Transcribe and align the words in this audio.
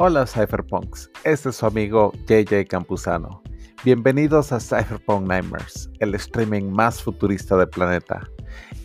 Hola 0.00 0.26
Cypherpunks, 0.28 1.10
este 1.24 1.48
es 1.48 1.56
su 1.56 1.66
amigo 1.66 2.12
JJ 2.28 2.68
Campuzano. 2.68 3.42
Bienvenidos 3.84 4.52
a 4.52 4.60
Cypherpunk 4.60 5.26
Nightmares, 5.26 5.90
el 5.98 6.14
streaming 6.14 6.70
más 6.70 7.02
futurista 7.02 7.56
del 7.56 7.68
planeta. 7.68 8.28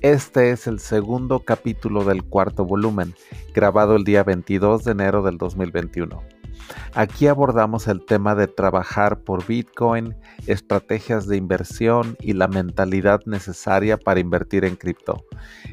Este 0.01 0.49
es 0.49 0.65
el 0.65 0.79
segundo 0.79 1.41
capítulo 1.41 2.03
del 2.03 2.23
cuarto 2.23 2.65
volumen, 2.65 3.13
grabado 3.53 3.95
el 3.95 4.05
día 4.05 4.23
22 4.23 4.85
de 4.85 4.91
enero 4.91 5.21
del 5.21 5.37
2021. 5.37 6.19
Aquí 6.93 7.27
abordamos 7.27 7.87
el 7.87 8.05
tema 8.05 8.35
de 8.35 8.47
trabajar 8.47 9.19
por 9.19 9.45
Bitcoin, 9.45 10.15
estrategias 10.47 11.27
de 11.27 11.37
inversión 11.37 12.15
y 12.19 12.33
la 12.33 12.47
mentalidad 12.47 13.21
necesaria 13.25 13.97
para 13.97 14.19
invertir 14.19 14.65
en 14.65 14.75
cripto, 14.75 15.25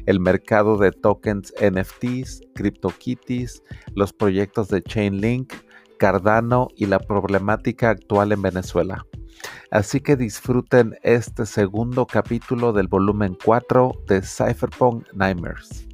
el 0.05 0.19
mercado 0.19 0.77
de 0.77 0.91
tokens 0.91 1.53
NFTs, 1.61 2.41
CryptoKitties, 2.55 3.63
los 3.93 4.13
proyectos 4.13 4.69
de 4.69 4.81
Chainlink, 4.81 5.53
Cardano 5.97 6.69
y 6.75 6.87
la 6.87 6.99
problemática 6.99 7.91
actual 7.91 8.31
en 8.31 8.41
Venezuela. 8.41 9.05
Así 9.69 9.99
que 10.01 10.15
disfruten 10.15 10.97
este 11.03 11.45
segundo 11.45 12.05
capítulo 12.05 12.73
del 12.73 12.87
volumen 12.87 13.37
4 13.43 13.91
de 14.07 14.21
Cypherpunk 14.21 15.05
Nightmares. 15.13 15.90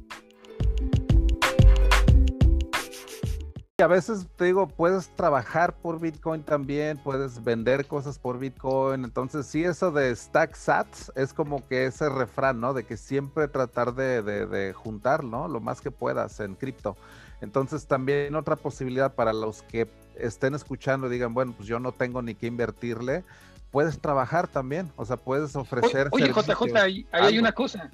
A 3.80 3.86
veces 3.86 4.26
te 4.34 4.46
digo, 4.46 4.66
puedes 4.66 5.08
trabajar 5.14 5.72
por 5.72 6.00
Bitcoin 6.00 6.42
también, 6.42 6.98
puedes 6.98 7.44
vender 7.44 7.86
cosas 7.86 8.18
por 8.18 8.40
Bitcoin. 8.40 9.04
Entonces, 9.04 9.46
sí, 9.46 9.62
eso 9.62 9.92
de 9.92 10.14
stack 10.16 10.56
sats 10.56 11.12
es 11.14 11.32
como 11.32 11.66
que 11.68 11.86
ese 11.86 12.08
refrán, 12.08 12.60
¿no? 12.60 12.74
De 12.74 12.84
que 12.84 12.96
siempre 12.96 13.46
tratar 13.46 13.94
de, 13.94 14.22
de, 14.22 14.72
juntar, 14.72 15.22
¿no? 15.22 15.46
Lo 15.46 15.60
más 15.60 15.80
que 15.80 15.92
puedas 15.92 16.40
en 16.40 16.56
cripto. 16.56 16.96
Entonces, 17.40 17.86
también 17.86 18.34
otra 18.34 18.56
posibilidad 18.56 19.14
para 19.14 19.32
los 19.32 19.62
que 19.62 19.86
estén 20.16 20.56
escuchando 20.56 21.06
y 21.06 21.10
digan, 21.10 21.32
bueno, 21.32 21.54
pues 21.56 21.68
yo 21.68 21.78
no 21.78 21.92
tengo 21.92 22.20
ni 22.20 22.34
que 22.34 22.48
invertirle, 22.48 23.22
puedes 23.70 24.00
trabajar 24.00 24.48
también. 24.48 24.90
O 24.96 25.04
sea, 25.04 25.18
puedes 25.18 25.54
ofrecer. 25.54 26.08
Oye, 26.10 26.32
JJ, 26.32 26.76
ahí, 26.76 27.06
hay 27.12 27.38
una 27.38 27.52
cosa 27.52 27.92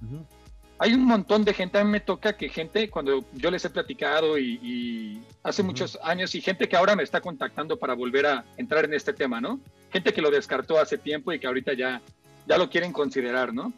hay 0.78 0.94
un 0.94 1.04
montón 1.04 1.44
de 1.44 1.54
gente, 1.54 1.78
a 1.78 1.84
mí 1.84 1.90
me 1.90 2.00
toca 2.00 2.36
que 2.36 2.48
gente, 2.48 2.90
cuando 2.90 3.24
yo 3.32 3.50
les 3.50 3.64
he 3.64 3.70
platicado 3.70 4.38
y, 4.38 5.20
hace 5.42 5.62
muchos 5.62 5.98
años, 6.02 6.34
y 6.34 6.40
gente 6.40 6.68
que 6.68 6.76
ahora 6.76 6.96
me 6.96 7.02
está 7.02 7.20
contactando 7.20 7.78
para 7.78 7.94
volver 7.94 8.26
a 8.26 8.44
entrar 8.56 8.84
en 8.84 8.94
este 8.94 9.12
tema, 9.12 9.40
¿no? 9.40 9.60
Gente 9.92 10.12
que 10.12 10.22
lo 10.22 10.30
descartó 10.30 10.78
hace 10.78 10.98
tiempo 10.98 11.32
y 11.32 11.38
que 11.38 11.46
ahorita 11.46 11.74
ya, 11.74 12.00
ya 12.46 12.58
lo 12.58 12.68
quieren 12.70 12.92
considerar, 12.92 13.52
¿no? 13.52 13.72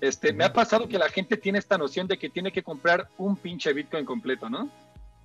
Este, 0.00 0.32
Me 0.32 0.44
ha 0.44 0.52
pasado 0.52 0.88
que 0.88 0.98
la 0.98 1.08
gente 1.08 1.36
tiene 1.36 1.58
esta 1.58 1.78
noción 1.78 2.06
de 2.06 2.18
que 2.18 2.28
tiene 2.28 2.52
que 2.52 2.62
comprar 2.62 3.08
un 3.16 3.36
pinche 3.36 3.72
Bitcoin 3.72 4.04
completo, 4.04 4.50
¿no? 4.50 4.68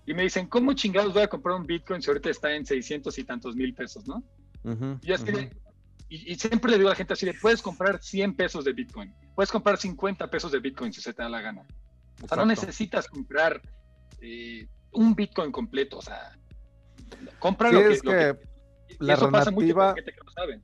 Y 0.05 0.13
me 0.13 0.23
dicen, 0.23 0.47
¿cómo 0.47 0.73
chingados 0.73 1.13
voy 1.13 1.23
a 1.23 1.27
comprar 1.27 1.55
un 1.55 1.65
Bitcoin 1.65 2.01
si 2.01 2.09
ahorita 2.09 2.29
está 2.29 2.55
en 2.55 2.65
600 2.65 3.17
y 3.17 3.23
tantos 3.23 3.55
mil 3.55 3.73
pesos, 3.73 4.07
¿no? 4.07 4.23
y 5.01 5.11
es 5.11 5.23
que 5.23 5.49
y, 6.11 6.35
siempre 6.35 6.71
le 6.71 6.77
digo 6.77 6.89
a 6.89 6.91
la 6.91 6.95
gente 6.97 7.13
así 7.13 7.25
de, 7.25 7.33
puedes 7.33 7.61
comprar 7.61 8.03
100 8.03 8.35
pesos 8.35 8.65
de 8.65 8.73
Bitcoin, 8.73 9.15
puedes 9.33 9.49
comprar 9.49 9.77
50 9.77 10.29
pesos 10.29 10.51
de 10.51 10.59
Bitcoin 10.59 10.91
si 10.91 10.99
se 10.99 11.13
te 11.13 11.23
da 11.23 11.29
la 11.29 11.39
gana. 11.39 11.65
O 12.21 12.27
sea, 12.27 12.35
no 12.35 12.45
necesitas 12.45 13.07
comprar 13.07 13.61
eh, 14.19 14.67
un 14.91 15.15
Bitcoin 15.15 15.53
completo, 15.53 15.99
o 15.99 16.01
sea, 16.01 16.37
compra 17.39 17.71
lo, 17.71 17.79
que, 17.79 17.93
es 17.93 18.01
que, 18.01 18.37
la 18.99 19.13
eso 19.13 19.31
pasa 19.31 19.51
mucho 19.51 19.73
con 19.73 19.95
gente 19.95 20.11
que 20.11 20.19
lo 20.25 20.31
sabe. 20.33 20.61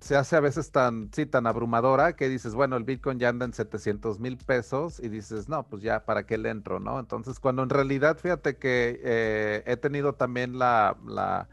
Se 0.00 0.16
hace 0.16 0.34
a 0.34 0.40
veces 0.40 0.72
tan, 0.72 1.12
sí, 1.12 1.26
tan 1.26 1.46
abrumadora 1.46 2.16
que 2.16 2.28
dices, 2.28 2.56
bueno, 2.56 2.76
el 2.76 2.82
Bitcoin 2.82 3.20
ya 3.20 3.28
anda 3.28 3.46
en 3.46 3.52
700 3.52 4.18
mil 4.18 4.36
pesos 4.36 4.98
y 4.98 5.08
dices, 5.08 5.48
no, 5.48 5.68
pues 5.68 5.80
ya, 5.80 6.04
¿para 6.04 6.26
qué 6.26 6.38
le 6.38 6.50
entro, 6.50 6.80
no? 6.80 6.98
Entonces, 6.98 7.38
cuando 7.38 7.62
en 7.62 7.70
realidad, 7.70 8.18
fíjate 8.18 8.56
que 8.56 9.00
eh, 9.04 9.62
he 9.64 9.76
tenido 9.76 10.14
también 10.14 10.58
la, 10.58 10.96
la 11.06 11.48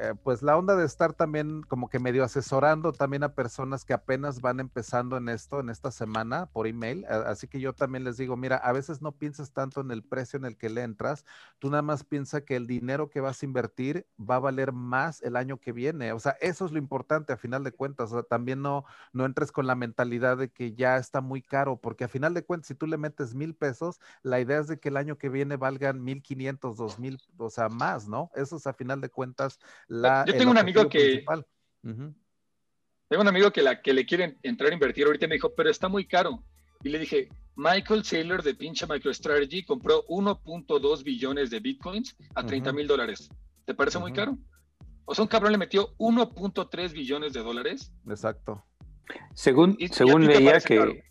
eh, 0.00 0.14
pues 0.22 0.42
la 0.42 0.56
onda 0.56 0.76
de 0.76 0.84
estar 0.84 1.12
también 1.12 1.62
como 1.62 1.88
que 1.88 1.98
medio 1.98 2.24
asesorando 2.24 2.92
también 2.92 3.22
a 3.24 3.34
personas 3.34 3.84
que 3.84 3.92
apenas 3.92 4.40
van 4.40 4.60
empezando 4.60 5.16
en 5.16 5.28
esto, 5.28 5.60
en 5.60 5.70
esta 5.70 5.90
semana 5.90 6.46
por 6.46 6.66
email. 6.66 7.04
Así 7.06 7.48
que 7.48 7.60
yo 7.60 7.72
también 7.74 8.04
les 8.04 8.16
digo, 8.16 8.36
mira, 8.36 8.56
a 8.56 8.72
veces 8.72 9.02
no 9.02 9.12
piensas 9.12 9.52
tanto 9.52 9.80
en 9.80 9.90
el 9.90 10.02
precio 10.02 10.38
en 10.38 10.44
el 10.44 10.56
que 10.56 10.70
le 10.70 10.82
entras, 10.82 11.24
tú 11.58 11.70
nada 11.70 11.82
más 11.82 12.04
piensa 12.04 12.42
que 12.42 12.56
el 12.56 12.66
dinero 12.66 13.10
que 13.10 13.20
vas 13.20 13.42
a 13.42 13.46
invertir 13.46 14.06
va 14.18 14.36
a 14.36 14.40
valer 14.40 14.72
más 14.72 15.22
el 15.22 15.36
año 15.36 15.58
que 15.58 15.72
viene. 15.72 16.12
O 16.12 16.18
sea, 16.20 16.36
eso 16.40 16.66
es 16.66 16.72
lo 16.72 16.78
importante 16.78 17.32
a 17.32 17.36
final 17.36 17.64
de 17.64 17.72
cuentas. 17.72 18.12
O 18.12 18.14
sea, 18.14 18.22
también 18.22 18.62
no, 18.62 18.84
no 19.12 19.24
entres 19.24 19.52
con 19.52 19.66
la 19.66 19.74
mentalidad 19.74 20.36
de 20.36 20.50
que 20.50 20.74
ya 20.74 20.96
está 20.96 21.20
muy 21.20 21.42
caro, 21.42 21.76
porque 21.76 22.04
a 22.04 22.08
final 22.08 22.34
de 22.34 22.44
cuentas, 22.44 22.68
si 22.68 22.74
tú 22.74 22.86
le 22.86 22.96
metes 22.96 23.34
mil 23.34 23.54
pesos, 23.54 24.00
la 24.22 24.40
idea 24.40 24.58
es 24.58 24.68
de 24.68 24.78
que 24.78 24.88
el 24.88 24.96
año 24.96 25.18
que 25.18 25.28
viene 25.28 25.56
valgan 25.56 26.02
mil 26.02 26.22
quinientos, 26.22 26.76
dos 26.76 26.98
mil, 26.98 27.20
o 27.36 27.50
sea, 27.50 27.68
más, 27.68 28.08
¿no? 28.08 28.30
Eso 28.34 28.56
es 28.56 28.66
a 28.66 28.72
final 28.72 29.00
de 29.00 29.08
cuentas 29.10 29.58
yo 29.88 30.36
tengo 30.36 30.50
un 30.50 30.58
amigo 30.58 30.88
que... 30.88 31.24
Tengo 31.82 33.22
un 33.22 33.28
amigo 33.28 33.50
que, 33.50 33.62
la, 33.62 33.82
que 33.82 33.92
le 33.92 34.06
quiere 34.06 34.38
entrar 34.42 34.70
a 34.70 34.74
invertir 34.74 35.04
ahorita 35.04 35.26
me 35.26 35.34
dijo, 35.34 35.52
pero 35.54 35.68
está 35.68 35.88
muy 35.88 36.06
caro. 36.06 36.42
Y 36.82 36.88
le 36.88 36.98
dije, 36.98 37.28
Michael 37.56 38.04
Saylor 38.04 38.42
de 38.42 38.54
pinche 38.54 38.86
MicroStrategy 38.86 39.64
compró 39.64 40.04
1.2 40.06 41.04
billones 41.04 41.50
de 41.50 41.60
bitcoins 41.60 42.16
a 42.34 42.44
30 42.46 42.72
mil 42.72 42.86
dólares. 42.86 43.28
¿Te 43.66 43.74
parece 43.74 43.98
muy 43.98 44.12
caro? 44.12 44.38
O 45.04 45.14
sea, 45.14 45.24
un 45.24 45.28
cabrón 45.28 45.52
le 45.52 45.58
metió 45.58 45.94
1.3 45.98 46.92
billones 46.92 47.32
de 47.32 47.40
dólares. 47.42 47.92
Exacto. 48.08 48.64
Según, 49.34 49.76
según 49.90 50.26
leía 50.26 50.60
que 50.60 51.04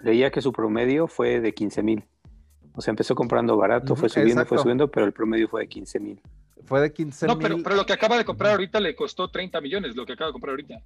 leía 0.00 0.30
que 0.30 0.42
su 0.42 0.52
promedio 0.52 1.08
fue 1.08 1.40
de 1.40 1.54
15 1.54 1.82
mil. 1.82 2.04
O 2.74 2.82
sea, 2.82 2.92
empezó 2.92 3.14
comprando 3.14 3.56
barato, 3.56 3.96
fue 3.96 4.10
subiendo, 4.10 4.44
fue 4.44 4.58
subiendo, 4.58 4.90
pero 4.90 5.06
el 5.06 5.12
promedio 5.12 5.48
fue 5.48 5.62
de 5.62 5.68
15 5.68 6.00
mil. 6.00 6.20
Fue 6.66 6.80
de 6.80 6.92
15 6.92 7.26
No, 7.28 7.38
pero, 7.38 7.62
pero, 7.62 7.76
lo 7.76 7.86
que 7.86 7.92
acaba 7.92 8.18
de 8.18 8.24
comprar 8.24 8.52
ahorita 8.52 8.80
le 8.80 8.96
costó 8.96 9.28
30 9.28 9.60
millones, 9.60 9.94
lo 9.94 10.04
que 10.04 10.14
acaba 10.14 10.28
de 10.28 10.32
comprar 10.32 10.50
ahorita. 10.50 10.82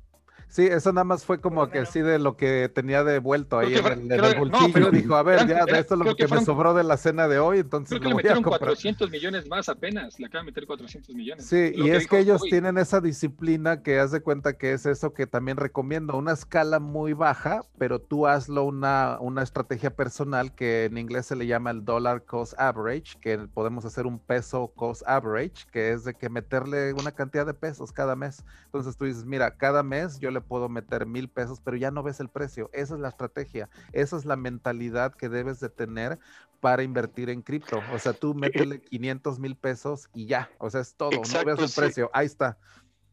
Sí, 0.51 0.67
eso 0.67 0.93
nada 0.93 1.05
más 1.05 1.25
fue 1.25 1.41
como 1.41 1.71
que 1.71 1.79
así 1.79 2.01
de 2.01 2.19
lo 2.19 2.37
que 2.37 2.69
tenía 2.69 3.05
devuelto 3.05 3.57
ahí 3.57 3.75
en 3.77 4.11
el, 4.11 4.21
bolsillo. 4.37 4.91
dijo, 4.91 5.15
a 5.15 5.23
ver, 5.23 5.47
ya, 5.47 5.65
de 5.65 5.79
esto 5.79 5.95
es 5.95 6.01
lo 6.01 6.17
que, 6.17 6.27
me 6.27 6.45
sobró 6.45 6.75
de 6.75 6.83
la 6.83 6.97
cena 6.97 7.29
de 7.29 7.39
hoy, 7.39 7.61
entonces 7.61 7.91
creo 7.91 8.03
que 8.03 8.09
le 8.09 8.15
metieron 8.17 8.43
400 8.43 9.11
millones 9.11 9.49
más 9.49 9.69
apenas, 9.69 10.19
le 10.19 10.27
acaban 10.27 10.47
de 10.47 10.51
meter 10.51 10.67
400 10.67 11.15
millones. 11.15 11.47
Sí, 11.47 11.73
y 11.77 11.91
es 11.91 12.09
que 12.09 12.19
ellos 12.19 12.43
tienen 12.43 12.79
esa 12.79 13.01
disciplina 13.01 13.83
que 13.83 14.01
haz 14.01 14.11
de 14.11 14.23
cuenta 14.23 14.59
que 14.59 14.73
es 14.73 14.87
eso 14.87 15.15
que 15.15 15.29
también 15.29 15.57
recomiendo, 15.57 16.17
una 16.17 16.33
escala 16.33 16.81
muy 16.81 17.13
baja, 17.13 17.63
pero 17.79 18.01
tú 18.01 18.27
hazlo 18.27 18.65
una, 18.65 19.19
una 19.21 19.45
estrategia 19.45 19.95
personal 19.95 20.53
que 20.53 20.87
en 20.87 20.99
inglés 20.99 21.27
se 21.27 21.37
le 21.37 21.47
llama 21.47 21.71
el 21.71 21.85
dollar 21.85 22.25
cost 22.25 22.55
average, 22.59 23.17
que 23.21 23.39
podemos 23.39 23.85
hacer 23.85 24.05
un 24.05 24.19
peso 24.19 24.73
cost 24.75 25.03
average, 25.07 25.67
que 25.71 25.93
es 25.93 26.03
de 26.03 26.15
que 26.15 26.29
meterle 26.29 26.93
una 26.93 27.13
cantidad 27.13 27.47
de 27.47 27.55
pesos 27.55 27.93
cada 27.93 28.17
mes. 28.17 28.45
Entonces 28.65 28.97
tú 28.97 29.05
dices, 29.05 29.25
mira, 29.25 29.57
cada 29.57 29.85
mes 29.85 30.19
yo 30.19 30.33
le 30.33 30.40
puedo 30.41 30.69
meter 30.69 31.07
mil 31.07 31.29
pesos, 31.29 31.61
pero 31.61 31.77
ya 31.77 31.91
no 31.91 32.03
ves 32.03 32.21
el 32.21 32.29
precio. 32.29 32.71
Esa 32.73 32.95
es 32.95 33.01
la 33.01 33.09
estrategia, 33.09 33.69
esa 33.93 34.17
es 34.17 34.25
la 34.25 34.37
mentalidad 34.37 35.15
que 35.15 35.29
debes 35.29 35.61
de 35.61 35.69
tener 35.69 36.19
para 36.61 36.83
invertir 36.83 37.31
en 37.31 37.43
cripto. 37.43 37.81
O 37.93 37.99
sea, 37.99 38.13
tú 38.13 38.35
métele 38.35 38.81
500 38.81 39.39
mil 39.39 39.57
pesos 39.57 40.09
y 40.15 40.27
ya, 40.27 40.51
o 40.59 40.71
sea, 40.71 40.83
es 40.83 40.95
todo, 40.95 41.11
no 41.11 41.45
ves 41.45 41.59
el 41.59 41.71
precio, 41.75 42.11
ahí 42.13 42.27
está. 42.27 42.59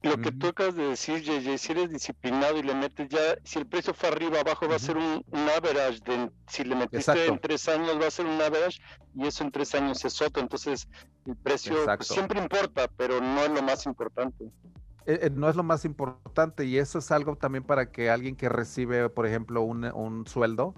Lo 0.04 0.18
que 0.18 0.32
tú 0.32 0.48
acabas 0.48 0.76
de 0.76 0.90
decir, 0.90 1.24
JJ, 1.24 1.58
si 1.58 1.72
eres 1.72 1.90
disciplinado 1.90 2.58
y 2.58 2.64
le 2.64 2.76
metes 2.76 3.10
ya, 3.10 3.36
si 3.44 3.58
el 3.58 3.66
precio 3.66 3.94
fue 3.94 4.10
arriba, 4.10 4.40
abajo 4.40 4.68
va 4.70 4.76
a 4.76 4.80
ser 4.80 4.96
un, 4.96 5.24
average, 5.56 6.00
de, 6.06 6.30
si 6.48 6.64
le 6.64 6.76
metiste 6.76 7.26
en 7.26 7.40
tres 7.40 7.68
años 7.68 8.00
va 8.00 8.08
a 8.08 8.12
ser 8.12 8.28
un 8.28 8.40
average 8.40 8.80
y 9.16 9.26
eso 9.26 9.44
en 9.44 9.52
tres 9.52 9.74
años 9.74 10.06
es 10.06 10.22
otro, 10.22 10.42
entonces 10.42 10.88
el 11.26 11.36
precio 11.36 11.76
siempre 12.02 12.40
importa, 12.40 12.88
pero 12.96 13.20
no 13.20 13.42
es 13.42 13.50
lo 13.50 13.62
más 13.64 13.86
importante. 13.88 14.46
Eh, 15.08 15.20
eh, 15.24 15.30
no 15.34 15.50
es 15.50 15.56
lo 15.56 15.64
más 15.64 15.86
importante 15.86 16.66
y 16.66 16.78
eso 16.78 17.00
es 17.00 17.12
algo 17.12 17.38
también 17.38 17.64
para 17.66 17.92
que 17.92 18.10
alguien 18.12 18.36
que 18.36 18.50
recibe, 18.50 19.10
por 19.10 19.26
ejemplo, 19.26 19.62
un, 19.64 19.86
un 19.86 20.28
sueldo, 20.28 20.76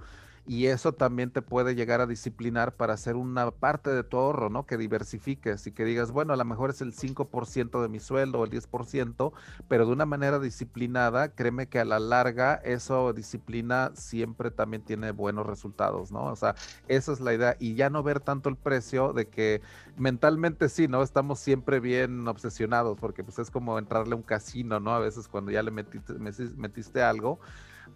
y 0.49 0.65
eso 0.65 0.93
también 0.93 1.29
te 1.29 1.43
puede 1.43 1.75
llegar 1.75 2.01
a 2.01 2.07
disciplinar 2.07 2.73
para 2.73 2.95
hacer 2.95 3.15
una 3.15 3.51
parte 3.51 3.91
de 3.91 4.03
tu 4.03 4.17
ahorro, 4.17 4.49
¿no? 4.49 4.65
Que 4.65 4.77
diversifiques 4.77 5.67
y 5.67 5.71
que 5.71 5.85
digas, 5.85 6.11
bueno, 6.11 6.33
a 6.33 6.37
lo 6.37 6.43
mejor 6.43 6.71
es 6.71 6.81
el 6.81 6.91
5% 6.91 7.79
de 7.83 7.87
mi 7.87 7.99
sueldo 7.99 8.39
o 8.39 8.45
el 8.45 8.49
10%, 8.49 9.31
pero 9.67 9.85
de 9.85 9.91
una 9.91 10.07
manera 10.07 10.39
disciplinada, 10.39 11.35
créeme 11.35 11.67
que 11.67 11.77
a 11.77 11.85
la 11.85 11.99
larga 11.99 12.55
eso 12.63 13.13
disciplina 13.13 13.91
siempre 13.93 14.49
también 14.49 14.81
tiene 14.81 15.11
buenos 15.11 15.45
resultados, 15.45 16.11
¿no? 16.11 16.23
O 16.23 16.35
sea, 16.35 16.55
esa 16.87 17.13
es 17.13 17.19
la 17.19 17.35
idea 17.35 17.55
y 17.59 17.75
ya 17.75 17.91
no 17.91 18.01
ver 18.01 18.19
tanto 18.19 18.49
el 18.49 18.55
precio 18.55 19.13
de 19.13 19.27
que 19.27 19.61
mentalmente 19.97 20.67
sí, 20.69 20.87
¿no? 20.87 21.03
Estamos 21.03 21.37
siempre 21.37 21.79
bien 21.79 22.27
obsesionados 22.27 22.97
porque 22.99 23.23
pues 23.23 23.37
es 23.37 23.51
como 23.51 23.77
entrarle 23.77 24.13
a 24.13 24.17
un 24.17 24.23
casino, 24.23 24.79
¿no? 24.79 24.95
A 24.95 24.99
veces 24.99 25.27
cuando 25.27 25.51
ya 25.51 25.61
le 25.61 25.69
metiste, 25.69 26.13
metiste 26.15 27.03
algo 27.03 27.39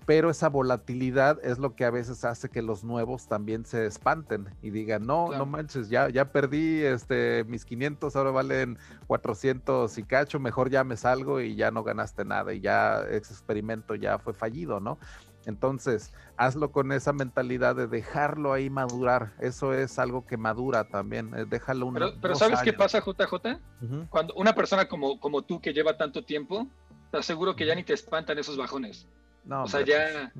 pero 0.06 0.30
esa 0.30 0.50
volatilidad 0.50 1.40
es 1.44 1.60
lo 1.60 1.76
que 1.76 1.86
a 1.86 1.92
veces 1.92 2.26
hace 2.26 2.50
que 2.50 2.62
los 2.62 2.84
nuevos 2.84 3.28
también 3.28 3.66
se 3.66 3.86
espanten 3.86 4.50
y 4.62 4.70
digan, 4.70 5.06
no, 5.06 5.30
no 5.30 5.46
manches, 5.46 5.90
ya, 5.90 6.10
ya 6.10 6.32
perdí 6.32 6.82
este, 6.82 7.44
mis 7.46 7.66
500, 7.66 8.16
ahora 8.16 8.32
valen 8.32 8.78
400 9.08 9.98
y 9.98 10.04
cacho, 10.04 10.40
mejor 10.40 10.70
ya 10.70 10.84
me 10.84 10.98
salgo 10.98 11.42
y 11.42 11.56
ya 11.56 11.72
no 11.72 11.84
ganaste 11.84 12.26
nada 12.26 12.54
y 12.54 12.62
ya 12.62 13.02
ese 13.02 13.34
experimento 13.34 13.96
ya 13.96 14.20
fue 14.20 14.34
fallido, 14.34 14.80
¿no? 14.80 15.00
Entonces, 15.46 16.14
hazlo 16.38 16.72
con 16.72 16.92
esa 16.92 17.12
mentalidad 17.14 17.76
de 17.76 17.88
dejarlo 17.88 18.54
ahí 18.54 18.70
madurar. 18.70 19.34
Eso 19.40 19.74
es 19.74 20.00
algo 20.00 20.26
que 20.26 20.38
madura 20.38 20.86
también. 20.86 21.34
Eh, 21.36 21.46
déjalo 21.46 21.88
un 21.88 21.96
Pero, 21.96 22.14
pero 22.22 22.36
¿sabes 22.36 22.62
qué 22.62 22.74
pasa, 22.74 23.00
JJ? 23.00 23.60
Cuando 24.10 24.34
una 24.36 24.56
persona 24.56 24.88
como, 24.88 25.20
como 25.20 25.42
tú 25.42 25.60
que 25.60 25.74
lleva 25.74 25.98
tanto 25.98 26.24
tiempo, 26.24 26.68
te 27.12 27.18
aseguro 27.18 27.56
que 27.56 27.66
ya 27.66 27.76
ni 27.76 27.84
te 27.84 27.94
espantan 27.94 28.40
esos 28.40 28.58
bajones. 28.58 29.08
No, 29.46 29.64
o 29.64 29.68
sea, 29.68 29.82
ya, 29.82 30.32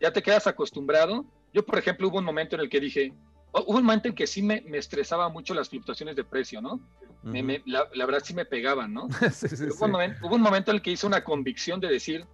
ya 0.00 0.12
te 0.12 0.22
quedas 0.22 0.46
acostumbrado. 0.46 1.24
Yo, 1.52 1.64
por 1.64 1.78
ejemplo, 1.78 2.08
hubo 2.08 2.18
un 2.18 2.24
momento 2.24 2.56
en 2.56 2.62
el 2.62 2.68
que 2.68 2.80
dije, 2.80 3.12
hubo 3.52 3.78
un 3.78 3.84
momento 3.84 4.08
en 4.08 4.14
que 4.14 4.26
sí 4.26 4.42
me, 4.42 4.62
me 4.62 4.78
estresaba 4.78 5.28
mucho 5.28 5.54
las 5.54 5.68
fluctuaciones 5.68 6.16
de 6.16 6.24
precio, 6.24 6.60
¿no? 6.60 6.80
la, 7.66 8.06
verdad 8.06 8.22
sí 8.24 8.34
me 8.34 8.44
pegaban, 8.44 8.92
¿no? 8.92 9.04
hubo, 9.76 9.84
Un 9.84 9.90
momento, 9.90 10.26
hubo, 10.26 10.34
un 10.34 10.42
momento, 10.42 10.70
en 10.70 10.76
el 10.76 10.82
que 10.82 10.90
hice 10.90 11.06
una 11.06 11.22
convicción 11.22 11.80
de 11.80 11.88
decir, 11.88 12.26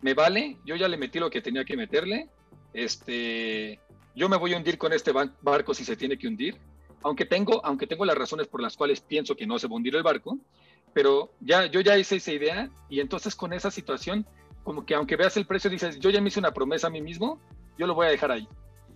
me 0.00 0.14
vale, 0.14 0.58
yo 0.64 0.76
ya 0.76 0.88
le 0.88 0.96
metí 0.96 1.18
lo 1.18 1.30
que 1.30 1.40
tenía 1.40 1.64
que 1.64 1.76
meterle, 1.76 2.28
este, 2.72 3.78
yo 4.14 4.28
me 4.28 4.36
voy 4.36 4.54
a 4.54 4.56
hundir 4.56 4.78
con 4.78 4.92
este 4.92 5.12
barco 5.12 5.74
si 5.74 5.84
se 5.84 5.96
tiene 5.96 6.18
que 6.18 6.26
hundir, 6.26 6.56
aunque 7.02 7.24
tengo, 7.24 7.64
aunque 7.64 7.86
tengo 7.86 8.04
las 8.04 8.16
razones 8.16 8.46
por 8.46 8.60
las 8.60 8.76
cuales 8.76 9.00
pienso 9.00 9.36
que 9.36 9.46
no 9.46 9.58
se 9.58 9.66
va 9.66 9.74
a 9.74 9.76
hundir 9.76 9.94
el 9.96 10.02
barco, 10.02 10.38
pero 10.92 11.32
ya, 11.40 11.66
yo 11.66 11.80
ya 11.80 11.96
hice 11.96 12.16
esa 12.16 12.32
idea 12.32 12.70
y 12.88 13.00
entonces 13.00 13.34
con 13.34 13.52
esa 13.52 13.70
situación, 13.70 14.26
como 14.62 14.84
que 14.84 14.94
aunque 14.94 15.16
veas 15.16 15.36
el 15.36 15.46
precio 15.46 15.70
dices, 15.70 15.98
yo 15.98 16.10
ya 16.10 16.20
me 16.20 16.28
hice 16.28 16.40
una 16.40 16.52
promesa 16.52 16.86
a 16.86 16.90
mí 16.90 17.00
mismo, 17.00 17.38
yo 17.78 17.86
lo 17.86 17.94
voy 17.94 18.06
a 18.06 18.10
dejar 18.10 18.30
ahí. 18.30 18.48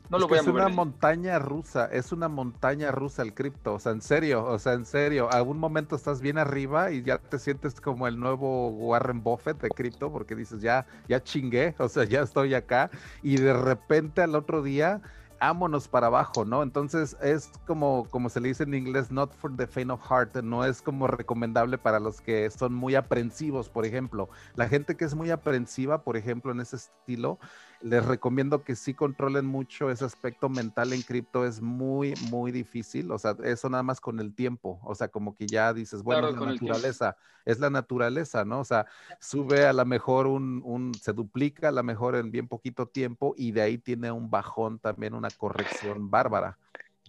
No 0.09 0.19
lo 0.19 0.29
voy 0.29 0.39
a 0.39 0.41
Es 0.41 0.47
una 0.47 0.69
montaña 0.69 1.39
rusa, 1.41 1.87
es 1.87 2.13
una 2.13 2.29
montaña 2.29 2.93
rusa 2.93 3.23
el 3.23 3.35
cripto, 3.35 3.75
o 3.75 3.79
sea, 3.81 3.91
en 3.91 4.01
serio, 4.01 4.45
o 4.45 4.59
sea, 4.59 4.75
en 4.75 4.87
serio, 4.87 5.29
a 5.33 5.43
un 5.43 5.59
momento 5.59 5.97
estás 5.97 6.21
bien 6.21 6.39
arriba 6.39 6.93
y 6.93 7.03
ya 7.03 7.19
te 7.19 7.41
sientes 7.41 7.81
como 7.81 8.07
el 8.07 8.19
nuevo 8.19 8.69
Warren 8.69 9.23
Buffett 9.23 9.61
de 9.61 9.69
cripto 9.69 10.13
porque 10.13 10.37
dices, 10.37 10.61
ya, 10.61 10.87
ya 11.09 11.21
chingué, 11.23 11.75
o 11.79 11.89
sea, 11.89 12.05
ya 12.05 12.21
estoy 12.21 12.55
acá 12.55 12.91
y 13.23 13.37
de 13.39 13.53
repente 13.53 14.23
al 14.23 14.37
otro 14.37 14.63
día 14.63 15.03
ámonos 15.41 15.89
para 15.89 16.09
abajo, 16.09 16.45
¿no? 16.45 16.63
Entonces 16.63 17.17
es 17.21 17.51
como, 17.67 18.07
como 18.11 18.29
se 18.29 18.41
le 18.41 18.49
dice 18.49 18.65
en 18.65 18.75
inglés, 18.75 19.11
not 19.11 19.33
for 19.33 19.55
the 19.57 19.67
faint 19.67 19.91
of 19.91 20.01
heart, 20.09 20.37
no 20.37 20.65
es 20.65 20.83
como 20.83 21.07
recomendable 21.07 21.79
para 21.79 22.01
los 22.01 22.21
que 22.21 22.51
son 22.51 22.75
muy 22.75 22.95
aprensivos, 22.95 23.69
por 23.69 23.85
ejemplo. 23.85 24.29
La 24.55 24.69
gente 24.69 24.97
que 24.97 25.05
es 25.05 25.15
muy 25.15 25.31
aprensiva, 25.31 26.03
por 26.03 26.17
ejemplo, 26.17 26.53
en 26.53 26.61
ese 26.61 26.77
estilo, 26.77 27.39
les 27.81 28.05
recomiendo 28.05 28.65
que 28.65 28.77
sí 28.77 28.95
controlen 28.95 29.47
mucho 29.47 29.91
ese 29.91 30.05
aspecto 30.05 30.49
mental 30.49 30.93
en 30.93 31.03
cripto, 31.03 31.45
es 31.45 31.61
muy, 31.61 32.15
muy 32.17 32.53
difícil, 32.53 33.11
o 33.11 33.19
sea, 33.19 33.37
eso 33.45 33.69
nada 33.69 33.83
más 33.83 34.01
con 34.01 34.21
el 34.21 34.35
tiempo, 34.35 34.81
o 34.85 34.95
sea, 34.95 35.09
como 35.09 35.35
que 35.35 35.49
ya 35.49 35.73
dices, 35.75 36.03
bueno, 36.03 36.27
es 36.27 36.33
la 36.35 36.41
naturaleza, 36.43 37.17
es 37.45 37.59
la 37.61 37.71
naturaleza, 37.71 38.45
¿no? 38.45 38.61
O 38.61 38.65
sea, 38.65 38.87
sube 39.21 39.67
a 39.67 39.73
lo 39.73 39.85
mejor 39.85 40.27
un, 40.27 40.63
un, 40.65 41.01
se 41.01 41.13
duplica 41.13 41.69
a 41.69 41.73
lo 41.73 41.83
mejor 41.83 42.17
en 42.17 42.31
bien 42.31 42.49
poquito 42.49 42.87
tiempo 42.89 43.35
y 43.37 43.53
de 43.53 43.63
ahí 43.63 43.79
tiene 43.79 44.11
un 44.11 44.31
bajón 44.31 44.79
también, 44.79 45.15
una 45.15 45.31
corrección 45.31 46.11
bárbara. 46.11 46.59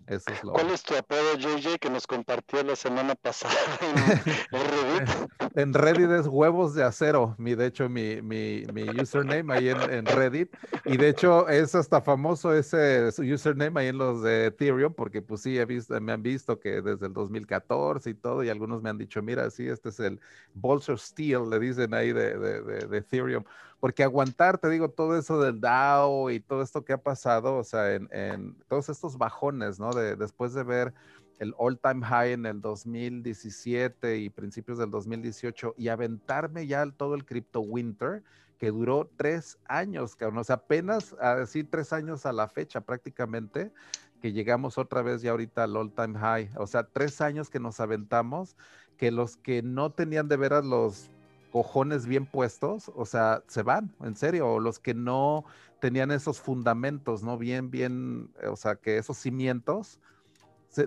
¿Cuál 0.07 0.71
es 0.71 0.83
tu 0.83 0.95
apodo, 0.95 1.35
JJ, 1.37 1.79
que 1.79 1.89
nos 1.89 2.07
compartió 2.07 2.63
la 2.63 2.77
semana 2.77 3.13
pasada 3.15 3.53
en, 3.81 3.95
Reddit? 4.51 5.31
En 5.55 5.73
Reddit 5.73 6.09
es 6.11 6.27
huevos 6.27 6.73
de 6.75 6.83
acero, 6.83 7.35
mi, 7.37 7.55
de 7.55 7.65
hecho, 7.65 7.89
mi, 7.89 8.21
mi, 8.21 8.63
mi 8.73 8.83
username 9.01 9.53
ahí 9.53 9.69
en, 9.69 10.05
Reddit. 10.05 10.55
Y 10.85 10.95
de 10.95 11.09
hecho, 11.09 11.49
es 11.49 11.75
hasta 11.75 12.01
famoso 12.01 12.53
ese 12.53 13.09
username 13.19 13.81
ahí 13.81 13.87
en 13.87 13.97
los 13.97 14.21
de 14.21 14.45
Ethereum, 14.45 14.93
porque 14.93 15.21
pues 15.21 15.41
sí, 15.41 15.57
he 15.57 15.65
visto, 15.65 15.99
me 15.99 16.13
han 16.13 16.23
visto 16.23 16.57
que 16.57 16.81
desde 16.81 17.07
el 17.07 17.13
2014 17.13 18.09
y 18.09 18.13
todo, 18.13 18.43
y 18.43 18.49
algunos 18.49 18.81
me 18.81 18.89
han 18.89 18.97
dicho, 18.97 19.21
mira, 19.21 19.49
sí, 19.49 19.67
este 19.67 19.89
es 19.89 19.99
el 19.99 20.21
Bolster 20.53 20.97
Steel, 20.97 21.49
le 21.49 21.59
dicen 21.59 21.93
ahí 21.93 22.13
de, 22.13 22.37
de, 22.37 22.61
de 22.87 22.97
Ethereum 22.97 23.43
porque 23.79 24.03
aguantar, 24.03 24.57
te 24.57 24.69
digo, 24.69 24.89
todo 24.89 25.17
eso 25.17 25.39
del 25.39 25.61
DAO 25.61 26.31
y 26.31 26.39
todo 26.39 26.61
esto 26.61 26.83
que 26.83 26.93
ha 26.93 26.97
pasado, 26.97 27.57
o 27.57 27.63
sea, 27.63 27.93
en, 27.93 28.55
todos 28.67 28.89
estos 28.89 29.17
bajones, 29.17 29.79
¿no? 29.79 29.93
De, 29.93 30.15
después 30.15 30.53
de 30.53 30.63
ver 30.63 30.93
el 31.39 31.53
all 31.57 31.79
time 31.79 32.03
high 32.03 32.31
en 32.31 32.45
el 32.47 32.61
2017 32.61 34.17
y 34.17 34.29
principios 34.29 34.79
del 34.79 34.89
2018 34.89 35.75
y 35.77 35.89
aventarme 35.89 36.65
ya 36.65 36.89
todo 36.91 37.13
el 37.13 37.25
crypto 37.25 37.59
winter 37.61 38.23
que 38.57 38.71
duró 38.71 39.07
tres 39.17 39.59
años, 39.65 40.15
cabrón, 40.15 40.39
o 40.39 40.43
sea, 40.43 40.55
apenas 40.55 41.13
así 41.19 41.63
tres 41.63 41.93
años 41.93 42.25
a 42.25 42.33
la 42.33 42.47
fecha 42.47 42.81
prácticamente 42.81 43.71
que 44.19 44.31
llegamos 44.31 44.79
otra 44.79 45.03
vez 45.03 45.21
ya 45.21 45.29
ahorita 45.29 45.63
al 45.63 45.77
all 45.77 45.93
time 45.93 46.17
high, 46.17 46.49
o 46.57 46.65
sea, 46.65 46.83
tres 46.83 47.21
años 47.21 47.51
que 47.51 47.59
nos 47.59 47.79
aventamos 47.79 48.55
que 48.97 49.11
los 49.11 49.37
que 49.37 49.61
no 49.61 49.91
tenían 49.91 50.27
de 50.27 50.37
veras 50.37 50.65
los 50.65 51.11
cojones 51.51 52.05
bien 52.05 52.25
puestos, 52.25 52.91
o 52.95 53.05
sea, 53.05 53.43
se 53.47 53.63
van, 53.63 53.93
en 54.01 54.15
serio, 54.15 54.47
o 54.53 54.59
los 54.59 54.79
que 54.79 54.93
no 54.93 55.45
tenían 55.79 56.11
esos 56.11 56.39
fundamentos, 56.39 57.23
¿no? 57.23 57.37
Bien, 57.37 57.69
bien, 57.71 58.29
o 58.49 58.55
sea, 58.55 58.75
que 58.75 58.97
esos 58.97 59.17
cimientos, 59.17 59.99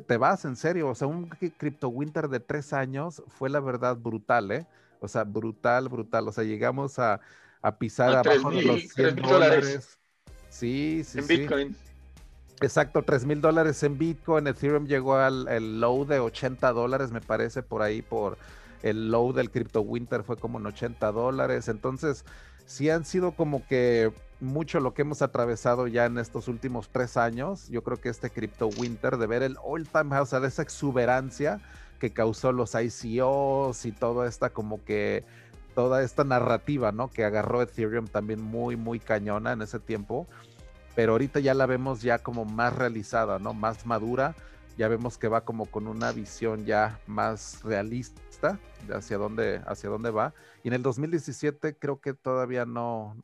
te 0.07 0.17
vas, 0.17 0.45
en 0.45 0.57
serio, 0.57 0.89
o 0.89 0.95
sea, 0.95 1.09
un 1.09 1.29
Crypto 1.29 1.89
Winter 1.89 2.29
de 2.29 2.39
tres 2.41 2.73
años 2.73 3.23
fue 3.27 3.51
la 3.51 3.61
verdad 3.61 3.97
brutal, 3.97 4.51
¿eh? 4.53 4.67
O 5.01 5.09
sea, 5.09 5.25
brutal, 5.25 5.89
brutal, 5.89 6.29
o 6.29 6.33
sea, 6.33 6.45
llegamos 6.45 6.99
a, 6.99 7.21
pisar 7.79 8.17
abajo 8.17 8.51
de 8.51 8.63
los 8.63 8.83
100 8.89 9.17
dólares. 9.17 9.99
Sí, 10.49 11.03
sí, 11.05 11.19
en 11.19 11.27
Bitcoin. 11.27 11.77
Exacto, 12.61 13.03
3 13.03 13.25
mil 13.25 13.41
dólares 13.41 13.83
en 13.83 13.97
Bitcoin. 13.97 14.47
Ethereum 14.47 14.87
llegó 14.87 15.15
al 15.15 15.49
el 15.49 15.81
low 15.81 16.05
de 16.05 16.21
80 16.21 16.73
dólares, 16.73 17.11
me 17.11 17.21
parece, 17.21 17.63
por 17.63 17.81
ahí, 17.81 18.03
por 18.03 18.37
el 18.83 19.11
low 19.11 19.33
del 19.33 19.51
Crypto 19.51 19.81
Winter 19.83 20.23
fue 20.23 20.37
como 20.37 20.59
en 20.59 20.67
80 20.67 21.13
dólares. 21.13 21.69
Entonces, 21.69 22.25
sí 22.67 22.89
han 22.91 23.05
sido 23.05 23.33
como 23.33 23.67
que 23.67 24.13
mucho 24.41 24.81
lo 24.81 24.95
que 24.95 25.03
hemos 25.03 25.23
atravesado 25.23 25.87
ya 25.87 26.07
en 26.07 26.19
estos 26.19 26.49
últimos 26.49 26.89
tres 26.89 27.17
años. 27.17 27.69
Yo 27.69 27.83
creo 27.83 28.01
que 28.01 28.09
este 28.09 28.31
Crypto 28.31 28.69
Winter, 28.69 29.17
de 29.17 29.27
ver 29.27 29.43
el 29.43 29.57
all 29.63 29.87
time 29.87 30.11
high, 30.11 30.21
o 30.21 30.27
sea, 30.27 30.41
de 30.41 30.49
esa 30.49 30.63
exuberancia 30.63 31.61
que 31.99 32.11
causó 32.13 32.53
los 32.53 32.75
ICOs 32.75 33.85
y 33.85 33.93
toda 33.93 34.27
esta 34.27 34.51
como 34.51 34.83
que 34.85 35.25
toda 35.75 36.03
esta 36.03 36.25
narrativa, 36.25 36.93
¿no? 36.93 37.09
Que 37.09 37.25
agarró 37.25 37.63
Ethereum 37.63 38.07
también 38.07 38.41
muy, 38.41 38.77
muy 38.77 38.99
cañona 38.99 39.53
en 39.53 39.63
ese 39.63 39.79
tiempo. 39.79 40.27
Pero 40.95 41.13
ahorita 41.13 41.41
ya 41.41 41.55
la 41.55 41.67
vemos 41.67 42.03
ya 42.03 42.19
como 42.19 42.45
más 42.45 42.75
realizada, 42.75 43.39
¿no? 43.39 43.53
Más 43.53 43.87
madura. 43.87 44.35
Ya 44.77 44.89
vemos 44.89 45.19
que 45.19 45.29
va 45.29 45.43
como 45.43 45.67
con 45.67 45.87
una 45.87 46.13
visión 46.13 46.65
ya 46.65 46.99
más 47.07 47.63
realista 47.63 48.21
de 48.41 48.95
hacia 48.95 49.19
dónde, 49.19 49.63
hacia 49.67 49.91
dónde 49.91 50.11
va. 50.11 50.35
Y 50.63 50.69
en 50.69 50.75
el 50.75 50.83
2017 50.83 51.77
creo 51.79 52.01
que 52.01 52.15
todavía 52.15 52.65
no, 52.65 53.17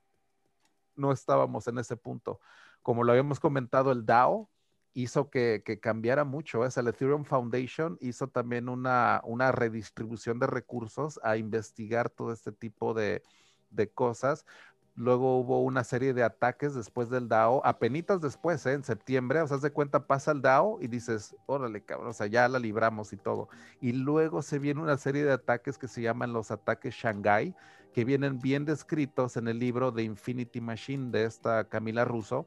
no 0.94 1.12
estábamos 1.12 1.66
en 1.68 1.78
ese 1.78 1.96
punto. 1.96 2.40
Como 2.82 3.04
lo 3.04 3.12
habíamos 3.12 3.40
comentado, 3.40 3.92
el 3.92 4.06
DAO 4.06 4.48
hizo 4.94 5.28
que, 5.28 5.62
cambiara 5.82 6.24
mucho. 6.24 6.64
Es 6.64 6.76
el 6.76 6.88
Ethereum 6.88 7.24
Foundation 7.24 7.98
hizo 8.00 8.28
también 8.28 8.68
una, 8.68 9.20
una 9.24 9.52
redistribución 9.52 10.38
de 10.38 10.46
recursos 10.46 11.20
a 11.22 11.36
investigar 11.36 12.08
todo 12.08 12.32
este 12.32 12.52
tipo 12.52 12.94
de, 12.94 13.22
de 13.70 13.90
cosas, 13.90 14.46
Luego 14.96 15.38
hubo 15.38 15.62
una 15.62 15.84
serie 15.84 16.14
de 16.14 16.22
ataques 16.22 16.74
después 16.74 17.10
del 17.10 17.28
DAO, 17.28 17.60
apenitas 17.66 18.22
después, 18.22 18.64
¿eh? 18.64 18.72
en 18.72 18.82
septiembre, 18.82 19.42
o 19.42 19.46
sea, 19.46 19.58
de 19.58 19.70
cuenta, 19.70 20.06
pasa 20.06 20.32
el 20.32 20.40
DAO 20.40 20.78
y 20.80 20.88
dices, 20.88 21.36
órale, 21.44 21.84
cabrón, 21.84 22.08
o 22.08 22.12
sea, 22.14 22.26
ya 22.28 22.48
la 22.48 22.58
libramos 22.58 23.12
y 23.12 23.18
todo. 23.18 23.50
Y 23.78 23.92
luego 23.92 24.40
se 24.40 24.58
viene 24.58 24.80
una 24.80 24.96
serie 24.96 25.22
de 25.22 25.32
ataques 25.32 25.76
que 25.76 25.86
se 25.86 26.00
llaman 26.00 26.32
los 26.32 26.50
ataques 26.50 26.94
Shanghai, 26.94 27.54
que 27.92 28.06
vienen 28.06 28.38
bien 28.38 28.64
descritos 28.64 29.36
en 29.36 29.48
el 29.48 29.58
libro 29.58 29.92
de 29.92 30.02
Infinity 30.02 30.62
Machine 30.62 31.10
de 31.10 31.24
esta 31.24 31.64
Camila 31.64 32.06
Russo, 32.06 32.46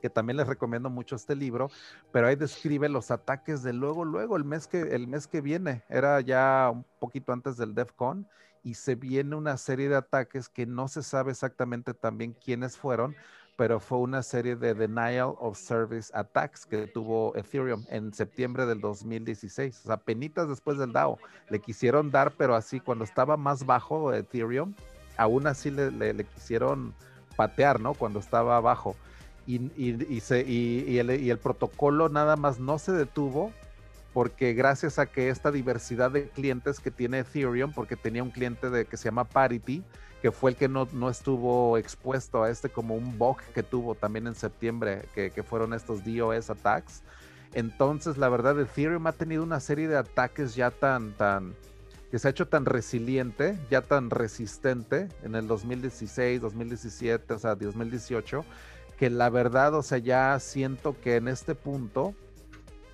que 0.00 0.08
también 0.08 0.36
les 0.36 0.46
recomiendo 0.46 0.88
mucho 0.88 1.16
este 1.16 1.34
libro, 1.34 1.68
pero 2.12 2.28
ahí 2.28 2.36
describe 2.36 2.88
los 2.88 3.10
ataques 3.10 3.64
de 3.64 3.72
luego, 3.72 4.04
luego, 4.04 4.36
el 4.36 4.44
mes 4.44 4.68
que, 4.68 4.80
el 4.80 5.08
mes 5.08 5.26
que 5.26 5.40
viene, 5.40 5.82
era 5.88 6.20
ya 6.20 6.70
un 6.72 6.84
poquito 7.00 7.32
antes 7.32 7.56
del 7.56 7.74
DEFCON, 7.74 8.28
y 8.66 8.74
se 8.74 8.96
viene 8.96 9.36
una 9.36 9.58
serie 9.58 9.88
de 9.88 9.94
ataques 9.94 10.48
que 10.48 10.66
no 10.66 10.88
se 10.88 11.04
sabe 11.04 11.30
exactamente 11.30 11.94
también 11.94 12.32
quiénes 12.32 12.76
fueron, 12.76 13.14
pero 13.56 13.78
fue 13.78 13.98
una 13.98 14.24
serie 14.24 14.56
de 14.56 14.74
denial 14.74 15.34
of 15.38 15.56
service 15.56 16.10
attacks 16.12 16.66
que 16.66 16.88
tuvo 16.88 17.32
Ethereum 17.36 17.84
en 17.90 18.12
septiembre 18.12 18.66
del 18.66 18.80
2016, 18.80 19.82
o 19.84 19.86
sea, 19.86 19.98
penitas 19.98 20.48
después 20.48 20.78
del 20.78 20.92
DAO. 20.92 21.16
Le 21.48 21.60
quisieron 21.60 22.10
dar, 22.10 22.32
pero 22.32 22.56
así 22.56 22.80
cuando 22.80 23.04
estaba 23.04 23.36
más 23.36 23.64
bajo 23.64 24.12
Ethereum, 24.12 24.74
aún 25.16 25.46
así 25.46 25.70
le, 25.70 26.24
quisieron 26.24 26.92
patear, 27.36 27.78
¿no? 27.78 27.94
Cuando 27.94 28.18
estaba 28.18 28.56
abajo. 28.56 28.96
Y, 29.46 29.70
y, 29.76 30.98
el 30.98 31.38
protocolo 31.38 32.08
nada 32.08 32.34
más 32.34 32.58
no 32.58 32.80
se 32.80 32.90
detuvo 32.90 33.52
porque 34.16 34.54
gracias 34.54 34.98
a 34.98 35.04
que 35.04 35.28
esta 35.28 35.52
diversidad 35.52 36.10
de 36.10 36.30
clientes 36.30 36.80
que 36.80 36.90
tiene 36.90 37.18
Ethereum, 37.18 37.70
porque 37.74 37.96
tenía 37.96 38.22
un 38.22 38.30
cliente 38.30 38.70
de, 38.70 38.86
que 38.86 38.96
se 38.96 39.04
llama 39.10 39.24
Parity, 39.24 39.84
que 40.22 40.32
fue 40.32 40.52
el 40.52 40.56
que 40.56 40.68
no, 40.68 40.88
no 40.94 41.10
estuvo 41.10 41.76
expuesto 41.76 42.42
a 42.42 42.48
este 42.48 42.70
como 42.70 42.94
un 42.94 43.18
bug 43.18 43.36
que 43.54 43.62
tuvo 43.62 43.94
también 43.94 44.26
en 44.26 44.34
septiembre, 44.34 45.02
que, 45.14 45.30
que 45.32 45.42
fueron 45.42 45.74
estos 45.74 46.00
DOS 46.02 46.48
attacks. 46.48 47.02
Entonces, 47.52 48.16
la 48.16 48.30
verdad, 48.30 48.58
Ethereum 48.58 49.06
ha 49.06 49.12
tenido 49.12 49.42
una 49.42 49.60
serie 49.60 49.86
de 49.86 49.98
ataques 49.98 50.54
ya 50.54 50.70
tan, 50.70 51.12
tan, 51.12 51.54
que 52.10 52.18
se 52.18 52.28
ha 52.28 52.30
hecho 52.30 52.48
tan 52.48 52.64
resiliente, 52.64 53.58
ya 53.70 53.82
tan 53.82 54.08
resistente 54.08 55.10
en 55.24 55.34
el 55.34 55.46
2016, 55.46 56.40
2017, 56.40 57.34
o 57.34 57.38
sea, 57.38 57.54
2018, 57.54 58.46
que 58.98 59.10
la 59.10 59.28
verdad, 59.28 59.74
o 59.74 59.82
sea, 59.82 59.98
ya 59.98 60.40
siento 60.40 60.98
que 61.02 61.16
en 61.16 61.28
este 61.28 61.54
punto 61.54 62.14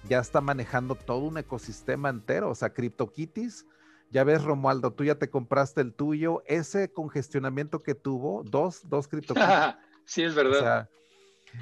ya 0.09 0.19
está 0.19 0.41
manejando 0.41 0.95
todo 0.95 1.19
un 1.19 1.39
ecosistema 1.39 2.09
entero, 2.09 2.51
o 2.51 2.55
sea, 2.55 2.73
CryptoKitties, 2.73 3.67
ya 4.11 4.25
ves, 4.25 4.45
Romualdo, 4.45 4.93
tú 4.93 5.05
ya 5.05 5.15
te 5.15 5.31
compraste 5.31 5.81
el 5.81 5.95
tuyo, 5.95 6.43
ese 6.47 6.93
congestionamiento 6.93 7.83
que 7.83 7.95
tuvo, 7.95 8.43
dos, 8.45 8.89
dos 8.89 9.09
CryptoKitties. 9.09 9.77
sí, 10.05 10.23
es 10.23 10.35
verdad. 10.35 10.89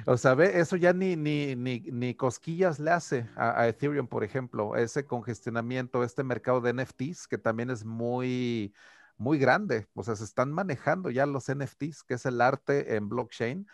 O 0.05 0.17
sea, 0.17 0.35
ve, 0.35 0.59
eso 0.59 0.75
ya 0.75 0.93
ni, 0.93 1.15
ni, 1.15 1.55
ni, 1.55 1.79
ni 1.79 2.15
cosquillas 2.15 2.79
le 2.79 2.91
hace 2.91 3.29
a, 3.35 3.67
Ethereum, 3.67 4.07
por 4.07 4.23
ejemplo, 4.23 4.75
ese 4.75 5.05
congestionamiento, 5.05 6.03
este 6.03 6.23
mercado 6.23 6.61
de 6.61 6.73
NFTs, 6.73 7.27
que 7.27 7.37
también 7.37 7.69
es 7.69 7.85
muy, 7.85 8.73
muy 9.17 9.37
grande. 9.37 9.87
O 9.93 10.03
sea, 10.03 10.15
se 10.15 10.23
están 10.23 10.51
manejando 10.51 11.09
ya 11.09 11.25
los 11.25 11.53
NFTs, 11.53 12.03
que 12.03 12.15
es 12.15 12.25
el 12.25 12.41
arte 12.41 12.95
en 12.95 13.09
blockchain, 13.09 13.67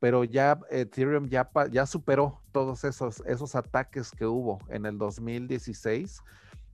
pero 0.00 0.24
ya 0.24 0.58
Ethereum 0.70 1.28
ya, 1.28 1.48
ya 1.70 1.86
superó 1.86 2.40
todos 2.52 2.84
esos, 2.84 3.22
esos 3.26 3.54
ataques 3.54 4.10
que 4.10 4.24
hubo 4.24 4.58
en 4.68 4.86
el 4.86 4.96
2016. 4.96 6.22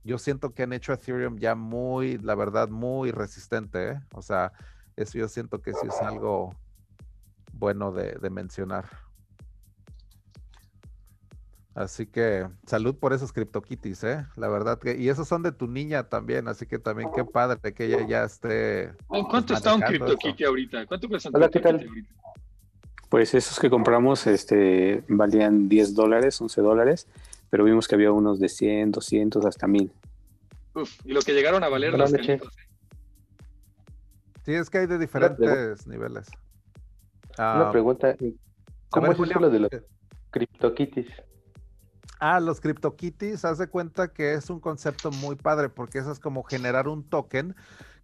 Yo 0.05 0.17
siento 0.17 0.53
que 0.53 0.63
han 0.63 0.71
hecho 0.71 0.93
Ethereum 0.93 1.37
ya 1.37 1.53
muy, 1.53 2.17
la 2.17 2.35
verdad, 2.35 2.69
muy 2.69 3.11
resistente. 3.11 3.89
¿eh? 3.89 3.99
O 4.13 4.21
sea, 4.21 4.53
eso 4.95 5.17
yo 5.17 5.27
siento 5.27 5.61
que 5.61 5.73
sí 5.73 5.87
es 5.87 6.01
algo 6.01 6.55
bueno 7.51 7.91
de, 7.91 8.29
mencionar. 8.29 8.85
Así 11.75 12.07
que 12.07 12.47
salud 12.65 12.95
por 12.95 13.11
esos 13.11 13.33
CryptoKitties, 13.33 14.03
¿eh? 14.05 14.25
La 14.35 14.47
verdad 14.47 14.79
que, 14.79 14.97
y 14.97 15.09
esos 15.09 15.27
son 15.27 15.43
de 15.43 15.51
tu 15.51 15.67
niña 15.67 16.09
también, 16.09 16.47
así 16.47 16.65
que 16.65 16.79
también 16.79 17.09
qué 17.13 17.23
padre 17.23 17.73
que 17.73 17.85
ella 17.85 18.07
ya 18.07 18.23
esté. 18.23 18.93
¿Cuánto 19.05 19.53
está 19.53 19.75
un 19.75 19.81
CryptoKitty 19.81 20.45
ahorita? 20.45 20.85
¿Cuánto 20.87 21.09
cuesta 21.09 21.29
un 21.29 21.35
ahorita? 21.35 21.69
Pues 23.09 23.33
esos 23.33 23.59
que 23.59 23.69
compramos 23.69 24.27
este, 24.27 25.03
valían 25.07 25.69
10 25.69 25.95
dólares, 25.95 26.41
11 26.41 26.61
dólares, 26.61 27.07
pero 27.49 27.63
vimos 27.63 27.87
que 27.87 27.95
había 27.95 28.11
unos 28.11 28.39
de 28.39 28.49
100, 28.49 28.91
200, 28.91 29.45
hasta 29.45 29.67
1000. 29.67 29.91
Uf, 30.73 30.91
y 31.05 31.13
lo 31.13 31.21
que 31.21 31.33
llegaron 31.33 31.63
a 31.63 31.69
valer 31.69 31.97
los 31.97 32.13
¿eh? 32.13 32.39
Sí, 34.45 34.53
es 34.53 34.69
que 34.69 34.79
hay 34.79 34.87
de 34.87 34.97
diferentes 34.97 35.87
niveles. 35.87 36.27
Una 37.37 37.67
ah, 37.67 37.71
pregunta, 37.71 38.15
¿cómo 38.89 39.11
es 39.11 39.19
lo 39.19 39.49
de 39.49 39.59
los 39.59 39.71
CryptoKitties? 40.31 41.07
Ah, 42.19 42.39
los 42.39 42.59
CryptoKitties, 42.61 43.45
haz 43.45 43.59
de 43.59 43.67
cuenta 43.67 44.07
que 44.11 44.33
es 44.33 44.49
un 44.49 44.59
concepto 44.59 45.11
muy 45.11 45.35
padre 45.35 45.69
porque 45.69 45.99
eso 45.99 46.11
es 46.11 46.19
como 46.19 46.43
generar 46.43 46.87
un 46.87 47.03
token 47.03 47.55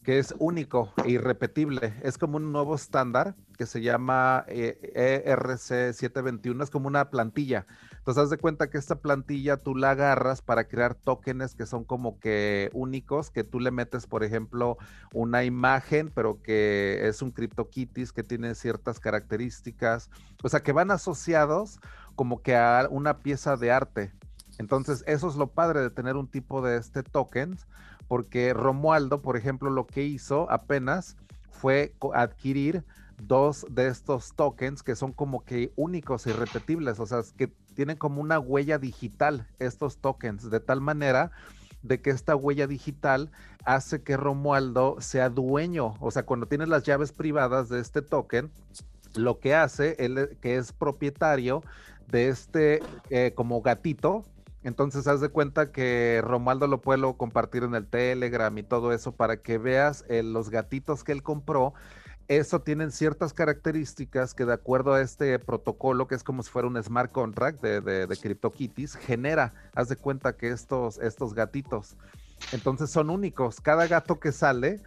que 0.03 0.19
es 0.19 0.36
único 0.38 0.93
e 1.03 1.12
irrepetible. 1.12 1.93
Es 2.03 2.17
como 2.17 2.36
un 2.38 2.51
nuevo 2.51 2.75
estándar 2.75 3.36
que 3.57 3.65
se 3.65 3.81
llama 3.81 4.45
ERC721, 4.48 6.63
es 6.63 6.69
como 6.69 6.88
una 6.88 7.10
plantilla. 7.10 7.65
Entonces, 7.98 8.24
haz 8.24 8.29
de 8.29 8.38
cuenta 8.38 8.69
que 8.69 8.77
esta 8.77 9.00
plantilla 9.00 9.57
tú 9.57 9.75
la 9.75 9.91
agarras 9.91 10.41
para 10.41 10.67
crear 10.67 10.95
tokens 10.95 11.55
que 11.55 11.65
son 11.65 11.86
como 11.86 12.19
que 12.19 12.69
únicos, 12.74 13.29
que 13.29 13.45
tú 13.45 13.62
le 13.62 13.72
metes, 13.72 14.07
por 14.07 14.25
ejemplo, 14.25 14.77
una 15.13 15.45
imagen, 15.45 16.12
pero 16.13 16.41
que 16.41 17.07
es 17.07 17.22
un 17.22 17.31
CryptoKitties 17.31 18.12
que 18.12 18.24
tiene 18.24 18.55
ciertas 18.55 19.00
características, 19.00 20.10
o 20.43 20.50
sea, 20.50 20.62
que 20.62 20.74
van 20.74 20.91
asociados 20.91 21.79
como 22.15 22.41
que 22.41 22.57
a 22.57 22.88
una 22.89 23.19
pieza 23.19 23.55
de 23.55 23.72
arte. 23.72 24.12
Entonces, 24.60 25.03
eso 25.07 25.29
es 25.29 25.36
lo 25.36 25.48
padre 25.48 25.81
de 25.81 25.89
tener 25.89 26.15
un 26.15 26.27
tipo 26.27 26.62
de 26.62 26.77
este 26.77 27.01
tokens 27.03 27.67
porque 28.07 28.53
Romualdo, 28.53 29.22
por 29.22 29.38
ejemplo, 29.38 29.69
lo 29.69 29.88
que 29.88 30.03
hizo 30.03 30.50
apenas 30.50 31.17
fue 31.50 31.93
adquirir 32.13 32.83
dos 33.22 33.65
de 33.69 33.88
estos 33.88 34.33
tokens 34.36 34.83
que 34.83 34.95
son 34.95 35.13
como 35.13 35.45
que 35.45 35.72
únicos 35.75 36.27
irrepetibles, 36.27 37.00
o 37.00 37.05
sea, 37.05 37.22
que 37.38 37.48
tienen 37.74 37.98
como 37.98 38.22
una 38.22 38.39
huella 38.39 38.77
digital 38.77 39.48
estos 39.60 39.98
tokens, 39.98 40.50
de 40.50 40.60
tal 40.60 40.81
manera 40.81 41.31
de 41.81 42.01
que 42.01 42.10
esta 42.10 42.36
huella 42.36 42.67
digital 42.67 43.31
hace 43.65 44.01
que 44.01 44.17
Romualdo 44.17 44.98
sea 45.00 45.29
dueño, 45.29 45.95
o 46.00 46.12
sea, 46.12 46.24
cuando 46.25 46.48
tienes 46.48 46.69
las 46.69 46.83
llaves 46.83 47.12
privadas 47.12 47.69
de 47.69 47.79
este 47.79 48.01
token, 48.01 48.51
lo 49.15 49.39
que 49.39 49.53
hace, 49.53 49.95
él 50.00 50.38
que 50.41 50.57
es 50.57 50.72
propietario 50.72 51.62
de 52.07 52.29
este 52.29 52.81
eh, 53.10 53.33
como 53.36 53.62
gatito, 53.62 54.24
entonces, 54.63 55.08
haz 55.08 55.20
de 55.20 55.29
cuenta 55.29 55.72
que 55.72 56.22
Romualdo 56.24 56.67
lo 56.67 56.82
puede 56.82 57.01
compartir 57.17 57.63
en 57.63 57.75
el 57.75 57.86
Telegram 57.86 58.58
y 58.58 58.63
todo 58.63 58.93
eso 58.93 59.12
para 59.12 59.38
que 59.38 59.58
veas 59.58 60.05
eh, 60.08 60.24
los 60.24 60.50
gatitos 60.50 61.03
que 61.03 61.12
él 61.12 61.24
compró. 61.24 61.74
Eso 62.29 62.62
tienen 62.62 62.91
ciertas 62.91 63.34
características 63.34 64.34
que 64.34 64.46
de 64.46 64.53
acuerdo 64.53 64.93
a 64.93 65.01
este 65.01 65.38
protocolo, 65.39 66.08
que 66.08 66.15
es 66.15 66.24
como 66.24 66.41
si 66.41 66.50
fuera 66.50 66.70
un 66.70 66.82
smart 66.82 67.12
contract 67.12 67.62
de, 67.62 67.82
de, 67.82 68.08
de 68.08 68.17
CryptoKitties, 68.17 68.96
genera, 68.96 69.53
haz 69.75 69.89
de 69.89 69.98
cuenta 69.98 70.38
que 70.38 70.50
estos, 70.50 70.98
estos 71.00 71.34
gatitos. 71.34 71.98
Entonces 72.53 72.89
son 72.89 73.10
únicos. 73.10 73.60
Cada 73.60 73.88
gato 73.88 74.20
que 74.20 74.32
sale 74.32 74.82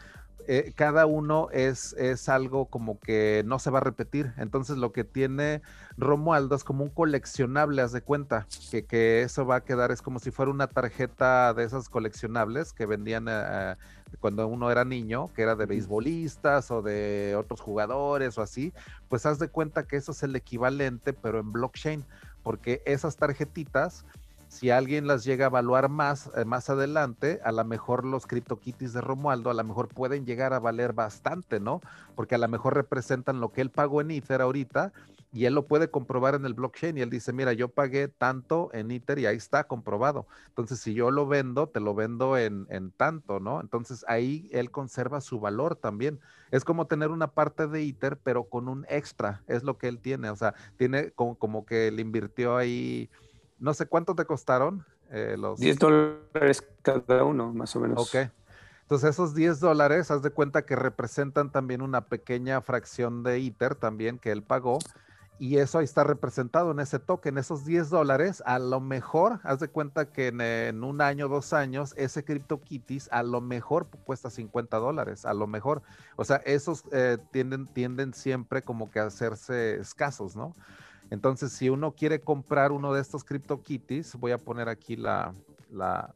eh, 0.48 0.72
cada 0.74 1.06
uno 1.06 1.48
es, 1.52 1.92
es 1.94 2.28
algo 2.28 2.66
como 2.66 3.00
que 3.00 3.42
no 3.46 3.58
se 3.58 3.70
va 3.70 3.78
a 3.78 3.82
repetir. 3.82 4.32
Entonces 4.36 4.76
lo 4.76 4.92
que 4.92 5.04
tiene 5.04 5.62
Romualdo 5.96 6.54
es 6.54 6.64
como 6.64 6.84
un 6.84 6.90
coleccionable, 6.90 7.82
haz 7.82 7.92
de 7.92 8.02
cuenta, 8.02 8.46
que, 8.70 8.84
que 8.84 9.22
eso 9.22 9.46
va 9.46 9.56
a 9.56 9.64
quedar, 9.64 9.90
es 9.90 10.02
como 10.02 10.18
si 10.18 10.30
fuera 10.30 10.50
una 10.50 10.68
tarjeta 10.68 11.54
de 11.54 11.64
esas 11.64 11.88
coleccionables 11.88 12.72
que 12.72 12.86
vendían 12.86 13.26
eh, 13.28 13.76
cuando 14.20 14.46
uno 14.46 14.70
era 14.70 14.84
niño, 14.84 15.32
que 15.34 15.42
era 15.42 15.56
de 15.56 15.66
beisbolistas 15.66 16.70
o 16.70 16.82
de 16.82 17.34
otros 17.36 17.60
jugadores 17.60 18.38
o 18.38 18.42
así, 18.42 18.72
pues 19.08 19.26
haz 19.26 19.38
de 19.38 19.48
cuenta 19.48 19.86
que 19.86 19.96
eso 19.96 20.12
es 20.12 20.22
el 20.22 20.36
equivalente, 20.36 21.12
pero 21.12 21.40
en 21.40 21.52
blockchain, 21.52 22.04
porque 22.42 22.82
esas 22.86 23.16
tarjetitas 23.16 24.04
si 24.48 24.70
alguien 24.70 25.06
las 25.06 25.24
llega 25.24 25.46
a 25.46 25.48
evaluar 25.48 25.88
más, 25.88 26.30
eh, 26.36 26.44
más 26.44 26.70
adelante, 26.70 27.40
a 27.44 27.52
lo 27.52 27.64
mejor 27.64 28.04
los 28.04 28.26
CryptoKitties 28.26 28.92
de 28.92 29.00
Romualdo 29.00 29.50
a 29.50 29.54
lo 29.54 29.64
mejor 29.64 29.88
pueden 29.88 30.24
llegar 30.24 30.52
a 30.52 30.60
valer 30.60 30.92
bastante, 30.92 31.60
¿no? 31.60 31.80
Porque 32.14 32.36
a 32.36 32.38
lo 32.38 32.48
mejor 32.48 32.74
representan 32.74 33.40
lo 33.40 33.52
que 33.52 33.60
él 33.60 33.70
pagó 33.70 34.00
en 34.00 34.10
Ether 34.12 34.40
ahorita 34.40 34.92
y 35.32 35.44
él 35.44 35.54
lo 35.54 35.66
puede 35.66 35.90
comprobar 35.90 36.34
en 36.34 36.46
el 36.46 36.54
blockchain 36.54 36.96
y 36.96 37.02
él 37.02 37.10
dice, 37.10 37.32
mira, 37.32 37.52
yo 37.52 37.68
pagué 37.68 38.08
tanto 38.08 38.70
en 38.72 38.90
Ether 38.90 39.18
y 39.18 39.26
ahí 39.26 39.36
está 39.36 39.64
comprobado. 39.64 40.26
Entonces, 40.48 40.80
si 40.80 40.94
yo 40.94 41.10
lo 41.10 41.26
vendo, 41.26 41.68
te 41.68 41.80
lo 41.80 41.94
vendo 41.94 42.38
en, 42.38 42.66
en 42.70 42.90
tanto, 42.92 43.40
¿no? 43.40 43.60
Entonces 43.60 44.04
ahí 44.08 44.48
él 44.52 44.70
conserva 44.70 45.20
su 45.20 45.40
valor 45.40 45.76
también. 45.76 46.20
Es 46.50 46.64
como 46.64 46.86
tener 46.86 47.10
una 47.10 47.32
parte 47.32 47.66
de 47.66 47.82
Ether, 47.82 48.16
pero 48.22 48.44
con 48.44 48.68
un 48.68 48.86
extra, 48.88 49.42
es 49.48 49.64
lo 49.64 49.76
que 49.76 49.88
él 49.88 49.98
tiene. 49.98 50.30
O 50.30 50.36
sea, 50.36 50.54
tiene 50.78 51.10
como, 51.10 51.34
como 51.34 51.66
que 51.66 51.90
le 51.90 52.00
invirtió 52.00 52.56
ahí 52.56 53.10
no 53.58 53.74
sé 53.74 53.86
cuánto 53.86 54.14
te 54.14 54.24
costaron 54.24 54.84
eh, 55.10 55.36
los... 55.38 55.58
10 55.58 55.78
dólares 55.78 56.66
cada 56.82 57.24
uno, 57.24 57.52
más 57.52 57.74
o 57.76 57.80
menos. 57.80 58.00
Ok. 58.00 58.30
Entonces 58.82 59.10
esos 59.10 59.34
10 59.34 59.60
dólares, 59.60 60.10
haz 60.10 60.22
de 60.22 60.30
cuenta 60.30 60.64
que 60.64 60.76
representan 60.76 61.50
también 61.50 61.82
una 61.82 62.02
pequeña 62.02 62.60
fracción 62.60 63.24
de 63.24 63.40
ITER 63.40 63.74
también 63.74 64.18
que 64.18 64.30
él 64.30 64.42
pagó. 64.42 64.78
Y 65.38 65.58
eso 65.58 65.78
ahí 65.78 65.84
está 65.84 66.02
representado 66.02 66.70
en 66.70 66.80
ese 66.80 66.98
token, 66.98 67.36
esos 67.36 67.66
10 67.66 67.90
dólares, 67.90 68.42
a 68.46 68.58
lo 68.58 68.80
mejor, 68.80 69.40
haz 69.42 69.60
de 69.60 69.68
cuenta 69.68 70.10
que 70.10 70.28
en, 70.28 70.82
un 70.82 71.02
año, 71.02 71.28
dos 71.28 71.52
años, 71.52 71.92
ese 71.98 72.24
CryptoKitties 72.24 73.10
a 73.12 73.22
lo 73.22 73.42
mejor 73.42 73.88
cuesta 74.04 74.30
50 74.30 74.78
dólares, 74.78 75.26
a 75.26 75.34
lo 75.34 75.46
mejor. 75.46 75.82
O 76.16 76.24
sea, 76.24 76.36
esos 76.46 76.84
eh, 76.90 77.18
tienden, 77.32 77.66
tienden 77.66 78.14
siempre 78.14 78.62
como 78.62 78.90
que 78.90 79.00
a 79.00 79.06
hacerse 79.06 79.76
escasos, 79.76 80.36
¿no? 80.36 80.54
Entonces, 81.10 81.52
si 81.52 81.68
uno 81.68 81.92
quiere 81.92 82.20
comprar 82.20 82.72
uno 82.72 82.92
de 82.92 83.00
estos 83.00 83.24
CryptoKitties, 83.24 84.16
voy 84.16 84.32
a 84.32 84.38
poner 84.38 84.68
aquí 84.68 84.96
la... 84.96 85.34
la 85.70 86.14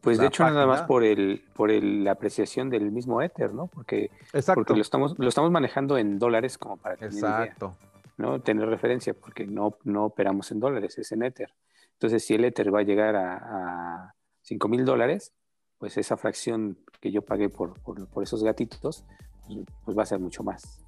pues 0.00 0.18
de 0.18 0.26
hecho 0.26 0.42
nada 0.42 0.66
más 0.66 0.82
por 0.82 1.04
el 1.04 1.44
por 1.54 1.70
la 1.70 2.10
apreciación 2.10 2.70
del 2.70 2.90
mismo 2.90 3.22
Ether, 3.22 3.54
¿no? 3.54 3.68
Porque, 3.68 4.10
porque 4.52 4.74
lo 4.74 4.82
estamos 4.82 5.16
lo 5.16 5.28
estamos 5.28 5.52
manejando 5.52 5.96
en 5.96 6.18
dólares 6.18 6.58
como 6.58 6.76
para 6.76 6.96
tener 6.96 7.14
Exacto. 7.14 7.76
¿no? 8.16 8.40
Tener 8.40 8.68
referencia 8.68 9.14
porque 9.14 9.46
no 9.46 9.76
no 9.84 10.06
operamos 10.06 10.50
en 10.50 10.58
dólares, 10.58 10.98
es 10.98 11.12
en 11.12 11.22
Ether. 11.22 11.54
Entonces, 11.92 12.24
si 12.24 12.34
el 12.34 12.44
Ether 12.44 12.74
va 12.74 12.80
a 12.80 12.82
llegar 12.82 13.14
a, 13.14 13.36
a 13.36 14.14
5 14.42 14.66
mil 14.66 14.84
dólares, 14.84 15.32
pues 15.78 15.96
esa 15.96 16.16
fracción 16.16 16.78
que 17.00 17.10
yo 17.10 17.22
pagué 17.22 17.48
por, 17.48 17.74
por, 17.80 18.22
esos 18.22 18.44
gatitos, 18.44 19.04
pues, 19.46 19.66
pues 19.84 19.98
va 19.98 20.04
a 20.04 20.06
ser 20.06 20.20
mucho 20.20 20.44
más. 20.44 20.81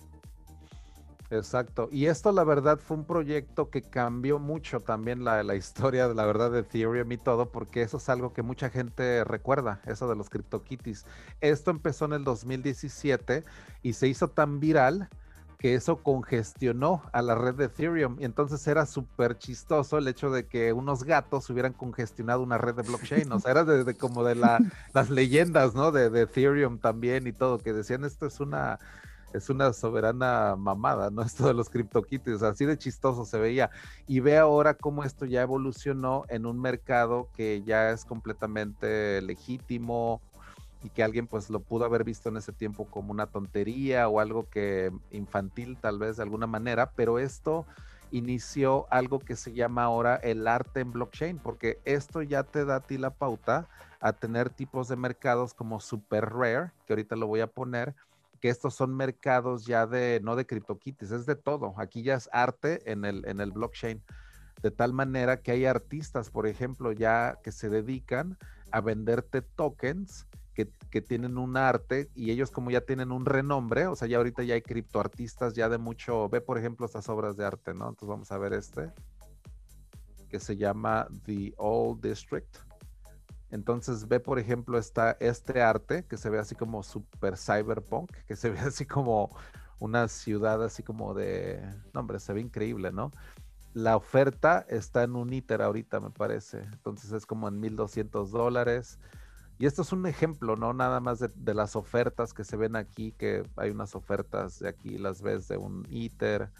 Exacto. 1.36 1.88
Y 1.90 2.06
esto, 2.06 2.32
la 2.32 2.44
verdad, 2.44 2.78
fue 2.78 2.96
un 2.96 3.04
proyecto 3.04 3.70
que 3.70 3.82
cambió 3.82 4.38
mucho 4.38 4.80
también 4.80 5.24
la, 5.24 5.42
la, 5.42 5.54
historia, 5.54 6.08
de 6.08 6.14
la 6.14 6.26
verdad, 6.26 6.50
de 6.50 6.60
Ethereum 6.60 7.10
y 7.12 7.16
todo, 7.16 7.50
porque 7.50 7.82
eso 7.82 7.96
es 7.96 8.08
algo 8.08 8.32
que 8.32 8.42
mucha 8.42 8.70
gente 8.70 9.24
recuerda, 9.24 9.80
eso 9.86 10.08
de 10.08 10.16
los 10.16 10.30
CryptoKitties. 10.30 11.06
Esto 11.40 11.70
empezó 11.70 12.04
en 12.04 12.14
el 12.14 12.24
2017 12.24 13.44
y 13.82 13.92
se 13.94 14.08
hizo 14.08 14.28
tan 14.28 14.60
viral 14.60 15.08
que 15.58 15.74
eso 15.74 16.02
congestionó 16.02 17.02
a 17.12 17.22
la 17.22 17.34
red 17.34 17.54
de 17.54 17.64
Ethereum 17.64 18.18
y 18.20 18.26
entonces 18.26 18.66
era 18.66 18.84
súper 18.84 19.38
chistoso 19.38 19.96
el 19.96 20.06
hecho 20.08 20.30
de 20.30 20.46
que 20.46 20.74
unos 20.74 21.04
gatos 21.04 21.48
hubieran 21.48 21.72
congestionado 21.72 22.42
una 22.42 22.58
red 22.58 22.74
de 22.74 22.82
blockchain, 22.82 23.32
o 23.32 23.40
sea, 23.40 23.52
era 23.52 23.64
de, 23.64 23.94
como 23.94 24.24
de 24.24 24.34
las 24.92 25.08
leyendas, 25.08 25.74
¿no? 25.74 25.90
De, 25.90 26.10
de, 26.10 26.22
Ethereum 26.22 26.78
también 26.78 27.26
y 27.26 27.32
todo, 27.32 27.60
que 27.60 27.72
decían 27.72 28.04
esto 28.04 28.26
es 28.26 28.40
una 28.40 28.78
es 29.34 29.50
una 29.50 29.72
soberana 29.72 30.56
mamada, 30.56 31.10
¿no? 31.10 31.22
Esto 31.22 31.46
de 31.46 31.54
los 31.54 31.68
CryptoKitties, 31.68 32.42
así 32.42 32.64
de 32.64 32.78
chistoso 32.78 33.24
se 33.24 33.38
veía. 33.38 33.70
Y 34.06 34.20
ve 34.20 34.38
ahora 34.38 34.74
cómo 34.74 35.04
esto 35.04 35.26
ya 35.26 35.42
evolucionó 35.42 36.24
en 36.28 36.46
un 36.46 36.60
mercado 36.60 37.28
que 37.36 37.62
ya 37.64 37.90
es 37.90 38.04
completamente 38.04 39.20
legítimo, 39.22 40.20
y 40.84 40.90
que 40.90 41.02
alguien 41.02 41.26
pues 41.26 41.48
lo 41.48 41.60
pudo 41.60 41.86
haber 41.86 42.04
visto 42.04 42.28
en 42.28 42.36
ese 42.36 42.52
tiempo 42.52 42.84
como 42.84 43.10
una 43.10 43.26
tontería 43.26 44.06
o 44.06 44.20
algo 44.20 44.48
que 44.50 44.92
infantil 45.10 45.78
tal 45.80 45.98
vez 45.98 46.18
de 46.18 46.22
alguna 46.22 46.46
manera, 46.46 46.90
pero 46.94 47.18
esto 47.18 47.64
inició 48.10 48.86
algo 48.90 49.18
que 49.18 49.34
se 49.34 49.54
llama 49.54 49.84
ahora 49.84 50.16
el 50.16 50.46
arte 50.46 50.80
en 50.80 50.92
blockchain, 50.92 51.38
porque 51.38 51.78
esto 51.86 52.20
ya 52.20 52.42
te 52.44 52.66
da 52.66 52.76
a 52.76 52.80
ti 52.80 52.98
la 52.98 53.10
pauta 53.10 53.66
a 53.98 54.12
tener 54.12 54.50
tipos 54.50 54.88
de 54.88 54.96
mercados 54.96 55.54
como 55.54 55.80
super 55.80 56.26
rare, 56.26 56.70
que 56.86 56.92
ahorita 56.92 57.16
lo 57.16 57.26
voy 57.26 57.40
a 57.40 57.46
poner, 57.46 57.94
que 58.44 58.50
estos 58.50 58.74
son 58.74 58.94
mercados 58.94 59.64
ya 59.64 59.86
de, 59.86 60.20
no 60.22 60.36
de 60.36 60.44
CryptoKitties, 60.44 61.12
es 61.12 61.24
de 61.24 61.34
todo. 61.34 61.72
Aquí 61.78 62.02
ya 62.02 62.16
es 62.16 62.28
arte 62.30 62.92
en 62.92 63.06
el, 63.06 63.26
en 63.26 63.40
el 63.40 63.52
blockchain. 63.52 64.02
De 64.62 64.70
tal 64.70 64.92
manera 64.92 65.40
que 65.40 65.52
hay 65.52 65.64
artistas, 65.64 66.28
por 66.28 66.46
ejemplo, 66.46 66.92
ya 66.92 67.38
que 67.42 67.52
se 67.52 67.70
dedican 67.70 68.36
a 68.70 68.82
venderte 68.82 69.40
tokens 69.40 70.26
que, 70.52 70.66
tienen 71.00 71.38
un 71.38 71.56
arte 71.56 72.10
y 72.14 72.32
ellos 72.32 72.50
como 72.50 72.70
ya 72.70 72.82
tienen 72.82 73.12
un 73.12 73.24
renombre, 73.24 73.86
o 73.86 73.96
sea, 73.96 74.08
ya 74.08 74.18
ahorita 74.18 74.42
ya 74.42 74.52
hay 74.52 74.62
criptoartistas 74.62 75.54
ya 75.54 75.70
de 75.70 75.78
mucho, 75.78 76.28
ve 76.28 76.42
por 76.42 76.58
ejemplo 76.58 76.84
estas 76.84 77.08
obras 77.08 77.38
de 77.38 77.46
arte, 77.46 77.72
¿no? 77.72 77.88
Entonces 77.88 78.08
vamos 78.08 78.30
a 78.30 78.36
ver 78.36 78.52
este, 78.52 78.90
que 80.28 80.38
se 80.38 80.58
llama 80.58 81.08
The 81.24 81.54
Old 81.56 82.02
District. 82.02 82.58
Entonces 83.54 84.08
ve 84.08 84.18
por 84.18 84.40
ejemplo 84.40 84.78
esta, 84.78 85.12
este 85.20 85.62
arte 85.62 86.04
que 86.06 86.16
se 86.16 86.28
ve 86.28 86.40
así 86.40 86.56
como 86.56 86.82
super 86.82 87.36
cyberpunk, 87.38 88.10
que 88.26 88.34
se 88.34 88.50
ve 88.50 88.58
así 88.58 88.84
como 88.84 89.30
una 89.78 90.08
ciudad 90.08 90.60
así 90.64 90.82
como 90.82 91.14
de, 91.14 91.62
no 91.92 92.00
hombre, 92.00 92.18
se 92.18 92.32
ve 92.32 92.40
increíble, 92.40 92.90
¿no? 92.90 93.12
La 93.72 93.96
oferta 93.96 94.66
está 94.68 95.04
en 95.04 95.14
un 95.14 95.32
ITER 95.32 95.62
ahorita, 95.62 96.00
me 96.00 96.10
parece. 96.10 96.62
Entonces 96.72 97.12
es 97.12 97.26
como 97.26 97.46
en 97.46 97.60
1200 97.60 98.32
dólares. 98.32 98.98
Y 99.58 99.66
esto 99.66 99.82
es 99.82 99.92
un 99.92 100.06
ejemplo, 100.06 100.56
no 100.56 100.72
nada 100.72 100.98
más 100.98 101.20
de, 101.20 101.54
las 101.54 101.76
ofertas 101.76 102.34
que 102.34 102.42
se 102.42 102.56
ven 102.56 102.74
aquí, 102.74 103.12
que 103.12 103.48
hay 103.56 103.70
unas 103.70 103.94
ofertas 103.94 104.58
de 104.58 104.68
aquí, 104.68 104.98
las 104.98 105.22
ves 105.22 105.46
de 105.46 105.58
un 105.58 105.86
ITER. 105.90 106.50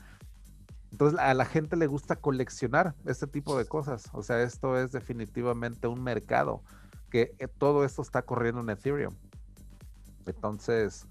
Entonces 0.92 1.18
a 1.18 1.34
la 1.34 1.44
gente 1.44 1.76
le 1.76 1.88
gusta 1.88 2.14
coleccionar 2.14 2.94
este 3.04 3.26
tipo 3.26 3.58
de 3.58 3.66
cosas. 3.66 4.08
O 4.12 4.22
sea, 4.22 4.42
esto 4.42 4.78
es 4.78 4.92
definitivamente 4.92 5.88
un 5.88 6.00
mercado 6.00 6.62
que 7.14 7.33
eh, 7.38 7.47
todo 7.47 7.85
esto 7.85 8.02
está 8.02 8.23
corriendo 8.23 8.61
en 8.61 8.71
Ethereum. 8.71 9.14
Entonces, 10.26 11.06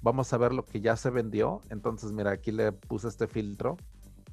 vamos 0.00 0.32
a 0.32 0.38
ver 0.38 0.54
lo 0.54 0.64
que 0.64 0.80
ya 0.80 0.96
se 0.96 1.10
vendió. 1.10 1.60
Entonces, 1.68 2.12
mira, 2.12 2.30
aquí 2.30 2.52
le 2.52 2.72
puse 2.72 3.08
este 3.08 3.26
filtro 3.26 3.76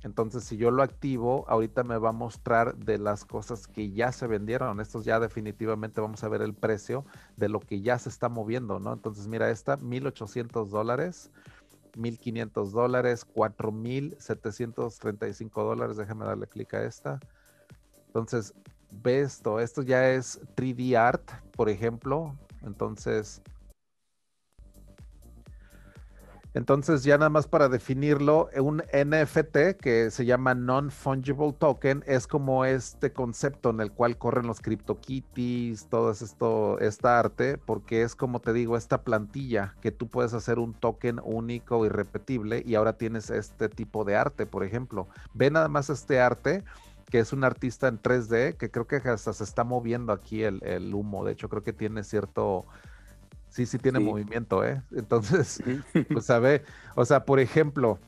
entonces, 0.04 0.44
si 0.44 0.58
yo 0.58 0.70
lo 0.70 0.84
activo, 0.84 1.46
ahorita 1.48 1.86
me 1.86 1.98
va 1.98 2.10
a 2.10 2.14
mostrar 2.14 2.76
de 2.76 2.98
las 2.98 3.24
cosas 3.24 3.68
que 3.68 3.92
ya 3.92 4.12
se 4.12 4.28
vendieron. 4.28 4.82
Estos 4.82 5.06
ya 5.06 5.22
definitivamente 5.22 6.02
vamos 6.02 6.26
a 6.26 6.30
ver 6.30 6.42
el 6.42 6.54
precio 6.54 7.06
de 7.38 7.48
lo 7.48 7.62
que 7.62 7.80
ya 7.82 7.98
se 7.98 8.10
está 8.10 8.28
moviendo, 8.28 8.82
¿no? 8.82 8.92
Entonces, 8.92 9.30
mira, 9.30 9.50
esta, 9.50 9.78
1.800 9.78 10.68
dólares, 10.68 11.32
1.500 11.96 12.72
dólares, 12.72 13.26
4.735 13.34 15.64
dólares. 15.64 15.96
Déjame 15.96 16.26
darle 16.26 16.48
clic 16.48 16.74
a 16.74 16.84
esta. 16.84 17.22
Entonces, 18.08 18.54
ve 19.02 19.22
esto. 19.22 19.60
Esto 19.60 19.82
ya 19.82 20.10
es 20.10 20.40
3D 20.56 20.96
Art, 20.96 21.32
por 21.56 21.70
ejemplo. 21.70 22.36
Entonces, 22.64 23.42
entonces, 26.56 27.04
ya 27.04 27.18
nada 27.18 27.32
más 27.32 27.48
para 27.48 27.68
definirlo, 27.68 28.48
un 28.60 28.84
NFT 28.94 29.76
que 29.82 30.12
se 30.12 30.26
llama 30.26 30.54
Non-Fungible 30.54 31.54
Token 31.54 32.04
es 32.06 32.28
como 32.28 32.64
este 32.64 33.12
concepto 33.12 33.72
en 33.72 33.80
el 33.80 33.92
cual 33.92 34.20
corren 34.20 34.46
los 34.46 34.62
CryptoKitties, 34.62 35.88
todo 35.90 36.12
esto, 36.12 36.80
esta 36.80 37.20
arte, 37.20 37.58
porque 37.58 38.04
es 38.04 38.16
como 38.16 38.40
te 38.40 38.54
digo, 38.54 38.78
esta 38.78 39.02
plantilla 39.02 39.74
que 39.82 39.92
tú 39.92 40.08
puedes 40.10 40.36
hacer 40.36 40.60
un 40.60 40.76
token 40.76 41.20
único 41.24 41.88
y 41.88 41.90
repetible 41.90 42.62
y 42.64 42.76
ahora 42.76 43.00
tienes 43.00 43.32
este 43.32 43.68
tipo 43.68 44.04
de 44.04 44.16
arte, 44.16 44.46
por 44.46 44.64
ejemplo. 44.64 45.08
Ve 45.34 45.50
nada 45.50 45.70
más 45.70 45.90
este 45.90 46.20
arte 46.20 46.64
que 47.14 47.20
es 47.20 47.32
un 47.32 47.44
artista 47.44 47.88
en 47.88 48.02
3D, 48.02 48.58
que 48.58 48.72
creo 48.72 48.88
que 48.88 48.96
hasta 48.96 49.34
se 49.34 49.44
está 49.44 49.64
moviendo 49.64 50.12
aquí 50.12 50.42
el, 50.42 50.64
el 50.64 50.96
humo, 50.96 51.24
de 51.24 51.34
hecho 51.34 51.48
creo 51.48 51.62
que 51.62 51.72
tiene 51.72 52.04
cierto 52.04 52.66
sí, 53.50 53.68
sí 53.68 53.78
tiene 53.78 54.00
movimiento, 54.00 54.66
¿eh? 54.66 54.82
Entonces, 54.96 55.62
pues 56.12 56.28
a 56.32 56.40
ver, 56.40 56.66
o 56.96 57.06
sea, 57.06 57.24
por 57.24 57.40
ejemplo, 57.40 58.00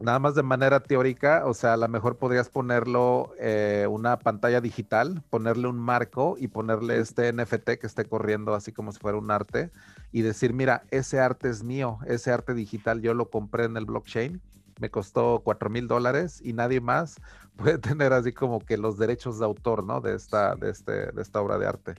nada 0.00 0.18
más 0.18 0.34
de 0.34 0.42
manera 0.42 0.80
teórica, 0.80 1.44
o 1.46 1.54
sea, 1.54 1.74
a 1.74 1.76
lo 1.76 1.86
mejor 1.86 2.16
podrías 2.16 2.48
ponerlo 2.48 3.32
eh, 3.38 3.86
una 3.88 4.18
pantalla 4.18 4.60
digital, 4.60 5.22
ponerle 5.30 5.68
un 5.68 5.78
marco 5.78 6.34
y 6.36 6.48
ponerle 6.48 6.98
este 6.98 7.32
NFT 7.32 7.78
que 7.80 7.86
esté 7.86 8.06
corriendo 8.06 8.54
así 8.54 8.72
como 8.72 8.90
si 8.90 8.98
fuera 8.98 9.18
un 9.18 9.30
arte 9.30 9.70
y 10.10 10.22
decir, 10.22 10.52
mira, 10.52 10.82
ese 10.90 11.20
arte 11.20 11.48
es 11.48 11.62
mío, 11.62 12.00
ese 12.08 12.32
arte 12.32 12.54
digital 12.54 13.02
yo 13.02 13.14
lo 13.14 13.30
compré 13.30 13.66
en 13.66 13.76
el 13.76 13.84
blockchain, 13.84 14.40
me 14.80 14.90
costó 14.90 15.42
cuatro 15.44 15.70
mil 15.70 15.86
dólares 15.86 16.40
y 16.44 16.54
nadie 16.54 16.80
más 16.80 17.20
puede 17.56 17.78
tener 17.78 18.12
así 18.12 18.32
como 18.32 18.60
que 18.60 18.76
los 18.76 18.98
derechos 18.98 19.38
de 19.38 19.44
autor, 19.44 19.84
¿no? 19.84 20.00
De 20.00 20.14
esta, 20.14 20.54
de 20.56 20.70
este, 20.70 21.12
de 21.12 21.22
esta 21.22 21.40
obra 21.40 21.58
de 21.58 21.66
arte 21.66 21.94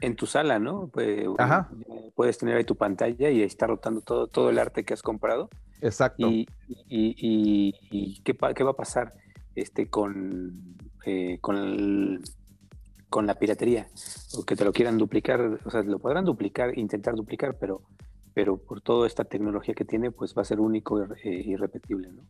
en 0.00 0.16
tu 0.16 0.26
sala, 0.26 0.58
¿no? 0.58 0.88
Pues, 0.88 1.26
puedes 2.14 2.38
tener 2.38 2.56
ahí 2.56 2.64
tu 2.64 2.76
pantalla 2.76 3.30
y 3.30 3.36
ahí 3.36 3.42
está 3.42 3.66
rotando 3.66 4.00
todo, 4.00 4.26
todo 4.26 4.50
el 4.50 4.58
arte 4.58 4.84
que 4.84 4.94
has 4.94 5.02
comprado. 5.02 5.48
Exacto. 5.80 6.28
Y, 6.28 6.46
y, 6.68 8.20
¿qué, 8.22 8.36
¿qué, 8.54 8.64
va 8.64 8.70
a 8.70 8.76
pasar 8.76 9.14
este, 9.54 9.88
con, 9.88 10.76
eh, 11.04 11.38
con, 11.40 12.22
con 13.08 13.26
la 13.26 13.38
piratería? 13.38 13.88
O 14.36 14.44
que 14.44 14.56
te 14.56 14.64
lo 14.64 14.72
quieran 14.72 14.98
duplicar, 14.98 15.58
o 15.64 15.70
sea, 15.70 15.82
lo 15.82 15.98
podrán 15.98 16.24
duplicar, 16.24 16.78
intentar 16.78 17.14
duplicar, 17.14 17.56
pero, 17.58 17.82
pero 18.36 18.58
por 18.58 18.82
toda 18.82 19.06
esta 19.06 19.24
tecnología 19.24 19.74
que 19.74 19.86
tiene, 19.86 20.10
pues 20.10 20.34
va 20.36 20.42
a 20.42 20.44
ser 20.44 20.60
único 20.60 21.02
e 21.02 21.30
irrepetible, 21.30 22.12
¿no? 22.12 22.20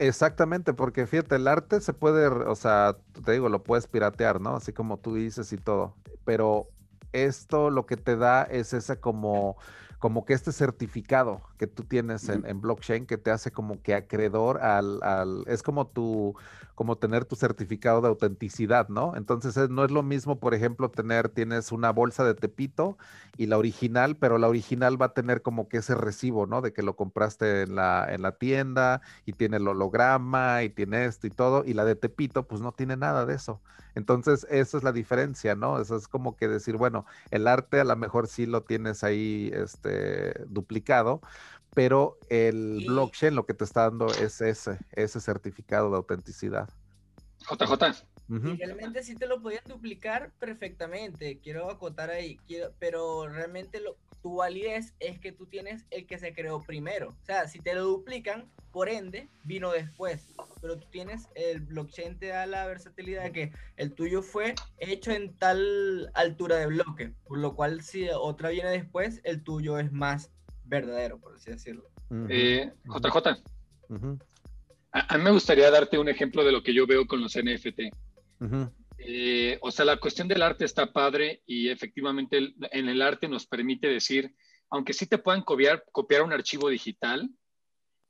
Exactamente, 0.00 0.74
porque 0.74 1.06
fíjate, 1.06 1.36
el 1.36 1.46
arte 1.46 1.80
se 1.80 1.92
puede, 1.92 2.26
o 2.26 2.56
sea, 2.56 2.96
te 3.24 3.30
digo, 3.30 3.48
lo 3.48 3.62
puedes 3.62 3.86
piratear, 3.86 4.40
¿no? 4.40 4.56
Así 4.56 4.72
como 4.72 4.98
tú 4.98 5.14
dices 5.14 5.52
y 5.52 5.56
todo, 5.56 5.94
pero 6.24 6.66
esto 7.12 7.70
lo 7.70 7.86
que 7.86 7.96
te 7.96 8.16
da 8.16 8.42
es 8.42 8.72
ese 8.72 8.98
como, 8.98 9.56
como 10.00 10.24
que 10.24 10.32
este 10.32 10.50
certificado 10.50 11.40
que 11.58 11.66
tú 11.66 11.84
tienes 11.84 12.28
en, 12.28 12.60
blockchain 12.60 13.06
que 13.06 13.18
te 13.18 13.30
hace 13.30 13.50
como 13.50 13.82
que 13.82 13.94
acreedor 13.94 14.62
al, 14.62 15.02
al, 15.02 15.44
es 15.46 15.62
como 15.62 15.86
tu, 15.88 16.34
como 16.74 16.96
tener 16.96 17.24
tu 17.24 17.34
certificado 17.34 18.00
de 18.00 18.08
autenticidad, 18.08 18.88
¿no? 18.88 19.16
Entonces 19.16 19.68
no 19.68 19.84
es 19.84 19.90
lo 19.90 20.04
mismo, 20.04 20.38
por 20.38 20.54
ejemplo, 20.54 20.90
tener, 20.90 21.28
tienes 21.28 21.72
una 21.72 21.90
bolsa 21.90 22.24
de 22.24 22.34
Tepito 22.34 22.96
y 23.36 23.46
la 23.46 23.58
original, 23.58 24.16
pero 24.16 24.38
la 24.38 24.48
original 24.48 25.00
va 25.00 25.06
a 25.06 25.12
tener 25.12 25.42
como 25.42 25.68
que 25.68 25.78
ese 25.78 25.96
recibo, 25.96 26.46
¿no? 26.46 26.60
De 26.62 26.72
que 26.72 26.82
lo 26.82 26.94
compraste 26.94 27.62
en 27.62 27.74
la, 27.74 28.06
en 28.08 28.22
la 28.22 28.32
tienda 28.32 29.02
y 29.26 29.32
tiene 29.32 29.56
el 29.56 29.66
holograma 29.66 30.62
y 30.62 30.70
tiene 30.70 31.04
esto 31.04 31.26
y 31.26 31.30
todo, 31.30 31.64
y 31.64 31.74
la 31.74 31.84
de 31.84 31.96
Tepito 31.96 32.46
pues 32.46 32.60
no 32.60 32.70
tiene 32.70 32.96
nada 32.96 33.26
de 33.26 33.34
eso. 33.34 33.60
Entonces, 33.96 34.46
esa 34.48 34.76
es 34.76 34.84
la 34.84 34.92
diferencia, 34.92 35.56
¿no? 35.56 35.80
Eso 35.80 35.96
es 35.96 36.06
como 36.06 36.36
que 36.36 36.46
decir, 36.46 36.76
bueno, 36.76 37.04
el 37.32 37.48
arte 37.48 37.80
a 37.80 37.84
lo 37.84 37.96
mejor 37.96 38.28
sí 38.28 38.46
lo 38.46 38.62
tienes 38.62 39.02
ahí 39.02 39.50
este, 39.52 40.44
duplicado, 40.46 41.20
pero 41.74 42.18
el 42.28 42.84
blockchain 42.86 43.34
lo 43.34 43.46
que 43.46 43.54
te 43.54 43.64
está 43.64 43.82
dando 43.82 44.06
es 44.06 44.40
ese, 44.40 44.78
ese 44.92 45.20
certificado 45.20 45.90
de 45.90 45.96
autenticidad. 45.96 46.68
JJ. 47.48 48.04
realmente 48.58 49.02
sí 49.02 49.14
te 49.14 49.26
lo 49.26 49.40
podían 49.40 49.64
duplicar 49.66 50.32
perfectamente, 50.38 51.38
quiero 51.40 51.70
acotar 51.70 52.10
ahí, 52.10 52.38
pero 52.78 53.28
realmente 53.28 53.80
lo, 53.80 53.96
tu 54.22 54.36
validez 54.36 54.94
es 55.00 55.18
que 55.18 55.32
tú 55.32 55.46
tienes 55.46 55.86
el 55.90 56.06
que 56.06 56.18
se 56.18 56.32
creó 56.34 56.60
primero. 56.60 57.10
O 57.22 57.24
sea, 57.24 57.46
si 57.48 57.60
te 57.60 57.74
lo 57.74 57.84
duplican, 57.84 58.50
por 58.72 58.88
ende, 58.88 59.28
vino 59.44 59.70
después. 59.70 60.26
Pero 60.60 60.78
tú 60.78 60.86
tienes, 60.90 61.28
el 61.34 61.60
blockchain 61.60 62.18
te 62.18 62.26
da 62.26 62.46
la 62.46 62.66
versatilidad 62.66 63.24
de 63.24 63.32
que 63.32 63.52
el 63.76 63.94
tuyo 63.94 64.22
fue 64.22 64.54
hecho 64.78 65.12
en 65.12 65.34
tal 65.36 66.10
altura 66.14 66.56
de 66.56 66.66
bloque, 66.66 67.12
por 67.26 67.38
lo 67.38 67.54
cual 67.54 67.82
si 67.82 68.08
otra 68.08 68.50
viene 68.50 68.70
después, 68.70 69.20
el 69.24 69.42
tuyo 69.42 69.78
es 69.78 69.92
más 69.92 70.30
verdadero, 70.68 71.18
por 71.18 71.34
así 71.34 71.50
decirlo. 71.50 71.88
JJ, 72.10 72.28
eh, 72.28 72.72
a, 74.92 75.18
mí 75.18 75.24
me 75.24 75.30
gustaría 75.30 75.70
darte 75.70 75.98
un 75.98 76.08
ejemplo 76.08 76.44
de 76.44 76.52
lo 76.52 76.62
que 76.62 76.74
yo 76.74 76.86
veo 76.86 77.06
con 77.06 77.20
los 77.20 77.36
NFT. 77.36 77.80
Eh, 78.98 79.58
o 79.62 79.70
sea, 79.70 79.84
la 79.84 79.98
cuestión 79.98 80.28
del 80.28 80.42
arte 80.42 80.64
está 80.64 80.92
padre 80.92 81.42
y 81.46 81.68
efectivamente 81.68 82.54
en 82.72 82.88
el 82.88 83.00
arte 83.00 83.28
nos 83.28 83.46
permite 83.46 83.86
decir, 83.86 84.34
aunque 84.70 84.92
sí 84.92 85.06
te 85.06 85.18
puedan 85.18 85.42
copiar, 85.42 85.84
copiar 85.92 86.22
un 86.22 86.32
archivo 86.32 86.68
digital, 86.68 87.30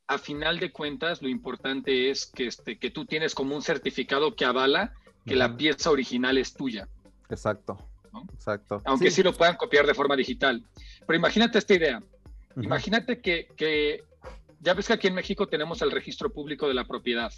a 0.06 0.18
final 0.18 0.58
de 0.58 0.72
cuentas 0.72 1.20
lo 1.20 1.28
importante 1.28 2.10
es 2.10 2.26
que, 2.26 2.46
este, 2.46 2.78
que 2.78 2.90
tú 2.90 3.04
tienes 3.04 3.34
como 3.34 3.54
un 3.54 3.62
certificado 3.62 4.34
que 4.34 4.46
avala 4.46 4.94
que 5.26 5.36
la 5.36 5.58
pieza 5.58 5.90
original 5.90 6.38
es 6.38 6.54
tuya. 6.54 6.88
Exacto. 7.28 7.76
Exacto. 8.32 8.80
Aunque 8.84 9.10
sí. 9.10 9.22
lo 9.22 9.34
puedan 9.34 9.56
copiar 9.56 9.86
de 9.86 9.94
forma 9.94 10.16
digital. 10.16 10.64
Pero 11.06 11.18
imagínate 11.18 11.58
esta 11.58 11.74
idea. 11.74 12.02
Imagínate 12.62 13.20
que, 13.20 13.48
que, 13.56 14.04
ya 14.60 14.74
ves 14.74 14.86
que 14.86 14.94
aquí 14.94 15.06
en 15.06 15.14
México 15.14 15.48
tenemos 15.48 15.82
el 15.82 15.90
registro 15.90 16.30
público 16.30 16.68
de 16.68 16.74
la 16.74 16.84
propiedad. 16.84 17.32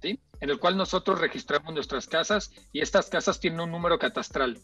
¿sí? 0.00 0.20
En 0.40 0.50
el 0.50 0.58
cual 0.58 0.76
nosotros 0.76 1.20
registramos 1.20 1.74
nuestras 1.74 2.06
casas 2.06 2.50
y 2.72 2.80
estas 2.80 3.08
casas 3.08 3.40
tienen 3.40 3.60
un 3.60 3.70
número 3.70 3.98
catastral. 3.98 4.58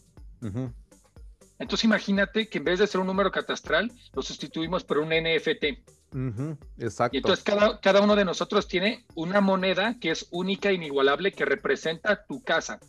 Entonces 1.59 1.83
imagínate 1.83 2.47
que 2.47 2.59
en 2.59 2.63
vez 2.63 2.79
de 2.79 2.87
ser 2.87 3.01
un 3.01 3.07
número 3.07 3.31
catastral, 3.31 3.91
lo 4.13 4.21
sustituimos 4.21 4.83
por 4.83 4.99
un 4.99 5.09
NFT. 5.09 5.65
Exacto. 6.79 7.15
Y 7.15 7.17
entonces 7.17 7.43
cada, 7.43 7.79
cada, 7.79 8.01
uno 8.01 8.15
de 8.15 8.25
nosotros 8.25 8.67
tiene 8.67 9.05
una 9.13 9.41
moneda 9.41 9.97
que 9.99 10.11
es 10.11 10.27
única 10.31 10.69
e 10.69 10.73
inigualable 10.73 11.31
que 11.31 11.45
representa 11.45 12.25
tu 12.25 12.41
casa. 12.41 12.79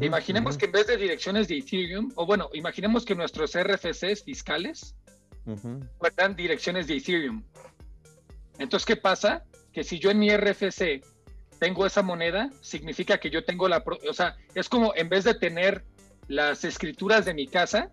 Imaginemos 0.00 0.56
que 0.56 0.66
en 0.66 0.72
vez 0.72 0.86
de 0.86 0.96
direcciones 0.96 1.48
de 1.48 1.58
Ethereum, 1.58 2.12
o 2.14 2.26
bueno, 2.26 2.50
imaginemos 2.52 3.04
que 3.04 3.14
nuestros 3.14 3.52
RFCs 3.54 4.24
fiscales 4.24 4.94
fueran 5.98 6.36
direcciones 6.36 6.86
de 6.86 6.96
Ethereum. 6.96 7.42
Entonces, 8.58 8.86
¿qué 8.86 8.96
pasa? 8.96 9.44
Que 9.72 9.84
si 9.84 9.98
yo 9.98 10.10
en 10.10 10.18
mi 10.18 10.34
RFC 10.34 11.02
tengo 11.58 11.86
esa 11.86 12.02
moneda, 12.02 12.50
significa 12.60 13.18
que 13.18 13.30
yo 13.30 13.44
tengo 13.44 13.68
la... 13.68 13.82
O 14.08 14.12
sea, 14.12 14.36
es 14.54 14.68
como 14.68 14.92
en 14.96 15.08
vez 15.08 15.24
de 15.24 15.34
tener 15.34 15.84
las 16.28 16.64
escrituras 16.64 17.24
de 17.24 17.34
mi 17.34 17.46
casa, 17.46 17.90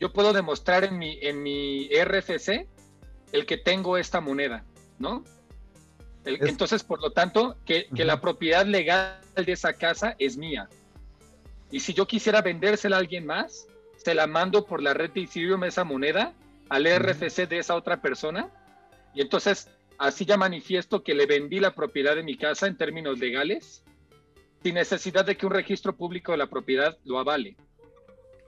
yo 0.00 0.12
puedo 0.12 0.32
demostrar 0.32 0.84
en 0.84 0.98
mi, 0.98 1.18
en 1.22 1.42
mi 1.42 1.88
RFC 1.88 2.68
el 3.32 3.46
que 3.46 3.56
tengo 3.56 3.96
esta 3.96 4.20
moneda, 4.20 4.64
¿no? 4.98 5.24
Entonces, 6.24 6.82
por 6.82 7.00
lo 7.00 7.10
tanto, 7.10 7.56
que, 7.64 7.88
la 7.96 8.20
propiedad 8.20 8.64
legal 8.64 9.20
de 9.34 9.52
esa 9.52 9.74
casa 9.74 10.14
es 10.18 10.36
mía. 10.36 10.68
Y 11.74 11.80
si 11.80 11.92
yo 11.92 12.06
quisiera 12.06 12.40
vendérsela 12.40 12.94
a 12.94 12.98
alguien 13.00 13.26
más, 13.26 13.66
se 13.96 14.14
la 14.14 14.28
mando 14.28 14.64
por 14.64 14.80
la 14.80 14.94
red 14.94 15.10
de 15.10 15.22
Ethereum 15.22 15.64
esa 15.64 15.82
moneda 15.82 16.32
al 16.68 16.84
RFC 16.84 17.48
de 17.48 17.58
esa 17.58 17.74
otra 17.74 18.00
persona. 18.00 18.48
Y 19.12 19.20
entonces, 19.22 19.68
así 19.98 20.24
ya 20.24 20.36
manifiesto 20.36 21.02
que 21.02 21.14
le 21.14 21.26
vendí 21.26 21.58
la 21.58 21.74
propiedad 21.74 22.14
de 22.14 22.22
mi 22.22 22.36
casa 22.36 22.68
en 22.68 22.76
términos 22.76 23.18
legales, 23.18 23.82
sin 24.62 24.76
necesidad 24.76 25.24
de 25.24 25.36
que 25.36 25.46
un 25.46 25.52
registro 25.52 25.96
público 25.96 26.30
de 26.30 26.38
la 26.38 26.46
propiedad 26.46 26.96
lo 27.04 27.18
avale 27.18 27.56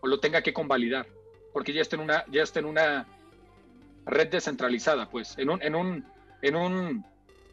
o 0.03 0.07
lo 0.07 0.21
tenga 0.21 0.43
que 0.43 0.53
convalidar, 0.53 1.09
porque 1.53 1.73
ya 1.73 1.83
está 1.83 1.97
en 1.97 2.03
una, 2.03 2.25
ya 2.31 2.45
está 2.45 2.61
en 2.61 2.67
una 2.67 3.09
red 4.05 4.29
descentralizada, 4.29 5.11
pues, 5.11 5.37
en 5.37 5.51
un, 5.51 5.61
en 5.65 5.75
un, 5.75 6.05
en 6.43 6.55
un 6.55 7.05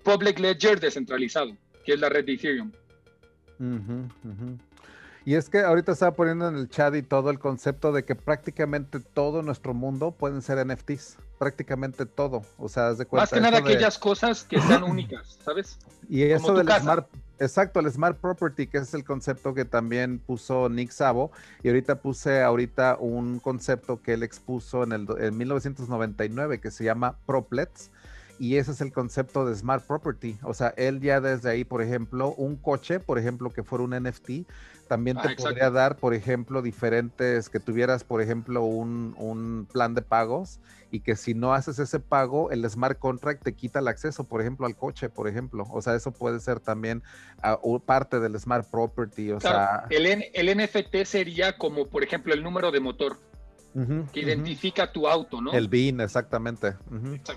public 0.03 0.37
ledger 0.37 0.79
descentralizado, 0.79 1.57
que 1.83 1.93
es 1.93 1.99
la 1.99 2.09
red 2.09 2.25
de 2.25 2.33
Ethereum. 2.33 2.71
Y 5.25 5.35
es 5.35 5.49
que 5.49 5.59
ahorita 5.59 5.93
estaba 5.93 6.13
poniendo 6.13 6.47
en 6.47 6.55
el 6.55 6.69
chat 6.69 6.93
y 6.95 7.01
todo 7.01 7.29
el 7.29 7.39
concepto 7.39 7.91
de 7.93 8.03
que 8.03 8.15
prácticamente 8.15 8.99
todo 8.99 9.41
nuestro 9.41 9.73
mundo 9.73 10.11
pueden 10.11 10.41
ser 10.41 10.65
NFTs. 10.65 11.17
Prácticamente 11.39 12.05
todo. 12.05 12.43
O 12.57 12.69
sea, 12.69 12.93
de 12.93 13.05
cuenta. 13.05 13.23
Más 13.23 13.31
que 13.31 13.41
nada 13.41 13.57
aquellas 13.59 13.97
cosas 13.97 14.43
que 14.43 14.61
sean 14.61 14.83
únicas, 14.89 15.39
¿sabes? 15.43 15.77
Y 16.09 16.23
eso 16.23 16.53
del 16.53 16.67
smart. 16.69 17.07
Exacto, 17.39 17.79
el 17.79 17.91
Smart 17.91 18.17
Property, 18.19 18.67
que 18.67 18.77
es 18.77 18.93
el 18.93 19.03
concepto 19.03 19.53
que 19.53 19.65
también 19.65 20.19
puso 20.19 20.69
Nick 20.69 20.91
Savo, 20.91 21.31
y 21.63 21.67
ahorita 21.67 21.95
puse 21.99 22.41
ahorita 22.41 22.97
un 22.99 23.39
concepto 23.39 24.01
que 24.01 24.13
él 24.13 24.23
expuso 24.23 24.83
en, 24.83 24.93
el, 24.93 25.07
en 25.19 25.35
1999 25.37 26.61
que 26.61 26.71
se 26.71 26.85
llama 26.85 27.17
Proplets, 27.25 27.91
y 28.39 28.57
ese 28.57 28.71
es 28.71 28.81
el 28.81 28.93
concepto 28.93 29.45
de 29.45 29.55
Smart 29.55 29.85
Property. 29.85 30.37
O 30.43 30.53
sea, 30.53 30.73
él 30.77 31.01
ya 31.01 31.21
desde 31.21 31.49
ahí, 31.49 31.63
por 31.63 31.81
ejemplo, 31.81 32.33
un 32.35 32.55
coche, 32.55 32.99
por 32.99 33.17
ejemplo, 33.19 33.49
que 33.49 33.63
fuera 33.63 33.83
un 33.83 33.91
NFT, 33.91 34.47
también 34.93 35.17
te 35.17 35.29
ah, 35.29 35.35
podría 35.35 35.71
dar, 35.71 35.95
por 35.95 36.13
ejemplo, 36.13 36.61
diferentes, 36.61 37.49
que 37.49 37.59
tuvieras, 37.59 38.03
por 38.03 38.21
ejemplo, 38.21 38.61
un, 38.61 39.15
un, 39.17 39.67
plan 39.73 39.95
de 39.95 40.03
pagos 40.03 40.59
y 40.91 40.99
que 40.99 41.15
si 41.15 41.33
no 41.33 41.55
haces 41.55 41.79
ese 41.79 41.99
pago, 41.99 42.51
el 42.51 42.69
smart 42.69 42.99
contract 42.99 43.41
te 43.41 43.55
quita 43.55 43.79
el 43.79 43.87
acceso, 43.87 44.23
por 44.25 44.39
ejemplo, 44.39 44.67
al 44.67 44.75
coche, 44.75 45.09
por 45.09 45.27
ejemplo. 45.27 45.65
O 45.71 45.81
sea, 45.81 45.95
eso 45.95 46.11
puede 46.11 46.39
ser 46.39 46.59
también 46.59 47.01
uh, 47.63 47.79
parte 47.79 48.19
del 48.19 48.39
smart 48.39 48.69
property. 48.69 49.31
O 49.31 49.39
sea, 49.39 49.87
el, 49.89 50.05
el 50.31 50.57
NFT 50.57 51.05
sería 51.05 51.57
como, 51.57 51.87
por 51.87 52.03
ejemplo, 52.03 52.35
el 52.35 52.43
número 52.43 52.69
de 52.69 52.79
motor. 52.79 53.17
que 54.13 54.19
identifica 54.19 54.91
tu 54.91 55.07
auto, 55.07 55.41
¿no? 55.41 55.53
El 55.53 55.69
BIN, 55.69 56.01
exactamente. 56.01 56.75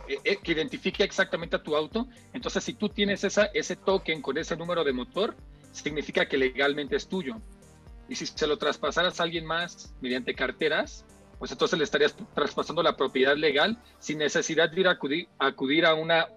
Eh, 0.08 0.18
eh, 0.24 0.36
que 0.42 0.52
identifique 0.52 1.02
exactamente 1.02 1.56
a 1.56 1.62
tu 1.62 1.74
auto. 1.74 2.06
Entonces, 2.34 2.62
si 2.62 2.74
tú 2.74 2.90
tienes 2.90 3.24
esa, 3.24 3.46
ese 3.54 3.76
token 3.76 4.20
con 4.20 4.36
ese 4.36 4.58
número 4.58 4.84
de 4.84 4.92
motor, 4.92 5.34
significa 5.82 6.26
que 6.26 6.36
legalmente 6.36 6.96
es 6.96 7.08
tuyo. 7.08 7.36
Y 8.08 8.14
si 8.14 8.26
se 8.26 8.46
lo 8.46 8.56
traspasaras 8.56 9.20
a 9.20 9.24
alguien 9.24 9.44
más 9.44 9.94
mediante 10.00 10.34
carteras, 10.34 11.04
pues 11.38 11.50
entonces 11.52 11.78
le 11.78 11.84
estarías 11.84 12.14
traspasando 12.34 12.82
la 12.82 12.96
propiedad 12.96 13.36
legal 13.36 13.78
sin 13.98 14.18
necesidad 14.18 14.70
de 14.70 14.80
ir 14.80 14.88
a 14.88 14.92
acudir, 14.92 15.28
acudir 15.38 15.84
a 15.84 15.94
una 15.94 16.28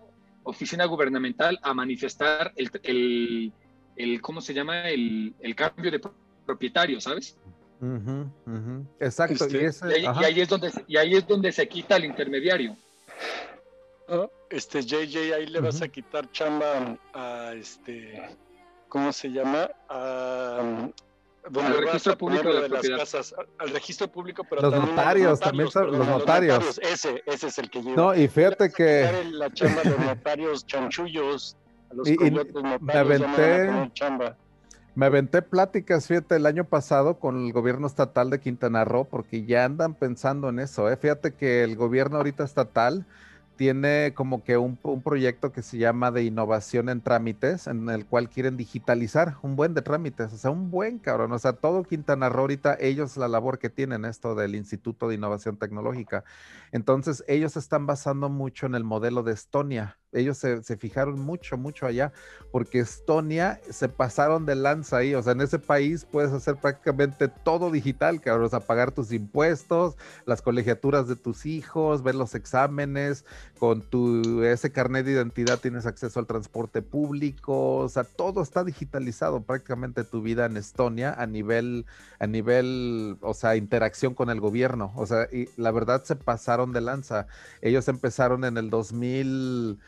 oficina 0.44 0.86
gubernamental 0.86 1.60
a 1.62 1.74
manifestar 1.74 2.54
el, 2.56 3.54
el, 3.96 4.22
¿cómo 4.22 4.42
se 4.42 4.54
llama? 4.54 4.90
El, 4.90 5.36
cambio 5.56 5.92
de 5.92 6.02
propietario, 6.46 7.00
¿sabes? 7.00 7.38
Exacto. 9.00 9.46
Este, 9.46 10.02
y, 10.02 10.06
ahí, 10.06 10.42
es 10.42 10.50
donde, 10.50 10.72
y 10.88 10.98
ahí 10.98 11.16
es 11.16 11.28
donde 11.28 11.52
se 11.52 11.68
quita 11.68 11.96
el 11.96 12.06
intermediario. 12.06 12.76
Ah, 14.08 14.28
este 14.50 14.82
JJ, 14.82 15.34
ahí 15.34 15.46
le 15.46 15.60
vas 15.62 15.82
a 15.82 15.88
quitar 15.88 16.30
chamba 16.32 16.98
a 17.14 17.54
este 17.54 18.38
¿cómo 18.90 19.14
se 19.14 19.30
llama? 19.30 19.70
al 19.90 21.78
registro 21.78 22.18
público 22.18 22.54
de, 22.54 22.70
las 22.70 22.88
casas, 22.90 23.34
al 23.58 23.70
registro 23.70 24.08
público, 24.08 24.44
pero 24.48 24.62
los 24.62 24.74
notarios, 24.74 25.40
también 25.40 25.70
son 25.72 25.98
los 25.98 26.08
notarios. 26.08 26.80
Ese, 26.80 27.24
ese 27.26 27.48
es 27.48 27.58
el 27.58 27.70
que 27.70 27.82
lleva. 27.82 27.96
No, 27.96 28.16
y 28.16 28.28
fíjate 28.28 28.72
que 28.72 29.24
la 29.32 29.52
chamba 29.52 29.82
de 29.84 29.98
notarios 29.98 30.66
chanchullos, 30.66 31.56
a 31.90 31.94
los 31.96 32.08
y, 32.10 32.18
me 32.18 32.94
aventé, 32.94 33.92
me 34.96 35.06
aventé 35.06 35.42
pláticas, 35.42 36.08
fíjate, 36.08 36.36
el 36.36 36.46
año 36.46 36.66
pasado 36.66 37.20
con 37.20 37.46
el 37.46 37.54
gobierno 37.54 37.88
estatal 37.88 38.30
de 38.30 38.40
Quintana 38.40 38.86
Roo, 38.86 39.06
porque 39.06 39.46
ya 39.46 39.66
andan 39.66 39.96
pensando 39.96 40.50
en 40.50 40.60
eso, 40.60 40.90
¿eh? 40.90 40.98
Fíjate 40.98 41.34
que 41.34 41.64
el 41.64 41.76
gobierno 41.78 42.18
ahorita 42.18 42.44
estatal 42.44 43.06
tiene 43.60 44.14
como 44.16 44.42
que 44.42 44.56
un, 44.56 44.78
proyecto 44.78 45.52
que 45.52 45.62
se 45.64 45.78
llama 45.78 46.12
de 46.12 46.24
innovación 46.24 46.88
en 46.88 47.02
trámites, 47.02 47.68
en 47.68 47.90
el 47.90 48.06
cual 48.06 48.30
quieren 48.30 48.56
digitalizar 48.56 49.36
un 49.42 49.58
buen 49.58 49.74
de 49.74 49.82
trámites, 49.82 50.32
o 50.32 50.38
sea, 50.38 50.50
un 50.50 50.72
buen 50.72 50.98
cabrón, 50.98 51.34
o 51.34 51.40
sea, 51.40 51.52
todo 51.52 51.84
Quintana 51.84 52.30
Roo 52.30 52.44
ahorita, 52.44 52.78
ellos 52.80 53.18
la 53.18 53.28
labor 53.28 53.60
que 53.60 53.70
tienen 53.70 54.06
esto 54.06 54.34
del 54.34 54.56
Instituto 54.56 55.10
de 55.10 55.16
Innovación 55.16 55.58
Tecnológica. 55.58 56.24
Entonces, 56.72 57.22
ellos 57.28 57.58
están 57.58 57.86
basando 57.86 58.30
mucho 58.30 58.66
en 58.66 58.76
el 58.76 58.86
modelo 58.86 59.24
de 59.24 59.34
Estonia, 59.34 59.98
ellos 60.12 60.38
se, 60.38 60.62
fijaron 60.78 61.20
mucho, 61.20 61.58
mucho 61.58 61.86
allá, 61.86 62.12
porque 62.52 62.80
Estonia 62.80 63.60
se 63.70 63.90
pasaron 63.90 64.46
de 64.46 64.56
lanza 64.56 64.98
ahí, 64.98 65.14
o 65.14 65.22
sea, 65.22 65.34
en 65.34 65.42
ese 65.42 65.60
país 65.60 66.06
puedes 66.10 66.32
hacer 66.32 66.56
prácticamente 66.56 67.28
todo 67.28 67.70
digital, 67.70 68.20
cabrón, 68.22 68.46
o 68.46 68.50
sea, 68.50 68.62
pagar 68.62 68.92
tus 68.92 69.12
impuestos, 69.12 69.96
las 70.26 70.42
colegiaturas 70.42 71.08
de 71.08 71.16
tus 71.16 71.46
hijos, 71.46 72.02
ver 72.02 72.16
los 72.16 72.34
exámenes, 72.34 73.26
con 73.60 73.82
tu 73.82 74.44
ese 74.44 74.72
carnet 74.72 75.06
de 75.06 75.12
identidad 75.12 75.60
tienes 75.60 75.86
acceso 75.86 76.20
al 76.20 76.28
transporte 76.28 76.82
público, 76.82 77.78
o 77.78 77.90
sea, 77.90 78.04
todo 78.04 78.42
está 78.42 78.64
digitalizado 78.64 79.44
prácticamente 79.44 80.04
tu 80.04 80.22
vida 80.22 80.46
en 80.46 80.58
Estonia 80.58 81.14
a 81.14 81.28
nivel, 81.28 81.86
a 82.20 82.28
nivel, 82.28 83.18
o 83.22 83.34
sea, 83.34 83.56
interacción 83.56 84.16
con 84.16 84.30
el 84.30 84.40
gobierno, 84.40 84.92
o 84.96 85.06
sea, 85.06 85.28
y 85.32 85.50
la 85.58 85.72
verdad 85.72 86.04
se 86.04 86.16
pasaron 86.16 86.74
de 86.74 86.82
lanza. 86.82 87.28
Ellos 87.62 87.88
empezaron 87.88 88.44
en 88.46 88.58
el 88.58 88.70
2000 88.70 89.80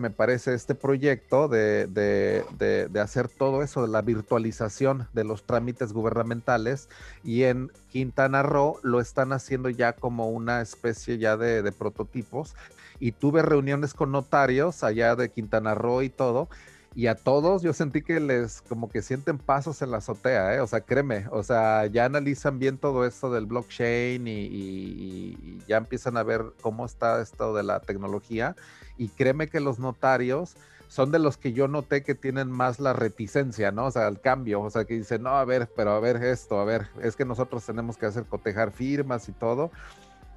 me 0.00 0.10
parece, 0.10 0.54
este 0.54 0.74
proyecto 0.74 1.48
de, 1.48 1.86
de, 1.86 3.00
hacer 3.00 3.28
todo 3.28 3.62
eso, 3.62 3.82
de 3.82 3.88
la 3.88 4.02
virtualización 4.02 5.08
de 5.12 5.24
los 5.24 5.44
trámites 5.44 5.92
gubernamentales 5.92 6.88
y 7.22 7.44
en 7.44 7.70
Quintana 7.90 8.42
Roo 8.42 8.78
lo 8.82 9.00
están 9.00 9.32
haciendo 9.32 9.68
ya 9.68 9.92
como 9.92 10.30
una 10.30 10.60
especie 10.60 11.18
ya 11.18 11.36
de, 11.36 11.70
prototipos. 11.72 12.54
Y 13.00 13.12
tuve 13.12 13.42
reuniones 13.42 13.94
con 13.94 14.10
notarios 14.10 14.82
allá 14.82 15.14
de 15.14 15.30
Quintana 15.30 15.74
Roo 15.74 16.02
y 16.02 16.08
todo 16.08 16.48
y 16.98 17.06
a 17.06 17.14
todos 17.14 17.62
yo 17.62 17.72
sentí 17.72 18.02
que 18.02 18.18
les 18.18 18.60
como 18.62 18.88
que 18.88 19.02
sienten 19.02 19.38
pasos 19.38 19.82
en 19.82 19.92
la 19.92 19.98
azotea, 19.98 20.56
¿eh? 20.56 20.60
o 20.60 20.66
sea, 20.66 20.80
créeme, 20.80 21.26
o 21.30 21.44
sea, 21.44 21.86
ya 21.86 22.06
analizan 22.06 22.58
bien 22.58 22.76
todo 22.76 23.06
esto 23.06 23.30
del 23.30 23.46
blockchain 23.46 24.26
y, 24.26 24.32
y, 24.32 25.58
ya 25.68 25.76
empiezan 25.76 26.16
a 26.16 26.24
ver 26.24 26.46
cómo 26.60 26.84
está 26.84 27.22
esto 27.22 27.54
de 27.54 27.62
la 27.62 27.78
tecnología 27.78 28.56
y 28.96 29.10
créeme 29.10 29.46
que 29.46 29.60
los 29.60 29.78
notarios 29.78 30.56
son 30.88 31.12
de 31.12 31.20
los 31.20 31.36
que 31.36 31.52
yo 31.52 31.68
noté 31.68 32.02
que 32.02 32.16
tienen 32.16 32.50
más 32.50 32.80
la 32.80 32.94
reticencia, 32.94 33.70
¿no? 33.70 33.86
O 33.86 33.90
sea, 33.92 34.08
el 34.08 34.20
cambio, 34.20 34.60
o 34.60 34.68
sea, 34.68 34.84
que 34.84 34.94
dicen, 34.94 35.22
no, 35.22 35.36
a 35.36 35.44
ver, 35.44 35.70
pero 35.76 35.92
a 35.92 36.00
ver 36.00 36.16
esto, 36.16 36.58
a 36.58 36.64
ver, 36.64 36.88
es 37.00 37.14
que 37.14 37.24
nosotros 37.24 37.64
tenemos 37.64 37.96
que 37.96 38.06
hacer 38.06 38.24
cotejar 38.24 38.72
firmas 38.72 39.28
y 39.28 39.32
todo. 39.32 39.70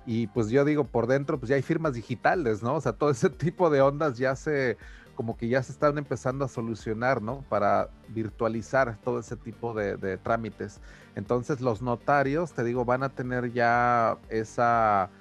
Y 0.06 0.28
pues 0.28 0.50
yo 0.50 0.66
digo, 0.66 0.84
por 0.84 1.08
dentro, 1.08 1.40
pues 1.40 1.50
ya 1.50 1.56
hay 1.56 1.62
firmas 1.62 1.94
digitales, 1.94 2.62
¿no? 2.62 2.76
O 2.76 2.82
sea, 2.82 2.94
todo 2.94 3.10
ese 3.10 3.30
tipo 3.32 3.72
de 3.72 3.82
ondas 3.82 4.20
ya 4.20 4.36
se, 4.36 4.78
como 5.22 5.38
que 5.38 5.48
ya 5.48 5.62
se 5.62 5.72
están 5.72 6.00
empezando 6.00 6.44
a 6.46 6.48
solucionar, 6.48 7.22
¿no? 7.22 7.46
Para 7.48 7.90
virtualizar 8.08 8.98
todo 9.04 9.20
ese 9.20 9.36
tipo 9.36 9.72
de, 9.76 9.96
de 9.96 10.18
trámites. 10.18 10.80
Entonces 11.16 11.62
los 11.62 11.84
notarios, 11.84 12.54
te 12.54 12.64
digo, 12.64 12.86
van 12.86 13.04
a 13.04 13.10
tener 13.10 13.54
ya 13.54 14.18
esa, 14.30 15.12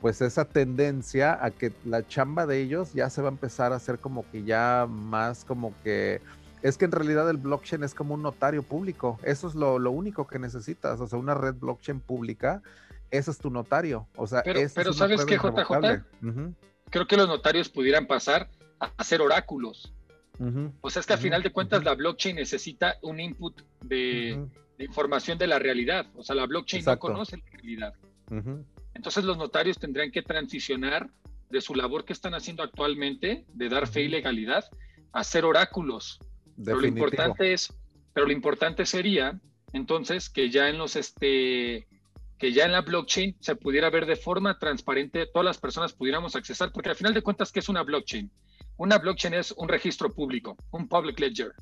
pues 0.00 0.20
esa 0.20 0.44
tendencia 0.44 1.36
a 1.44 1.50
que 1.50 1.72
la 1.84 2.06
chamba 2.06 2.46
de 2.46 2.60
ellos 2.60 2.92
ya 2.92 3.10
se 3.10 3.22
va 3.22 3.28
a 3.28 3.32
empezar 3.32 3.72
a 3.72 3.76
hacer 3.76 3.98
como 3.98 4.24
que 4.30 4.44
ya 4.44 4.86
más 4.88 5.44
como 5.44 5.74
que 5.82 6.20
es 6.62 6.78
que 6.78 6.84
en 6.84 6.92
realidad 6.92 7.28
el 7.28 7.38
blockchain 7.38 7.82
es 7.82 7.92
como 7.92 8.14
un 8.14 8.22
notario 8.22 8.62
público. 8.62 9.18
Eso 9.24 9.48
es 9.48 9.56
lo, 9.56 9.74
único 9.90 10.28
que 10.28 10.38
necesitas. 10.38 11.00
O 11.00 11.08
sea, 11.08 11.18
una 11.18 11.34
red 11.34 11.54
blockchain 11.56 11.98
pública, 11.98 12.62
eso 13.10 13.32
es 13.32 13.38
tu 13.38 13.50
notario. 13.50 14.06
O 14.14 14.28
sea, 14.28 14.44
pero, 14.44 14.60
pero 14.72 14.92
¿sabes 14.92 15.24
qué, 15.24 15.38
JJ? 15.38 16.04
Creo 16.88 17.08
que 17.08 17.16
los 17.16 17.26
notarios 17.26 17.68
pudieran 17.68 18.06
pasar 18.06 18.48
hacer 18.96 19.20
oráculos. 19.20 19.92
O 20.80 20.88
sea, 20.88 21.00
es 21.00 21.06
que 21.06 21.12
al 21.12 21.18
final 21.18 21.42
de 21.42 21.50
cuentas 21.50 21.84
la 21.84 21.94
blockchain 21.94 22.36
necesita 22.36 22.96
un 23.02 23.20
input 23.20 23.60
de, 23.82 24.42
información 24.78 25.36
de 25.36 25.46
la 25.46 25.58
realidad. 25.58 26.06
O 26.16 26.22
sea, 26.22 26.34
la 26.34 26.46
blockchain 26.46 26.84
no 26.84 26.98
conoce 26.98 27.36
la 27.36 27.44
realidad. 27.52 27.94
Entonces 28.94 29.24
los 29.24 29.36
notarios 29.36 29.78
tendrían 29.78 30.10
que 30.10 30.22
transicionar 30.22 31.10
de 31.50 31.60
su 31.60 31.74
labor 31.74 32.04
que 32.04 32.12
están 32.12 32.34
haciendo 32.34 32.62
actualmente, 32.62 33.44
de 33.52 33.68
dar 33.68 33.86
fe 33.86 34.02
y 34.02 34.08
legalidad, 34.08 34.64
a 35.12 35.24
ser 35.24 35.44
oráculos. 35.44 36.18
Pero 36.64 36.80
lo 36.80 36.86
importante 36.86 37.52
es, 37.52 37.72
pero 38.14 38.26
lo 38.26 38.32
importante 38.32 38.86
sería 38.86 39.38
entonces 39.72 40.30
que 40.30 40.50
ya 40.50 40.68
en 40.68 40.78
los 40.78 40.96
este 40.96 41.86
que 42.38 42.52
ya 42.52 42.64
en 42.64 42.72
la 42.72 42.80
blockchain 42.80 43.36
se 43.40 43.54
pudiera 43.54 43.90
ver 43.90 44.06
de 44.06 44.16
forma 44.16 44.58
transparente, 44.58 45.26
todas 45.26 45.44
las 45.44 45.58
personas 45.58 45.92
pudiéramos 45.92 46.34
accesar, 46.36 46.72
porque 46.72 46.88
al 46.88 46.96
final 46.96 47.12
de 47.12 47.20
cuentas, 47.20 47.52
¿qué 47.52 47.60
es 47.60 47.68
una 47.68 47.82
blockchain? 47.82 48.30
Una 48.80 48.96
blockchain 48.96 49.34
es 49.34 49.52
un 49.52 49.68
registro 49.68 50.10
público, 50.10 50.56
un 50.70 50.88
public 50.88 51.20
ledger. 51.20 51.52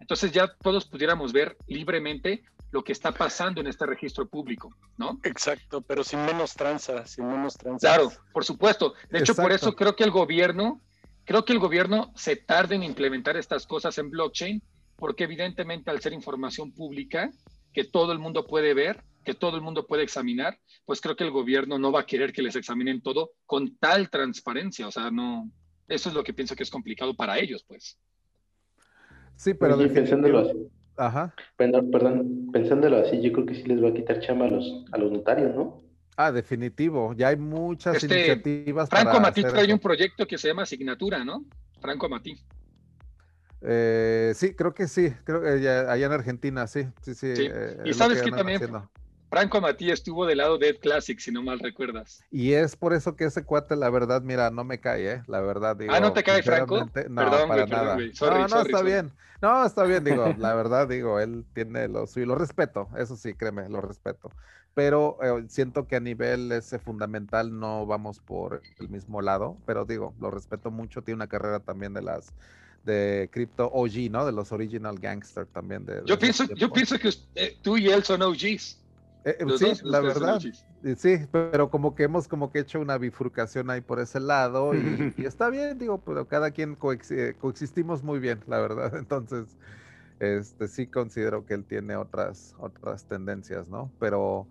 Entonces 0.00 0.32
ya 0.32 0.48
todos 0.48 0.84
pudiéramos 0.84 1.32
ver 1.32 1.56
libremente 1.68 2.42
lo 2.72 2.82
que 2.82 2.90
está 2.90 3.12
pasando 3.12 3.60
en 3.60 3.68
este 3.68 3.86
registro 3.86 4.26
público, 4.26 4.74
¿no? 4.96 5.20
Exacto, 5.22 5.80
pero 5.80 6.02
sin 6.02 6.24
menos 6.26 6.54
tranza, 6.54 7.06
sin 7.06 7.28
menos 7.28 7.54
tranza. 7.54 7.86
Claro, 7.86 8.10
por 8.32 8.44
supuesto. 8.44 8.94
De 9.10 9.20
hecho, 9.20 9.36
por 9.36 9.52
eso 9.52 9.76
creo 9.76 9.94
que 9.94 10.02
el 10.02 10.10
gobierno 10.10 10.80
Creo 11.24 11.44
que 11.44 11.54
el 11.54 11.58
gobierno 11.58 12.12
se 12.14 12.36
tarda 12.36 12.74
en 12.74 12.82
implementar 12.82 13.36
estas 13.36 13.66
cosas 13.66 13.96
en 13.96 14.10
blockchain 14.10 14.62
porque 14.96 15.24
evidentemente 15.24 15.90
al 15.90 16.02
ser 16.02 16.12
información 16.12 16.70
pública 16.70 17.30
que 17.72 17.84
todo 17.84 18.12
el 18.12 18.18
mundo 18.18 18.46
puede 18.46 18.74
ver, 18.74 19.02
que 19.24 19.34
todo 19.34 19.56
el 19.56 19.62
mundo 19.62 19.86
puede 19.86 20.02
examinar, 20.02 20.58
pues 20.84 21.00
creo 21.00 21.16
que 21.16 21.24
el 21.24 21.30
gobierno 21.30 21.78
no 21.78 21.90
va 21.90 22.00
a 22.00 22.06
querer 22.06 22.32
que 22.32 22.42
les 22.42 22.56
examinen 22.56 23.00
todo 23.00 23.30
con 23.46 23.76
tal 23.78 24.10
transparencia. 24.10 24.86
O 24.86 24.90
sea, 24.90 25.10
no, 25.10 25.50
eso 25.88 26.08
es 26.08 26.14
lo 26.14 26.24
que 26.24 26.32
pienso 26.32 26.56
que 26.56 26.62
es 26.62 26.70
complicado 26.70 27.14
para 27.14 27.38
ellos, 27.38 27.64
pues. 27.66 27.98
Sí, 29.36 29.54
pero 29.54 29.76
pensándolo 29.78 30.40
así. 30.40 30.68
Ajá. 30.96 31.34
Perdón, 31.56 31.90
perdón, 31.90 32.50
pensándolo 32.52 32.98
así, 32.98 33.20
yo 33.20 33.32
creo 33.32 33.46
que 33.46 33.54
sí 33.54 33.64
les 33.64 33.82
va 33.82 33.88
a 33.88 33.94
quitar 33.94 34.20
chamba 34.20 34.46
a 34.46 34.50
los, 34.50 34.84
a 34.92 34.98
los 34.98 35.10
notarios, 35.10 35.54
¿no? 35.54 35.82
Ah, 36.16 36.30
definitivo. 36.30 37.12
Ya 37.14 37.28
hay 37.28 37.36
muchas 37.36 37.96
este, 37.96 38.14
iniciativas. 38.14 38.88
Franco 38.88 39.20
Matí 39.20 39.42
trae 39.42 39.72
un 39.72 39.80
proyecto 39.80 40.26
que 40.26 40.38
se 40.38 40.48
llama 40.48 40.62
Asignatura, 40.62 41.24
¿no? 41.24 41.44
Franco 41.80 42.08
Matí. 42.08 42.38
Eh, 43.60 44.32
sí, 44.34 44.54
creo 44.54 44.72
que 44.72 44.86
sí. 44.86 45.12
Creo 45.24 45.42
que 45.42 45.48
allá, 45.48 46.06
en 46.06 46.12
Argentina, 46.12 46.66
sí. 46.68 46.86
Sí, 47.02 47.14
sí. 47.14 47.26
Eh, 47.32 47.78
y 47.84 47.92
sabes 47.94 48.22
que, 48.22 48.30
también 48.30 48.60
Franco 49.34 49.60
Matí 49.60 49.90
estuvo 49.90 50.26
del 50.26 50.38
lado 50.38 50.58
de 50.58 50.68
Ed 50.68 50.76
Classic, 50.80 51.18
si 51.18 51.32
no 51.32 51.42
mal 51.42 51.58
recuerdas. 51.58 52.22
Y 52.30 52.52
es 52.52 52.76
por 52.76 52.94
eso 52.94 53.16
que 53.16 53.24
ese 53.24 53.44
cuate, 53.44 53.74
la 53.74 53.90
verdad, 53.90 54.22
mira, 54.22 54.50
no 54.50 54.62
me 54.62 54.78
cae, 54.78 55.12
¿eh? 55.12 55.22
La 55.26 55.40
verdad, 55.40 55.76
digo. 55.76 55.92
Ah, 55.92 55.98
¿no 55.98 56.12
te 56.12 56.22
cae 56.22 56.42
Franco? 56.42 56.78
No, 56.78 56.90
perdón, 56.92 57.48
para 57.48 57.66
nada. 57.66 57.96
no, 57.96 58.48
no, 58.48 58.60
está 58.62 58.82
bien. 58.82 59.12
No, 59.42 59.66
está 59.66 59.82
bien, 59.82 60.04
digo, 60.04 60.34
la 60.38 60.54
verdad, 60.54 60.88
digo, 60.88 61.18
él 61.18 61.44
tiene 61.52 61.88
lo 61.88 62.06
suyo. 62.06 62.26
Lo 62.26 62.36
respeto, 62.36 62.88
eso 62.96 63.16
sí, 63.16 63.34
créeme, 63.34 63.68
lo 63.68 63.80
respeto 63.80 64.30
pero 64.74 65.18
eh, 65.22 65.44
siento 65.48 65.86
que 65.86 65.96
a 65.96 66.00
nivel 66.00 66.50
ese 66.50 66.78
fundamental 66.78 67.58
no 67.58 67.86
vamos 67.86 68.18
por 68.18 68.60
el 68.80 68.88
mismo 68.88 69.22
lado, 69.22 69.56
pero 69.66 69.84
digo, 69.84 70.14
lo 70.20 70.30
respeto 70.30 70.70
mucho, 70.70 71.02
tiene 71.02 71.16
una 71.16 71.28
carrera 71.28 71.60
también 71.60 71.94
de 71.94 72.02
las 72.02 72.32
de 72.84 73.30
Crypto 73.32 73.70
OG, 73.72 74.10
¿no? 74.10 74.26
De 74.26 74.32
los 74.32 74.52
Original 74.52 74.98
Gangster 74.98 75.46
también. 75.46 75.86
De, 75.86 76.02
yo, 76.04 76.18
pienso, 76.18 76.44
yo 76.54 76.70
pienso 76.70 76.98
que 76.98 77.10
tú 77.62 77.78
y 77.78 77.88
él 77.88 78.04
son 78.04 78.22
OGs. 78.22 78.78
Eh, 79.24 79.36
eh, 79.38 79.58
sí, 79.58 79.72
la 79.84 80.00
verdad. 80.00 80.40
Sí, 80.96 81.18
pero 81.30 81.70
como 81.70 81.94
que 81.94 82.04
hemos 82.04 82.28
como 82.28 82.52
que 82.52 82.58
hecho 82.58 82.80
una 82.80 82.98
bifurcación 82.98 83.70
ahí 83.70 83.80
por 83.80 84.00
ese 84.00 84.20
lado 84.20 84.74
y, 84.74 85.14
y 85.16 85.24
está 85.24 85.48
bien, 85.50 85.78
digo, 85.78 85.98
pero 85.98 86.28
cada 86.28 86.50
quien 86.50 86.76
coexistimos 86.76 88.02
muy 88.02 88.18
bien, 88.18 88.40
la 88.46 88.58
verdad. 88.58 88.94
Entonces, 88.98 89.56
este 90.20 90.68
sí 90.68 90.86
considero 90.86 91.46
que 91.46 91.54
él 91.54 91.64
tiene 91.64 91.96
otras 91.96 92.54
otras 92.58 93.06
tendencias, 93.06 93.68
¿no? 93.68 93.90
Pero 93.98 94.46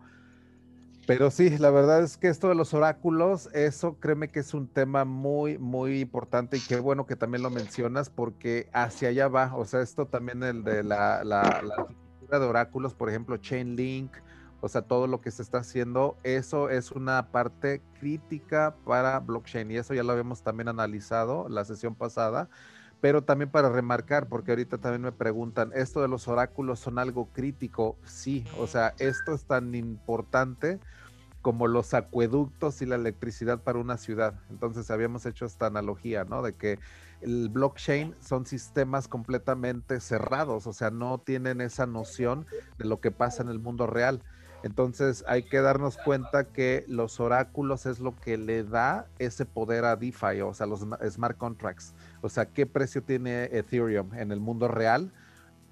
pero 1.05 1.31
sí, 1.31 1.57
la 1.57 1.69
verdad 1.69 2.01
es 2.01 2.15
que 2.15 2.29
esto 2.29 2.47
de 2.47 2.55
los 2.55 2.73
oráculos, 2.73 3.49
eso 3.53 3.99
créeme 3.99 4.29
que 4.29 4.39
es 4.39 4.53
un 4.53 4.67
tema 4.69 5.03
muy, 5.03 5.57
muy 5.57 5.99
importante 5.99 6.55
y 6.55 6.61
qué 6.61 6.77
bueno 6.79 7.05
que 7.05 7.17
también 7.17 7.43
lo 7.43 7.49
mencionas 7.49 8.09
porque 8.09 8.69
hacia 8.71 9.09
allá 9.09 9.27
va, 9.27 9.53
o 9.53 9.65
sea, 9.65 9.81
esto 9.81 10.07
también 10.07 10.43
el 10.43 10.63
de 10.63 10.81
la, 10.81 11.25
la, 11.25 11.61
la 11.61 12.39
de 12.39 12.45
oráculos, 12.45 12.93
por 12.93 13.09
ejemplo, 13.09 13.35
Chainlink, 13.35 14.15
o 14.63 14.69
sea, 14.69 14.83
todo 14.83 15.07
lo 15.07 15.19
que 15.19 15.29
se 15.29 15.41
está 15.41 15.57
haciendo, 15.57 16.15
eso 16.23 16.69
es 16.69 16.91
una 16.91 17.31
parte 17.31 17.81
crítica 17.99 18.77
para 18.85 19.19
blockchain 19.19 19.69
y 19.69 19.75
eso 19.75 19.93
ya 19.93 20.03
lo 20.03 20.13
habíamos 20.13 20.41
también 20.41 20.69
analizado 20.69 21.49
la 21.49 21.65
sesión 21.65 21.95
pasada 21.95 22.49
pero 23.01 23.21
también 23.21 23.51
para 23.51 23.67
remarcar, 23.67 24.29
porque 24.29 24.51
ahorita 24.51 24.77
también 24.77 25.01
me 25.01 25.11
preguntan, 25.11 25.71
¿esto 25.75 26.01
de 26.01 26.07
los 26.07 26.29
oráculos 26.29 26.79
son 26.79 26.99
algo 26.99 27.27
crítico? 27.33 27.97
Sí, 28.05 28.45
o 28.57 28.65
sea, 28.65 28.93
esto 28.97 29.33
es 29.33 29.43
tan 29.43 29.75
importante 29.75 30.79
como 31.41 31.67
los 31.67 31.93
acueductos 31.93 32.81
y 32.81 32.85
la 32.85 32.95
electricidad 32.95 33.61
para 33.61 33.79
una 33.79 33.97
ciudad. 33.97 34.39
Entonces 34.49 34.89
habíamos 34.89 35.25
hecho 35.25 35.45
esta 35.45 35.65
analogía, 35.65 36.23
¿no? 36.23 36.41
De 36.41 36.53
que 36.53 36.79
el 37.19 37.49
blockchain 37.49 38.15
son 38.21 38.45
sistemas 38.45 39.09
completamente 39.09 39.99
cerrados, 39.99 40.65
o 40.65 40.71
sea, 40.71 40.89
no 40.89 41.17
tienen 41.17 41.59
esa 41.59 41.85
noción 41.85 42.45
de 42.77 42.85
lo 42.85 43.01
que 43.01 43.11
pasa 43.11 43.43
en 43.43 43.49
el 43.49 43.59
mundo 43.59 43.85
real. 43.85 44.23
Entonces 44.63 45.25
hay 45.27 45.43
que 45.43 45.59
darnos 45.59 45.97
cuenta 45.97 46.45
que 46.45 46.85
los 46.87 47.19
oráculos 47.19 47.85
es 47.85 47.99
lo 47.99 48.15
que 48.15 48.37
le 48.37 48.63
da 48.63 49.07
ese 49.19 49.45
poder 49.45 49.83
a 49.83 49.97
DeFi, 49.97 50.41
o 50.41 50.53
sea, 50.53 50.65
los 50.65 50.85
smart 51.09 51.37
contracts. 51.37 51.93
O 52.21 52.29
sea, 52.29 52.45
¿qué 52.45 52.65
precio 52.65 53.03
tiene 53.03 53.49
Ethereum 53.51 54.13
en 54.13 54.31
el 54.31 54.39
mundo 54.39 54.69
real? 54.69 55.11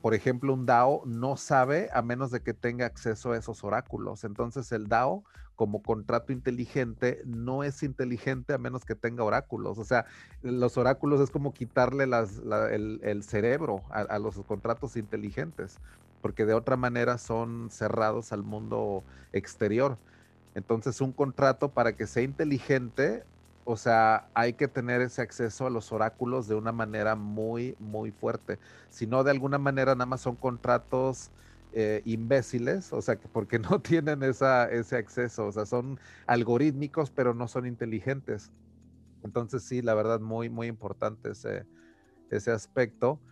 Por 0.01 0.13
ejemplo, 0.13 0.53
un 0.53 0.65
DAO 0.65 1.03
no 1.05 1.37
sabe 1.37 1.89
a 1.93 2.01
menos 2.01 2.31
de 2.31 2.41
que 2.41 2.53
tenga 2.53 2.85
acceso 2.85 3.31
a 3.31 3.37
esos 3.37 3.63
oráculos. 3.63 4.25
Entonces 4.25 4.69
el 4.73 4.87
DAO 4.87 5.23
como 5.55 5.83
contrato 5.83 6.33
inteligente 6.33 7.21
no 7.23 7.63
es 7.63 7.83
inteligente 7.83 8.51
a 8.51 8.57
menos 8.57 8.83
que 8.83 8.95
tenga 8.95 9.23
oráculos. 9.23 9.77
O 9.77 9.85
sea, 9.85 10.05
los 10.41 10.75
oráculos 10.75 11.21
es 11.21 11.29
como 11.29 11.53
quitarle 11.53 12.03
el, 12.03 13.23
cerebro 13.23 13.83
a, 13.91 14.17
los 14.17 14.35
contratos 14.43 14.97
inteligentes 14.97 15.77
porque 16.21 16.45
de 16.45 16.53
otra 16.53 16.77
manera 16.77 17.17
son 17.17 17.69
cerrados 17.71 18.31
al 18.31 18.43
mundo 18.43 19.05
exterior. 19.31 19.99
Entonces 20.53 21.01
un 21.01 21.13
contrato 21.13 21.73
para 21.73 21.95
que 21.95 22.07
sea 22.07 22.23
inteligente, 22.23 23.25
o 23.63 23.77
sea, 23.77 24.29
hay 24.33 24.53
que 24.53 24.67
tener 24.67 25.01
ese 25.01 25.21
acceso 25.21 25.65
a 25.67 25.69
los 25.69 25.91
oráculos 25.91 26.47
de 26.47 26.55
una 26.55 26.71
manera 26.71 27.15
muy, 27.15 27.75
muy 27.79 28.11
fuerte. 28.11 28.59
Si 28.89 29.07
no, 29.07 29.23
de 29.23 29.31
alguna 29.31 29.57
manera 29.59 29.95
nada 29.95 30.05
más 30.07 30.21
son 30.21 30.35
contratos 30.37 31.31
eh, 31.71 32.01
imbéciles, 32.05 32.91
o 32.93 33.01
sea, 33.01 33.17
porque 33.31 33.59
no 33.59 33.81
tienen 33.81 34.23
esa, 34.23 34.69
ese 34.69 34.97
acceso, 34.97 35.47
o 35.47 35.51
sea, 35.51 35.65
son 35.65 35.99
algorítmicos, 36.27 37.11
pero 37.11 37.33
no 37.33 37.47
son 37.47 37.65
inteligentes. 37.65 38.51
Entonces 39.23 39.63
sí, 39.63 39.81
la 39.81 39.93
verdad, 39.95 40.19
muy, 40.19 40.49
muy 40.49 40.67
importante 40.67 41.31
ese, 41.31 41.67
ese 42.29 42.51
aspecto. 42.51 43.23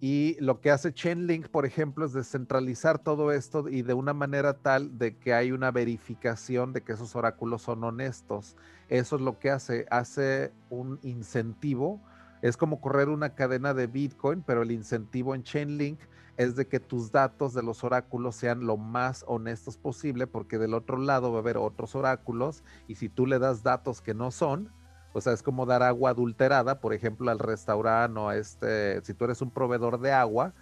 Y 0.00 0.36
lo 0.40 0.60
que 0.60 0.70
hace 0.70 0.92
Chainlink, 0.92 1.48
por 1.48 1.64
ejemplo, 1.64 2.04
es 2.04 2.12
descentralizar 2.12 2.98
todo 2.98 3.32
esto 3.32 3.68
y 3.68 3.82
de 3.82 3.94
una 3.94 4.12
manera 4.12 4.58
tal 4.58 4.98
de 4.98 5.16
que 5.16 5.32
hay 5.32 5.52
una 5.52 5.70
verificación 5.70 6.72
de 6.72 6.82
que 6.82 6.92
esos 6.92 7.16
oráculos 7.16 7.62
son 7.62 7.84
honestos. 7.84 8.56
Eso 8.88 9.16
es 9.16 9.22
lo 9.22 9.38
que 9.38 9.50
hace, 9.50 9.86
hace 9.90 10.52
un 10.68 10.98
incentivo. 11.02 12.00
Es 12.42 12.56
como 12.56 12.80
correr 12.80 13.08
una 13.08 13.34
cadena 13.34 13.72
de 13.72 13.86
Bitcoin, 13.86 14.42
pero 14.42 14.62
el 14.62 14.72
incentivo 14.72 15.34
en 15.34 15.42
Chainlink 15.42 16.00
es 16.36 16.56
de 16.56 16.66
que 16.66 16.80
tus 16.80 17.12
datos 17.12 17.54
de 17.54 17.62
los 17.62 17.84
oráculos 17.84 18.36
sean 18.36 18.66
lo 18.66 18.76
más 18.76 19.24
honestos 19.26 19.78
posible, 19.78 20.26
porque 20.26 20.58
del 20.58 20.74
otro 20.74 20.98
lado 20.98 21.30
va 21.30 21.38
a 21.38 21.40
haber 21.40 21.56
otros 21.56 21.94
oráculos 21.94 22.62
y 22.88 22.96
si 22.96 23.08
tú 23.08 23.26
le 23.26 23.38
das 23.38 23.62
datos 23.62 24.00
que 24.00 24.14
no 24.14 24.30
son, 24.30 24.70
o 25.14 25.20
sea, 25.20 25.32
es 25.32 25.42
como 25.42 25.64
dar 25.64 25.82
agua 25.84 26.10
adulterada, 26.10 26.80
por 26.80 26.92
ejemplo, 26.92 27.30
al 27.30 27.38
restaurante 27.38 28.18
o 28.18 28.28
a 28.28 28.36
este, 28.36 29.00
si 29.02 29.14
tú 29.14 29.24
eres 29.24 29.40
un 29.40 29.50
proveedor 29.50 30.00
de 30.00 30.12
agua, 30.12 30.52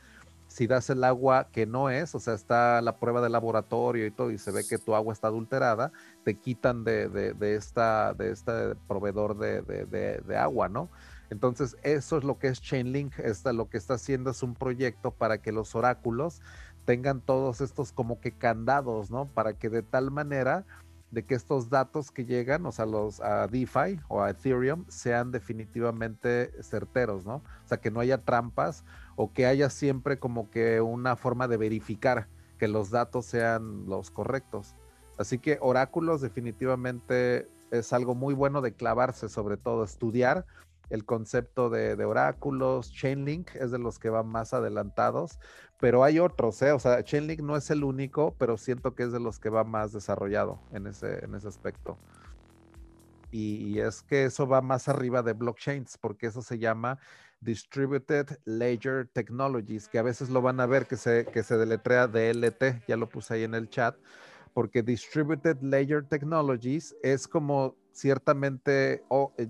si 0.46 0.66
das 0.66 0.90
el 0.90 1.02
agua 1.04 1.48
que 1.50 1.64
no 1.64 1.88
es, 1.88 2.14
o 2.14 2.20
sea, 2.20 2.34
está 2.34 2.82
la 2.82 2.98
prueba 2.98 3.22
de 3.22 3.30
laboratorio 3.30 4.04
y 4.04 4.10
todo, 4.10 4.30
y 4.30 4.36
se 4.36 4.50
ve 4.50 4.62
que 4.68 4.76
tu 4.76 4.94
agua 4.94 5.14
está 5.14 5.28
adulterada, 5.28 5.90
te 6.22 6.34
quitan 6.34 6.84
de, 6.84 7.08
de, 7.08 7.54
esta, 7.54 8.12
de 8.12 8.30
este 8.30 8.74
proveedor 8.86 9.38
de, 9.38 9.62
de, 9.62 10.36
agua, 10.36 10.68
¿no? 10.68 10.90
Entonces, 11.30 11.78
eso 11.82 12.18
es 12.18 12.24
lo 12.24 12.38
que 12.38 12.48
es 12.48 12.60
Chainlink, 12.60 13.18
esta, 13.20 13.54
lo 13.54 13.70
que 13.70 13.78
está 13.78 13.94
haciendo 13.94 14.30
es 14.30 14.42
un 14.42 14.54
proyecto 14.54 15.12
para 15.12 15.38
que 15.38 15.50
los 15.50 15.74
oráculos 15.74 16.42
tengan 16.84 17.22
todos 17.22 17.62
estos 17.62 17.90
como 17.90 18.20
que 18.20 18.32
candados, 18.32 19.10
¿no? 19.10 19.24
Para 19.24 19.54
que 19.54 19.70
de 19.70 19.82
tal 19.82 20.10
manera 20.10 20.66
de 21.12 21.24
que 21.24 21.34
estos 21.34 21.68
datos 21.68 22.10
que 22.10 22.24
llegan, 22.24 22.64
o 22.66 22.72
sea, 22.72 22.86
los 22.86 23.20
a 23.20 23.46
DeFi 23.46 24.00
o 24.08 24.22
a 24.22 24.30
Ethereum, 24.30 24.86
sean 24.88 25.30
definitivamente 25.30 26.50
certeros, 26.62 27.26
¿no? 27.26 27.36
O 27.36 27.68
sea, 27.68 27.78
que 27.78 27.90
no 27.90 28.00
haya 28.00 28.18
trampas 28.18 28.82
o 29.14 29.30
que 29.30 29.46
haya 29.46 29.68
siempre 29.68 30.18
como 30.18 30.50
que 30.50 30.80
una 30.80 31.14
forma 31.14 31.48
de 31.48 31.58
verificar 31.58 32.28
que 32.58 32.66
los 32.66 32.90
datos 32.90 33.26
sean 33.26 33.86
los 33.86 34.10
correctos. 34.10 34.74
Así 35.18 35.38
que 35.38 35.58
oráculos 35.60 36.22
definitivamente 36.22 37.46
es 37.70 37.92
algo 37.92 38.14
muy 38.14 38.32
bueno 38.32 38.62
de 38.62 38.72
clavarse, 38.72 39.28
sobre 39.28 39.58
todo 39.58 39.84
estudiar 39.84 40.46
el 40.92 41.06
concepto 41.06 41.70
de, 41.70 42.04
oráculos, 42.04 42.92
Chainlink 42.92 43.54
es 43.54 43.70
de 43.70 43.78
los 43.78 43.98
que 43.98 44.10
van 44.10 44.28
más 44.28 44.52
adelantados, 44.52 45.38
pero 45.80 46.04
hay 46.04 46.18
otros, 46.18 46.60
¿eh? 46.60 46.72
o 46.72 46.78
sea, 46.78 47.02
Chainlink 47.02 47.40
no 47.40 47.56
es 47.56 47.70
el 47.70 47.82
único, 47.82 48.34
pero 48.38 48.58
siento 48.58 48.94
que 48.94 49.04
es 49.04 49.12
de 49.12 49.18
los 49.18 49.38
que 49.40 49.48
va 49.48 49.64
más 49.64 49.92
desarrollado 49.92 50.60
en 50.70 50.86
ese, 50.86 51.24
en 51.24 51.34
ese 51.34 51.48
aspecto. 51.48 51.96
Y, 53.30 53.78
es 53.78 54.02
que 54.02 54.24
eso 54.24 54.46
va 54.46 54.60
más 54.60 54.88
arriba 54.88 55.22
de 55.22 55.32
blockchains, 55.32 55.96
porque 55.96 56.26
eso 56.26 56.42
se 56.42 56.58
llama 56.58 56.98
Distributed 57.40 58.38
Ledger 58.44 59.08
Technologies, 59.08 59.88
que 59.88 59.98
a 59.98 60.02
veces 60.02 60.28
lo 60.28 60.42
van 60.42 60.60
a 60.60 60.66
ver 60.66 60.86
que 60.86 60.98
se, 60.98 61.24
que 61.24 61.42
se 61.42 61.56
deletrea 61.56 62.06
DLT, 62.06 62.86
ya 62.86 62.98
lo 62.98 63.08
puse 63.08 63.32
ahí 63.32 63.44
en 63.44 63.54
el 63.54 63.70
chat, 63.70 63.96
porque 64.52 64.82
Distributed 64.82 65.56
Ledger 65.62 66.06
Technologies 66.06 66.94
es 67.02 67.26
como 67.26 67.74
ciertamente 67.92 69.02
eh, 69.38 69.48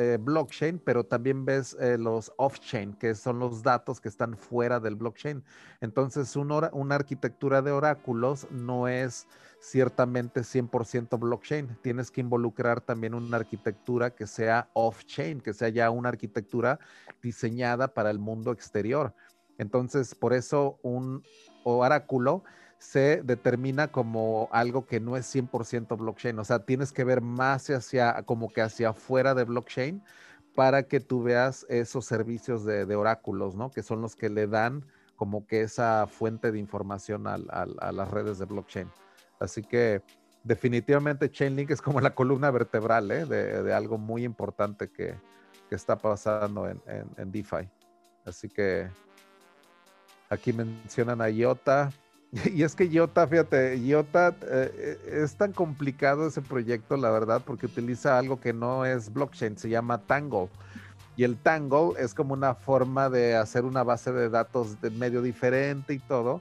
eh, 0.00 0.16
blockchain, 0.18 0.78
pero 0.78 1.04
también 1.04 1.44
ves 1.44 1.76
eh, 1.78 1.98
los 1.98 2.32
off-chain, 2.38 2.94
que 2.94 3.14
son 3.14 3.38
los 3.38 3.62
datos 3.62 4.00
que 4.00 4.08
están 4.08 4.34
fuera 4.34 4.80
del 4.80 4.94
blockchain. 4.94 5.44
Entonces, 5.82 6.34
una 6.36 6.94
arquitectura 6.94 7.60
de 7.60 7.70
oráculos 7.70 8.50
no 8.50 8.88
es 8.88 9.26
ciertamente 9.58 10.40
100% 10.40 11.18
blockchain. 11.18 11.76
Tienes 11.82 12.10
que 12.10 12.22
involucrar 12.22 12.80
también 12.80 13.12
una 13.12 13.36
arquitectura 13.36 14.14
que 14.14 14.26
sea 14.26 14.70
off-chain, 14.72 15.42
que 15.42 15.52
sea 15.52 15.68
ya 15.68 15.90
una 15.90 16.08
arquitectura 16.08 16.80
diseñada 17.20 17.92
para 17.92 18.10
el 18.10 18.18
mundo 18.18 18.52
exterior. 18.52 19.14
Entonces, 19.58 20.14
por 20.14 20.32
eso 20.32 20.78
un 20.80 21.22
oráculo 21.62 22.42
se 22.80 23.20
determina 23.22 23.88
como 23.88 24.48
algo 24.52 24.86
que 24.86 25.00
no 25.00 25.18
es 25.18 25.32
100% 25.32 25.98
blockchain. 25.98 26.38
O 26.38 26.44
sea, 26.44 26.60
tienes 26.60 26.92
que 26.92 27.04
ver 27.04 27.20
más 27.20 27.68
hacia, 27.68 28.22
como 28.22 28.48
que 28.48 28.62
hacia 28.62 28.88
afuera 28.88 29.34
de 29.34 29.44
blockchain 29.44 30.02
para 30.54 30.82
que 30.84 30.98
tú 30.98 31.22
veas 31.22 31.66
esos 31.68 32.06
servicios 32.06 32.64
de, 32.64 32.96
oráculos, 32.96 33.54
¿no? 33.54 33.70
Que 33.70 33.82
son 33.82 34.00
los 34.00 34.16
que 34.16 34.30
le 34.30 34.46
dan 34.46 34.86
como 35.14 35.46
que 35.46 35.60
esa 35.60 36.06
fuente 36.06 36.50
de 36.50 36.58
información 36.58 37.26
a, 37.26 37.36
las 37.36 38.10
redes 38.10 38.38
de 38.38 38.46
blockchain. 38.46 38.90
Así 39.38 39.62
que 39.62 40.02
definitivamente 40.42 41.30
Chainlink 41.30 41.70
es 41.70 41.82
como 41.82 42.00
la 42.00 42.14
columna 42.14 42.50
vertebral 42.50 43.10
¿eh? 43.10 43.26
de, 43.26 43.74
algo 43.74 43.98
muy 43.98 44.24
importante 44.24 44.90
que, 44.90 45.14
está 45.70 45.96
pasando 45.96 46.66
en, 46.66 46.82
en 47.16 47.30
DeFi. 47.30 47.68
Así 48.24 48.48
que 48.48 48.88
aquí 50.28 50.52
mencionan 50.52 51.20
a 51.20 51.30
IOTA, 51.30 51.92
Y 52.54 52.62
es 52.62 52.74
que 52.74 52.84
IOTA, 52.84 53.26
fíjate, 53.26 53.76
IOTA 53.76 54.28
eh, 54.28 54.72
eh, 54.76 55.20
es 55.22 55.34
tan 55.34 55.52
complicado 55.52 56.26
ese 56.26 56.42
proyecto, 56.42 56.96
la 56.96 57.10
verdad, 57.10 57.42
porque 57.44 57.66
utiliza 57.66 58.18
algo 58.18 58.40
que 58.40 58.52
no 58.52 58.84
es 58.84 59.12
blockchain, 59.12 59.58
se 59.58 59.68
llama 59.68 59.98
Tangle. 59.98 60.48
Y 61.16 61.24
el 61.24 61.36
Tangle 61.36 61.92
es 61.98 62.14
como 62.14 62.34
una 62.34 62.54
forma 62.54 63.10
de 63.10 63.36
hacer 63.36 63.64
una 63.64 63.82
base 63.82 64.12
de 64.12 64.28
datos 64.28 64.80
de 64.80 64.90
medio 64.90 65.22
diferente 65.22 65.92
y 65.92 65.98
todo. 65.98 66.40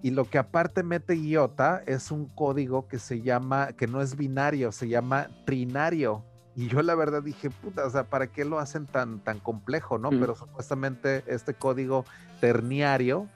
Y 0.00 0.12
lo 0.12 0.24
que 0.24 0.38
aparte 0.38 0.84
mete 0.84 1.16
IOTA 1.16 1.82
es 1.84 2.12
un 2.12 2.26
código 2.26 2.86
que 2.86 3.00
se 3.00 3.20
llama, 3.20 3.72
que 3.72 3.88
no 3.88 4.00
es 4.00 4.16
binario, 4.16 4.70
se 4.70 4.88
llama 4.88 5.28
trinario. 5.44 6.24
Y 6.54 6.68
yo 6.68 6.82
la 6.82 6.94
verdad 6.94 7.22
dije, 7.22 7.50
puta, 7.50 7.84
o 7.84 7.90
sea, 7.90 8.04
¿para 8.04 8.28
qué 8.28 8.44
lo 8.44 8.60
hacen 8.60 8.86
tan, 8.86 9.18
tan 9.20 9.40
complejo, 9.40 9.98
no? 9.98 10.10
Mm. 10.12 10.20
Pero 10.20 10.34
supuestamente 10.36 11.24
este 11.26 11.54
código 11.54 12.04
terniario 12.40 13.28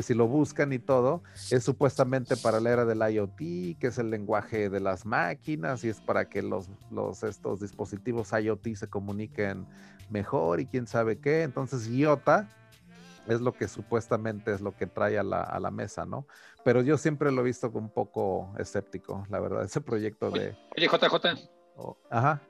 que 0.00 0.02
si 0.02 0.14
lo 0.14 0.26
buscan 0.26 0.72
y 0.72 0.78
todo, 0.78 1.22
es 1.50 1.62
supuestamente 1.62 2.34
para 2.34 2.58
la 2.58 2.70
era 2.70 2.84
del 2.86 3.00
IoT, 3.00 3.36
que 3.78 3.88
es 3.88 3.98
el 3.98 4.08
lenguaje 4.08 4.70
de 4.70 4.80
las 4.80 5.04
máquinas 5.04 5.84
y 5.84 5.90
es 5.90 6.00
para 6.00 6.26
que 6.26 6.40
los, 6.40 6.70
los 6.90 7.22
estos 7.22 7.60
dispositivos 7.60 8.32
IoT 8.32 8.76
se 8.76 8.88
comuniquen 8.88 9.66
mejor 10.08 10.58
y 10.60 10.64
quién 10.64 10.86
sabe 10.86 11.18
qué. 11.20 11.42
Entonces, 11.42 11.86
IOTA 11.86 12.48
es 13.28 13.42
lo 13.42 13.52
que 13.52 13.68
supuestamente 13.68 14.54
es 14.54 14.62
lo 14.62 14.74
que 14.74 14.86
trae 14.86 15.18
a 15.18 15.22
la, 15.22 15.42
a 15.42 15.60
la 15.60 15.70
mesa, 15.70 16.06
¿no? 16.06 16.26
Pero 16.64 16.80
yo 16.80 16.96
siempre 16.96 17.30
lo 17.30 17.42
he 17.42 17.44
visto 17.44 17.70
un 17.74 17.90
poco 17.90 18.54
escéptico, 18.58 19.26
la 19.28 19.38
verdad, 19.38 19.64
ese 19.64 19.82
proyecto 19.82 20.30
de... 20.30 20.56
Oye, 20.78 20.88
JJ. 20.88 21.50
ajá. 22.08 22.40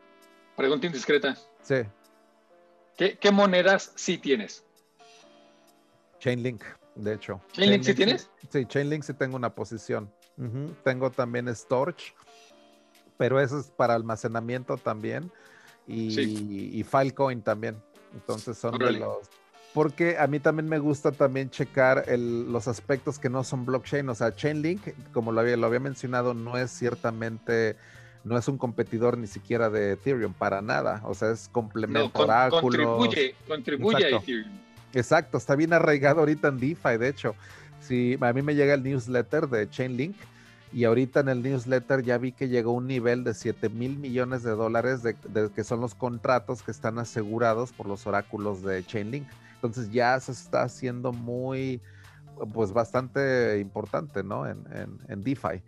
Pregunta 0.56 0.86
indiscreta. 0.86 1.36
Sí. 1.62 1.82
¿Qué, 2.96 3.18
¿Qué 3.18 3.32
monedas 3.32 3.90
sí 3.96 4.18
tienes? 4.18 4.64
Chainlink 6.20 6.62
de 7.02 7.14
hecho. 7.14 7.40
¿Chainlink 7.52 7.82
sí 7.82 7.94
tienes? 7.94 8.30
Sí, 8.50 8.64
Chainlink 8.66 9.02
sí 9.02 9.14
tengo 9.14 9.36
una 9.36 9.54
posición. 9.54 10.10
Tengo 10.84 11.10
también 11.10 11.54
Storage, 11.54 12.14
pero 13.18 13.40
eso 13.40 13.60
es 13.60 13.66
para 13.66 13.94
almacenamiento 13.94 14.78
también. 14.78 15.30
Y, 15.86 16.82
Filecoin 16.84 17.42
también. 17.42 17.76
Entonces 18.14 18.56
son 18.56 18.78
de 18.78 18.92
los. 18.92 19.28
Porque 19.74 20.18
a 20.18 20.26
mí 20.26 20.40
también 20.40 20.68
me 20.68 20.78
gusta 20.78 21.12
también 21.12 21.48
checar 21.50 22.04
los 22.08 22.66
aspectos 22.66 23.18
que 23.18 23.28
no 23.28 23.44
son 23.44 23.64
blockchain. 23.66 24.08
O 24.08 24.14
sea, 24.14 24.34
Chainlink, 24.34 25.12
como 25.12 25.30
lo 25.30 25.40
había, 25.40 25.56
lo 25.56 25.66
había 25.66 25.80
mencionado, 25.80 26.34
no 26.34 26.56
es 26.56 26.70
ciertamente 26.70 27.76
no 28.24 28.36
es 28.36 28.48
un 28.48 28.58
competidor 28.58 29.16
ni 29.16 29.26
siquiera 29.26 29.70
de 29.70 29.92
Ethereum 29.92 30.32
para 30.32 30.60
nada. 30.60 31.02
O 31.04 31.14
sea, 31.14 31.30
es 31.30 31.48
complemento 31.48 32.26
no, 32.26 32.50
contribuye, 32.60 33.34
contribuye 33.46 34.04
a 34.04 34.18
Ethereum. 34.18 34.50
Exacto, 34.92 35.38
está 35.38 35.55
bien 35.55 35.72
arraigado 35.72 36.20
ahorita 36.20 36.48
en 36.48 36.59
DeFi, 36.59 36.96
de 36.98 37.09
hecho. 37.09 37.35
Si 37.81 38.18
a 38.20 38.33
mí 38.33 38.42
me 38.42 38.55
llega 38.55 38.74
el 38.74 38.83
newsletter 38.83 39.48
de 39.48 39.68
Chainlink 39.70 40.16
y 40.72 40.85
ahorita 40.85 41.20
en 41.20 41.29
el 41.29 41.42
newsletter 41.42 42.03
ya 42.03 42.18
vi 42.18 42.33
que 42.33 42.48
llegó 42.48 42.72
un 42.72 42.87
nivel 42.87 43.24
de 43.24 43.35
7 43.35 43.68
mil 43.70 43.98
millones 43.98 44.42
de 44.42 44.50
dólares 44.50 45.03
de, 45.03 45.16
que 45.55 45.64
son 45.64 45.81
los 45.81 45.94
contratos 45.94 46.62
que 46.62 46.70
están 46.70 46.98
asegurados 46.98 47.72
por 47.72 47.87
los 47.87 48.07
oráculos 48.07 48.62
de 48.62 48.85
Chainlink. 48.85 49.26
Entonces 49.55 49.90
ya 49.90 50.18
se 50.20 50.33
está 50.33 50.62
haciendo 50.62 51.12
muy, 51.12 51.81
pues 52.53 52.72
bastante 52.72 53.59
importante, 53.61 54.22
¿no? 54.22 54.46
En, 54.46 54.64
en 55.09 55.22
DeFi. 55.22 55.62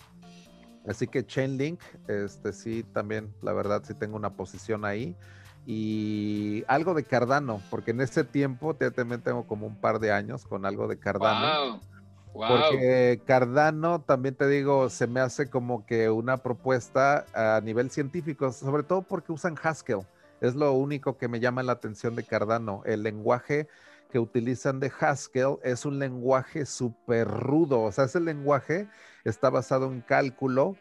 Así 0.87 1.07
que 1.07 1.25
Chainlink, 1.25 1.81
este 2.09 2.53
sí, 2.53 2.85
también, 2.93 3.33
la 3.41 3.53
verdad, 3.53 3.83
sí 3.87 3.95
tengo 3.95 4.17
una 4.17 4.31
posición 4.31 4.85
ahí 4.85 5.17
y 5.67 6.65
algo 6.67 6.95
de 6.95 7.05
Cardano, 7.05 7.61
porque 7.71 7.93
en 7.93 8.01
ese 8.01 8.25
tiempo 8.25 8.75
también 8.75 9.23
tengo 9.23 9.47
como 9.47 9.67
un 9.67 9.77
par 9.77 10.01
de 10.01 10.13
años 10.13 10.45
con 10.45 10.67
algo 10.67 10.89
de 10.89 10.99
Cardano. 10.99 11.81
Porque 12.33 13.21
Cardano, 13.27 14.01
también 14.01 14.35
te 14.35 14.49
digo, 14.49 14.89
se 14.89 15.07
me 15.07 15.21
hace 15.21 15.51
como 15.51 15.85
que 15.85 16.09
una 16.09 16.39
propuesta 16.39 17.27
a 17.35 17.61
nivel 17.61 17.91
científico, 17.91 18.51
sobre 18.53 18.83
todo 18.83 19.03
porque 19.03 19.33
usan 19.33 19.55
Haskell. 19.63 20.01
Es 20.41 20.55
lo 20.55 20.73
único 20.73 21.19
que 21.19 21.29
me 21.29 21.41
llama 21.41 21.63
la 21.63 21.73
atención 21.73 22.17
de 22.17 22.25
Cardano. 22.25 22.83
El 22.85 23.03
lenguaje 23.03 23.69
que 24.11 24.19
utilizan 24.19 24.81
de 24.81 24.91
Haskell 24.99 25.59
es 25.63 25.85
un 25.85 25.99
lenguaje 25.99 26.67
súper 26.67 27.29
rudo. 27.29 27.83
O 27.83 27.93
sea, 27.93 28.05
ese 28.05 28.19
lenguaje 28.19 28.89
está 29.25 29.51
basado 29.51 29.87
en 29.87 30.01
cálculo 30.01 30.75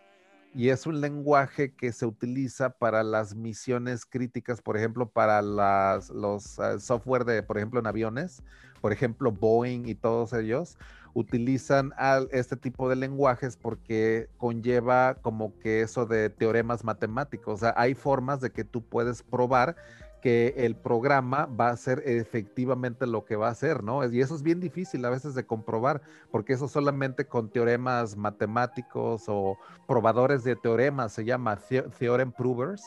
y 0.54 0.70
es 0.70 0.86
un 0.86 1.02
lenguaje 1.02 1.74
que 1.74 1.92
se 1.92 2.06
utiliza 2.06 2.72
para 2.72 3.04
las 3.04 3.36
misiones 3.36 4.06
críticas, 4.06 4.62
por 4.62 4.78
ejemplo, 4.78 5.10
para 5.10 5.42
los 5.42 6.60
eh, 6.60 6.80
software 6.80 7.26
de, 7.26 7.44
por 7.44 7.58
ejemplo, 7.58 7.80
en 7.80 7.88
aviones, 7.88 8.44
por 8.82 8.92
ejemplo, 8.92 9.32
Boeing 9.32 9.88
y 9.88 9.96
todos 9.96 10.34
ellos 10.34 10.78
utilizan 11.14 11.92
este 12.32 12.56
tipo 12.56 12.90
de 12.90 12.96
lenguajes 12.96 13.58
porque 13.58 14.30
conlleva 14.38 15.16
como 15.16 15.58
que 15.60 15.82
eso 15.82 16.06
de 16.06 16.30
teoremas 16.30 16.84
matemáticos. 16.84 17.56
O 17.56 17.58
sea, 17.58 17.74
hay 17.76 17.96
formas 17.96 18.40
de 18.42 18.52
que 18.52 18.64
tú 18.64 18.82
puedes 18.82 19.22
probar 19.22 19.76
que 20.22 20.54
el 20.58 20.76
programa 20.76 21.48
va 21.48 21.70
a 21.70 21.78
ser 21.78 22.04
efectivamente 22.06 23.08
lo 23.08 23.26
que 23.26 23.36
va 23.36 23.48
a 23.48 23.52
hacer, 23.52 23.84
¿no? 23.84 24.08
Y 24.10 24.22
eso 24.22 24.36
es 24.36 24.44
bien 24.44 24.60
difícil 24.60 25.04
a 25.04 25.10
veces 25.10 25.34
de 25.34 25.46
comprobar, 25.46 26.02
porque 26.30 26.54
eso 26.54 26.68
solamente 26.68 27.26
con 27.26 27.50
teoremas 27.50 28.16
matemáticos 28.16 29.24
o 29.28 29.58
probadores 29.88 30.44
de 30.44 30.56
teoremas 30.56 31.12
se 31.14 31.26
llama 31.26 31.60
theorem 31.98 32.32
provers. 32.32 32.84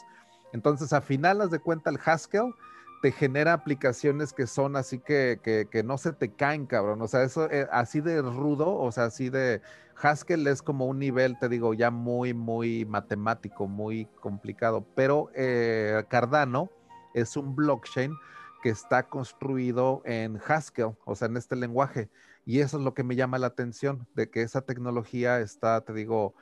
Entonces, 0.52 0.92
a 0.92 1.00
finales 1.00 1.50
de 1.50 1.58
cuenta, 1.58 1.90
el 1.90 1.98
Haskell 2.04 2.54
te 3.02 3.10
genera 3.10 3.52
aplicaciones 3.52 4.32
que 4.32 4.46
son 4.46 4.76
así 4.76 4.98
que, 4.98 5.40
que, 5.70 5.82
no 5.82 5.98
se 5.98 6.12
te 6.12 6.30
caen, 6.30 6.66
cabrón. 6.66 7.02
O 7.02 7.08
sea, 7.08 7.24
eso 7.24 7.50
eh, 7.50 7.66
así 7.72 8.00
de 8.00 8.22
rudo, 8.22 8.76
o 8.76 8.92
sea, 8.92 9.06
así 9.06 9.28
de 9.28 9.60
Haskell 10.00 10.46
es 10.46 10.62
como 10.62 10.86
un 10.86 11.00
nivel, 11.00 11.38
te 11.38 11.48
digo, 11.48 11.74
ya 11.74 11.90
muy, 11.90 12.32
muy 12.32 12.84
matemático, 12.84 13.66
muy 13.66 14.06
complicado. 14.20 14.86
Pero 14.94 15.30
eh, 15.34 16.04
Cardano 16.08 16.70
es 17.14 17.36
un 17.36 17.56
blockchain 17.56 18.14
que 18.62 18.70
está 18.70 19.08
construido 19.08 20.02
en 20.04 20.40
Haskell, 20.46 20.96
o 21.04 21.14
sea, 21.14 21.28
en 21.28 21.36
este 21.36 21.56
lenguaje. 21.56 22.08
Y 22.46 22.60
eso 22.60 22.78
es 22.78 22.84
lo 22.84 22.94
que 22.94 23.04
me 23.04 23.16
llama 23.16 23.38
la 23.38 23.46
atención, 23.46 24.06
de 24.14 24.30
que 24.30 24.42
esa 24.42 24.62
tecnología 24.62 25.40
está, 25.40 25.80
te 25.82 25.92
digo, 25.92 26.34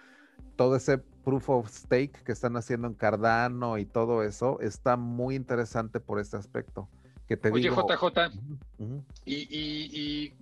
todo 0.57 0.77
ese 0.77 0.99
proof 0.99 1.51
of 1.51 1.68
stake 1.68 2.23
que 2.25 2.33
están 2.33 2.57
haciendo 2.57 2.89
en 2.89 2.95
Cardano 2.95 3.79
y 3.79 3.87
todo 3.87 4.23
eso 4.23 4.61
está 4.61 4.97
muy 4.97 5.35
interesante 5.35 6.01
por 6.01 6.20
este 6.20 6.37
aspecto. 6.37 6.89
Que 7.29 7.37
te 7.37 7.51
Oye, 7.51 7.70
JJ, 7.70 8.33
y, 9.25 10.33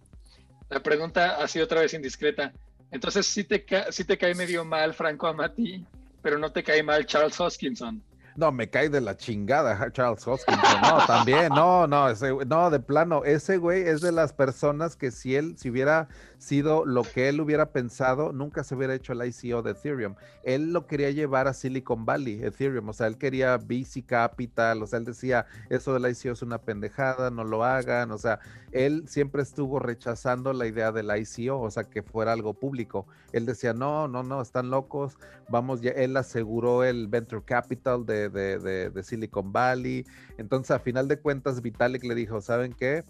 la 0.69 0.83
pregunta 0.83 1.43
ha 1.43 1.49
sido 1.49 1.65
otra 1.65 1.81
vez 1.81 1.95
indiscreta. 1.95 2.53
Entonces, 2.91 3.27
sí 3.27 3.45
te, 3.45 3.65
sí 3.91 4.05
te 4.05 4.17
cae 4.19 4.35
medio 4.35 4.65
mal 4.65 4.95
Franco 4.95 5.27
Amati, 5.27 5.85
pero 6.23 6.39
no 6.39 6.53
te 6.53 6.63
cae 6.63 6.83
mal 6.83 7.07
Charles 7.07 7.41
Hoskinson. 7.41 8.03
No, 8.41 8.51
me 8.53 8.71
cae 8.71 8.89
de 8.89 9.03
la 9.03 9.19
chingada 9.19 9.93
Charles 9.93 10.27
Hoskinson. 10.27 10.81
No, 10.81 11.07
también, 11.07 11.51
no, 11.51 11.87
no, 11.87 12.09
ese, 12.09 12.35
no, 12.47 12.71
de 12.71 12.81
plano, 12.81 13.23
ese 13.23 13.59
güey 13.59 13.83
es 13.83 14.01
de 14.01 14.13
las 14.13 14.33
personas 14.33 14.97
que 14.97 15.11
si 15.11 15.37
él, 15.37 15.59
si 15.59 15.69
hubiera 15.69 16.09
sido 16.39 16.87
lo 16.87 17.03
que 17.03 17.29
él 17.29 17.39
hubiera 17.43 17.67
pensado, 17.67 18.33
nunca 18.33 18.65
se 18.65 18.75
hubiera 18.75 18.95
hecho 18.95 19.13
el 19.13 19.29
ICO 19.29 19.61
de 19.61 19.73
Ethereum. 19.73 20.15
Él 20.43 20.73
lo 20.73 20.87
quería 20.87 21.11
llevar 21.11 21.49
a 21.49 21.53
Silicon 21.53 22.07
Valley, 22.07 22.43
Ethereum, 22.43 22.89
o 22.89 22.93
sea, 22.95 23.09
él 23.09 23.19
quería 23.19 23.59
VC 23.59 24.07
Capital, 24.07 24.83
o 24.83 24.87
sea, 24.87 25.01
él 25.01 25.05
decía, 25.05 25.45
eso 25.69 25.93
del 25.93 26.11
ICO 26.11 26.33
es 26.33 26.41
una 26.41 26.57
pendejada, 26.57 27.31
no 27.31 27.45
lo 27.45 27.63
hagan, 27.63 28.11
o 28.11 28.17
sea, 28.17 28.41
él 28.73 29.05
siempre 29.07 29.43
estuvo 29.43 29.81
rechazando 29.81 30.55
la 30.55 30.67
idea 30.67 30.93
del 30.93 31.11
ICO, 31.15 31.61
o 31.61 31.71
sea, 31.71 31.85
que 31.85 32.03
fuera 32.03 32.33
algo 32.33 32.55
público. 32.55 33.07
Él 33.33 33.45
decía, 33.45 33.75
no, 33.75 34.09
no, 34.09 34.23
no, 34.23 34.41
están 34.41 34.71
locos, 34.71 35.19
vamos, 35.51 35.83
ya, 35.83 35.91
él 35.91 36.17
aseguró 36.17 36.85
el 36.85 37.07
Venture 37.07 37.43
Capital 37.45 38.07
de, 38.07 38.30
de, 38.31 38.91
de 38.91 39.03
Silicon 39.03 39.53
Valley, 39.53 40.07
entonces 40.39 40.71
a 40.71 40.79
final 40.79 41.09
de 41.09 41.19
cuentas 41.19 41.61
Vitalik 41.63 42.05
le 42.05 42.15
dijo, 42.15 42.41
¿saben 42.41 42.73
qué? 42.73 43.05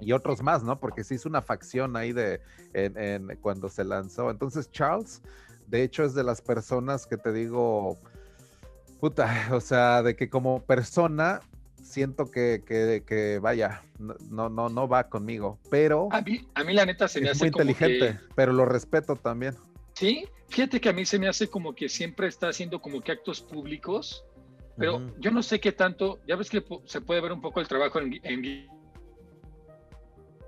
y 0.00 0.12
otros 0.12 0.42
más, 0.42 0.62
¿no? 0.62 0.78
Porque 0.78 1.04
se 1.04 1.14
hizo 1.14 1.28
una 1.28 1.42
facción 1.42 1.96
ahí 1.96 2.12
de 2.12 2.40
en, 2.72 3.36
cuando 3.40 3.68
se 3.68 3.84
lanzó. 3.84 4.30
Entonces 4.30 4.70
Charles, 4.70 5.22
de 5.66 5.82
hecho, 5.82 6.04
es 6.04 6.14
de 6.14 6.24
las 6.24 6.40
personas 6.42 7.06
que 7.06 7.16
te 7.16 7.32
digo, 7.32 7.98
puta, 9.00 9.48
o 9.52 9.60
sea, 9.60 10.02
de 10.02 10.16
que 10.16 10.28
como 10.28 10.62
persona 10.62 11.40
siento 11.82 12.30
que, 12.30 12.62
que, 12.66 13.38
vaya, 13.40 13.82
no, 13.98 14.48
no, 14.48 14.68
no 14.68 14.88
va 14.88 15.08
conmigo, 15.08 15.58
pero 15.70 16.08
a 16.12 16.22
mí, 16.22 16.48
a 16.54 16.64
mí 16.64 16.72
la 16.72 16.86
neta 16.86 17.08
se 17.08 17.20
me 17.20 17.28
hace 17.28 17.40
muy 17.40 17.48
inteligente, 17.48 18.18
pero 18.34 18.52
lo 18.52 18.64
respeto 18.64 19.16
también. 19.16 19.54
Sí, 19.92 20.26
fíjate 20.48 20.80
que 20.80 20.88
a 20.88 20.92
mí 20.92 21.04
se 21.04 21.18
me 21.18 21.28
hace 21.28 21.48
como 21.48 21.74
que 21.74 21.88
siempre 21.88 22.26
está 22.26 22.48
haciendo 22.48 22.80
como 22.80 23.02
que 23.02 23.12
actos 23.12 23.42
públicos, 23.42 24.24
pero 24.76 25.14
yo 25.18 25.30
no 25.30 25.42
sé 25.42 25.60
qué 25.60 25.72
tanto, 25.72 26.20
ya 26.26 26.36
ves 26.36 26.50
que 26.50 26.64
se 26.86 27.00
puede 27.00 27.20
ver 27.20 27.32
un 27.32 27.40
poco 27.40 27.60
el 27.60 27.68
trabajo 27.68 28.00
en, 28.00 28.20
en 28.22 28.68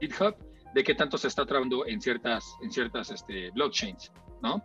GitHub 0.01 0.37
de 0.75 0.85
qué 0.85 0.95
tanto 0.95 1.17
se 1.17 1.29
está 1.29 1.47
trabajando 1.47 1.87
en 1.87 2.01
ciertas, 2.01 2.57
en 2.63 2.71
ciertas 2.71 3.11
este, 3.11 3.51
blockchains, 3.53 4.13
¿no? 4.43 4.63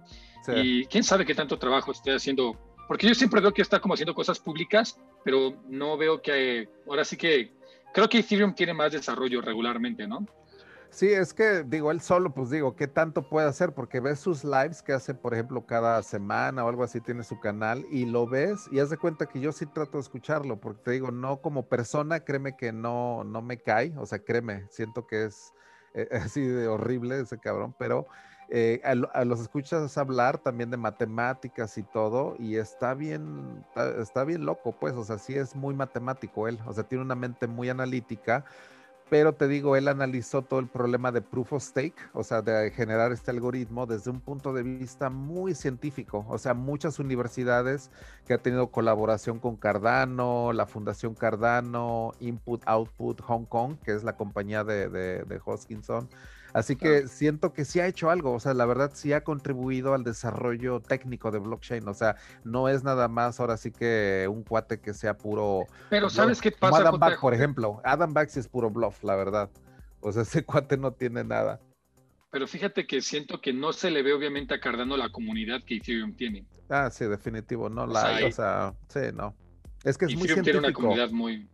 Y 0.56 0.86
quién 0.86 1.04
sabe 1.04 1.26
qué 1.26 1.36
tanto 1.36 1.58
trabajo 1.58 1.92
esté 1.92 2.14
haciendo, 2.14 2.58
porque 2.88 3.08
yo 3.08 3.14
siempre 3.14 3.40
veo 3.40 3.54
que 3.54 3.62
está 3.62 3.80
como 3.80 3.94
haciendo 3.94 4.16
cosas 4.16 4.40
públicas, 4.40 5.00
pero 5.24 5.62
no 5.70 5.98
veo 5.98 6.22
que, 6.22 6.68
ahora 6.88 7.06
sí 7.06 7.16
que, 7.16 7.54
creo 7.94 8.10
que 8.10 8.20
Ethereum 8.20 8.56
tiene 8.56 8.74
más 8.74 8.92
desarrollo 8.92 9.42
regularmente, 9.42 10.08
¿no? 10.08 10.26
Sí, 10.92 11.08
es 11.08 11.34
que 11.34 11.64
digo, 11.64 11.90
él 11.90 12.02
solo, 12.02 12.34
pues 12.34 12.50
digo, 12.50 12.76
¿qué 12.76 12.86
tanto 12.86 13.24
puede 13.30 13.48
hacer? 13.48 13.74
Porque 13.74 14.02
ves 14.02 14.20
sus 14.20 14.44
lives 14.44 14.82
que 14.82 14.92
hace, 14.92 15.14
por 15.14 15.34
ejemplo, 15.34 15.66
cada 15.66 16.04
semana 16.04 16.66
o 16.66 16.68
algo 16.70 16.84
así, 16.84 17.00
tiene 17.00 17.24
su 17.24 17.40
canal 17.40 17.86
y 17.90 18.06
lo 18.06 18.28
ves 18.28 18.68
y 18.74 18.80
haz 18.80 18.90
de 18.90 18.98
cuenta 18.98 19.26
que 19.26 19.40
yo 19.40 19.54
sí 19.54 19.66
trato 19.66 19.94
de 19.94 20.02
escucharlo, 20.02 20.60
porque 20.60 20.82
te 20.84 20.92
digo, 20.92 21.10
no 21.10 21.42
como 21.42 21.66
persona, 21.70 22.20
créeme 22.20 22.58
que 22.58 22.74
no, 22.74 23.24
no 23.24 23.42
me 23.42 23.58
cae, 23.58 23.94
o 23.98 24.06
sea, 24.06 24.20
créeme, 24.20 24.68
siento 24.70 25.08
que 25.08 25.24
es 25.24 25.54
eh, 25.94 26.10
así 26.12 26.42
de 26.42 26.68
horrible 26.68 27.22
ese 27.22 27.40
cabrón, 27.40 27.74
pero 27.80 28.06
eh, 28.50 28.82
a, 28.84 29.24
los 29.24 29.40
escuchas 29.40 29.98
hablar 29.98 30.40
también 30.40 30.72
de 30.72 30.78
matemáticas 30.78 31.78
y 31.78 31.84
todo, 31.84 32.36
y 32.38 32.58
está 32.58 32.96
bien, 32.96 33.64
está 33.98 34.26
bien 34.26 34.46
loco, 34.46 34.74
pues, 34.78 34.94
o 34.96 35.06
sea, 35.06 35.18
sí 35.20 35.36
es 35.36 35.56
muy 35.56 35.74
matemático 35.74 36.50
él, 36.50 36.60
o 36.66 36.74
sea, 36.74 36.84
tiene 36.84 37.06
una 37.06 37.16
mente 37.16 37.48
muy 37.48 37.70
analítica 37.70 38.44
pero 39.12 39.34
te 39.34 39.50
digo, 39.50 39.76
él 39.76 39.90
analizó 39.90 40.42
todo 40.42 40.62
el 40.62 40.70
problema 40.70 41.12
de 41.12 41.22
proof 41.22 41.52
of 41.52 41.62
stake, 41.62 41.98
o 42.14 42.24
sea, 42.24 42.42
de 42.42 42.72
generar 42.72 43.12
este 43.12 43.30
algoritmo 43.30 43.86
desde 43.86 44.10
un 44.10 44.22
punto 44.22 44.54
de 44.54 44.64
vista 44.64 45.10
muy 45.10 45.54
científico, 45.54 46.26
o 46.30 46.38
sea, 46.38 46.54
muchas 46.54 46.98
universidades 46.98 47.92
que 48.26 48.36
ha 48.36 48.38
tenido 48.38 48.72
colaboración 48.72 49.40
con 49.40 49.58
Cardano, 49.58 50.54
la 50.54 50.66
Fundación 50.66 51.14
Cardano, 51.14 52.14
Input 52.22 52.64
Output 52.66 53.20
Hong 53.20 53.44
Kong, 53.44 53.76
que 53.84 53.92
es 53.92 54.06
la 54.06 54.16
compañía 54.16 54.64
de, 54.64 54.88
de, 54.88 55.24
de 55.24 55.42
Hoskinson, 55.44 56.08
Así 56.54 56.76
que 56.76 57.08
siento 57.08 57.54
que 57.54 57.66
sí 57.66 57.80
ha 57.80 57.88
hecho 57.88 58.10
algo, 58.10 58.34
o 58.34 58.40
sea, 58.40 58.54
la 58.54 58.66
verdad 58.66 58.92
sí 58.94 59.14
ha 59.14 59.24
contribuido 59.24 59.94
al 59.94 60.04
desarrollo 60.04 60.80
técnico 60.80 61.32
de 61.32 61.40
blockchain, 61.40 61.88
o 61.88 61.94
sea, 61.94 62.16
no 62.44 62.70
es 62.70 62.84
nada 62.84 63.08
más 63.08 63.40
ahora 63.40 63.58
sí 63.58 63.72
que 63.72 64.28
un 64.30 64.44
cuate 64.44 64.80
que 64.80 64.94
sea 64.94 65.18
puro... 65.18 65.66
Pero 65.90 66.10
¿sabes 66.10 66.42
qué 66.42 66.52
pasa? 66.52 66.80
Adam 66.80 67.00
Back, 67.00 67.20
por 67.20 67.34
ejemplo, 67.34 67.82
Adam 67.84 68.14
Back 68.14 68.30
sí 68.30 68.40
es 68.40 68.48
puro 68.48 68.70
bluff, 68.70 69.04
la 69.04 69.16
verdad. 69.16 69.50
O 70.02 70.12
sea, 70.12 70.22
ese 70.24 70.44
cuate 70.44 70.78
no 70.78 70.92
tiene 70.92 71.24
nada. 71.24 71.60
Pero 72.32 72.48
fíjate 72.48 72.88
que 72.88 73.02
siento 73.02 73.42
que 73.42 73.52
no 73.52 73.74
se 73.74 73.92
le 73.92 74.04
ve 74.04 74.14
obviamente 74.14 74.54
a 74.54 74.60
Cardano 74.60 74.96
la 74.96 75.10
comunidad 75.10 75.64
que 75.66 75.76
Ethereum 75.76 76.16
tiene. 76.16 76.46
Ah, 76.70 76.90
sí, 76.90 77.06
definitivo, 77.06 77.70
no 77.70 77.86
la, 77.86 78.26
o 78.26 78.32
sea, 78.32 78.74
sí, 78.88 79.00
no. 79.14 79.36
Es 79.84 79.98
que 79.98 80.06
es 80.06 80.16
muy 80.16 80.28
científico. 80.28 80.44
tiene 80.44 80.60
una 80.60 80.74
comunidad 80.74 81.12
muy, 81.12 81.50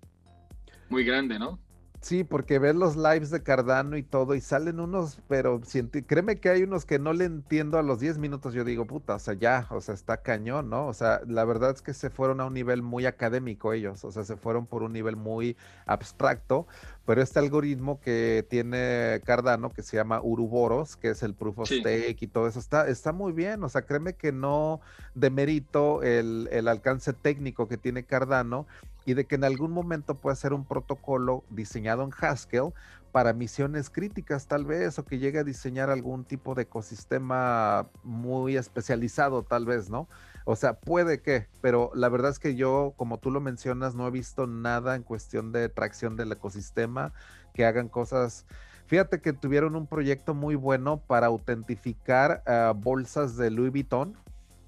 muy 0.89 1.03
grande, 1.03 1.39
¿no? 1.39 1.59
Sí, 1.99 2.23
porque 2.23 2.59
ves 2.59 2.75
los 2.75 2.95
lives 2.95 3.31
de 3.31 3.41
Cardano 3.43 3.97
y 3.97 4.03
todo, 4.03 4.35
y 4.35 4.39
salen 4.41 4.79
unos, 4.79 5.19
pero 5.27 5.59
créeme 6.05 6.39
que 6.39 6.49
hay 6.49 6.61
unos 6.63 6.85
que 6.85 6.99
no 6.99 7.11
le 7.11 7.25
entiendo 7.25 7.77
a 7.79 7.81
los 7.83 7.99
10 7.99 8.17
minutos. 8.19 8.53
Yo 8.53 8.63
digo, 8.63 8.85
puta, 8.85 9.15
o 9.15 9.19
sea, 9.19 9.33
ya, 9.33 9.67
o 9.71 9.81
sea, 9.81 9.95
está 9.95 10.21
cañón, 10.21 10.69
¿no? 10.69 10.87
O 10.87 10.93
sea, 10.93 11.21
la 11.27 11.43
verdad 11.43 11.71
es 11.71 11.81
que 11.81 11.93
se 11.93 12.09
fueron 12.11 12.39
a 12.39 12.45
un 12.45 12.53
nivel 12.53 12.81
muy 12.83 13.05
académico 13.07 13.73
ellos, 13.73 14.05
o 14.05 14.11
sea, 14.11 14.23
se 14.23 14.37
fueron 14.37 14.67
por 14.67 14.83
un 14.83 14.93
nivel 14.93 15.15
muy 15.15 15.57
abstracto, 15.85 16.67
pero 17.07 17.21
este 17.21 17.39
algoritmo 17.39 18.01
que 18.01 18.45
tiene 18.49 19.21
Cardano, 19.23 19.69
que 19.69 19.81
se 19.81 19.95
llama 19.95 20.19
Uruboros, 20.21 20.97
que 20.97 21.11
es 21.11 21.23
el 21.23 21.33
proof 21.33 21.59
of 21.59 21.69
stake 21.71 22.21
y 22.21 22.27
todo 22.27 22.49
eso, 22.49 22.59
está, 22.59 22.89
está 22.89 23.13
muy 23.13 23.31
bien, 23.31 23.63
o 23.63 23.69
sea, 23.69 23.83
créeme 23.83 24.15
que 24.15 24.33
no 24.33 24.81
demerito 25.15 26.03
el, 26.03 26.49
el 26.51 26.67
alcance 26.67 27.13
técnico 27.13 27.69
que 27.69 27.77
tiene 27.77 28.03
Cardano 28.03 28.67
y 29.05 29.13
de 29.13 29.23
que 29.23 29.35
en 29.35 29.45
algún 29.45 29.71
momento 29.71 30.15
pueda 30.15 30.35
ser 30.35 30.51
un 30.51 30.65
protocolo 30.65 31.45
diseñado 31.49 32.03
en 32.03 32.11
Haskell 32.11 32.73
para 33.13 33.31
misiones 33.31 33.89
críticas 33.89 34.47
tal 34.47 34.65
vez 34.65 34.99
o 34.99 35.05
que 35.05 35.17
llegue 35.17 35.39
a 35.39 35.45
diseñar 35.45 35.89
algún 35.89 36.25
tipo 36.25 36.55
de 36.55 36.63
ecosistema 36.63 37.87
muy 38.03 38.57
especializado 38.57 39.43
tal 39.43 39.65
vez, 39.65 39.89
¿no? 39.89 40.09
O 40.49 40.55
sea, 40.55 40.79
puede 40.79 41.21
que, 41.21 41.45
pero 41.59 41.91
la 41.93 42.07
verdad 42.07 42.31
es 42.31 42.39
que 42.39 42.55
yo, 42.55 42.93
como 42.95 43.17
tú 43.17 43.31
lo 43.31 43.41
mencionas, 43.41 43.95
no 43.95 44.07
he 44.07 44.11
visto 44.11 44.47
nada 44.47 44.95
en 44.95 45.03
cuestión 45.03 45.51
de 45.51 45.67
tracción 45.67 46.15
del 46.15 46.31
ecosistema, 46.31 47.11
que 47.53 47.65
hagan 47.65 47.89
cosas... 47.89 48.45
Fíjate 48.85 49.19
que 49.19 49.33
tuvieron 49.33 49.75
un 49.75 49.87
proyecto 49.87 50.33
muy 50.33 50.55
bueno 50.55 51.01
para 51.05 51.27
autentificar 51.27 52.43
ah, 52.47 52.73
bolsas 52.73 53.35
de 53.35 53.51
Louis 53.51 53.73
Vuitton 53.73 54.15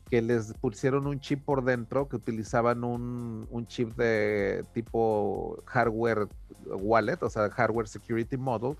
que 0.09 0.21
les 0.21 0.53
pusieron 0.55 1.05
un 1.05 1.19
chip 1.19 1.45
por 1.45 1.63
dentro, 1.63 2.09
que 2.09 2.15
utilizaban 2.15 2.83
un, 2.83 3.47
chip 3.67 3.95
de 3.95 4.65
tipo 4.73 5.63
hardware 5.67 6.27
wallet, 6.65 7.21
o 7.21 7.29
sea, 7.29 7.49
hardware 7.51 7.87
security 7.87 8.35
model, 8.35 8.75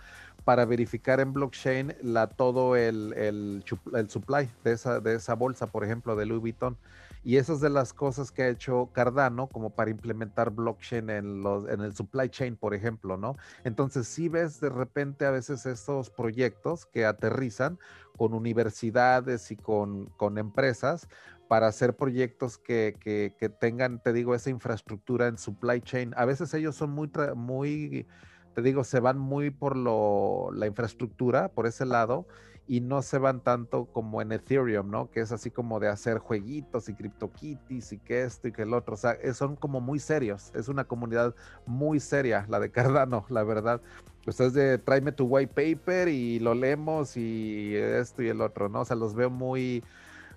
para 0.50 0.66
verificar 0.66 1.20
en 1.20 1.32
blockchain 1.32 1.96
la, 2.02 2.26
todo 2.26 2.76
el, 2.76 3.14
el, 3.14 3.64
el 3.94 4.10
supply 4.10 4.50
de 4.64 4.72
esa, 4.72 5.00
de 5.00 5.14
esa 5.14 5.36
bolsa, 5.36 5.68
por 5.68 5.84
ejemplo, 5.84 6.16
de 6.16 6.26
Louis 6.26 6.42
Vuitton. 6.42 6.76
Y 7.24 7.38
esas 7.38 7.58
es 7.58 7.62
de 7.62 7.70
las 7.70 7.94
cosas 7.94 8.32
que 8.32 8.42
ha 8.42 8.50
hecho 8.50 8.90
Cardano 8.92 9.46
como 9.46 9.70
para 9.70 9.92
implementar 9.92 10.50
blockchain 10.50 11.12
en, 11.12 11.44
los, 11.44 11.70
en 11.70 11.82
el 11.82 11.96
supply 11.96 12.30
chain, 12.30 12.56
por 12.56 12.74
ejemplo, 12.74 13.16
¿no? 13.16 13.36
Entonces, 13.64 14.08
si 14.08 14.28
ves 14.28 14.60
de 14.60 14.70
repente 14.70 15.28
a 15.28 15.30
veces 15.30 15.68
estos 15.68 16.10
proyectos 16.10 16.88
que 16.88 17.06
aterrizan 17.06 17.78
con 18.18 18.34
universidades 18.34 19.52
y 19.52 19.56
con, 19.56 20.08
con 20.18 20.40
empresas 20.40 21.08
para 21.48 21.68
hacer 21.68 21.96
proyectos 21.96 22.58
que, 22.58 22.98
que, 23.00 23.36
que, 23.38 23.50
tengan, 23.50 24.02
te 24.02 24.14
digo, 24.14 24.34
esa 24.34 24.50
infraestructura 24.50 25.28
en 25.28 25.38
supply 25.38 25.80
chain. 25.82 26.12
A 26.18 26.26
veces 26.26 26.52
ellos 26.56 26.76
son 26.76 26.90
muy, 26.90 27.12
muy 27.36 28.08
te 28.60 28.68
digo, 28.68 28.84
se 28.84 29.00
van 29.00 29.18
muy 29.18 29.52
por 29.52 29.78
lo, 29.78 30.50
la 30.54 30.68
infraestructura, 30.68 31.48
por 31.48 31.66
ese 31.66 31.86
lado, 31.86 32.28
y 32.68 32.82
no 32.82 33.02
se 33.02 33.18
van 33.18 33.40
tanto 33.40 33.86
como 33.86 34.22
en 34.22 34.34
Ethereum, 34.34 34.92
¿no? 34.92 35.10
Que 35.10 35.22
es 35.22 35.32
así 35.32 35.50
como 35.50 35.80
de 35.80 35.88
hacer 35.88 36.18
jueguitos 36.18 36.90
y 36.90 36.94
CryptoKitties 36.94 37.94
y 37.94 37.98
que 38.00 38.24
esto 38.24 38.50
y 38.50 38.52
que 38.52 38.64
el 38.64 38.74
otro. 38.74 38.96
O 38.96 38.98
sea, 38.98 39.18
son 39.34 39.56
como 39.56 39.80
muy 39.80 39.98
serios. 39.98 40.52
Es 40.54 40.68
una 40.68 40.84
comunidad 40.84 41.34
muy 41.66 42.02
seria, 42.02 42.46
la 42.50 42.60
de 42.60 42.70
Cardano, 42.70 43.26
la 43.30 43.44
verdad. 43.44 43.82
Pues 44.26 44.40
es 44.42 44.54
de 44.54 44.78
tráeme 44.78 45.14
tu 45.14 45.26
white 45.26 45.54
paper 45.54 46.10
y 46.10 46.40
lo 46.40 46.54
leemos 46.54 47.16
y 47.16 47.76
esto 47.76 48.22
y 48.22 48.28
el 48.28 48.42
otro, 48.42 48.68
¿no? 48.68 48.82
O 48.82 48.86
sea, 48.86 48.98
los 48.98 49.16
veo 49.16 49.30
muy 49.30 49.84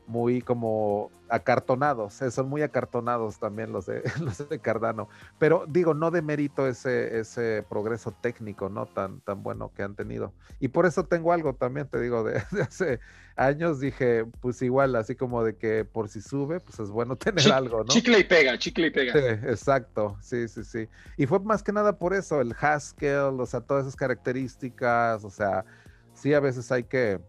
muy 0.07 0.43
como 0.43 1.11
acartonados, 1.29 2.21
eh, 2.21 2.31
son 2.31 2.49
muy 2.49 2.61
acartonados 2.61 3.39
también 3.39 3.73
los 3.73 3.87
de, 3.87 4.03
los 4.21 4.49
de 4.49 4.59
Cardano, 4.59 5.09
pero 5.39 5.65
digo, 5.67 5.95
no 5.95 6.11
de 6.11 6.21
mérito 6.21 6.67
ese, 6.67 7.19
ese 7.21 7.65
progreso 7.69 8.13
técnico, 8.13 8.69
¿no? 8.69 8.85
Tan, 8.87 9.21
tan 9.21 9.43
bueno 9.43 9.73
que 9.75 9.83
han 9.83 9.95
tenido. 9.95 10.35
Y 10.61 10.69
por 10.69 10.85
eso 10.85 11.05
tengo 11.05 11.33
algo 11.33 11.55
también, 11.55 11.89
te 11.89 12.01
digo, 12.01 12.23
de, 12.23 12.43
hace 12.61 13.01
años 13.37 13.81
dije, 13.81 14.27
pues 14.41 14.61
igual, 14.61 14.95
así 14.95 15.15
como 15.15 15.43
de 15.43 15.57
que 15.57 15.87
por 15.87 16.09
si 16.09 16.21
sube, 16.21 16.61
pues 16.61 16.79
es 16.81 16.91
bueno 16.91 17.17
tener 17.17 17.51
algo, 17.51 17.79
¿no? 17.79 17.87
Chicle 17.87 18.19
y 18.19 18.25
pega, 18.25 18.59
chicle 18.59 18.89
y 18.89 18.91
pega. 18.91 19.13
Sí, 19.13 19.27
exacto, 19.49 20.19
sí, 20.21 20.49
sí, 20.49 20.65
sí. 20.65 20.89
Y 21.17 21.27
fue 21.27 21.41
más 21.41 21.63
que 21.63 21.73
nada 21.73 21.99
por 21.99 22.13
eso, 22.13 22.41
el 22.43 22.55
Haskell, 22.61 23.41
o 23.41 23.47
sea, 23.47 23.61
todas 23.63 23.85
esas 23.85 23.97
características, 23.97 25.25
o 25.25 25.31
sea, 25.31 25.65
sí 26.13 26.35
a 26.35 26.41
veces 26.41 26.71
hay 26.71 26.85
que 26.85 27.21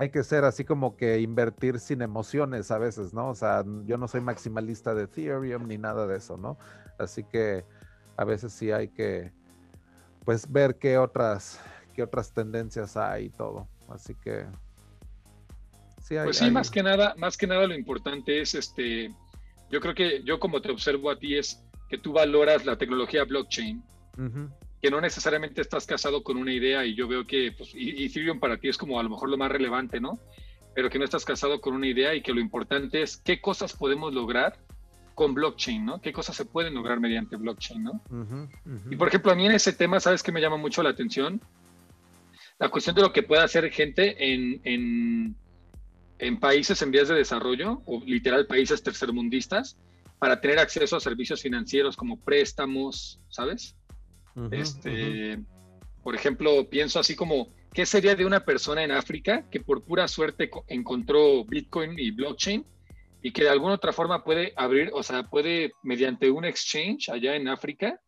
hay 0.00 0.08
que 0.08 0.24
ser 0.24 0.46
así 0.46 0.64
como 0.64 0.96
que 0.96 1.20
invertir 1.20 1.78
sin 1.78 2.00
emociones 2.00 2.70
a 2.70 2.78
veces, 2.78 3.12
¿no? 3.12 3.28
O 3.28 3.34
sea, 3.34 3.62
yo 3.84 3.98
no 3.98 4.08
soy 4.08 4.22
maximalista 4.22 4.94
de 4.94 5.02
Ethereum 5.02 5.68
ni 5.68 5.76
nada 5.76 6.06
de 6.06 6.16
eso, 6.16 6.38
¿no? 6.38 6.56
Así 6.98 7.22
que 7.22 7.66
a 8.16 8.24
veces 8.24 8.50
sí 8.50 8.72
hay 8.72 8.88
que, 8.88 9.30
pues, 10.24 10.50
ver 10.50 10.78
qué 10.78 10.96
otras, 10.96 11.60
qué 11.92 12.02
otras 12.02 12.32
tendencias 12.32 12.96
hay 12.96 13.26
y 13.26 13.28
todo. 13.28 13.68
Así 13.90 14.14
que 14.14 14.46
sí 16.02 16.16
hay, 16.16 16.24
Pues 16.24 16.38
sí, 16.38 16.50
más 16.50 16.70
que 16.70 16.82
nada, 16.82 17.14
más 17.18 17.36
que 17.36 17.46
nada 17.46 17.66
lo 17.66 17.74
importante 17.74 18.40
es 18.40 18.54
este, 18.54 19.14
yo 19.68 19.82
creo 19.82 19.94
que 19.94 20.22
yo 20.24 20.40
como 20.40 20.62
te 20.62 20.70
observo 20.70 21.10
a 21.10 21.18
ti 21.18 21.36
es 21.36 21.62
que 21.90 21.98
tú 21.98 22.14
valoras 22.14 22.64
la 22.64 22.78
tecnología 22.78 23.24
blockchain 23.24 23.84
que 24.80 24.90
no 24.90 25.00
necesariamente 25.00 25.60
estás 25.60 25.86
casado 25.86 26.22
con 26.22 26.36
una 26.36 26.52
idea 26.52 26.84
y 26.86 26.94
yo 26.94 27.06
veo 27.06 27.26
que 27.26 27.52
pues, 27.52 27.72
Ethereum 27.74 28.40
para 28.40 28.56
ti 28.56 28.68
es 28.68 28.78
como 28.78 28.98
a 28.98 29.02
lo 29.02 29.10
mejor 29.10 29.28
lo 29.28 29.36
más 29.36 29.50
relevante, 29.50 30.00
¿no? 30.00 30.18
Pero 30.74 30.88
que 30.88 30.98
no 30.98 31.04
estás 31.04 31.24
casado 31.24 31.60
con 31.60 31.74
una 31.74 31.86
idea 31.86 32.14
y 32.14 32.22
que 32.22 32.32
lo 32.32 32.40
importante 32.40 33.02
es 33.02 33.18
qué 33.18 33.40
cosas 33.40 33.74
podemos 33.74 34.14
lograr 34.14 34.58
con 35.14 35.34
blockchain, 35.34 35.84
¿no? 35.84 36.00
¿Qué 36.00 36.12
cosas 36.12 36.34
se 36.36 36.46
pueden 36.46 36.74
lograr 36.74 36.98
mediante 36.98 37.36
blockchain, 37.36 37.84
¿no? 37.84 38.00
Y 38.90 38.96
por 38.96 39.08
ejemplo, 39.08 39.32
a 39.32 39.34
mí 39.34 39.44
en 39.44 39.52
ese 39.52 39.74
tema, 39.74 40.00
¿sabes 40.00 40.22
qué 40.22 40.32
me 40.32 40.40
llama 40.40 40.56
mucho 40.56 40.82
la 40.82 40.90
atención? 40.90 41.42
La 42.58 42.70
cuestión 42.70 42.96
de 42.96 43.02
lo 43.02 43.12
que 43.12 43.22
puede 43.22 43.42
hacer 43.42 43.70
gente 43.70 44.32
en, 44.32 44.60
en, 44.64 45.36
en 46.18 46.40
países 46.40 46.80
en 46.80 46.90
vías 46.90 47.08
de 47.08 47.16
desarrollo 47.16 47.82
o 47.84 48.02
literal 48.06 48.46
países 48.46 48.82
tercermundistas 48.82 49.76
para 50.18 50.40
tener 50.40 50.58
acceso 50.58 50.96
a 50.96 51.00
servicios 51.00 51.42
financieros 51.42 51.96
como 51.96 52.18
préstamos, 52.18 53.20
¿sabes? 53.28 53.76
Este, 54.50 55.38
Por 56.02 56.14
ejemplo, 56.14 56.68
pienso 56.68 56.98
así 57.00 57.14
como, 57.14 57.48
¿qué 57.72 57.86
sería 57.86 58.14
de 58.14 58.24
una 58.24 58.44
persona 58.44 58.82
en 58.82 58.90
África 58.90 59.48
que 59.50 59.60
por 59.60 59.84
pura 59.84 60.08
suerte 60.08 60.50
encontró 60.68 61.44
Bitcoin 61.44 61.98
y 61.98 62.10
blockchain 62.10 62.64
y 63.22 63.32
que 63.32 63.44
de 63.44 63.50
alguna 63.50 63.74
otra 63.74 63.92
forma 63.92 64.24
puede 64.24 64.52
abrir, 64.56 64.90
o 64.94 65.02
sea, 65.02 65.24
puede 65.24 65.72
mediante 65.82 66.30
un 66.30 66.44
exchange 66.44 67.08
allá 67.10 67.36
en 67.36 67.48
África 67.48 68.00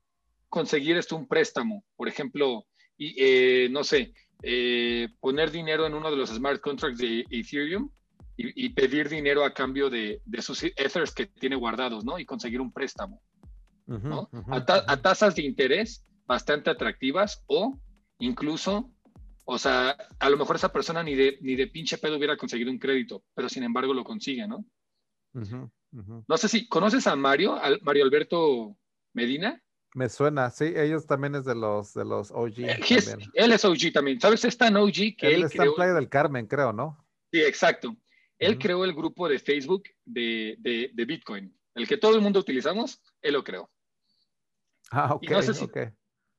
conseguir 0.49 0.97
esto 0.97 1.17
un 1.17 1.29
préstamo? 1.29 1.85
Por 1.97 2.09
ejemplo, 2.09 2.65
y, 2.97 3.15
eh, 3.19 3.69
no 3.71 3.85
sé, 3.85 4.15
eh, 4.43 5.09
poner 5.21 5.51
dinero 5.51 5.87
en 5.87 5.95
uno 5.95 6.11
de 6.11 6.17
los 6.17 6.31
smart 6.31 6.61
contracts 6.61 6.99
de 6.99 7.25
Ethereum 7.31 7.91
y, 8.37 8.71
pedir 8.71 9.09
dinero 9.09 9.45
a 9.45 9.53
cambio 9.53 9.89
de, 9.91 10.21
sus 10.41 10.65
ethers 10.65 11.13
que 11.13 11.27
tiene 11.27 11.55
guardados, 11.55 12.05
¿no? 12.05 12.19
Y 12.19 12.25
conseguir 12.25 12.61
un 12.61 12.73
préstamo, 12.73 13.23
¿no? 13.87 14.29
a, 14.49 14.97
tasas 14.97 15.37
de 15.37 15.43
interés 15.43 16.05
bastante 16.33 16.71
atractivas 16.71 17.45
o 17.47 17.79
incluso, 18.19 18.91
o 19.45 19.59
sea, 19.59 19.97
a 20.19 20.31
lo 20.31 20.39
mejor 20.39 20.57
esa 20.57 20.73
persona 20.73 21.03
ni 21.03 21.15
de, 21.15 21.37
ni 21.43 21.57
de 21.57 21.67
pinche 21.67 21.99
pedo 21.99 22.17
hubiera 22.17 22.39
conseguido 22.39 22.71
un 22.71 22.79
crédito, 22.79 23.23
pero 23.35 23.51
sin 23.51 23.65
embargo 23.65 23.93
lo 23.93 24.03
consigue, 24.03 24.49
¿no? 24.49 24.65
No 25.93 26.37
sé 26.39 26.49
si, 26.49 26.67
¿conoces 26.69 27.07
a 27.07 27.17
Mario, 27.17 27.61
Mario 27.83 28.05
Alberto 28.05 28.79
Medina? 29.13 29.63
Me 29.95 30.09
suena, 30.09 30.49
sí, 30.49 30.73
ellos 30.75 31.07
también 31.07 31.35
es 31.35 31.45
de 31.45 31.55
los, 31.55 31.93
de 31.93 32.07
los 32.07 32.31
OG. 32.31 32.61
Eh, 32.61 32.81
él 33.35 33.53
es 33.53 33.65
OG 33.65 33.93
también, 33.93 34.19
¿sabes? 34.19 34.43
Es 34.47 34.57
tan 34.57 34.75
OG 34.77 35.17
que 35.19 35.27
él, 35.27 35.35
él 35.35 35.43
está 35.45 35.65
en 35.65 35.75
Playa 35.75 35.93
del 35.93 36.09
Carmen, 36.09 36.47
creo, 36.47 36.73
¿no? 36.73 36.97
Sí, 37.31 37.43
exacto. 37.43 37.95
Él 38.39 38.59
creó 38.59 38.85
el 38.85 38.95
grupo 38.95 39.29
de 39.29 39.39
Facebook 39.39 39.85
de, 40.07 40.57
de, 40.59 41.05
Bitcoin. 41.05 41.55
El 41.75 41.87
que 41.87 41.99
todo 41.99 42.17
el 42.17 42.23
mundo 42.23 42.41
utilizamos, 42.41 43.01
él 43.21 43.35
lo 43.35 43.45
creó. 43.45 43.71
Ah, 44.91 45.15
ok, 45.15 45.31
no 45.31 45.43
sé 45.43 45.55
si, 45.55 45.69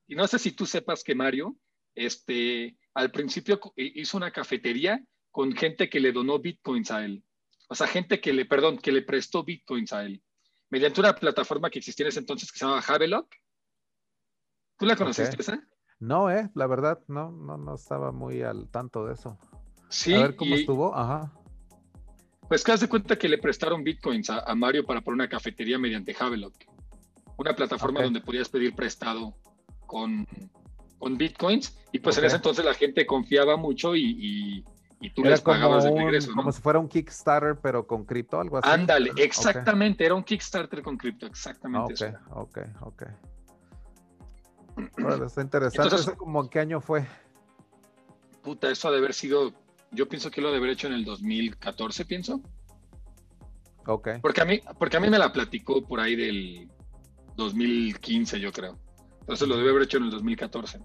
y 0.06 0.14
no 0.14 0.26
sé 0.26 0.38
si 0.38 0.52
tú 0.52 0.66
sepas 0.66 1.02
que 1.02 1.14
Mario, 1.14 1.56
este, 1.94 2.76
al 2.94 3.10
principio 3.10 3.60
hizo 3.76 4.16
una 4.16 4.30
cafetería 4.30 5.02
con 5.30 5.52
gente 5.52 5.88
que 5.88 6.00
le 6.00 6.12
donó 6.12 6.38
bitcoins 6.38 6.90
a 6.90 7.04
él. 7.04 7.24
O 7.68 7.74
sea, 7.74 7.86
gente 7.86 8.20
que 8.20 8.32
le, 8.32 8.44
perdón, 8.44 8.78
que 8.78 8.92
le 8.92 9.02
prestó 9.02 9.42
bitcoins 9.42 9.92
a 9.92 10.04
él. 10.04 10.22
Mediante 10.70 11.00
una 11.00 11.14
plataforma 11.14 11.70
que 11.70 11.78
existía 11.78 12.04
en 12.04 12.08
ese 12.08 12.20
entonces 12.20 12.52
que 12.52 12.58
se 12.58 12.64
llamaba 12.64 12.84
Havelock. 12.86 13.34
¿Tú 14.78 14.86
la 14.86 14.96
conociste 14.96 15.40
esa? 15.40 15.62
No, 15.98 16.30
eh, 16.30 16.50
la 16.54 16.66
verdad, 16.66 17.02
no, 17.08 17.30
no, 17.30 17.56
no 17.56 17.74
estaba 17.74 18.12
muy 18.12 18.42
al 18.42 18.68
tanto 18.70 19.06
de 19.06 19.14
eso. 19.14 19.38
Sí. 19.88 20.14
A 20.14 20.22
ver 20.22 20.36
cómo 20.36 20.54
estuvo, 20.54 20.94
ajá. 20.94 21.32
Pues 22.48 22.62
que 22.62 22.72
haz 22.72 22.80
de 22.80 22.88
cuenta 22.88 23.16
que 23.16 23.28
le 23.28 23.38
prestaron 23.38 23.82
bitcoins 23.82 24.28
a, 24.30 24.54
Mario 24.54 24.84
para 24.84 25.00
poner 25.00 25.14
una 25.14 25.28
cafetería 25.28 25.78
mediante 25.78 26.14
Havelock. 26.18 26.54
Una 27.38 27.56
plataforma 27.56 28.02
donde 28.02 28.20
podías 28.20 28.48
pedir 28.48 28.74
prestado 28.74 29.34
con, 29.94 30.26
con 30.98 31.16
bitcoins 31.16 31.78
y 31.92 32.00
pues 32.00 32.18
en 32.18 32.24
ese 32.24 32.34
entonces 32.34 32.64
la 32.64 32.74
gente 32.74 33.06
confiaba 33.06 33.56
mucho 33.56 33.94
y, 33.94 34.64
y, 35.00 35.10
tú 35.10 35.22
les 35.22 35.40
pagabas 35.40 35.84
de 35.84 35.92
regreso. 35.92 36.32
Como 36.34 36.50
si 36.50 36.60
fuera 36.60 36.80
un 36.80 36.88
Kickstarter 36.88 37.56
pero 37.62 37.86
con 37.86 38.04
cripto, 38.04 38.40
algo 38.40 38.58
así. 38.58 38.68
Ándale, 38.68 39.12
exactamente, 39.16 40.04
era 40.04 40.16
un 40.16 40.24
Kickstarter 40.24 40.82
con 40.82 40.96
cripto, 40.96 41.26
exactamente. 41.26 42.16
Ok, 42.30 42.58
ok, 42.80 43.02
ok. 44.76 45.22
está 45.24 45.42
interesante. 45.42 45.94
¿Eso 45.94 46.16
como 46.16 46.50
qué 46.50 46.58
año 46.58 46.80
fue? 46.80 47.06
Puta, 48.42 48.68
eso 48.68 48.88
ha 48.88 48.90
de 48.90 48.98
haber 48.98 49.14
sido, 49.14 49.52
yo 49.92 50.08
pienso 50.08 50.28
que 50.28 50.40
lo 50.40 50.48
ha 50.48 50.50
de 50.50 50.56
haber 50.56 50.70
hecho 50.70 50.88
en 50.88 50.94
el 50.94 51.04
2014, 51.04 52.04
pienso. 52.04 52.40
Ok. 53.86 54.08
Porque 54.20 54.40
a 54.40 54.44
mí, 54.44 54.60
porque 54.76 54.96
a 54.96 55.00
mí 55.00 55.08
me 55.08 55.18
la 55.18 55.32
platicó 55.32 55.86
por 55.86 56.00
ahí 56.00 56.16
del 56.16 56.68
2015, 57.36 58.40
yo 58.40 58.50
creo. 58.50 58.83
Entonces 59.24 59.48
lo 59.48 59.56
debe 59.56 59.70
haber 59.70 59.84
hecho 59.84 59.96
en 59.96 60.04
el 60.04 60.10
2014. 60.10 60.80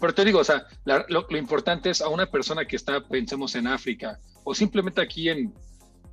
Pero 0.00 0.14
te 0.14 0.24
digo, 0.24 0.38
o 0.38 0.44
sea, 0.44 0.64
lo, 1.08 1.26
importante 1.36 1.90
es 1.90 2.00
a 2.00 2.08
una 2.08 2.26
persona 2.26 2.64
que 2.66 2.76
está, 2.76 3.06
pensemos 3.06 3.54
en 3.56 3.66
África, 3.66 4.18
o 4.42 4.54
simplemente 4.54 5.02
aquí 5.02 5.28
en, 5.28 5.52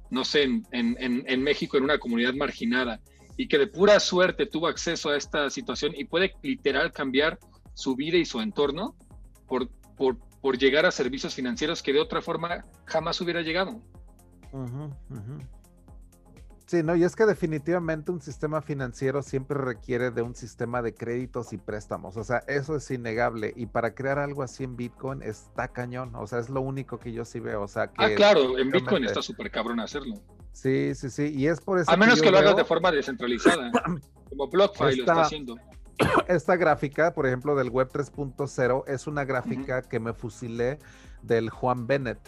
no 0.09 0.25
sé, 0.25 0.43
en, 0.43 0.65
en, 0.71 1.43
México, 1.43 1.77
en 1.77 1.83
una 1.83 1.97
comunidad 1.97 2.33
marginada, 2.33 2.99
y 3.37 3.47
que 3.47 3.57
de 3.57 3.67
pura 3.67 3.99
suerte 3.99 4.47
tuvo 4.47 4.67
acceso 4.67 5.09
a 5.09 5.17
esta 5.17 5.49
situación 5.49 5.93
y 5.95 6.05
puede 6.05 6.33
literal 6.41 6.91
cambiar 6.91 7.39
su 7.73 7.95
vida 7.95 8.17
y 8.17 8.25
su 8.25 8.41
entorno 8.41 8.95
por, 9.47 9.69
por, 9.95 10.17
por 10.41 10.57
llegar 10.57 10.85
a 10.85 10.91
servicios 10.91 11.35
financieros 11.35 11.81
que 11.83 11.93
de 11.93 11.99
otra 12.01 12.21
forma 12.21 12.65
jamás 12.85 13.21
hubiera 13.21 13.41
llegado. 13.41 13.81
Sí, 16.65 16.81
no, 16.81 16.95
y 16.95 17.03
es 17.03 17.15
que 17.15 17.25
definitivamente 17.25 18.11
un 18.11 18.21
sistema 18.21 18.59
financiero 18.59 19.21
siempre 19.21 19.55
requiere 19.57 20.09
de 20.09 20.23
un 20.23 20.33
sistema 20.33 20.81
de 20.81 20.95
créditos 20.95 21.53
y 21.53 21.57
préstamos. 21.57 22.17
O 22.17 22.23
sea, 22.23 22.39
eso 22.47 22.75
es 22.75 22.89
innegable. 22.89 23.53
Y 23.55 23.67
para 23.67 23.93
crear 23.93 24.17
algo 24.17 24.41
así 24.41 24.63
en 24.63 24.75
Bitcoin 24.75 25.21
está 25.21 25.67
cañón. 25.67 26.15
O 26.15 26.25
sea, 26.25 26.39
es 26.39 26.49
lo 26.49 26.61
único 26.61 26.99
que 26.99 27.13
yo 27.13 27.23
sí 27.23 27.39
veo. 27.39 27.61
O 27.61 27.67
sea, 27.67 27.91
ah, 27.97 28.09
claro, 28.15 28.57
en 28.57 28.71
Bitcoin 28.71 29.03
está 29.05 29.21
súper 29.21 29.51
cabrón 29.51 29.79
hacerlo. 29.79 30.15
Sí, 30.53 30.95
sí, 30.95 31.11
sí. 31.11 31.33
Y 31.35 31.47
es 31.47 31.61
por 31.61 31.77
eso. 31.77 31.91
A 31.91 31.97
menos 31.97 32.19
que, 32.19 32.31
lo 32.31 32.39
hagas 32.39 32.55
de 32.55 32.65
forma 32.65 32.91
descentralizada. 32.91 33.71
como 34.29 34.47
BlockFi 34.47 34.83
lo 34.83 34.89
está 34.89 35.21
haciendo. 35.21 35.57
Esta 36.27 36.55
gráfica, 36.55 37.13
por 37.13 37.27
ejemplo, 37.27 37.55
del 37.55 37.69
Web 37.69 37.89
3.0, 37.91 38.83
es 38.87 39.05
una 39.05 39.23
gráfica 39.23 39.83
que 39.83 39.99
me 39.99 40.13
fusilé 40.13 40.79
del 41.21 41.49
Juan 41.49 41.85
Bennett, 41.85 42.19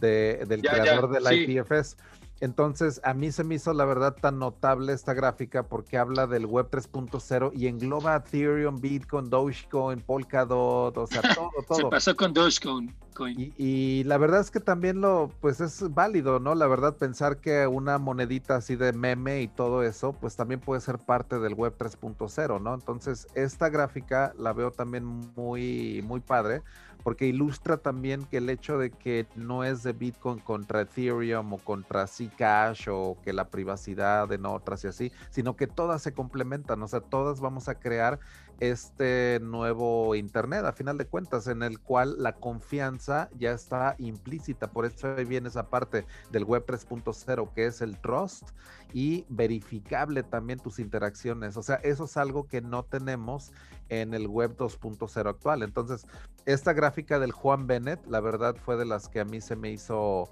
de, 0.00 0.44
del 0.46 0.60
creador 0.60 1.10
del 1.10 1.24
IPFS. 1.32 1.96
Entonces, 2.40 3.00
a 3.04 3.14
mí 3.14 3.32
se 3.32 3.44
me 3.44 3.56
hizo 3.56 3.72
la 3.72 3.84
verdad 3.84 4.14
tan 4.20 4.38
notable 4.38 4.92
esta 4.92 5.14
gráfica 5.14 5.64
porque 5.64 5.98
habla 5.98 6.26
del 6.26 6.46
Web 6.46 6.70
3.0 6.70 7.50
y 7.54 7.66
engloba 7.66 8.16
Ethereum, 8.16 8.80
Bitcoin, 8.80 9.28
Dogecoin, 9.28 10.00
Polkadot, 10.00 10.96
o 10.96 11.06
sea, 11.06 11.22
todo, 11.34 11.50
todo. 11.66 11.76
Se 11.76 11.84
pasó 11.86 12.16
con 12.16 12.32
Dogecoin. 12.32 12.86
Bitcoin. 12.86 13.52
Y, 13.56 14.04
la 14.04 14.18
verdad 14.18 14.40
es 14.40 14.50
que 14.50 14.60
también 14.60 15.00
lo, 15.00 15.32
pues 15.40 15.60
es 15.60 15.92
válido, 15.92 16.38
¿no? 16.38 16.54
La 16.54 16.68
verdad, 16.68 16.96
pensar 16.96 17.38
que 17.38 17.66
una 17.66 17.98
monedita 17.98 18.56
así 18.56 18.76
de 18.76 18.92
meme 18.92 19.42
y 19.42 19.48
todo 19.48 19.82
eso, 19.82 20.12
pues 20.12 20.36
también 20.36 20.60
puede 20.60 20.80
ser 20.80 20.98
parte 20.98 21.40
del 21.40 21.54
web 21.54 21.74
3.0, 21.76 22.60
¿no? 22.60 22.74
Entonces, 22.74 23.26
esta 23.34 23.68
gráfica 23.68 24.32
la 24.38 24.52
veo 24.52 24.70
también 24.70 25.04
muy, 25.04 26.02
muy 26.06 26.20
padre 26.20 26.62
porque 27.02 27.26
ilustra 27.26 27.78
también 27.78 28.24
que 28.24 28.38
el 28.38 28.50
hecho 28.50 28.78
de 28.78 28.90
que 28.90 29.26
no 29.34 29.64
es 29.64 29.82
de 29.82 29.92
Bitcoin 29.92 30.38
contra 30.40 30.82
Ethereum 30.82 31.52
o 31.52 31.58
contra 31.58 32.06
Zcash 32.06 32.88
o 32.90 33.16
que 33.22 33.32
la 33.32 33.48
privacidad 33.48 34.30
en 34.32 34.46
otras 34.46 34.84
y 34.84 34.88
así, 34.88 35.12
sino 35.30 35.56
que 35.56 35.66
todas 35.66 36.02
se 36.02 36.12
complementan, 36.12 36.82
o 36.82 36.88
sea, 36.88 37.00
todas 37.00 37.40
vamos 37.40 37.68
a 37.68 37.74
crear 37.76 38.18
este 38.60 39.38
nuevo 39.40 40.14
Internet, 40.14 40.64
a 40.64 40.72
final 40.72 40.98
de 40.98 41.06
cuentas, 41.06 41.46
en 41.46 41.62
el 41.62 41.78
cual 41.78 42.16
la 42.18 42.32
confianza 42.34 43.30
ya 43.38 43.52
está 43.52 43.94
implícita. 43.98 44.70
Por 44.70 44.84
eso 44.84 45.14
viene 45.26 45.48
esa 45.48 45.68
parte 45.68 46.06
del 46.30 46.44
Web 46.44 46.66
3.0, 46.66 47.52
que 47.52 47.66
es 47.66 47.80
el 47.80 47.98
trust 47.98 48.50
y 48.92 49.24
verificable 49.28 50.22
también 50.22 50.58
tus 50.58 50.78
interacciones. 50.78 51.56
O 51.56 51.62
sea, 51.62 51.76
eso 51.76 52.04
es 52.04 52.16
algo 52.16 52.46
que 52.48 52.60
no 52.60 52.82
tenemos 52.82 53.52
en 53.88 54.12
el 54.12 54.26
Web 54.26 54.56
2.0 54.56 55.28
actual. 55.28 55.62
Entonces, 55.62 56.06
esta 56.44 56.72
gráfica 56.72 57.18
del 57.18 57.32
Juan 57.32 57.66
Bennett, 57.66 58.04
la 58.06 58.20
verdad 58.20 58.56
fue 58.56 58.76
de 58.76 58.86
las 58.86 59.08
que 59.08 59.20
a 59.20 59.24
mí 59.24 59.40
se 59.40 59.56
me 59.56 59.70
hizo 59.70 60.28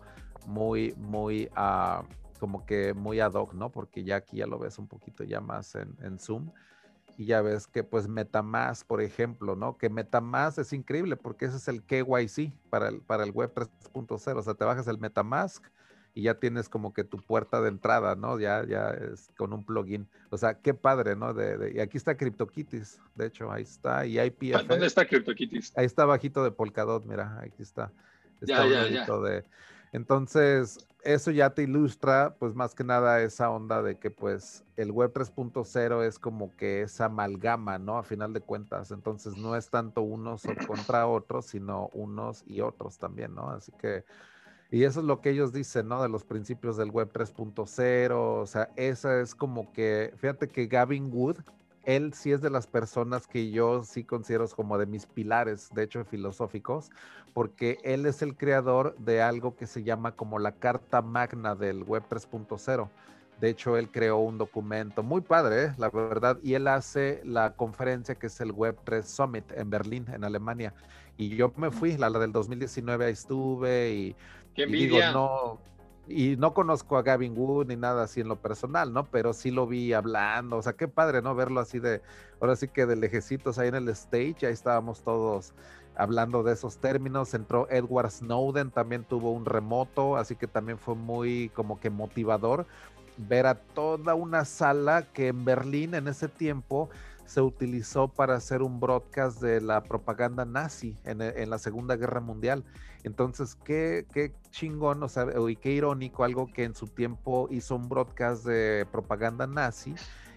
muy, 0.46 0.94
muy... 0.96 1.48
Uh, 1.56 2.04
como 2.38 2.66
que 2.66 2.92
muy 2.92 3.18
ad 3.18 3.32
hoc, 3.32 3.54
¿no? 3.54 3.70
Porque 3.70 4.04
ya 4.04 4.16
aquí 4.16 4.36
ya 4.36 4.46
lo 4.46 4.58
ves 4.58 4.78
un 4.78 4.86
poquito 4.86 5.24
ya 5.24 5.40
más 5.40 5.74
en, 5.74 5.96
en 6.02 6.18
Zoom 6.18 6.50
y 7.16 7.26
ya 7.26 7.40
ves 7.42 7.66
que 7.66 7.82
pues 7.82 8.08
MetaMask, 8.08 8.86
por 8.86 9.00
ejemplo, 9.00 9.56
¿no? 9.56 9.78
Que 9.78 9.88
MetaMask 9.88 10.58
es 10.58 10.72
increíble 10.72 11.16
porque 11.16 11.46
ese 11.46 11.56
es 11.56 11.68
el 11.68 11.82
KYC 11.82 12.52
para 12.70 12.88
el, 12.88 13.00
para 13.00 13.24
el 13.24 13.30
web 13.30 13.52
3.0, 13.54 14.36
o 14.38 14.42
sea, 14.42 14.54
te 14.54 14.64
bajas 14.64 14.86
el 14.88 14.98
MetaMask 14.98 15.64
y 16.16 16.22
ya 16.22 16.34
tienes 16.34 16.70
como 16.70 16.94
que 16.94 17.04
tu 17.04 17.18
puerta 17.18 17.60
de 17.60 17.68
entrada, 17.68 18.16
¿no? 18.16 18.40
Ya, 18.40 18.64
ya 18.66 18.88
es 18.90 19.30
con 19.36 19.52
un 19.52 19.64
plugin. 19.64 20.08
O 20.30 20.38
sea, 20.38 20.54
qué 20.54 20.72
padre, 20.72 21.14
¿no? 21.14 21.34
De, 21.34 21.74
y 21.74 21.80
aquí 21.80 21.98
está 21.98 22.16
CryptoKitties, 22.16 23.00
de 23.14 23.26
hecho, 23.26 23.52
ahí 23.52 23.64
está, 23.64 24.06
y 24.06 24.18
IPF. 24.18 24.66
¿Dónde 24.66 24.86
está 24.86 25.06
CryptoKitties? 25.06 25.76
Ahí 25.76 25.84
está 25.84 26.06
bajito 26.06 26.42
de 26.42 26.52
Polkadot, 26.52 27.04
mira, 27.04 27.38
aquí 27.42 27.62
está. 27.62 27.92
Está 28.40 28.66
ya, 28.66 28.88
ya, 28.88 29.06
ya. 29.06 29.16
De, 29.18 29.44
entonces, 29.92 30.78
eso 31.06 31.30
ya 31.30 31.50
te 31.50 31.62
ilustra, 31.62 32.34
pues 32.38 32.54
más 32.54 32.74
que 32.74 32.82
nada 32.82 33.22
esa 33.22 33.48
onda 33.50 33.80
de 33.80 33.96
que 33.96 34.10
pues 34.10 34.64
el 34.76 34.90
web 34.90 35.12
3.0 35.12 36.02
es 36.02 36.18
como 36.18 36.54
que 36.56 36.82
esa 36.82 37.04
amalgama, 37.04 37.78
¿no? 37.78 37.96
A 37.96 38.02
final 38.02 38.32
de 38.32 38.40
cuentas, 38.40 38.90
entonces 38.90 39.36
no 39.36 39.54
es 39.54 39.70
tanto 39.70 40.02
unos 40.02 40.42
contra 40.66 41.06
otros, 41.06 41.46
sino 41.46 41.88
unos 41.92 42.42
y 42.46 42.60
otros 42.60 42.98
también, 42.98 43.34
¿no? 43.34 43.50
Así 43.50 43.72
que, 43.78 44.04
y 44.70 44.82
eso 44.82 44.98
es 45.00 45.06
lo 45.06 45.20
que 45.20 45.30
ellos 45.30 45.52
dicen, 45.52 45.86
¿no? 45.86 46.02
De 46.02 46.08
los 46.08 46.24
principios 46.24 46.76
del 46.76 46.90
web 46.90 47.12
3.0, 47.12 48.40
o 48.42 48.46
sea, 48.46 48.70
esa 48.74 49.20
es 49.20 49.34
como 49.34 49.72
que, 49.72 50.12
fíjate 50.16 50.48
que 50.48 50.66
Gavin 50.66 51.08
Wood, 51.12 51.36
él 51.86 52.12
sí 52.12 52.32
es 52.32 52.42
de 52.42 52.50
las 52.50 52.66
personas 52.66 53.26
que 53.26 53.50
yo 53.50 53.84
sí 53.84 54.04
considero 54.04 54.46
como 54.48 54.76
de 54.76 54.86
mis 54.86 55.06
pilares, 55.06 55.70
de 55.72 55.84
hecho, 55.84 56.04
filosóficos, 56.04 56.90
porque 57.32 57.78
él 57.84 58.06
es 58.06 58.22
el 58.22 58.36
creador 58.36 58.96
de 58.98 59.22
algo 59.22 59.56
que 59.56 59.66
se 59.66 59.84
llama 59.84 60.12
como 60.12 60.38
la 60.40 60.52
carta 60.52 61.00
magna 61.00 61.54
del 61.54 61.84
web 61.84 62.02
3.0. 62.10 62.90
De 63.40 63.50
hecho, 63.50 63.76
él 63.76 63.90
creó 63.90 64.18
un 64.18 64.36
documento 64.36 65.02
muy 65.02 65.20
padre, 65.20 65.64
¿eh? 65.64 65.74
la 65.78 65.88
verdad, 65.90 66.38
y 66.42 66.54
él 66.54 66.66
hace 66.66 67.20
la 67.24 67.54
conferencia 67.54 68.14
que 68.14 68.26
es 68.28 68.40
el 68.40 68.50
Web 68.50 68.78
3 68.84 69.06
Summit 69.06 69.52
en 69.52 69.70
Berlín, 69.70 70.06
en 70.12 70.24
Alemania. 70.24 70.72
Y 71.18 71.36
yo 71.36 71.52
me 71.56 71.70
fui, 71.70 71.96
la, 71.96 72.10
la 72.10 72.18
del 72.18 72.32
2019, 72.32 73.04
ahí 73.04 73.12
estuve 73.12 73.90
y, 73.92 74.16
y 74.56 74.64
digo, 74.64 74.98
no, 75.12 75.60
y 76.08 76.36
no 76.36 76.54
conozco 76.54 76.96
a 76.96 77.02
Gavin 77.02 77.36
Wood 77.36 77.66
ni 77.66 77.76
nada 77.76 78.04
así 78.04 78.20
en 78.20 78.28
lo 78.28 78.36
personal, 78.36 78.92
¿no? 78.92 79.04
Pero 79.06 79.32
sí 79.32 79.50
lo 79.50 79.66
vi 79.66 79.92
hablando, 79.92 80.56
o 80.56 80.62
sea, 80.62 80.74
qué 80.74 80.88
padre, 80.88 81.22
¿no? 81.22 81.34
Verlo 81.34 81.60
así 81.60 81.78
de, 81.78 82.00
ahora 82.40 82.56
sí 82.56 82.68
que 82.68 82.86
de 82.86 82.96
lejecitos 82.96 83.58
ahí 83.58 83.68
en 83.68 83.74
el 83.74 83.88
stage, 83.88 84.46
ahí 84.46 84.52
estábamos 84.52 85.02
todos 85.02 85.52
hablando 85.96 86.42
de 86.42 86.52
esos 86.52 86.76
términos, 86.78 87.34
entró 87.34 87.68
Edward 87.70 88.10
Snowden, 88.10 88.70
también 88.70 89.04
tuvo 89.04 89.32
un 89.32 89.46
remoto, 89.46 90.16
así 90.16 90.36
que 90.36 90.46
también 90.46 90.78
fue 90.78 90.94
muy 90.94 91.50
como 91.54 91.80
que 91.80 91.90
motivador 91.90 92.66
ver 93.16 93.46
a 93.46 93.54
toda 93.54 94.14
una 94.14 94.44
sala 94.44 95.10
que 95.12 95.28
en 95.28 95.44
Berlín 95.44 95.94
en 95.94 96.06
ese 96.06 96.28
tiempo 96.28 96.90
se 97.26 97.40
utilizó 97.40 98.08
para 98.08 98.34
hacer 98.34 98.62
un 98.62 98.80
broadcast 98.80 99.40
de 99.40 99.60
la 99.60 99.82
propaganda 99.82 100.44
nazi 100.44 100.96
en, 101.04 101.20
en 101.20 101.50
la 101.50 101.58
Segunda 101.58 101.96
Guerra 101.96 102.20
Mundial. 102.20 102.64
Entonces, 103.02 103.56
qué, 103.64 104.06
qué 104.12 104.32
chingón, 104.50 105.02
o 105.02 105.08
sea, 105.08 105.26
y 105.48 105.56
qué 105.56 105.72
irónico, 105.72 106.24
algo 106.24 106.46
que 106.52 106.64
en 106.64 106.74
su 106.74 106.86
tiempo 106.88 107.48
hizo 107.50 107.76
un 107.76 107.88
broadcast 107.88 108.44
de 108.44 108.86
propaganda 108.90 109.46
nazi 109.46 109.94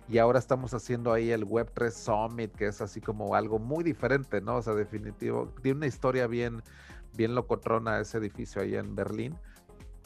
y 0.09 0.17
ahora 0.17 0.39
estamos 0.39 0.73
haciendo 0.73 1.13
ahí 1.13 1.31
el 1.31 1.45
Web3 1.45 1.91
Summit, 1.91 2.51
que 2.55 2.67
es 2.67 2.81
así 2.81 2.99
como 2.99 3.35
algo 3.35 3.59
muy 3.59 3.83
diferente, 3.83 4.41
¿no? 4.41 4.57
O 4.57 4.61
sea, 4.61 4.73
definitivo, 4.73 5.53
tiene 5.61 5.77
una 5.77 5.87
historia 5.87 6.25
bien, 6.25 6.63
bien 7.15 7.35
locotrona 7.35 7.99
ese 7.99 8.17
edificio 8.17 8.61
ahí 8.61 8.75
en 8.75 8.95
Berlín. 8.95 9.37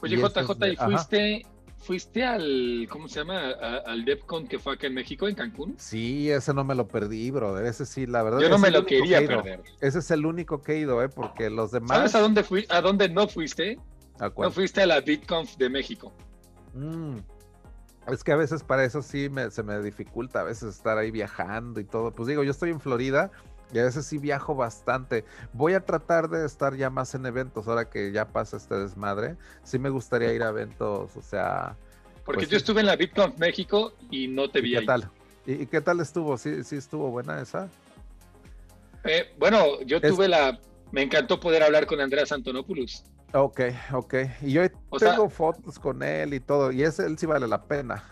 Oye, 0.01 0.17
JJ, 0.17 0.67
¿y 0.67 0.75
fuiste, 0.75 1.45
¿Fuiste 1.83 2.23
al, 2.23 2.87
¿cómo 2.89 3.09
se 3.09 3.19
llama? 3.19 3.49
al 3.85 4.05
DEPCON 4.05 4.47
que 4.47 4.57
fue 4.57 4.75
acá 4.75 4.87
en 4.87 4.93
México, 4.93 5.27
en 5.27 5.35
Cancún? 5.35 5.75
Sí, 5.77 6.31
ese 6.31 6.53
no 6.53 6.63
me 6.63 6.75
lo 6.75 6.87
perdí, 6.87 7.29
brother. 7.29 7.65
Ese 7.65 7.85
sí, 7.85 8.05
la 8.05 8.23
verdad. 8.23 8.39
Yo 8.39 8.47
no 8.47 8.57
me 8.57 8.71
lo 8.71 8.85
quería 8.85 9.19
perder. 9.19 9.61
Ese 9.81 9.99
es 9.99 10.09
el 10.11 10.25
único 10.25 10.61
que 10.61 10.73
he 10.73 10.79
ido, 10.79 11.03
¿eh? 11.03 11.09
Porque 11.09 11.49
los 11.49 11.71
demás. 11.71 11.97
¿Sabes 11.97 12.15
a 12.15 12.21
dónde, 12.21 12.43
fui, 12.43 12.65
a 12.69 12.79
dónde 12.79 13.09
no 13.09 13.27
fuiste? 13.27 13.77
¿A 14.19 14.29
cuál? 14.29 14.47
No 14.47 14.53
fuiste 14.53 14.81
a 14.81 14.85
la 14.85 15.01
BitConf 15.01 15.57
de 15.57 15.69
México. 15.69 16.13
Mm. 16.73 17.17
Es 18.07 18.23
que 18.23 18.31
a 18.31 18.37
veces 18.37 18.63
para 18.63 18.85
eso 18.85 19.01
sí 19.01 19.29
me, 19.29 19.51
se 19.51 19.61
me 19.61 19.81
dificulta, 19.81 20.39
a 20.39 20.43
veces 20.43 20.75
estar 20.75 20.97
ahí 20.97 21.11
viajando 21.11 21.81
y 21.81 21.83
todo. 21.83 22.11
Pues 22.11 22.29
digo, 22.29 22.43
yo 22.43 22.51
estoy 22.51 22.69
en 22.69 22.79
Florida 22.79 23.29
y 23.71 23.79
a 23.79 23.83
veces 23.83 24.05
sí 24.05 24.17
viajo 24.17 24.55
bastante. 24.55 25.25
Voy 25.53 25.73
a 25.73 25.85
tratar 25.85 26.29
de 26.29 26.45
estar 26.45 26.75
ya 26.75 26.89
más 26.89 27.13
en 27.15 27.25
eventos 27.25 27.67
ahora 27.67 27.89
que 27.89 28.11
ya 28.11 28.27
pasa 28.27 28.57
este 28.57 28.75
desmadre. 28.75 29.35
Sí 29.63 29.79
me 29.79 29.89
gustaría 29.89 30.33
ir 30.33 30.43
a 30.43 30.49
eventos, 30.49 31.15
o 31.15 31.21
sea... 31.21 31.75
Porque 32.25 32.41
pues 32.41 32.49
yo 32.49 32.57
estuve 32.57 32.81
en 32.81 32.85
la 32.85 32.95
BitConf 32.95 33.37
México 33.37 33.93
y 34.09 34.27
no 34.27 34.49
te 34.49 34.61
vi 34.61 34.73
¿Qué 34.73 34.85
tal? 34.85 35.09
¿Y, 35.45 35.65
qué 35.65 35.81
tal 35.81 35.99
estuvo? 35.99 36.37
¿Sí, 36.37 36.63
sí 36.63 36.77
estuvo 36.77 37.11
buena 37.11 37.41
esa? 37.41 37.69
Eh, 39.03 39.33
bueno, 39.37 39.81
yo 39.81 39.99
tuve 39.99 40.27
la... 40.27 40.59
Me 40.91 41.01
encantó 41.01 41.39
poder 41.39 41.63
hablar 41.63 41.85
con 41.85 41.99
Andreas 41.99 42.31
Antonopoulos. 42.31 43.03
Ok, 43.33 43.61
ok. 43.91 44.13
Y 44.43 44.51
yo 44.51 44.61
tengo 44.99 45.27
fotos 45.27 45.79
con 45.79 46.03
él 46.03 46.35
y 46.35 46.39
todo, 46.39 46.71
y 46.71 46.83
ese 46.83 47.05
él 47.07 47.17
sí 47.17 47.25
vale 47.25 47.47
la 47.47 47.63
pena. 47.63 48.03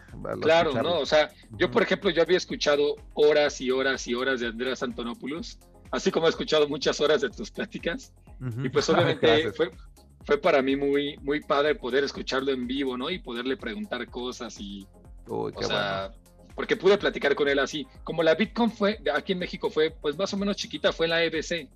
claro, 0.42 0.74
¿no? 0.82 1.00
O 1.00 1.06
sea, 1.06 1.32
yo 1.52 1.70
por 1.70 1.84
ejemplo, 1.84 2.10
yo 2.10 2.24
había 2.24 2.38
escuchado 2.38 2.96
horas 3.14 3.62
y 3.62 3.70
horas 3.70 4.08
y 4.08 4.16
horas 4.16 4.40
de 4.40 4.48
Andrés 4.48 4.82
Antonopoulos, 4.82 5.60
así 5.92 6.10
como 6.10 6.26
he 6.26 6.30
escuchado 6.30 6.68
muchas 6.68 7.00
horas 7.02 7.22
de 7.22 7.30
tus 7.30 7.52
pláticas, 7.52 8.14
y 8.64 8.70
pues 8.70 8.90
obviamente 8.90 9.52
fue, 9.52 9.70
fue 10.26 10.40
para 10.40 10.64
mí 10.64 10.76
muy, 10.76 11.18
muy 11.18 11.40
padre 11.40 11.76
poder 11.76 12.04
escucharlo 12.04 12.52
en 12.52 12.66
vivo, 12.66 12.98
¿no? 12.98 13.12
Y 13.12 13.20
poderle 13.20 13.58
preguntar 13.58 14.08
cosas 14.08 14.60
y... 14.60 14.88
o 15.28 15.52
sea, 15.62 16.12
porque 16.56 16.76
pude 16.76 16.98
platicar 16.98 17.36
con 17.36 17.48
él 17.48 17.60
así. 17.60 17.86
Como 18.04 18.24
la 18.24 18.34
Bitcoin 18.34 18.72
fue, 18.72 19.00
aquí 19.14 19.34
en 19.34 19.40
México 19.40 19.70
fue, 19.70 19.92
pues 19.92 20.18
más 20.18 20.34
o 20.34 20.38
menos 20.38 20.58
chiquita, 20.58 20.92
fue 20.92 21.08
la 21.08 21.24
EBC. 21.24 21.70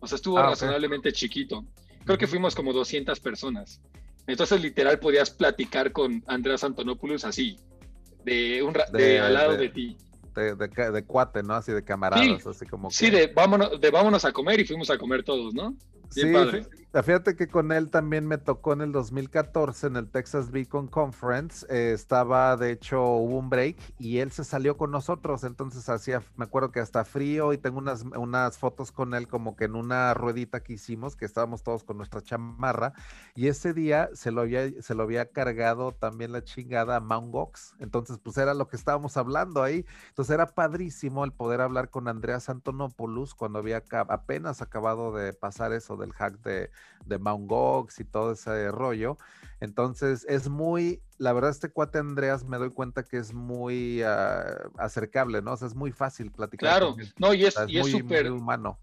O 0.00 0.06
sea, 0.08 0.16
estuvo 0.16 0.38
ah, 0.38 0.50
razonablemente 0.50 1.12
chiquito 1.12 1.64
creo 2.04 2.18
que 2.18 2.26
fuimos 2.26 2.54
como 2.54 2.72
200 2.72 3.20
personas. 3.20 3.80
Entonces, 4.26 4.60
literal, 4.60 4.98
podías 4.98 5.30
platicar 5.30 5.92
con 5.92 6.22
Andrés 6.26 6.62
Antonopoulos 6.62 7.24
así, 7.24 7.56
de, 8.24 8.62
un 8.62 8.74
de, 8.92 9.20
al 9.20 9.34
lado 9.34 9.56
de, 9.56 9.68
ti. 9.70 9.96
De, 10.34 10.54
de, 10.54 11.04
cuate, 11.04 11.42
¿no? 11.42 11.54
Así 11.54 11.72
de 11.72 11.82
camaradas, 11.82 12.46
así 12.46 12.66
como. 12.66 12.90
Sí, 12.90 13.10
de 13.10 13.28
vámonos, 13.28 13.80
de 13.80 13.90
vámonos 13.90 14.24
a 14.24 14.32
comer 14.32 14.60
y 14.60 14.64
fuimos 14.64 14.90
a 14.90 14.98
comer 14.98 15.22
todos, 15.22 15.54
¿no? 15.54 15.74
sí, 16.10 16.22
Fíjate 16.90 17.36
que 17.36 17.48
con 17.48 17.70
él 17.70 17.90
también 17.90 18.26
me 18.26 18.38
tocó 18.38 18.72
en 18.72 18.80
el 18.80 18.92
2014 18.92 19.88
en 19.88 19.96
el 19.96 20.08
Texas 20.08 20.50
Beacon 20.50 20.88
Conference. 20.88 21.66
Eh, 21.68 21.92
estaba, 21.92 22.56
de 22.56 22.70
hecho, 22.70 23.04
hubo 23.04 23.38
un 23.38 23.50
break 23.50 23.76
y 23.98 24.18
él 24.20 24.32
se 24.32 24.42
salió 24.42 24.78
con 24.78 24.90
nosotros. 24.90 25.44
Entonces 25.44 25.86
hacía, 25.90 26.22
me 26.36 26.46
acuerdo 26.46 26.72
que 26.72 26.80
hasta 26.80 27.04
frío 27.04 27.52
y 27.52 27.58
tengo 27.58 27.76
unas, 27.76 28.04
unas 28.04 28.56
fotos 28.56 28.90
con 28.90 29.12
él 29.12 29.28
como 29.28 29.54
que 29.54 29.66
en 29.66 29.74
una 29.74 30.14
ruedita 30.14 30.60
que 30.62 30.72
hicimos, 30.72 31.14
que 31.14 31.26
estábamos 31.26 31.62
todos 31.62 31.84
con 31.84 31.98
nuestra 31.98 32.22
chamarra. 32.22 32.94
Y 33.34 33.48
ese 33.48 33.74
día 33.74 34.08
se 34.14 34.30
lo 34.30 34.40
había, 34.40 34.70
se 34.80 34.94
lo 34.94 35.02
había 35.02 35.30
cargado 35.30 35.92
también 35.92 36.32
la 36.32 36.42
chingada 36.42 36.96
a 36.96 37.00
Mount 37.00 37.30
Gox. 37.30 37.74
Entonces, 37.80 38.18
pues 38.18 38.38
era 38.38 38.54
lo 38.54 38.66
que 38.66 38.76
estábamos 38.76 39.18
hablando 39.18 39.62
ahí. 39.62 39.84
Entonces 40.08 40.32
era 40.32 40.46
padrísimo 40.46 41.26
el 41.26 41.32
poder 41.32 41.60
hablar 41.60 41.90
con 41.90 42.08
Andreas 42.08 42.48
Antonopoulos 42.48 43.34
cuando 43.34 43.58
había 43.58 43.82
apenas 44.08 44.62
acabado 44.62 45.12
de 45.12 45.34
pasar 45.34 45.74
eso 45.74 45.98
del 45.98 46.14
hack 46.14 46.40
de, 46.40 46.70
de 47.04 47.18
Mount 47.18 47.48
Gox 47.48 48.00
y 48.00 48.04
todo 48.04 48.32
ese 48.32 48.70
rollo. 48.70 49.18
Entonces 49.60 50.24
es 50.28 50.48
muy, 50.48 51.00
la 51.18 51.32
verdad 51.32 51.50
este 51.50 51.70
cuate 51.70 51.98
Andreas 51.98 52.44
me 52.44 52.58
doy 52.58 52.70
cuenta 52.70 53.02
que 53.02 53.16
es 53.16 53.34
muy 53.34 54.02
uh, 54.02 54.70
acercable, 54.78 55.42
¿no? 55.42 55.52
O 55.52 55.56
sea, 55.56 55.68
es 55.68 55.74
muy 55.74 55.90
fácil 55.90 56.30
platicar. 56.30 56.78
Claro, 56.78 56.96
no, 57.18 57.34
y 57.34 57.44
es 57.44 57.54
súper 57.90 58.30
humano. 58.30 58.78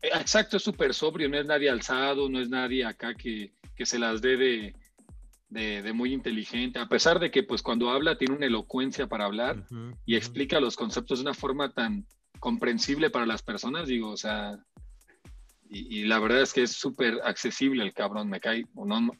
Eh, 0.00 0.10
exacto, 0.14 0.56
es 0.56 0.62
súper 0.62 0.94
sobrio, 0.94 1.28
no 1.28 1.38
es 1.38 1.46
nadie 1.46 1.68
alzado, 1.68 2.28
no 2.28 2.40
es 2.40 2.48
nadie 2.48 2.84
acá 2.84 3.14
que, 3.14 3.52
se 3.84 3.98
las 3.98 4.22
dé 4.22 4.36
de, 4.36 5.82
de, 5.82 5.92
muy 5.92 6.12
inteligente, 6.12 6.78
a 6.78 6.88
pesar 6.88 7.18
de 7.18 7.30
que 7.30 7.42
pues 7.42 7.62
cuando 7.62 7.90
habla 7.90 8.16
tiene 8.16 8.36
una 8.36 8.46
elocuencia 8.46 9.06
para 9.06 9.26
hablar 9.26 9.66
y 10.06 10.16
explica 10.16 10.60
los 10.60 10.76
conceptos 10.76 11.18
de 11.18 11.22
una 11.24 11.34
forma 11.34 11.72
tan 11.72 12.06
comprensible 12.38 13.10
para 13.10 13.26
las 13.26 13.42
personas, 13.42 13.88
digo, 13.88 14.10
o 14.10 14.16
sea, 14.16 14.58
y, 15.68 16.04
la 16.04 16.18
verdad 16.18 16.42
es 16.42 16.52
que 16.52 16.62
es 16.62 16.72
súper 16.72 17.20
accesible 17.24 17.82
el 17.82 17.92
cabrón, 17.92 18.28
me 18.28 18.40
cae, 18.40 18.64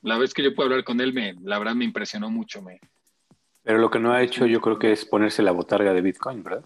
la 0.03 0.19
vez 0.19 0.33
que 0.35 0.43
yo 0.43 0.55
puedo 0.55 0.71
hablar 0.71 0.85
con 0.85 1.01
él, 1.01 1.13
me, 1.13 1.35
la 1.43 1.59
verdad 1.59 1.75
me 1.75 1.85
impresionó 1.85 2.31
mucho, 2.31 2.63
me... 2.63 2.81
Pero 3.63 3.79
lo 3.79 3.91
que 3.91 3.99
no 3.99 4.13
ha 4.13 4.23
hecho 4.23 4.47
yo 4.47 4.61
creo 4.61 4.79
que 4.79 4.93
es 4.93 5.05
ponerse 5.05 5.43
la 5.43 5.51
botarga 5.51 5.93
de 5.95 6.03
Bitcoin, 6.03 6.43
¿verdad? 6.43 6.65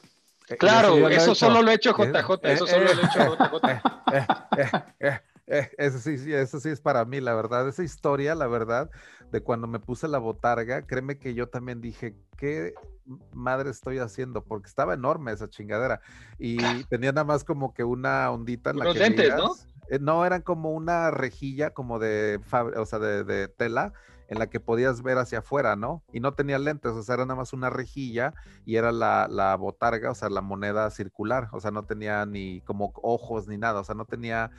Eh, 0.49 0.57
claro, 0.57 1.09
eso 1.09 1.35
solo 1.35 1.63
lo 1.63 1.71
ha 1.71 1.75
hecho 1.75 1.93
JJ, 1.93 2.39
eso 2.43 2.67
solo 2.67 2.85
lo 2.85 2.91
ha 2.91 3.07
hecho 3.07 3.37
JJ. 3.37 5.23
Eso 5.79 5.99
sí, 5.99 6.19
sí, 6.19 6.33
eso 6.33 6.61
sí 6.61 6.69
es 6.69 6.81
para 6.81 7.05
mí, 7.05 7.21
la 7.21 7.35
verdad. 7.35 7.69
Esa 7.69 7.83
historia, 7.83 8.35
la 8.35 8.47
verdad, 8.47 8.91
de 9.31 9.43
cuando 9.43 9.67
me 9.67 9.81
puse 9.81 10.09
la 10.09 10.19
botarga, 10.19 10.83
créeme 10.87 11.19
que 11.19 11.35
yo 11.35 11.49
también 11.49 11.81
dije, 11.81 12.17
¿qué 12.37 12.75
madre 13.33 13.71
estoy 13.71 13.99
haciendo? 13.99 14.45
Porque 14.45 14.69
estaba 14.69 14.95
enorme 14.95 15.33
esa 15.33 15.49
chingadera. 15.49 16.01
Y 16.39 16.85
tenía 16.85 17.13
nada 17.13 17.25
más 17.25 17.45
como 17.45 17.73
que 17.73 17.85
una 17.85 18.31
ondita 18.31 18.71
en 18.71 18.79
la 18.79 18.93
que. 18.93 18.99
lentes, 18.99 19.35
¿no? 19.37 19.55
Eh, 19.91 19.99
no, 19.99 20.27
eran 20.27 20.43
como 20.43 20.73
una 20.73 21.11
rejilla, 21.11 21.71
como 21.71 21.99
de, 21.99 22.41
o 22.77 22.85
sea, 22.85 22.99
de, 22.99 23.25
de 23.25 23.49
tela 23.49 23.95
en 24.29 24.39
la 24.39 24.49
que 24.49 24.61
podías 24.61 25.03
ver 25.03 25.19
hacia 25.19 25.39
afuera, 25.39 25.75
¿no? 25.75 26.03
Y 26.13 26.21
no 26.21 26.35
tenía 26.35 26.59
lentes, 26.59 26.93
o 26.93 27.03
sea, 27.03 27.15
era 27.15 27.25
nada 27.25 27.37
más 27.37 27.55
una 27.55 27.71
rejilla 27.71 28.35
y 28.67 28.77
era 28.77 28.93
la, 28.93 29.27
la, 29.29 29.57
botarga, 29.57 30.11
o 30.11 30.15
sea, 30.15 30.29
la 30.29 30.43
moneda 30.43 30.91
circular, 30.91 31.49
o 31.53 31.61
sea, 31.61 31.71
no 31.71 31.85
tenía 31.85 32.27
ni 32.27 32.61
como 32.61 32.93
ojos 33.03 33.49
ni 33.49 33.57
nada, 33.57 33.81
o 33.81 33.85
sea, 33.85 33.95
no 33.95 34.05
tenía 34.05 34.51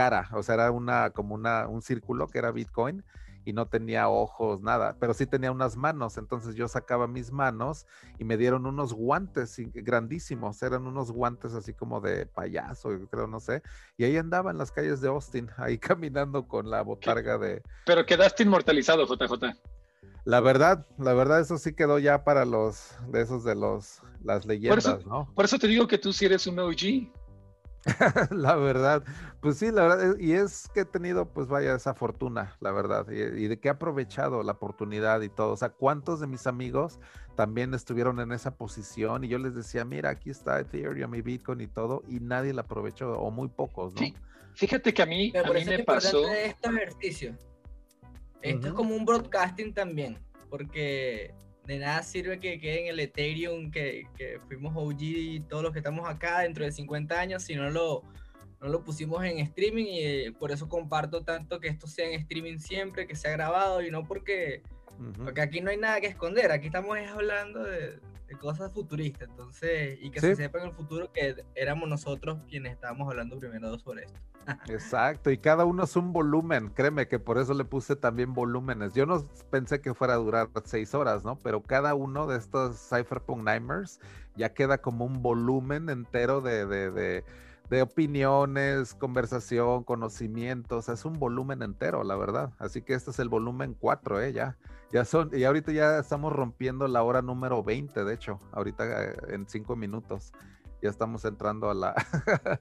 cara, 0.00 0.30
o 0.32 0.42
sea, 0.42 0.54
era 0.54 0.70
una 0.70 1.10
como 1.10 1.34
una, 1.34 1.68
un 1.68 1.82
círculo 1.82 2.26
que 2.26 2.38
era 2.38 2.52
Bitcoin 2.52 3.04
y 3.44 3.52
no 3.52 3.66
tenía 3.66 4.08
ojos, 4.08 4.62
nada, 4.62 4.96
pero 4.98 5.12
sí 5.12 5.26
tenía 5.26 5.52
unas 5.52 5.76
manos, 5.76 6.16
entonces 6.16 6.54
yo 6.54 6.68
sacaba 6.68 7.06
mis 7.06 7.32
manos 7.32 7.86
y 8.18 8.24
me 8.24 8.38
dieron 8.38 8.64
unos 8.64 8.94
guantes 8.94 9.56
grandísimos, 9.74 10.62
eran 10.62 10.86
unos 10.86 11.12
guantes 11.12 11.52
así 11.52 11.74
como 11.74 12.00
de 12.00 12.24
payaso, 12.24 12.88
creo, 13.10 13.26
no 13.26 13.40
sé, 13.40 13.62
y 13.98 14.04
ahí 14.04 14.16
andaba 14.16 14.50
en 14.50 14.56
las 14.56 14.72
calles 14.72 15.02
de 15.02 15.08
Austin, 15.08 15.50
ahí 15.58 15.76
caminando 15.76 16.48
con 16.48 16.70
la 16.70 16.80
botarga 16.80 17.36
de... 17.36 17.62
Pero 17.84 18.06
quedaste 18.06 18.44
inmortalizado, 18.44 19.04
JJ. 19.04 19.54
La 20.24 20.40
verdad, 20.40 20.86
la 20.98 21.12
verdad, 21.12 21.40
eso 21.40 21.58
sí 21.58 21.74
quedó 21.74 21.98
ya 21.98 22.24
para 22.24 22.46
los, 22.46 22.94
de 23.08 23.20
esos 23.20 23.44
de 23.44 23.54
los, 23.54 24.00
las 24.24 24.46
leyendas, 24.46 25.04
¿no? 25.04 25.30
Por 25.34 25.44
eso 25.44 25.58
te 25.58 25.66
digo 25.66 25.86
que 25.86 25.98
tú 25.98 26.12
sí 26.14 26.24
eres 26.24 26.46
un 26.46 26.58
OG. 26.58 27.10
la 28.30 28.56
verdad, 28.56 29.02
pues 29.40 29.58
sí, 29.58 29.70
la 29.70 29.82
verdad, 29.82 30.16
y 30.18 30.32
es 30.32 30.68
que 30.74 30.80
he 30.80 30.84
tenido, 30.84 31.26
pues 31.26 31.48
vaya, 31.48 31.74
esa 31.74 31.94
fortuna, 31.94 32.56
la 32.60 32.72
verdad, 32.72 33.08
y, 33.10 33.46
de 33.48 33.58
que 33.58 33.68
he 33.68 33.70
aprovechado 33.70 34.42
la 34.42 34.52
oportunidad 34.52 35.22
y 35.22 35.30
todo. 35.30 35.52
O 35.52 35.56
sea, 35.56 35.70
¿cuántos 35.70 36.20
de 36.20 36.26
mis 36.26 36.46
amigos 36.46 37.00
también 37.36 37.72
estuvieron 37.72 38.20
en 38.20 38.32
esa 38.32 38.56
posición? 38.56 39.24
Y 39.24 39.28
yo 39.28 39.38
les 39.38 39.54
decía, 39.54 39.84
mira, 39.84 40.10
aquí 40.10 40.30
está 40.30 40.60
Ethereum 40.60 41.14
y 41.14 41.22
Bitcoin 41.22 41.62
y 41.62 41.68
todo, 41.68 42.02
y 42.06 42.20
nadie 42.20 42.52
la 42.52 42.62
aprovechó, 42.62 43.12
o 43.12 43.30
muy 43.30 43.48
pocos, 43.48 43.94
¿no? 43.94 44.00
Sí, 44.00 44.14
fíjate 44.54 44.92
que 44.92 45.02
a 45.02 45.06
mí, 45.06 45.32
a 45.34 45.50
mí 45.50 45.64
me 45.64 45.84
pasó. 45.84 46.28
Este 46.28 46.68
ejercicio. 46.68 47.36
Esto 48.42 48.68
es 48.68 48.72
como 48.74 48.94
un 48.94 49.04
broadcasting 49.04 49.72
también, 49.72 50.18
porque 50.48 51.34
de 51.70 51.78
nada 51.78 52.02
sirve 52.02 52.40
que 52.40 52.58
quede 52.58 52.80
en 52.80 52.86
el 52.88 52.98
Ethereum, 52.98 53.70
que, 53.70 54.08
que, 54.16 54.40
fuimos 54.48 54.72
OG 54.74 55.02
y 55.02 55.40
todos 55.40 55.62
los 55.62 55.72
que 55.72 55.78
estamos 55.78 56.08
acá 56.08 56.40
dentro 56.40 56.64
de 56.64 56.72
50 56.72 57.20
años, 57.20 57.44
si 57.44 57.54
no 57.54 57.70
lo, 57.70 58.02
no 58.60 58.68
lo 58.68 58.82
pusimos 58.82 59.24
en 59.24 59.38
streaming 59.38 59.84
y 59.84 60.00
eh, 60.00 60.32
por 60.36 60.50
eso 60.50 60.68
comparto 60.68 61.22
tanto 61.22 61.60
que 61.60 61.68
esto 61.68 61.86
sea 61.86 62.08
en 62.08 62.18
streaming 62.18 62.58
siempre, 62.58 63.06
que 63.06 63.14
sea 63.14 63.30
grabado 63.30 63.82
y 63.82 63.90
no 63.92 64.02
porque, 64.02 64.62
porque 65.22 65.42
aquí 65.42 65.60
no 65.60 65.70
hay 65.70 65.76
nada 65.76 66.00
que 66.00 66.08
esconder, 66.08 66.50
aquí 66.50 66.66
estamos 66.66 66.98
hablando 66.98 67.62
de 67.62 68.00
cosas 68.36 68.72
futuristas, 68.72 69.28
entonces, 69.28 69.98
y 70.00 70.10
que 70.10 70.20
se 70.20 70.36
sepa 70.36 70.58
en 70.60 70.66
el 70.66 70.72
futuro 70.72 71.12
que 71.12 71.44
éramos 71.54 71.88
nosotros 71.88 72.38
quienes 72.48 72.72
estábamos 72.72 73.08
hablando 73.08 73.38
primero 73.38 73.78
sobre 73.78 74.04
esto. 74.04 74.18
Exacto, 74.68 75.30
y 75.30 75.38
cada 75.38 75.64
uno 75.64 75.84
es 75.84 75.96
un 75.96 76.12
volumen, 76.12 76.70
créeme 76.70 77.08
que 77.08 77.18
por 77.18 77.38
eso 77.38 77.54
le 77.54 77.64
puse 77.64 77.96
también 77.96 78.32
volúmenes. 78.32 78.94
Yo 78.94 79.06
no 79.06 79.24
pensé 79.50 79.80
que 79.80 79.94
fuera 79.94 80.14
a 80.14 80.16
durar 80.16 80.48
seis 80.64 80.94
horas, 80.94 81.24
¿no? 81.24 81.38
Pero 81.38 81.62
cada 81.62 81.94
uno 81.94 82.26
de 82.26 82.38
estos 82.38 82.88
Cypherpunk 82.88 83.42
Nightmares 83.44 84.00
ya 84.36 84.52
queda 84.52 84.78
como 84.78 85.04
un 85.04 85.22
volumen 85.22 85.88
entero 85.88 86.40
de, 86.40 86.66
de, 86.66 87.24
de, 87.68 87.82
opiniones, 87.82 88.94
conversación, 88.94 89.84
conocimientos, 89.84 90.88
es 90.88 91.04
un 91.04 91.18
volumen 91.18 91.62
entero, 91.62 92.02
la 92.04 92.16
verdad. 92.16 92.52
Así 92.58 92.82
que 92.82 92.94
este 92.94 93.10
es 93.10 93.18
el 93.18 93.28
volumen 93.28 93.76
4, 93.78 94.20
¿eh? 94.22 94.32
Ya, 94.32 94.56
ya 94.92 95.04
son, 95.04 95.30
y 95.32 95.44
ahorita 95.44 95.72
ya 95.72 95.98
estamos 95.98 96.32
rompiendo 96.32 96.88
la 96.88 97.02
hora 97.02 97.22
número 97.22 97.62
20, 97.62 98.04
de 98.04 98.14
hecho, 98.14 98.38
ahorita 98.52 99.04
eh, 99.04 99.16
en 99.28 99.48
cinco 99.48 99.76
minutos 99.76 100.32
ya 100.82 100.90
estamos 100.90 101.24
entrando 101.24 101.70
a 101.70 101.74
la... 101.74 101.94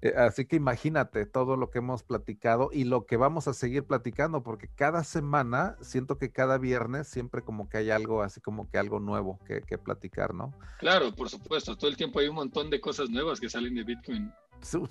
Eh, 0.00 0.14
así 0.16 0.46
que 0.46 0.54
imagínate 0.54 1.26
todo 1.26 1.56
lo 1.56 1.70
que 1.70 1.78
hemos 1.78 2.04
platicado 2.04 2.70
y 2.72 2.84
lo 2.84 3.04
que 3.04 3.16
vamos 3.16 3.48
a 3.48 3.52
seguir 3.52 3.82
platicando, 3.82 4.44
porque 4.44 4.68
cada 4.68 5.02
semana 5.02 5.76
siento 5.80 6.18
que 6.18 6.30
cada 6.30 6.56
viernes 6.56 7.08
siempre 7.08 7.42
como 7.42 7.68
que 7.68 7.78
hay 7.78 7.90
algo, 7.90 8.22
así 8.22 8.40
como 8.40 8.70
que 8.70 8.78
algo 8.78 9.00
nuevo 9.00 9.40
que, 9.44 9.60
que 9.62 9.76
platicar, 9.76 10.34
¿no? 10.34 10.54
Claro, 10.78 11.12
por 11.12 11.28
supuesto, 11.28 11.76
todo 11.76 11.90
el 11.90 11.96
tiempo 11.96 12.20
hay 12.20 12.28
un 12.28 12.36
montón 12.36 12.70
de 12.70 12.80
cosas 12.80 13.10
nuevas 13.10 13.40
que 13.40 13.50
salen 13.50 13.74
de 13.74 13.82
Bitcoin. 13.82 14.32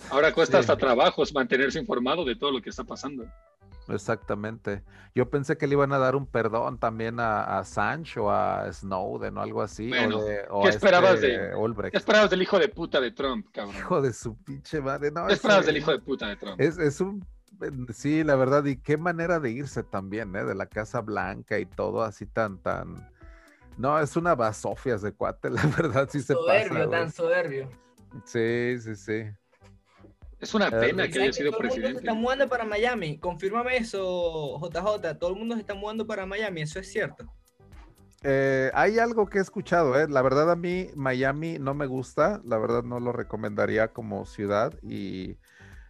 Ahora 0.09 0.33
cuesta 0.33 0.59
hasta 0.59 0.77
trabajos 0.77 1.33
mantenerse 1.33 1.79
informado 1.79 2.25
de 2.25 2.35
todo 2.35 2.51
lo 2.51 2.61
que 2.61 2.69
está 2.69 2.83
pasando. 2.83 3.25
Exactamente. 3.89 4.83
Yo 5.15 5.29
pensé 5.29 5.57
que 5.57 5.67
le 5.67 5.73
iban 5.73 5.93
a 5.93 5.97
dar 5.97 6.15
un 6.15 6.25
perdón 6.25 6.77
también 6.77 7.19
a, 7.19 7.59
a 7.59 7.63
Sancho 7.63 8.25
o 8.25 8.31
a 8.31 8.71
Snowden 8.71 9.37
o 9.37 9.41
algo 9.41 9.61
así. 9.61 9.91
o 10.49 10.63
¿qué, 10.63 10.69
esperabas 10.69 11.15
este 11.15 11.27
de, 11.27 11.91
¿Qué 11.91 11.97
esperabas 11.97 12.29
del 12.29 12.41
hijo 12.41 12.59
de 12.59 12.69
puta 12.69 12.99
de 12.99 13.11
Trump, 13.11 13.47
cabrón? 13.51 13.75
Hijo 13.75 14.01
de 14.01 14.13
su 14.13 14.35
pinche 14.43 14.81
madre. 14.81 15.11
No, 15.11 15.27
¿Qué 15.27 15.33
esperabas 15.33 15.65
del 15.65 15.77
hijo 15.77 15.91
de 15.91 15.99
puta 15.99 16.27
de 16.27 16.35
Trump? 16.35 16.59
Es, 16.59 16.77
es, 16.77 16.99
un. 17.01 17.25
Sí, 17.93 18.23
la 18.23 18.35
verdad. 18.35 18.65
Y 18.65 18.77
qué 18.77 18.97
manera 18.97 19.39
de 19.39 19.51
irse 19.51 19.83
también, 19.83 20.35
¿eh? 20.35 20.43
De 20.43 20.53
la 20.53 20.67
Casa 20.67 21.01
Blanca 21.01 21.57
y 21.59 21.65
todo 21.65 22.03
así 22.03 22.25
tan, 22.25 22.61
tan. 22.61 23.09
No, 23.77 23.99
es 23.99 24.15
una 24.15 24.35
basofia 24.35 24.97
de 24.97 25.13
cuate, 25.13 25.49
la 25.51 25.65
verdad, 25.65 26.09
sí 26.11 26.21
se 26.21 26.33
pasa. 26.33 26.67
Soberbio, 26.67 26.89
tan 26.89 27.11
soberbio. 27.11 27.69
Sí, 28.25 28.79
sí, 28.79 28.95
sí. 28.95 29.23
Es 30.39 30.53
una 30.53 30.69
pena 30.69 31.07
que 31.07 31.21
haya 31.21 31.33
sido 31.33 31.51
todo 31.51 31.59
presidente. 31.59 31.87
El 31.87 31.93
mundo 31.93 31.99
se 31.99 32.05
está 32.05 32.13
mudando 32.13 32.47
para 32.47 32.65
Miami. 32.65 33.17
Confírmame 33.17 33.77
eso, 33.77 34.59
JJ. 34.59 35.17
Todo 35.17 35.31
el 35.31 35.35
mundo 35.35 35.55
se 35.55 35.61
está 35.61 35.73
mudando 35.73 36.05
para 36.05 36.25
Miami. 36.25 36.61
Eso 36.61 36.79
es 36.79 36.91
cierto. 36.91 37.25
Eh, 38.23 38.71
hay 38.73 38.99
algo 38.99 39.27
que 39.27 39.37
he 39.37 39.41
escuchado, 39.41 39.99
¿eh? 39.99 40.07
la 40.09 40.23
verdad 40.23 40.51
a 40.51 40.55
mí 40.55 40.89
Miami 40.95 41.59
no 41.59 41.75
me 41.75 41.85
gusta, 41.85 42.41
la 42.43 42.57
verdad 42.57 42.81
no 42.81 42.99
lo 42.99 43.11
recomendaría 43.11 43.89
como 43.89 44.25
ciudad 44.25 44.73
y 44.81 45.37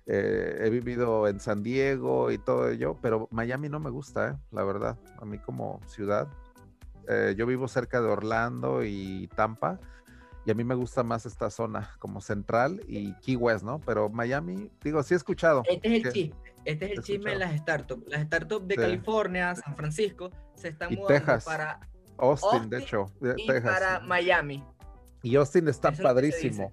eh, 0.10 0.58
he 0.62 0.70
vivido 0.70 1.28
en 1.28 1.40
San 1.42 1.64
Diego 1.64 2.32
y 2.32 2.38
todo 2.38 2.70
ello, 2.70 2.98
pero 3.02 3.28
Miami 3.30 3.68
no 3.68 3.82
me 3.82 3.90
gusta, 3.90 4.30
¿eh? 4.30 4.36
la 4.52 4.64
verdad, 4.64 4.98
a 5.20 5.26
mí 5.26 5.38
como 5.38 5.82
ciudad. 5.86 6.30
Eh, 7.10 7.36
yo 7.38 7.46
vivo 7.46 7.68
cerca 7.68 8.02
de 8.02 8.08
Orlando 8.08 8.84
y 8.84 9.30
Tampa 9.36 9.80
y 10.48 10.52
a 10.52 10.54
mí 10.54 10.64
me 10.64 10.76
gusta 10.76 11.04
más 11.04 11.26
esta 11.26 11.50
zona 11.50 11.92
como 12.00 12.22
central 12.22 12.82
y 12.88 13.12
Key 13.16 13.36
West, 13.36 13.66
¿no? 13.66 13.82
Pero 13.86 14.08
Miami, 14.08 14.72
digo, 14.82 15.04
sí 15.04 15.14
he 15.14 15.18
escuchado. 15.18 15.62
Este 15.68 15.90
es 15.90 16.06
el 16.06 16.14
chisme, 16.14 16.38
este 16.64 16.86
es 16.86 16.92
el 16.92 17.04
chisme 17.04 17.34
en 17.34 17.40
las 17.40 17.58
startups. 17.58 18.08
Las 18.08 18.22
startups 18.22 18.66
de 18.66 18.76
California, 18.76 19.54
San 19.56 19.76
Francisco, 19.76 20.32
se 20.56 20.70
están 20.70 20.96
mudando 20.96 21.38
para 21.44 21.82
Austin, 22.18 22.70
de 22.70 22.80
hecho, 22.80 23.12
y 23.36 23.46
para 23.46 24.00
Miami. 24.00 24.64
Y 25.22 25.36
Austin 25.36 25.68
está 25.68 25.92
padrísimo. 25.92 26.72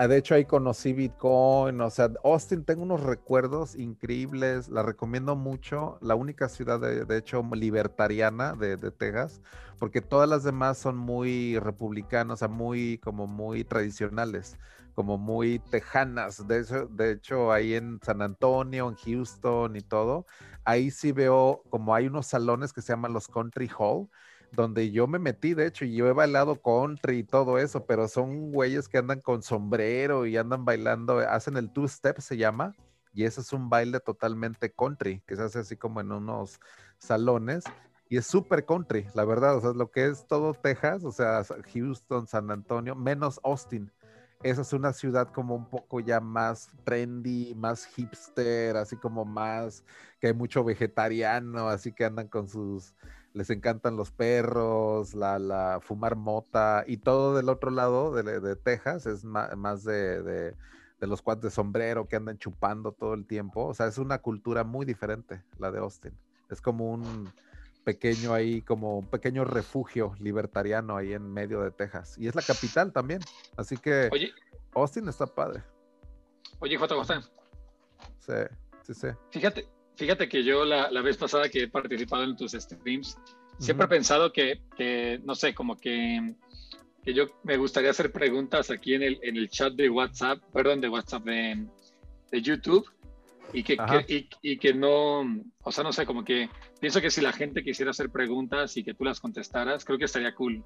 Ah, 0.00 0.06
de 0.06 0.16
hecho, 0.16 0.36
ahí 0.36 0.44
conocí 0.44 0.92
Bitcoin, 0.92 1.80
o 1.80 1.90
sea, 1.90 2.08
Austin 2.22 2.64
tengo 2.64 2.84
unos 2.84 3.02
recuerdos 3.02 3.74
increíbles, 3.74 4.68
la 4.68 4.84
recomiendo 4.84 5.34
mucho, 5.34 5.98
la 6.00 6.14
única 6.14 6.48
ciudad, 6.48 6.78
de, 6.78 7.16
hecho, 7.16 7.42
libertariana 7.52 8.52
de, 8.52 8.76
Texas, 8.92 9.40
porque 9.80 10.00
todas 10.00 10.28
las 10.28 10.44
demás 10.44 10.78
son 10.78 10.96
muy 10.96 11.58
republicanas, 11.58 12.34
o 12.34 12.36
sea, 12.36 12.46
muy, 12.46 12.98
como 12.98 13.26
muy 13.26 13.64
tradicionales, 13.64 14.56
como 14.94 15.18
muy 15.18 15.58
tejanas. 15.58 16.46
De 16.46 16.60
hecho, 16.60 16.86
de 16.86 17.10
hecho, 17.10 17.50
ahí 17.50 17.74
en 17.74 17.98
San 18.00 18.22
Antonio, 18.22 18.88
en 18.88 18.94
Houston 18.94 19.74
y 19.74 19.80
todo, 19.80 20.26
ahí 20.64 20.92
sí 20.92 21.10
veo 21.10 21.64
como 21.70 21.92
hay 21.92 22.06
unos 22.06 22.28
salones 22.28 22.72
que 22.72 22.82
se 22.82 22.92
llaman 22.92 23.12
los 23.12 23.26
Country 23.26 23.68
Hall, 23.76 24.08
donde 24.52 24.90
yo 24.90 25.06
me 25.06 25.18
metí, 25.18 25.54
de 25.54 25.66
hecho, 25.66 25.84
y 25.84 25.94
yo 25.94 26.06
he 26.08 26.12
bailado 26.12 26.60
country 26.60 27.18
y 27.18 27.24
todo 27.24 27.58
eso, 27.58 27.84
pero 27.86 28.08
son 28.08 28.50
güeyes 28.50 28.88
que 28.88 28.98
andan 28.98 29.20
con 29.20 29.42
sombrero 29.42 30.26
y 30.26 30.36
andan 30.36 30.64
bailando, 30.64 31.18
hacen 31.18 31.56
el 31.56 31.72
two-step, 31.72 32.18
se 32.20 32.36
llama, 32.36 32.74
y 33.12 33.24
ese 33.24 33.40
es 33.40 33.52
un 33.52 33.68
baile 33.68 34.00
totalmente 34.00 34.72
country, 34.72 35.22
que 35.26 35.36
se 35.36 35.42
hace 35.42 35.58
así 35.60 35.76
como 35.76 36.00
en 36.00 36.12
unos 36.12 36.60
salones, 36.98 37.64
y 38.08 38.16
es 38.16 38.26
súper 38.26 38.64
country, 38.64 39.06
la 39.14 39.24
verdad, 39.24 39.56
o 39.56 39.60
sea, 39.60 39.70
lo 39.72 39.90
que 39.90 40.06
es 40.06 40.26
todo 40.26 40.54
Texas, 40.54 41.04
o 41.04 41.12
sea, 41.12 41.42
Houston, 41.72 42.26
San 42.26 42.50
Antonio, 42.50 42.94
menos 42.94 43.38
Austin. 43.44 43.92
esa 44.42 44.62
es 44.62 44.72
una 44.72 44.92
ciudad 44.92 45.28
como 45.32 45.54
un 45.54 45.68
poco 45.68 46.00
ya 46.00 46.20
más 46.20 46.70
trendy, 46.84 47.54
más 47.54 47.84
hipster, 47.86 48.76
así 48.76 48.96
como 48.96 49.24
más 49.24 49.84
que 50.20 50.28
hay 50.28 50.32
mucho 50.34 50.64
vegetariano, 50.64 51.68
así 51.68 51.92
que 51.92 52.04
andan 52.04 52.28
con 52.28 52.48
sus, 52.48 52.94
les 53.34 53.50
encantan 53.50 53.96
los 53.96 54.10
perros, 54.10 55.14
la, 55.14 55.38
la 55.38 55.80
fumar 55.80 56.16
mota 56.16 56.84
y 56.86 56.98
todo 56.98 57.36
del 57.36 57.48
otro 57.48 57.70
lado 57.70 58.12
de, 58.12 58.56
Texas 58.56 59.06
es 59.06 59.24
más, 59.24 59.84
de, 59.84 60.22
de, 60.22 60.54
de, 61.00 61.06
los 61.06 61.22
cuates 61.22 61.44
de 61.44 61.50
sombrero 61.50 62.08
que 62.08 62.16
andan 62.16 62.38
chupando 62.38 62.92
todo 62.92 63.14
el 63.14 63.26
tiempo. 63.26 63.66
O 63.66 63.74
sea, 63.74 63.86
es 63.86 63.98
una 63.98 64.18
cultura 64.18 64.64
muy 64.64 64.86
diferente 64.86 65.42
la 65.58 65.70
de 65.70 65.78
Austin. 65.78 66.16
Es 66.50 66.60
como 66.60 66.90
un 66.90 67.30
pequeño 67.84 68.34
ahí, 68.34 68.62
como 68.62 68.98
un 68.98 69.06
pequeño 69.06 69.44
refugio 69.44 70.14
libertariano 70.18 70.96
ahí 70.96 71.12
en 71.12 71.32
medio 71.32 71.62
de 71.62 71.70
Texas. 71.70 72.16
Y 72.18 72.28
es 72.28 72.34
la 72.34 72.42
capital 72.42 72.92
también. 72.92 73.20
Así 73.56 73.76
que 73.76 74.10
Austin 74.74 75.08
está 75.08 75.26
padre. 75.26 75.62
Oye, 76.60 76.76
J. 76.76 77.22
Sí, 78.18 78.32
sí, 78.82 78.94
sí. 78.94 79.08
Fíjate, 79.30 79.68
fíjate 79.98 80.28
que 80.28 80.44
yo 80.44 80.64
la, 80.64 80.88
vez 81.02 81.16
pasada 81.16 81.48
que 81.48 81.64
he 81.64 81.68
participado 81.68 82.22
en 82.22 82.36
tus 82.36 82.52
streams, 82.52 83.18
siempre 83.58 83.86
he 83.86 83.88
pensado 83.88 84.32
que, 84.32 85.20
no 85.24 85.34
sé, 85.34 85.54
como 85.54 85.76
que, 85.76 86.34
que, 87.02 87.12
yo 87.12 87.26
me 87.42 87.56
gustaría 87.56 87.90
hacer 87.90 88.12
preguntas 88.12 88.70
aquí 88.70 88.94
en 88.94 89.02
el, 89.02 89.18
en 89.22 89.36
el 89.36 89.50
chat 89.50 89.74
de 89.74 89.90
WhatsApp, 89.90 90.38
perdón, 90.52 90.80
de 90.80 90.88
WhatsApp 90.88 91.24
de, 91.24 91.66
de 92.30 92.42
YouTube 92.42 92.88
y 93.52 93.64
que, 93.64 93.76
y, 94.42 94.56
que 94.58 94.72
no, 94.72 95.22
o 95.62 95.72
sea, 95.72 95.82
no 95.82 95.92
sé, 95.92 96.06
como 96.06 96.24
que 96.24 96.48
pienso 96.80 97.00
que 97.00 97.10
si 97.10 97.20
la 97.20 97.32
gente 97.32 97.64
quisiera 97.64 97.90
hacer 97.90 98.10
preguntas 98.10 98.76
y 98.76 98.84
que 98.84 98.94
tú 98.94 99.04
las 99.04 99.18
contestaras, 99.18 99.84
creo 99.84 99.98
que 99.98 100.04
estaría 100.04 100.34
cool. 100.34 100.62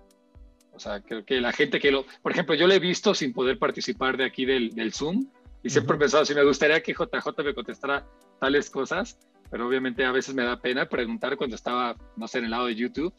O 0.75 0.79
sea, 0.79 1.01
creo 1.01 1.25
que 1.25 1.41
la 1.41 1.53
gente 1.53 1.81
que 1.81 1.91
lo, 1.91 2.05
por 2.23 2.33
ejemplo, 2.33 2.55
yo 2.55 2.67
lo 2.67 2.75
he 2.75 2.79
visto 2.79 3.15
sin 3.15 3.33
poder 3.33 3.59
participar 3.59 4.19
de 4.19 4.25
aquí 4.25 4.45
del, 4.45 4.75
del 4.75 4.93
Zoom 4.93 5.27
y 5.63 5.71
siempre 5.71 5.97
he 5.97 6.01
pensado, 6.01 6.25
si 6.27 6.35
me 6.35 6.45
gustaría 6.45 6.83
que 6.83 6.93
JJ 6.93 7.45
me 7.45 7.55
contestara 7.55 8.07
tales 8.43 8.69
cosas, 8.71 9.17
pero 9.53 9.69
obviamente 9.69 10.05
a 10.05 10.11
veces 10.11 10.35
me 10.35 10.43
da 10.43 10.61
pena 10.61 10.89
preguntar 10.89 11.37
cuando 11.37 11.55
estaba, 11.55 11.95
no 12.17 12.27
sé, 12.27 12.39
en 12.39 12.47
el 12.47 12.51
lado 12.51 12.67
de 12.67 12.75
YouTube. 12.75 13.15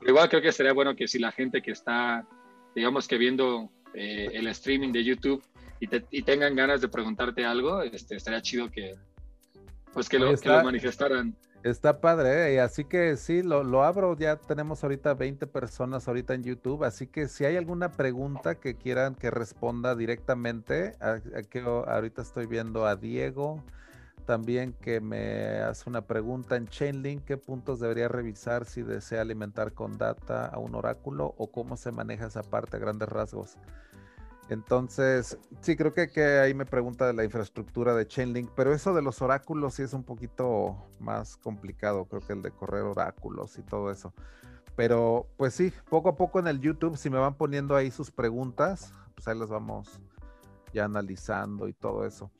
Pero 0.00 0.12
igual 0.12 0.30
creo 0.30 0.40
que 0.40 0.52
sería 0.52 0.72
bueno 0.72 0.96
que 0.96 1.06
si 1.06 1.18
la 1.18 1.32
gente 1.32 1.60
que 1.60 1.72
está, 1.72 2.26
digamos 2.74 3.06
que 3.06 3.18
viendo 3.18 3.70
eh, 3.92 4.30
el 4.32 4.46
streaming 4.46 4.90
de 4.90 5.04
YouTube 5.04 5.44
y, 5.80 6.22
tengan 6.22 6.56
ganas 6.56 6.80
de 6.80 6.88
preguntarte 6.88 7.44
algo, 7.44 7.82
este, 7.82 8.16
estaría 8.16 8.40
chido 8.40 8.70
que, 8.70 8.92
pues 9.92 10.08
que, 10.08 10.18
lo, 10.18 10.32
manifestaran. 10.64 11.36
Está 11.62 12.00
padre, 12.00 12.54
¿eh? 12.54 12.60
así 12.60 12.84
que 12.84 13.18
sí, 13.18 13.42
lo, 13.42 13.84
abro, 13.84 14.16
ya 14.16 14.36
tenemos 14.36 14.82
ahorita 14.82 15.12
20 15.12 15.46
personas 15.46 16.08
ahorita 16.08 16.32
en 16.32 16.42
YouTube, 16.42 16.84
así 16.84 17.06
que 17.06 17.28
si 17.28 17.44
hay 17.44 17.58
alguna 17.58 17.92
pregunta 17.92 18.54
que 18.54 18.76
quieran 18.76 19.14
que 19.14 19.30
responda 19.30 19.94
directamente, 19.94 20.94
aquí 21.00 21.58
ahorita 21.58 22.22
estoy 22.22 22.46
viendo 22.46 22.86
a 22.86 22.96
Diego, 22.96 23.62
también 24.24 24.72
que 24.72 25.00
me 25.00 25.58
hace 25.60 25.88
una 25.88 26.02
pregunta 26.02 26.56
en 26.56 26.66
Chainlink, 26.66 27.24
¿qué 27.24 27.36
puntos 27.36 27.80
debería 27.80 28.08
revisar 28.08 28.64
si 28.64 28.82
desea 28.82 29.20
alimentar 29.20 29.72
con 29.72 29.98
data 29.98 30.46
a 30.46 30.58
un 30.58 30.74
oráculo 30.74 31.34
o 31.38 31.50
cómo 31.50 31.76
se 31.76 31.92
maneja 31.92 32.26
esa 32.26 32.42
parte 32.42 32.76
a 32.76 32.80
grandes 32.80 33.08
rasgos? 33.08 33.56
Entonces, 34.50 35.38
sí, 35.60 35.74
creo 35.74 35.94
que, 35.94 36.08
que, 36.08 36.38
ahí 36.38 36.52
me 36.52 36.66
pregunta 36.66 37.06
de 37.06 37.14
la 37.14 37.24
infraestructura 37.24 37.94
de 37.94 38.06
Chainlink, 38.06 38.50
pero 38.54 38.74
eso 38.74 38.92
de 38.92 39.00
los 39.00 39.22
oráculos 39.22 39.74
sí 39.74 39.82
es 39.82 39.94
un 39.94 40.04
poquito 40.04 40.76
más 41.00 41.36
complicado, 41.38 42.04
creo 42.04 42.20
que 42.20 42.34
el 42.34 42.42
de 42.42 42.50
correr 42.50 42.82
oráculos 42.82 43.58
y 43.58 43.62
todo 43.62 43.90
eso. 43.90 44.12
Pero 44.76 45.28
pues 45.36 45.54
sí, 45.54 45.72
poco 45.88 46.10
a 46.10 46.16
poco 46.16 46.40
en 46.40 46.48
el 46.48 46.60
YouTube, 46.60 46.96
si 46.96 47.08
me 47.08 47.18
van 47.18 47.34
poniendo 47.34 47.76
ahí 47.76 47.90
sus 47.90 48.10
preguntas, 48.10 48.92
pues 49.14 49.28
ahí 49.28 49.38
las 49.38 49.48
vamos 49.48 50.00
ya 50.74 50.84
analizando 50.84 51.68
y 51.68 51.72
todo 51.72 52.04
eso. 52.04 52.30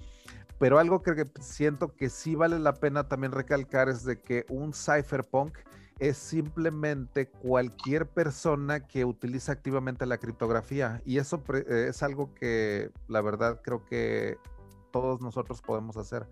Pero 0.64 0.78
algo 0.78 1.02
que 1.02 1.26
siento 1.42 1.94
que 1.94 2.08
sí 2.08 2.36
vale 2.36 2.58
la 2.58 2.72
pena 2.72 3.06
también 3.06 3.32
recalcar 3.32 3.90
es 3.90 4.02
de 4.02 4.18
que 4.18 4.46
un 4.48 4.72
cypherpunk 4.72 5.58
es 5.98 6.16
simplemente 6.16 7.28
cualquier 7.28 8.08
persona 8.08 8.80
que 8.80 9.04
utiliza 9.04 9.52
activamente 9.52 10.06
la 10.06 10.16
criptografía. 10.16 11.02
Y 11.04 11.18
eso 11.18 11.44
eh, 11.52 11.88
es 11.90 12.02
algo 12.02 12.32
que 12.32 12.90
la 13.08 13.20
verdad 13.20 13.60
creo 13.62 13.84
que 13.84 14.38
todos 14.90 15.20
nosotros 15.20 15.60
podemos 15.60 15.98
hacer. 15.98 16.26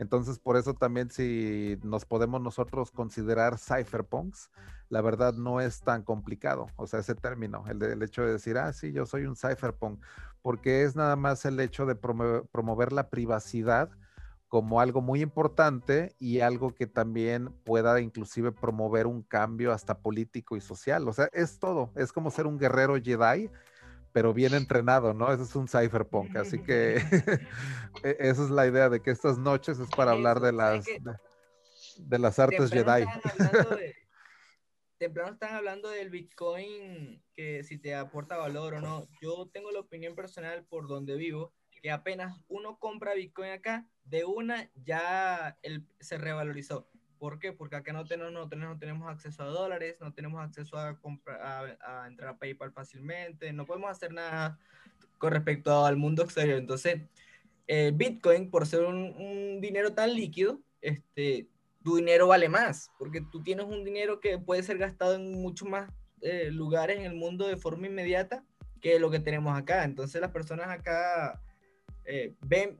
Entonces, 0.00 0.40
por 0.40 0.56
eso 0.56 0.74
también 0.74 1.08
si 1.10 1.78
nos 1.84 2.04
podemos 2.04 2.40
nosotros 2.40 2.90
considerar 2.90 3.56
cypherpunks, 3.56 4.50
la 4.88 5.00
verdad 5.00 5.34
no 5.34 5.60
es 5.60 5.80
tan 5.80 6.02
complicado. 6.02 6.66
O 6.74 6.88
sea, 6.88 6.98
ese 6.98 7.14
término, 7.14 7.64
el, 7.68 7.80
el 7.82 8.02
hecho 8.02 8.22
de 8.22 8.32
decir, 8.32 8.58
ah, 8.58 8.72
sí, 8.72 8.90
yo 8.90 9.06
soy 9.06 9.26
un 9.26 9.36
cypherpunk, 9.36 10.02
porque 10.42 10.84
es 10.84 10.96
nada 10.96 11.16
más 11.16 11.44
el 11.44 11.58
hecho 11.60 11.86
de 11.86 11.94
promover 11.94 12.92
la 12.92 13.10
privacidad 13.10 13.90
como 14.48 14.80
algo 14.80 15.00
muy 15.00 15.22
importante 15.22 16.14
y 16.18 16.40
algo 16.40 16.74
que 16.74 16.86
también 16.86 17.50
pueda 17.64 18.00
inclusive 18.00 18.52
promover 18.52 19.06
un 19.06 19.22
cambio 19.22 19.72
hasta 19.72 19.98
político 19.98 20.56
y 20.56 20.60
social. 20.60 21.08
O 21.08 21.12
sea, 21.12 21.28
es 21.32 21.58
todo. 21.58 21.90
Es 21.96 22.12
como 22.12 22.30
ser 22.30 22.46
un 22.46 22.58
guerrero 22.58 22.96
Jedi, 22.96 23.50
pero 24.12 24.32
bien 24.32 24.54
entrenado, 24.54 25.12
¿no? 25.14 25.32
Eso 25.32 25.42
es 25.42 25.56
un 25.56 25.68
cypherpunk. 25.68 26.36
Así 26.36 26.60
que 26.60 26.96
e, 28.04 28.16
esa 28.20 28.44
es 28.44 28.50
la 28.50 28.66
idea 28.66 28.88
de 28.88 29.02
que 29.02 29.10
estas 29.10 29.36
noches 29.36 29.78
es 29.78 29.88
para 29.90 30.12
hablar 30.12 30.40
de 30.40 30.52
las, 30.52 30.86
de, 31.98 32.18
las 32.18 32.38
artes 32.38 32.70
Jedi. 32.70 33.04
Temprano 34.98 35.32
están 35.32 35.54
hablando 35.54 35.88
del 35.90 36.10
Bitcoin, 36.10 37.22
que 37.34 37.62
si 37.64 37.78
te 37.78 37.94
aporta 37.94 38.36
valor 38.36 38.74
o 38.74 38.80
no. 38.80 39.08
Yo 39.20 39.48
tengo 39.52 39.70
la 39.70 39.80
opinión 39.80 40.14
personal 40.14 40.64
por 40.64 40.88
donde 40.88 41.16
vivo 41.16 41.52
que 41.82 41.90
apenas 41.90 42.36
uno 42.48 42.78
compra 42.78 43.14
Bitcoin 43.14 43.50
acá, 43.50 43.86
de 44.04 44.24
una 44.24 44.70
ya 44.74 45.58
se 46.00 46.18
revalorizó. 46.18 46.88
¿Por 47.18 47.38
qué? 47.38 47.52
Porque 47.52 47.76
acá 47.76 47.92
no 47.92 48.04
tenemos, 48.04 48.32
no 48.32 48.48
tenemos, 48.48 48.74
no 48.74 48.78
tenemos 48.78 49.08
acceso 49.08 49.42
a 49.42 49.46
dólares, 49.46 49.96
no 50.00 50.12
tenemos 50.12 50.42
acceso 50.42 50.76
a, 50.76 50.98
a, 51.40 52.06
entrar 52.06 52.30
a 52.30 52.38
PayPal 52.38 52.72
fácilmente, 52.72 53.52
no 53.52 53.64
podemos 53.64 53.90
hacer 53.90 54.12
nada 54.12 54.58
con 55.18 55.32
respecto 55.32 55.84
al 55.84 55.96
mundo 55.96 56.22
exterior. 56.22 56.58
Entonces, 56.58 57.02
eh, 57.66 57.92
Bitcoin, 57.94 58.50
por 58.50 58.66
ser 58.66 58.84
un, 58.84 59.60
dinero 59.60 59.94
tan 59.94 60.14
líquido, 60.14 60.60
este, 60.80 61.48
tu 61.86 61.94
dinero 61.94 62.26
vale 62.26 62.48
más, 62.48 62.90
porque 62.98 63.20
tú 63.20 63.44
tienes 63.44 63.64
un 63.64 63.84
dinero 63.84 64.18
que 64.18 64.38
puede 64.38 64.64
ser 64.64 64.76
gastado 64.76 65.14
en 65.14 65.40
muchos 65.40 65.68
más 65.68 65.88
eh, 66.20 66.50
lugares 66.50 66.98
en 66.98 67.04
el 67.04 67.14
mundo 67.14 67.46
de 67.46 67.56
forma 67.56 67.86
inmediata 67.86 68.44
que 68.80 68.98
lo 68.98 69.08
que 69.08 69.20
tenemos 69.20 69.56
acá. 69.56 69.84
Entonces, 69.84 70.20
las 70.20 70.32
personas 70.32 70.68
acá 70.68 71.40
eh, 72.04 72.34
ven, 72.40 72.76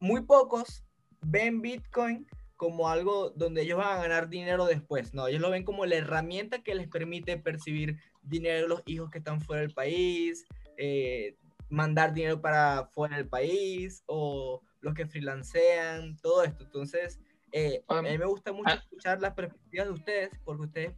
muy 0.00 0.22
pocos 0.22 0.82
ven 1.20 1.60
Bitcoin 1.60 2.26
como 2.56 2.88
algo 2.88 3.28
donde 3.36 3.60
ellos 3.60 3.76
van 3.76 3.98
a 3.98 4.02
ganar 4.02 4.30
dinero 4.30 4.64
después. 4.64 5.12
No, 5.12 5.28
ellos 5.28 5.42
lo 5.42 5.50
ven 5.50 5.64
como 5.64 5.84
la 5.84 5.96
herramienta 5.96 6.62
que 6.62 6.74
les 6.74 6.88
permite 6.88 7.36
percibir 7.36 7.98
dinero 8.22 8.62
de 8.62 8.68
los 8.68 8.82
hijos 8.86 9.10
que 9.10 9.18
están 9.18 9.42
fuera 9.42 9.60
del 9.60 9.74
país, 9.74 10.46
eh, 10.78 11.36
mandar 11.68 12.14
dinero 12.14 12.40
para 12.40 12.88
fuera 12.94 13.18
del 13.18 13.28
país 13.28 14.02
o 14.06 14.62
los 14.80 14.94
que 14.94 15.06
freelancean, 15.06 16.16
todo 16.22 16.44
esto. 16.44 16.64
Entonces, 16.64 17.20
eh, 17.52 17.82
a 17.88 18.02
mí 18.02 18.18
me 18.18 18.26
gusta 18.26 18.52
mucho 18.52 18.70
ah. 18.70 18.74
escuchar 18.82 19.20
las 19.20 19.34
perspectivas 19.34 19.86
de 19.88 19.92
ustedes 19.92 20.30
porque 20.44 20.62
ustedes 20.62 20.94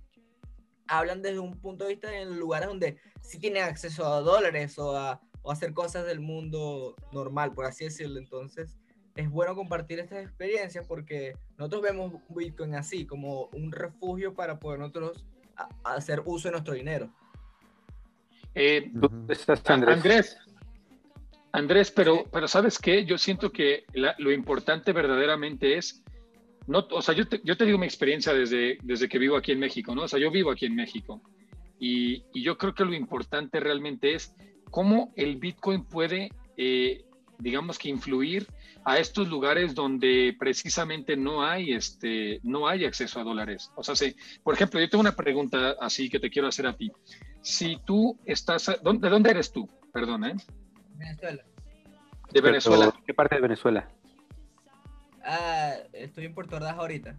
hablan 0.88 1.22
desde 1.22 1.38
un 1.38 1.61
punto 1.61 1.84
de 1.84 1.90
vista 1.90 2.12
en 2.16 2.38
lugares 2.38 2.68
donde 2.68 2.98
sí 3.20 3.38
tienen 3.38 3.62
acceso 3.62 4.05
a 4.07 4.20
dólares 4.20 4.78
o 4.78 4.96
a 4.96 5.20
o 5.42 5.51
hacer 5.51 5.72
cosas 5.72 6.07
del 6.07 6.20
mundo 6.20 6.94
normal, 7.12 7.53
por 7.53 7.64
así 7.64 7.84
decirlo. 7.84 8.18
Entonces, 8.18 8.78
es 9.16 9.30
bueno 9.30 9.55
compartir 9.55 9.98
estas 9.98 10.22
experiencias 10.22 10.86
porque 10.86 11.34
nosotros 11.57 11.82
vemos 11.82 12.12
Bitcoin 12.28 12.74
así, 12.74 13.07
como 13.07 13.46
un 13.53 13.72
refugio 13.72 14.34
para 14.34 14.59
poder 14.59 14.80
nosotros 14.80 15.24
hacer 15.84 16.22
uso 16.24 16.48
de 16.48 16.53
nuestro 16.53 16.74
dinero. 16.74 17.12
Eh, 18.55 18.90
Andrés, 19.66 20.36
Andrés, 21.53 21.90
pero, 21.90 22.24
pero 22.32 22.48
¿sabes 22.48 22.78
qué? 22.78 23.05
Yo 23.05 23.16
siento 23.18 23.51
que 23.53 23.84
lo 24.18 24.32
importante 24.32 24.92
verdaderamente 24.92 25.76
es, 25.76 26.03
no, 26.66 26.86
o 26.90 27.02
sea, 27.02 27.14
yo 27.14 27.26
te, 27.26 27.40
yo 27.44 27.56
te 27.56 27.64
digo 27.64 27.78
mi 27.78 27.86
experiencia 27.86 28.32
desde, 28.32 28.78
desde 28.82 29.08
que 29.08 29.18
vivo 29.18 29.36
aquí 29.36 29.52
en 29.52 29.58
México, 29.58 29.94
¿no? 29.94 30.02
O 30.02 30.08
sea, 30.08 30.18
yo 30.18 30.30
vivo 30.30 30.50
aquí 30.50 30.66
en 30.66 30.74
México 30.74 31.20
y, 31.78 32.24
y 32.32 32.42
yo 32.42 32.58
creo 32.58 32.74
que 32.74 32.84
lo 32.84 32.94
importante 32.94 33.61
realmente 33.61 34.14
es 34.14 34.34
cómo 34.70 35.12
el 35.16 35.36
Bitcoin 35.36 35.84
puede, 35.84 36.30
eh, 36.56 37.04
digamos 37.38 37.78
que 37.78 37.88
influir 37.88 38.46
a 38.84 38.98
estos 38.98 39.28
lugares 39.28 39.74
donde 39.74 40.34
precisamente 40.38 41.16
no 41.16 41.44
hay, 41.44 41.72
este, 41.72 42.40
no 42.42 42.66
hay 42.68 42.84
acceso 42.84 43.20
a 43.20 43.24
dólares. 43.24 43.70
O 43.76 43.82
sea, 43.82 43.94
por 44.42 44.54
ejemplo, 44.54 44.80
yo 44.80 44.88
tengo 44.88 45.02
una 45.02 45.16
pregunta 45.16 45.76
así 45.80 46.08
que 46.08 46.18
te 46.18 46.30
quiero 46.30 46.48
hacer 46.48 46.66
a 46.66 46.76
ti. 46.76 46.90
Si 47.42 47.78
tú 47.84 48.18
estás, 48.24 48.66
¿de 48.66 49.08
dónde 49.08 49.30
eres 49.30 49.52
tú? 49.52 49.68
Perdón, 49.92 50.24
¿eh? 50.24 50.34
Venezuela. 50.96 51.44
De 52.32 52.40
Venezuela. 52.40 52.94
¿Qué 53.06 53.14
parte 53.14 53.36
de 53.36 53.42
Venezuela? 53.42 53.88
Ah, 55.32 55.74
estoy 55.92 56.24
en 56.24 56.34
Puerto 56.34 56.56
Ordaz 56.56 56.76
ahorita. 56.76 57.16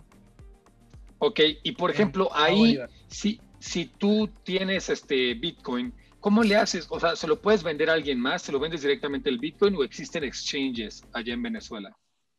Ok, 1.19 1.39
y 1.63 1.71
por 1.73 1.91
ejemplo, 1.91 2.29
ahí, 2.33 2.77
si, 3.07 3.39
si 3.59 3.85
tú 3.85 4.29
tienes 4.43 4.89
este 4.89 5.33
Bitcoin, 5.35 5.93
¿Cómo 6.21 6.43
le 6.43 6.55
haces? 6.55 6.85
O 6.91 6.99
sea, 6.99 7.15
¿se 7.15 7.25
lo 7.25 7.41
puedes 7.41 7.63
vender 7.63 7.89
a 7.89 7.93
alguien 7.93 8.19
más? 8.19 8.43
¿Se 8.43 8.51
lo 8.51 8.59
vendes 8.59 8.83
directamente 8.83 9.27
el 9.27 9.39
Bitcoin 9.39 9.75
o 9.75 9.83
existen 9.83 10.23
exchanges 10.23 11.03
allá 11.13 11.33
en 11.33 11.41
Venezuela 11.41 11.97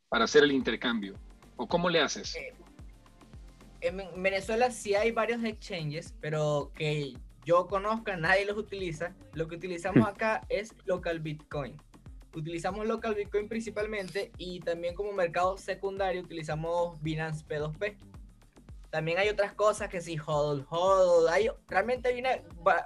para 0.08 0.24
hacer 0.24 0.44
el 0.44 0.52
intercambio? 0.52 1.18
¿O 1.56 1.66
cómo 1.66 1.90
le 1.90 2.00
haces? 2.00 2.36
Eh, 2.36 2.54
en 3.80 4.22
Venezuela 4.22 4.70
sí 4.70 4.94
hay 4.94 5.10
varios 5.10 5.42
exchanges, 5.42 6.14
pero 6.20 6.70
que 6.76 7.14
yo 7.44 7.66
conozca, 7.66 8.16
nadie 8.16 8.44
los 8.44 8.56
utiliza. 8.56 9.16
Lo 9.34 9.48
que 9.48 9.56
utilizamos 9.56 10.06
acá 10.08 10.46
es 10.48 10.76
local 10.84 11.18
Bitcoin. 11.18 11.76
Utilizamos 12.34 12.86
local 12.86 13.14
Bitcoin 13.14 13.48
principalmente 13.48 14.32
y 14.38 14.60
también 14.60 14.94
como 14.94 15.12
mercado 15.12 15.58
secundario 15.58 16.22
utilizamos 16.22 17.00
Binance 17.02 17.44
P2P. 17.46 17.96
También 18.90 19.18
hay 19.18 19.28
otras 19.28 19.52
cosas 19.52 19.88
que 19.88 20.00
sí, 20.00 20.16
hodl, 20.18 20.66
hodl. 20.70 21.28
Hay, 21.28 21.48
realmente 21.68 22.08
hay 22.08 22.20
una, 22.20 22.30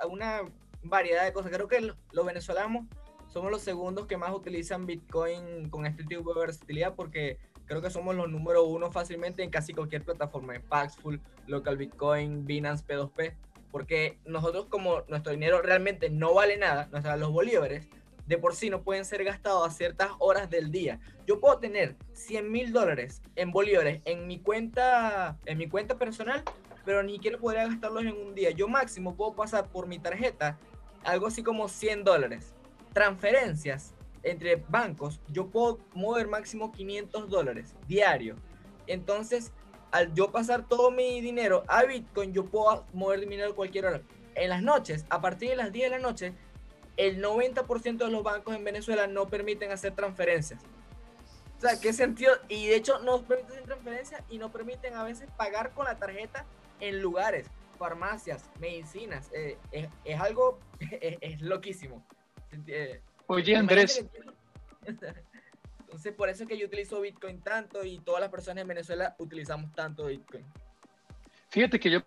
una 0.08 0.42
variedad 0.82 1.24
de 1.24 1.32
cosas. 1.32 1.52
Creo 1.52 1.68
que 1.68 1.80
los 2.12 2.26
venezolanos 2.26 2.86
somos 3.28 3.50
los 3.50 3.62
segundos 3.62 4.06
que 4.06 4.16
más 4.16 4.32
utilizan 4.32 4.86
Bitcoin 4.86 5.68
con 5.68 5.86
este 5.86 6.04
tipo 6.04 6.32
de 6.32 6.40
versatilidad 6.40 6.94
porque 6.94 7.38
creo 7.66 7.82
que 7.82 7.90
somos 7.90 8.14
los 8.14 8.30
número 8.30 8.64
uno 8.64 8.90
fácilmente 8.90 9.42
en 9.42 9.50
casi 9.50 9.74
cualquier 9.74 10.04
plataforma, 10.04 10.54
en 10.54 10.62
Paxful, 10.62 11.20
Local 11.46 11.76
Bitcoin, 11.76 12.46
Binance 12.46 12.84
P2P, 12.86 13.34
porque 13.70 14.18
nosotros 14.24 14.66
como 14.66 15.02
nuestro 15.08 15.32
dinero 15.32 15.60
realmente 15.60 16.08
no 16.08 16.34
vale 16.34 16.56
nada, 16.56 16.88
los 17.16 17.30
bolívares 17.30 17.88
de 18.26 18.38
por 18.38 18.54
sí 18.54 18.70
no 18.70 18.82
pueden 18.82 19.04
ser 19.04 19.24
gastados 19.24 19.66
a 19.66 19.70
ciertas 19.70 20.10
horas 20.18 20.50
del 20.50 20.70
día. 20.70 21.00
Yo 21.26 21.40
puedo 21.40 21.58
tener 21.58 21.96
100 22.12 22.50
mil 22.50 22.72
dólares 22.72 23.22
en 23.36 23.52
bolívares 23.52 24.02
en 24.04 24.26
mi 24.26 24.40
cuenta, 24.40 25.38
en 25.44 25.58
mi 25.58 25.68
cuenta 25.68 25.96
personal, 25.96 26.42
pero 26.84 27.02
ni 27.02 27.14
siquiera 27.14 27.38
podría 27.38 27.66
gastarlos 27.66 28.04
en 28.04 28.16
un 28.16 28.34
día. 28.34 28.50
Yo 28.50 28.68
máximo 28.68 29.16
puedo 29.16 29.34
pasar 29.34 29.68
por 29.70 29.86
mi 29.86 29.98
tarjeta 29.98 30.58
algo 31.04 31.26
así 31.28 31.42
como 31.42 31.68
100 31.68 32.04
dólares. 32.04 32.54
Transferencias 32.92 33.94
entre 34.22 34.56
bancos, 34.56 35.20
yo 35.28 35.48
puedo 35.48 35.78
mover 35.94 36.26
máximo 36.26 36.72
500 36.72 37.28
dólares 37.28 37.74
diario. 37.86 38.36
Entonces, 38.88 39.52
al 39.92 40.12
yo 40.14 40.32
pasar 40.32 40.66
todo 40.66 40.90
mi 40.90 41.20
dinero 41.20 41.62
a 41.68 41.84
Bitcoin, 41.84 42.32
yo 42.32 42.44
puedo 42.44 42.84
mover 42.92 43.20
dinero 43.20 43.52
a 43.52 43.54
cualquier 43.54 43.86
hora. 43.86 44.02
En 44.34 44.50
las 44.50 44.62
noches, 44.62 45.06
a 45.08 45.20
partir 45.20 45.50
de 45.50 45.56
las 45.56 45.72
10 45.72 45.90
de 45.90 45.96
la 45.96 46.02
noche, 46.02 46.34
el 46.96 47.22
90% 47.22 47.98
de 47.98 48.10
los 48.10 48.22
bancos 48.22 48.54
en 48.54 48.64
Venezuela 48.64 49.06
no 49.06 49.26
permiten 49.26 49.70
hacer 49.72 49.94
transferencias. 49.94 50.62
O 51.58 51.60
sea, 51.60 51.80
¿qué 51.80 51.92
sentido? 51.92 52.32
Y 52.48 52.66
de 52.66 52.76
hecho 52.76 52.98
no 53.00 53.22
permiten 53.22 53.52
hacer 53.52 53.64
transferencias 53.64 54.22
y 54.28 54.38
no 54.38 54.52
permiten 54.52 54.94
a 54.94 55.04
veces 55.04 55.30
pagar 55.36 55.72
con 55.72 55.86
la 55.86 55.96
tarjeta 55.98 56.44
en 56.80 57.00
lugares, 57.00 57.50
farmacias, 57.78 58.50
medicinas. 58.60 59.30
Eh, 59.32 59.58
es, 60.04 60.20
algo, 60.20 60.58
es, 61.00 61.40
loquísimo. 61.40 62.04
Eh, 62.66 63.00
Oye, 63.26 63.56
Andrés. 63.56 64.04
Entonces, 64.84 66.14
por 66.14 66.28
eso 66.28 66.42
es 66.42 66.48
que 66.48 66.58
yo 66.58 66.66
utilizo 66.66 67.00
Bitcoin 67.00 67.40
tanto 67.40 67.84
y 67.84 67.98
todas 68.00 68.20
las 68.20 68.30
personas 68.30 68.62
en 68.62 68.68
Venezuela 68.68 69.14
utilizamos 69.18 69.72
tanto 69.72 70.06
Bitcoin. 70.06 70.44
Fíjate 71.48 71.80
que 71.80 71.90
yo, 71.90 72.00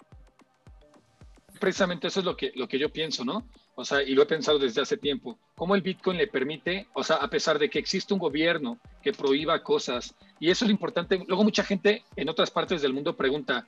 precisamente 1.60 2.08
eso 2.08 2.20
es 2.20 2.26
lo 2.26 2.38
que, 2.38 2.52
lo 2.56 2.68
que 2.68 2.78
yo 2.78 2.92
pienso, 2.92 3.26
¿no? 3.26 3.48
O 3.80 3.86
sea, 3.86 4.04
y 4.04 4.14
lo 4.14 4.24
he 4.24 4.26
pensado 4.26 4.60
desde 4.60 4.82
hace 4.82 4.98
tiempo, 4.98 5.40
cómo 5.56 5.74
el 5.74 5.82
Bitcoin 5.82 6.18
le 6.18 6.28
permite, 6.28 6.88
o 6.94 7.02
sea, 7.02 7.16
a 7.16 7.30
pesar 7.30 7.58
de 7.58 7.70
que 7.70 7.80
existe 7.80 8.14
un 8.14 8.20
gobierno 8.20 8.78
que 9.02 9.14
prohíba 9.14 9.64
cosas, 9.64 10.14
y 10.38 10.50
eso 10.50 10.66
es 10.66 10.68
lo 10.68 10.74
importante, 10.74 11.24
luego 11.26 11.46
mucha 11.46 11.64
gente 11.64 12.04
en 12.18 12.28
otras 12.28 12.52
partes 12.52 12.82
del 12.82 12.92
mundo 12.92 13.16
pregunta, 13.16 13.66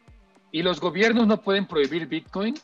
¿y 0.51 0.63
los 0.63 0.81
gobiernos 0.81 1.27
no 1.27 1.39
pueden 1.39 1.65
prohibir 1.65 2.07
Bitcoin? 2.07 2.55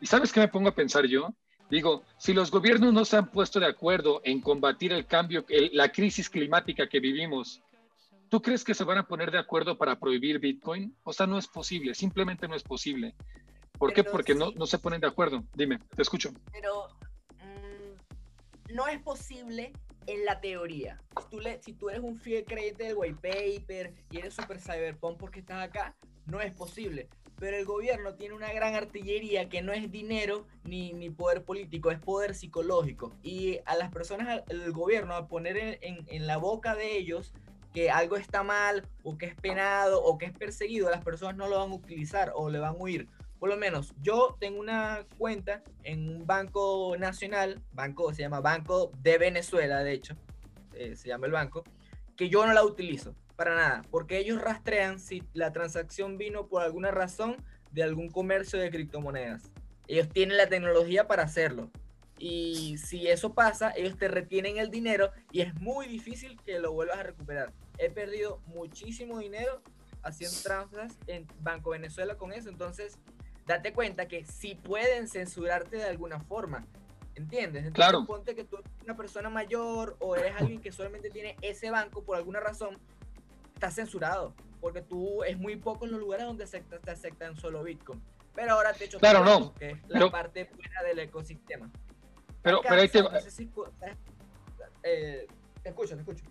¿Y 0.00 0.06
sabes 0.06 0.32
qué 0.32 0.38
me 0.38 0.46
pongo 0.46 0.68
a 0.68 0.76
pensar 0.76 1.06
yo? 1.06 1.34
Digo, 1.68 2.04
si 2.18 2.32
los 2.32 2.52
gobiernos 2.52 2.92
no 2.92 3.04
se 3.04 3.16
han 3.16 3.32
puesto 3.32 3.58
de 3.58 3.66
acuerdo 3.66 4.20
en 4.22 4.40
combatir 4.40 4.92
el 4.92 5.06
cambio, 5.06 5.44
la 5.72 5.90
crisis 5.90 6.30
climática 6.30 6.88
que 6.88 7.00
vivimos, 7.00 7.62
¿tú 8.28 8.40
crees 8.40 8.62
que 8.62 8.74
se 8.74 8.84
van 8.84 8.98
a 8.98 9.08
poner 9.08 9.32
de 9.32 9.40
acuerdo 9.40 9.76
para 9.76 9.98
prohibir 9.98 10.38
Bitcoin? 10.38 10.94
O 11.02 11.12
sea, 11.12 11.26
no 11.26 11.36
es 11.36 11.48
posible, 11.48 11.96
simplemente 11.96 12.46
no 12.46 12.54
es 12.54 12.62
posible. 12.62 13.16
¿Por 13.78 13.92
qué? 13.92 14.04
Porque 14.04 14.34
no, 14.34 14.52
no 14.52 14.66
se 14.66 14.78
ponen 14.78 15.00
de 15.00 15.06
acuerdo. 15.06 15.44
Dime, 15.54 15.78
te 15.94 16.02
escucho. 16.02 16.30
Pero 16.52 16.88
mm, 17.38 18.74
no 18.74 18.88
es 18.88 19.00
posible 19.00 19.72
en 20.06 20.24
la 20.24 20.40
teoría. 20.40 21.00
Si 21.20 21.28
tú, 21.30 21.40
le, 21.40 21.62
si 21.62 21.72
tú 21.72 21.90
eres 21.90 22.02
un 22.02 22.16
fiel 22.16 22.44
creyente 22.44 22.84
del 22.84 22.96
white 22.96 23.18
paper 23.20 23.92
y 24.10 24.18
eres 24.18 24.34
super 24.34 24.60
cyberpunk 24.60 25.18
porque 25.18 25.40
estás 25.40 25.62
acá, 25.62 25.96
no 26.26 26.40
es 26.40 26.52
posible. 26.52 27.08
Pero 27.38 27.58
el 27.58 27.66
gobierno 27.66 28.14
tiene 28.14 28.34
una 28.34 28.50
gran 28.52 28.74
artillería 28.74 29.50
que 29.50 29.60
no 29.60 29.72
es 29.72 29.90
dinero 29.90 30.46
ni, 30.64 30.94
ni 30.94 31.10
poder 31.10 31.44
político, 31.44 31.90
es 31.90 31.98
poder 31.98 32.34
psicológico. 32.34 33.12
Y 33.22 33.58
a 33.66 33.76
las 33.76 33.92
personas, 33.92 34.42
el 34.48 34.72
gobierno, 34.72 35.14
a 35.14 35.28
poner 35.28 35.58
en, 35.58 35.78
en, 35.82 36.04
en 36.08 36.26
la 36.26 36.38
boca 36.38 36.74
de 36.74 36.96
ellos 36.96 37.34
que 37.74 37.90
algo 37.90 38.16
está 38.16 38.42
mal 38.42 38.88
o 39.02 39.18
que 39.18 39.26
es 39.26 39.34
penado 39.34 40.02
o 40.02 40.16
que 40.16 40.24
es 40.24 40.32
perseguido, 40.32 40.88
las 40.88 41.04
personas 41.04 41.36
no 41.36 41.46
lo 41.46 41.58
van 41.58 41.72
a 41.72 41.74
utilizar 41.74 42.32
o 42.34 42.48
le 42.48 42.58
van 42.58 42.70
a 42.70 42.78
huir 42.78 43.06
por 43.38 43.48
lo 43.48 43.56
menos 43.56 43.94
yo 44.02 44.36
tengo 44.40 44.60
una 44.60 45.06
cuenta 45.18 45.62
en 45.82 46.08
un 46.08 46.26
banco 46.26 46.96
nacional, 46.98 47.62
banco 47.72 48.12
se 48.12 48.22
llama 48.22 48.40
Banco 48.40 48.92
de 49.02 49.18
Venezuela, 49.18 49.82
de 49.82 49.92
hecho, 49.92 50.16
eh, 50.74 50.96
se 50.96 51.08
llama 51.08 51.26
el 51.26 51.32
banco, 51.32 51.64
que 52.16 52.28
yo 52.28 52.46
no 52.46 52.52
la 52.52 52.64
utilizo 52.64 53.14
para 53.36 53.54
nada, 53.54 53.82
porque 53.90 54.18
ellos 54.18 54.40
rastrean 54.40 54.98
si 54.98 55.22
la 55.34 55.52
transacción 55.52 56.18
vino 56.18 56.48
por 56.48 56.62
alguna 56.62 56.90
razón 56.90 57.36
de 57.70 57.82
algún 57.82 58.08
comercio 58.08 58.58
de 58.58 58.70
criptomonedas. 58.70 59.50
Ellos 59.86 60.08
tienen 60.08 60.36
la 60.36 60.48
tecnología 60.48 61.06
para 61.06 61.24
hacerlo. 61.24 61.70
Y 62.18 62.78
si 62.78 63.08
eso 63.08 63.34
pasa, 63.34 63.72
ellos 63.76 63.98
te 63.98 64.08
retienen 64.08 64.56
el 64.56 64.70
dinero 64.70 65.10
y 65.30 65.42
es 65.42 65.54
muy 65.60 65.86
difícil 65.86 66.40
que 66.42 66.58
lo 66.58 66.72
vuelvas 66.72 66.98
a 66.98 67.02
recuperar. 67.02 67.52
He 67.76 67.90
perdido 67.90 68.40
muchísimo 68.46 69.18
dinero 69.18 69.62
haciendo 70.02 70.36
transacciones 70.42 70.98
en 71.06 71.26
Banco 71.40 71.70
Venezuela 71.70 72.16
con 72.16 72.32
eso. 72.32 72.48
Entonces, 72.48 72.98
date 73.46 73.72
cuenta 73.72 74.06
que 74.08 74.24
si 74.24 74.54
pueden 74.54 75.08
censurarte 75.08 75.76
de 75.76 75.84
alguna 75.84 76.20
forma. 76.20 76.66
¿Entiendes? 77.14 77.64
Entonces, 77.64 77.90
claro. 77.90 78.04
ponte 78.04 78.34
que 78.34 78.44
tú 78.44 78.56
eres 78.58 78.70
una 78.84 78.94
persona 78.94 79.30
mayor 79.30 79.96
o 80.00 80.16
eres 80.16 80.34
alguien 80.38 80.60
que 80.60 80.70
solamente 80.70 81.08
tiene 81.08 81.34
ese 81.40 81.70
banco 81.70 82.04
por 82.04 82.18
alguna 82.18 82.40
razón, 82.40 82.78
estás 83.54 83.74
censurado. 83.74 84.34
Porque 84.60 84.82
tú 84.82 85.24
es 85.24 85.38
muy 85.38 85.56
poco 85.56 85.86
en 85.86 85.92
los 85.92 86.00
lugares 86.00 86.26
donde 86.26 86.44
te 86.44 86.90
aceptan 86.90 87.36
solo 87.36 87.62
Bitcoin. 87.62 88.02
Pero 88.34 88.52
ahora 88.52 88.74
te 88.74 88.84
hecho 88.84 88.98
claro, 88.98 89.24
no. 89.24 89.54
que 89.54 89.70
es 89.70 89.78
la 89.88 90.10
parte 90.10 90.44
buena 90.44 90.82
del 90.82 90.98
ecosistema. 90.98 91.70
Pero, 92.42 92.60
pero 92.62 92.82
ahí 92.82 92.88
te... 92.88 93.02
Eh, 94.82 95.26
te 95.62 95.70
escucho, 95.70 95.94
te 95.94 96.00
escucho. 96.00 96.24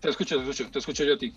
Te 0.00 0.10
escucho, 0.10 0.36
te 0.36 0.42
escucho, 0.42 0.70
te 0.70 0.78
escucho 0.80 1.04
yo 1.04 1.14
a 1.14 1.18
ti. 1.18 1.34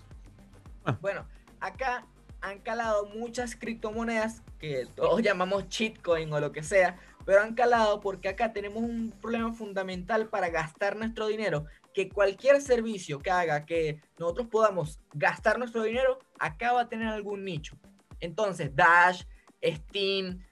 Bueno, 1.00 1.26
acá 1.60 2.04
han 2.40 2.60
calado 2.60 3.06
muchas 3.06 3.56
criptomonedas 3.56 4.42
que 4.58 4.86
todos 4.94 5.22
llamamos 5.22 5.68
shitcoin 5.68 6.32
o 6.32 6.40
lo 6.40 6.52
que 6.52 6.62
sea, 6.62 6.98
pero 7.24 7.42
han 7.42 7.54
calado 7.54 8.00
porque 8.00 8.28
acá 8.28 8.52
tenemos 8.52 8.82
un 8.82 9.12
problema 9.20 9.52
fundamental 9.52 10.28
para 10.28 10.48
gastar 10.48 10.96
nuestro 10.96 11.26
dinero, 11.26 11.66
que 11.92 12.08
cualquier 12.08 12.60
servicio 12.60 13.18
que 13.18 13.30
haga 13.30 13.66
que 13.66 14.00
nosotros 14.18 14.48
podamos 14.48 15.00
gastar 15.12 15.58
nuestro 15.58 15.82
dinero, 15.82 16.18
acá 16.38 16.72
va 16.72 16.88
tener 16.88 17.08
algún 17.08 17.44
nicho. 17.44 17.76
Entonces, 18.20 18.74
Dash, 18.74 19.22
Steam, 19.62 20.44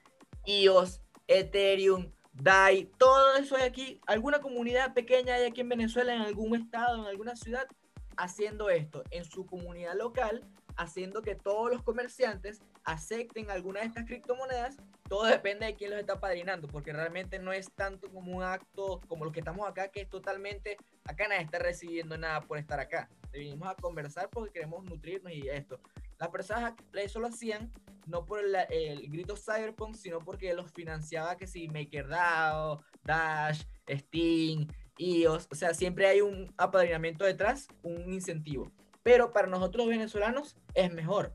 EOS, 0.45 1.01
Ethereum, 1.27 2.11
DAI, 2.33 2.91
todo 2.97 3.35
eso 3.37 3.55
hay 3.55 3.63
aquí, 3.63 3.99
alguna 4.05 4.39
comunidad 4.39 4.93
pequeña 4.93 5.35
hay 5.35 5.45
aquí 5.45 5.61
en 5.61 5.69
Venezuela, 5.69 6.13
en 6.13 6.21
algún 6.21 6.55
estado, 6.55 7.01
en 7.01 7.07
alguna 7.07 7.35
ciudad, 7.35 7.67
haciendo 8.15 8.69
esto 8.69 9.03
en 9.11 9.25
su 9.25 9.45
comunidad 9.45 9.95
local 9.95 10.43
haciendo 10.77 11.21
que 11.21 11.35
todos 11.35 11.71
los 11.71 11.83
comerciantes 11.83 12.61
acepten 12.83 13.51
alguna 13.51 13.81
de 13.81 13.87
estas 13.87 14.05
criptomonedas. 14.05 14.77
Todo 15.09 15.25
depende 15.25 15.65
de 15.65 15.75
quién 15.75 15.91
los 15.91 15.99
está 15.99 16.19
padrinando, 16.19 16.67
porque 16.67 16.93
realmente 16.93 17.39
no 17.39 17.51
es 17.51 17.71
tanto 17.73 18.09
como 18.11 18.35
un 18.37 18.43
acto 18.43 19.01
como 19.07 19.25
los 19.25 19.33
que 19.33 19.39
estamos 19.39 19.67
acá, 19.67 19.89
que 19.89 20.01
es 20.01 20.09
totalmente, 20.09 20.77
acá 21.05 21.27
nadie 21.27 21.43
está 21.43 21.59
recibiendo 21.59 22.17
nada 22.17 22.41
por 22.41 22.57
estar 22.57 22.79
acá. 22.79 23.09
Venimos 23.31 23.67
a 23.67 23.75
conversar 23.75 24.29
porque 24.29 24.53
queremos 24.53 24.83
nutrirnos 24.85 25.33
y 25.33 25.49
esto. 25.49 25.79
Las 26.19 26.29
personas 26.29 26.73
eso 26.93 27.19
lo 27.19 27.27
hacían 27.27 27.71
no 28.07 28.25
por 28.25 28.39
el, 28.39 29.09
grito 29.09 29.35
Cyberpunk, 29.35 29.95
sino 29.95 30.19
porque 30.19 30.53
los 30.53 30.71
financiaba 30.71 31.35
que 31.35 31.45
si 31.45 31.67
MakerDAO, 31.67 32.81
Dash, 33.03 33.63
Steam, 33.89 34.67
iOS, 34.97 35.47
o 35.51 35.55
sea, 35.55 35.73
siempre 35.73 36.07
hay 36.07 36.21
un 36.21 36.53
apadrinamiento 36.57 37.25
detrás, 37.25 37.67
un 37.83 38.11
incentivo. 38.11 38.71
Pero 39.07 39.31
para 39.31 39.47
nosotros 39.47 39.87
venezolanos 39.87 40.57
es 40.73 40.93
mejor. 40.93 41.33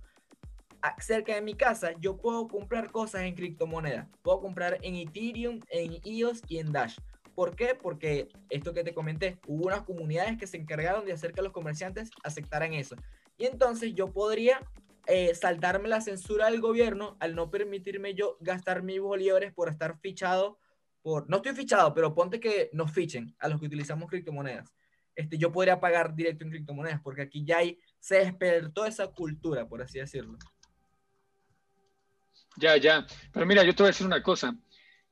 Cerca 0.98 1.34
de 1.34 1.40
mi 1.40 1.54
casa 1.54 1.92
yo 1.98 2.18
puedo 2.18 2.46
comprar 2.46 2.90
cosas 2.90 3.22
en 3.22 3.34
criptomonedas. 3.34 4.06
Puedo 4.20 4.42
comprar 4.42 4.76
en 4.82 4.96
Ethereum, 4.96 5.58
en 5.70 5.98
EOS 6.04 6.42
y 6.48 6.58
en 6.58 6.70
Dash. 6.70 6.98
¿Por 7.34 7.56
qué? 7.56 7.74
Porque 7.74 8.28
esto 8.50 8.74
que 8.74 8.84
te 8.84 8.92
comenté, 8.92 9.38
hubo 9.46 9.68
unas 9.68 9.84
comunidades 9.84 10.36
que 10.36 10.46
se 10.46 10.58
encargaron 10.58 11.06
de 11.06 11.14
hacer 11.14 11.32
que 11.32 11.40
los 11.40 11.52
comerciantes 11.52 12.10
aceptaran 12.22 12.74
eso. 12.74 12.94
Y 13.38 13.46
entonces 13.46 13.94
yo 13.94 14.12
podría 14.12 14.60
eh, 15.06 15.34
saltarme 15.34 15.88
la 15.88 16.02
censura 16.02 16.50
del 16.50 16.60
gobierno 16.60 17.16
al 17.20 17.34
no 17.34 17.50
permitirme 17.50 18.12
yo 18.12 18.36
gastar 18.40 18.82
mis 18.82 19.00
bolívares 19.00 19.50
por 19.54 19.70
estar 19.70 19.98
fichado 19.98 20.58
por, 21.00 21.28
no 21.28 21.38
estoy 21.38 21.54
fichado, 21.54 21.94
pero 21.94 22.14
ponte 22.14 22.38
que 22.38 22.68
nos 22.74 22.92
fichen 22.92 23.34
a 23.38 23.48
los 23.48 23.58
que 23.58 23.66
utilizamos 23.66 24.10
criptomonedas. 24.10 24.72
Este, 25.14 25.36
yo 25.38 25.52
podría 25.52 25.80
pagar 25.80 26.14
directo 26.14 26.44
en 26.44 26.50
criptomonedas, 26.50 27.00
porque 27.02 27.22
aquí 27.22 27.44
ya 27.44 27.58
hay, 27.58 27.78
se 27.98 28.16
despertó 28.16 28.86
esa 28.86 29.08
cultura, 29.08 29.68
por 29.68 29.82
así 29.82 29.98
decirlo. 29.98 30.38
Ya, 32.56 32.76
ya. 32.76 33.06
Pero 33.32 33.46
mira, 33.46 33.64
yo 33.64 33.74
te 33.74 33.82
voy 33.82 33.88
a 33.88 33.92
decir 33.92 34.06
una 34.06 34.22
cosa. 34.22 34.56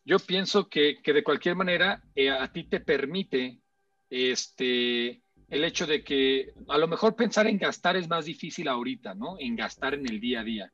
Yo 0.04 0.18
pienso 0.18 0.68
que, 0.68 0.98
de 1.04 1.24
cualquier 1.24 1.56
manera 1.56 2.02
eh, 2.14 2.30
a 2.30 2.50
ti 2.52 2.64
te 2.64 2.80
permite 2.80 3.60
este, 4.08 5.22
el 5.48 5.64
hecho 5.64 5.86
de 5.86 6.02
que 6.02 6.52
a 6.68 6.78
lo 6.78 6.88
mejor 6.88 7.16
pensar 7.16 7.46
en 7.46 7.58
gastar 7.58 7.96
es 7.96 8.08
más 8.08 8.24
difícil 8.24 8.68
ahorita, 8.68 9.14
¿no? 9.14 9.36
En 9.38 9.56
gastar 9.56 9.94
en 9.94 10.08
el 10.08 10.20
día 10.20 10.40
a 10.40 10.44
día. 10.44 10.72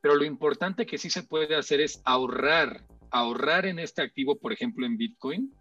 Pero 0.00 0.16
lo 0.16 0.24
importante 0.24 0.86
que 0.86 0.98
sí 0.98 1.10
se 1.10 1.22
puede 1.22 1.54
hacer 1.54 1.80
es 1.80 2.00
ahorrar, 2.04 2.84
ahorrar 3.10 3.66
en 3.66 3.78
este 3.78 4.02
activo, 4.02 4.38
por 4.38 4.52
ejemplo, 4.52 4.84
en 4.86 4.96
Bitcoin, 4.96 5.54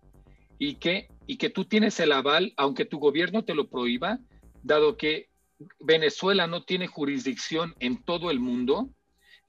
y 0.61 0.75
que, 0.75 1.07
y 1.25 1.37
que 1.37 1.49
tú 1.49 1.65
tienes 1.65 1.99
el 1.99 2.11
aval, 2.11 2.53
aunque 2.55 2.85
tu 2.85 2.99
gobierno 2.99 3.43
te 3.43 3.55
lo 3.55 3.67
prohíba, 3.67 4.19
dado 4.61 4.95
que 4.95 5.27
Venezuela 5.79 6.45
no 6.45 6.65
tiene 6.65 6.85
jurisdicción 6.85 7.73
en 7.79 8.03
todo 8.03 8.29
el 8.29 8.39
mundo, 8.39 8.91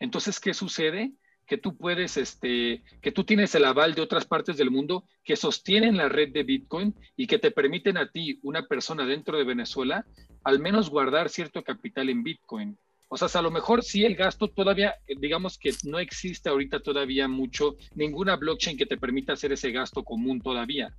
entonces, 0.00 0.40
¿qué 0.40 0.54
sucede? 0.54 1.12
Que 1.46 1.58
tú 1.58 1.76
puedes, 1.76 2.16
este, 2.16 2.82
que 3.02 3.12
tú 3.12 3.24
tienes 3.24 3.54
el 3.54 3.66
aval 3.66 3.94
de 3.94 4.00
otras 4.00 4.24
partes 4.24 4.56
del 4.56 4.70
mundo 4.70 5.04
que 5.22 5.36
sostienen 5.36 5.98
la 5.98 6.08
red 6.08 6.32
de 6.32 6.44
Bitcoin 6.44 6.94
y 7.14 7.26
que 7.26 7.38
te 7.38 7.50
permiten 7.50 7.98
a 7.98 8.10
ti, 8.10 8.40
una 8.42 8.66
persona 8.66 9.04
dentro 9.04 9.36
de 9.36 9.44
Venezuela, 9.44 10.06
al 10.44 10.60
menos 10.60 10.88
guardar 10.88 11.28
cierto 11.28 11.62
capital 11.62 12.08
en 12.08 12.22
Bitcoin. 12.22 12.78
O 13.14 13.18
sea, 13.18 13.28
a 13.40 13.42
lo 13.42 13.50
mejor 13.50 13.84
sí 13.84 14.06
el 14.06 14.16
gasto 14.16 14.48
todavía, 14.48 14.94
digamos 15.18 15.58
que 15.58 15.70
no 15.84 15.98
existe 15.98 16.48
ahorita 16.48 16.80
todavía 16.80 17.28
mucho, 17.28 17.76
ninguna 17.94 18.36
blockchain 18.36 18.78
que 18.78 18.86
te 18.86 18.96
permita 18.96 19.34
hacer 19.34 19.52
ese 19.52 19.70
gasto 19.70 20.02
común 20.02 20.40
todavía. 20.40 20.96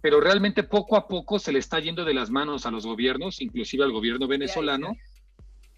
Pero 0.00 0.22
realmente 0.22 0.62
poco 0.62 0.96
a 0.96 1.06
poco 1.06 1.38
se 1.38 1.52
le 1.52 1.58
está 1.58 1.80
yendo 1.80 2.06
de 2.06 2.14
las 2.14 2.30
manos 2.30 2.64
a 2.64 2.70
los 2.70 2.86
gobiernos, 2.86 3.42
inclusive 3.42 3.84
al 3.84 3.92
gobierno 3.92 4.26
venezolano, 4.26 4.96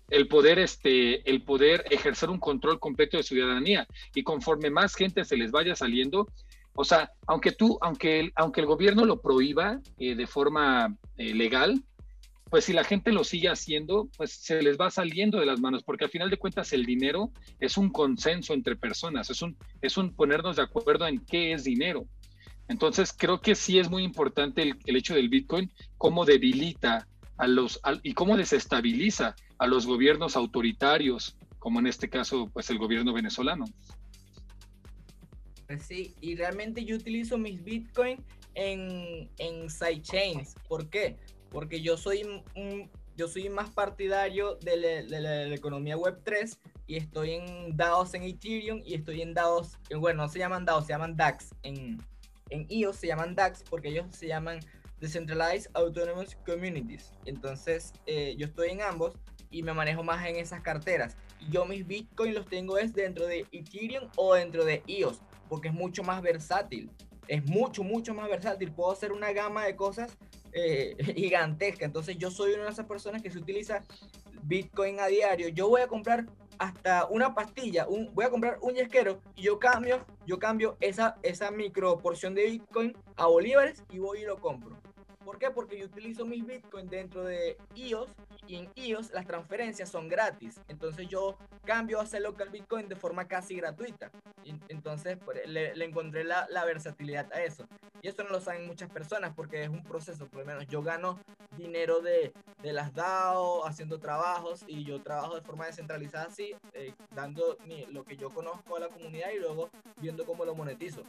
el 0.09 0.29
poder, 0.29 0.61
este, 0.61 1.29
el 1.29 1.43
poder 1.43 1.85
ejercer 1.91 2.31
un 2.31 2.39
control 2.39 2.79
completo 2.79 3.17
de 3.17 3.25
ciudadanía. 3.25 3.89
Y 4.15 4.23
conforme 4.23 4.71
más 4.71 4.95
gente 4.95 5.25
se 5.25 5.37
les 5.37 5.51
vaya 5.51 5.75
saliendo, 5.75 6.29
o 6.75 6.85
sea, 6.85 7.11
aunque 7.27 7.51
tú, 7.51 7.77
aunque 7.81 8.21
el, 8.21 8.33
aunque 8.37 8.61
el 8.61 8.69
gobierno 8.69 9.05
lo 9.05 9.21
prohíba 9.21 9.81
eh, 9.99 10.15
de 10.15 10.29
forma 10.29 10.97
eh, 11.17 11.35
legal, 11.35 11.83
pues 12.49 12.65
si 12.65 12.73
la 12.73 12.85
gente 12.85 13.13
lo 13.13 13.25
sigue 13.25 13.49
haciendo, 13.49 14.09
pues 14.17 14.33
se 14.33 14.63
les 14.63 14.79
va 14.79 14.91
saliendo 14.91 15.41
de 15.41 15.47
las 15.47 15.61
manos, 15.61 15.83
porque 15.83 16.05
al 16.05 16.11
final 16.11 16.31
de 16.31 16.37
cuentas 16.37 16.73
el 16.73 16.87
dinero 16.87 17.33
es 17.59 17.77
un 17.77 17.91
consenso 17.91 18.55
entre 18.55 18.77
personas, 18.77 19.31
es 19.31 19.43
un, 19.43 19.57
es 19.83 19.97
un 19.97 20.15
ponernos 20.15 20.57
de 20.57 20.63
acuerdo 20.63 21.07
en 21.07 21.19
qué 21.25 21.53
es 21.53 21.65
dinero. 21.65 22.07
Entonces 22.69 23.13
creo 23.17 23.41
que 23.41 23.55
sí 23.55 23.79
es 23.79 23.91
muy 23.91 24.05
importante 24.05 24.63
el, 24.63 24.77
el 24.87 24.97
hecho 24.97 25.15
del 25.15 25.29
Bitcoin, 25.29 25.73
cómo 25.99 26.25
debilita 26.25 27.09
a 27.37 27.47
los, 27.47 27.81
y 28.03 28.15
cómo 28.15 28.37
desestabiliza 28.37 29.35
a 29.59 29.67
los 29.67 29.87
gobiernos 29.87 30.37
autoritarios, 30.37 31.37
como 31.59 31.81
en 31.81 31.87
este 31.87 32.09
caso, 32.09 32.49
pues 32.53 32.71
el 32.71 32.79
gobierno 32.79 33.13
venezolano. 33.13 33.65
Pues 35.67 35.83
sí, 35.83 36.15
y 36.21 36.37
realmente 36.37 36.85
yo 36.85 36.95
utilizo 36.95 37.39
mis 37.39 37.63
Bitcoin 37.65 38.19
en, 38.55 39.29
en 39.39 39.69
sidechains. 39.69 40.55
¿Por 40.69 40.89
qué? 40.89 41.17
Porque 41.57 41.81
yo 41.81 41.97
soy, 41.97 42.21
yo 43.17 43.29
soy 43.29 43.49
más 43.49 43.71
partidario 43.71 44.57
de, 44.57 44.77
la, 45.09 45.45
economía 45.55 45.97
web 45.97 46.21
3 46.23 46.61
y 46.87 46.97
estoy 46.97 47.31
en 47.31 47.75
DAOs 47.75 48.13
en 48.13 48.25
Ethereum 48.25 48.83
y 48.85 48.93
estoy 48.93 49.23
en 49.23 49.33
DAOs, 49.33 49.79
bueno, 49.99 50.25
no 50.25 50.29
se 50.29 50.39
llaman 50.39 50.67
DAOs, 50.67 50.85
se 50.85 50.93
llaman 50.93 51.17
DAX. 51.17 51.55
En, 51.63 51.97
en 52.51 52.67
EOS 52.69 52.97
se 52.97 53.07
llaman 53.07 53.35
DAX 53.35 53.65
porque 53.71 53.89
ellos 53.89 54.05
se 54.11 54.27
llaman 54.27 54.61
Decentralized 55.01 55.71
Autonomous 55.73 56.37
Communities. 56.45 57.15
Entonces, 57.25 57.95
eh, 58.05 58.35
yo 58.37 58.49
estoy 58.49 58.69
en 58.69 58.83
ambos 58.83 59.15
y 59.51 59.63
me 59.63 59.73
manejo 59.73 60.03
más 60.03 60.27
en 60.27 60.37
esas 60.37 60.61
carteras. 60.61 61.17
Yo 61.49 61.65
mis 61.65 61.87
Bitcoin 61.87 62.35
los 62.35 62.45
tengo 62.51 62.77
es 62.77 62.93
dentro 62.93 63.27
de 63.27 63.47
Ethereum 63.51 64.11
o 64.17 64.35
dentro 64.35 64.67
de 64.67 64.83
EOS, 64.87 65.23
porque 65.49 65.69
es 65.69 65.75
mucho 65.75 66.03
más 66.03 66.21
versátil. 66.21 66.91
Es 67.29 67.43
mucho, 67.47 67.83
mucho 67.83 68.13
más 68.13 68.29
versátil. 68.29 68.73
Puedo 68.73 68.93
hacer 68.93 69.11
una 69.11 69.33
gama 69.33 69.65
de 69.65 69.75
cosas 69.75 70.19
eh, 70.57 70.97
gigantesca. 71.15 71.85
Entonces 71.85 72.17
yo 72.17 72.31
soy 72.31 72.55
una 72.55 72.65
de 72.65 72.71
esas 72.71 72.87
personas 72.87 73.23
que 73.23 73.31
se 73.31 73.39
utiliza 73.39 73.83
Bitcoin 74.43 74.99
a 75.01 75.07
diario. 75.07 75.49
Yo 75.49 75.69
voy 75.69 75.83
a 75.83 75.87
comprar 75.87 76.27
hasta 76.59 77.07
una 77.07 77.35
pastilla, 77.35 77.87
un, 77.87 78.15
voy 78.15 78.25
a 78.25 78.31
comprar 78.31 78.59
un 78.63 78.75
yesquero 78.75 79.21
y 79.35 79.43
yo 79.43 79.59
cambio, 79.59 80.05
yo 80.27 80.39
cambio 80.39 80.79
esa, 80.81 81.19
esa 81.23 81.51
micro 81.51 81.99
porción 81.99 82.35
de 82.35 82.47
Bitcoin 82.47 82.97
a 83.17 83.27
bolívares 83.27 83.85
y 83.93 83.99
voy 83.99 84.21
y 84.21 84.25
lo 84.25 84.39
compro. 84.39 84.79
¿Por 85.27 85.41
qué? 85.41 85.51
Porque 85.51 85.77
yo 85.77 85.87
utilizo 85.87 86.25
mis 86.25 86.47
Bitcoin 86.47 86.89
dentro 86.89 87.25
de 87.25 87.59
EOS 87.75 88.15
y 88.47 88.59
en 88.59 88.71
EOS 88.77 89.11
las 89.11 89.27
transferencias 89.27 89.91
son 89.91 90.07
gratis. 90.09 90.61
Entonces 90.69 91.09
yo 91.09 91.37
cambio 91.65 91.99
a 91.99 92.05
hacer 92.05 92.23
local 92.23 92.49
Bitcoin 92.49 92.89
de 92.89 92.95
forma 92.95 93.27
casi 93.27 93.57
gratuita. 93.57 94.13
Entonces 94.69 95.19
pues, 95.25 95.45
le, 95.49 95.73
encontré 95.85 96.23
la, 96.23 96.47
versatilidad 96.65 97.33
a 97.33 97.43
eso. 97.43 97.67
Y 98.03 98.09
eso 98.09 98.23
no 98.23 98.31
lo 98.31 98.41
saben 98.41 98.69
muchas 98.69 98.89
personas 98.89 99.33
porque 99.35 99.65
es 99.65 99.69
un 99.69 99.83
proceso. 99.83 100.29
Por 100.29 100.43
lo 100.43 100.47
menos 100.47 100.69
yo 100.69 100.81
gano 100.81 101.19
dinero 101.57 102.01
de, 102.01 102.33
las 102.63 102.95
DAO, 102.95 103.67
haciendo 103.67 103.99
trabajos 103.99 104.65
y 104.69 104.85
yo 104.85 105.03
trabajo 105.03 105.35
de 105.35 105.41
forma 105.41 105.67
descentralizada 105.67 106.27
así, 106.27 106.55
eh, 106.73 106.95
dando 107.17 107.59
lo 107.91 108.05
que 108.05 108.17
yo 108.17 108.31
conozco 108.31 108.77
a 108.77 108.81
la 108.81 108.89
comunidad 108.91 109.31
y 109.35 109.41
luego 109.41 109.71
viendo 109.97 110.25
cómo 110.25 110.45
lo 110.45 110.55
monetizo. 110.55 111.03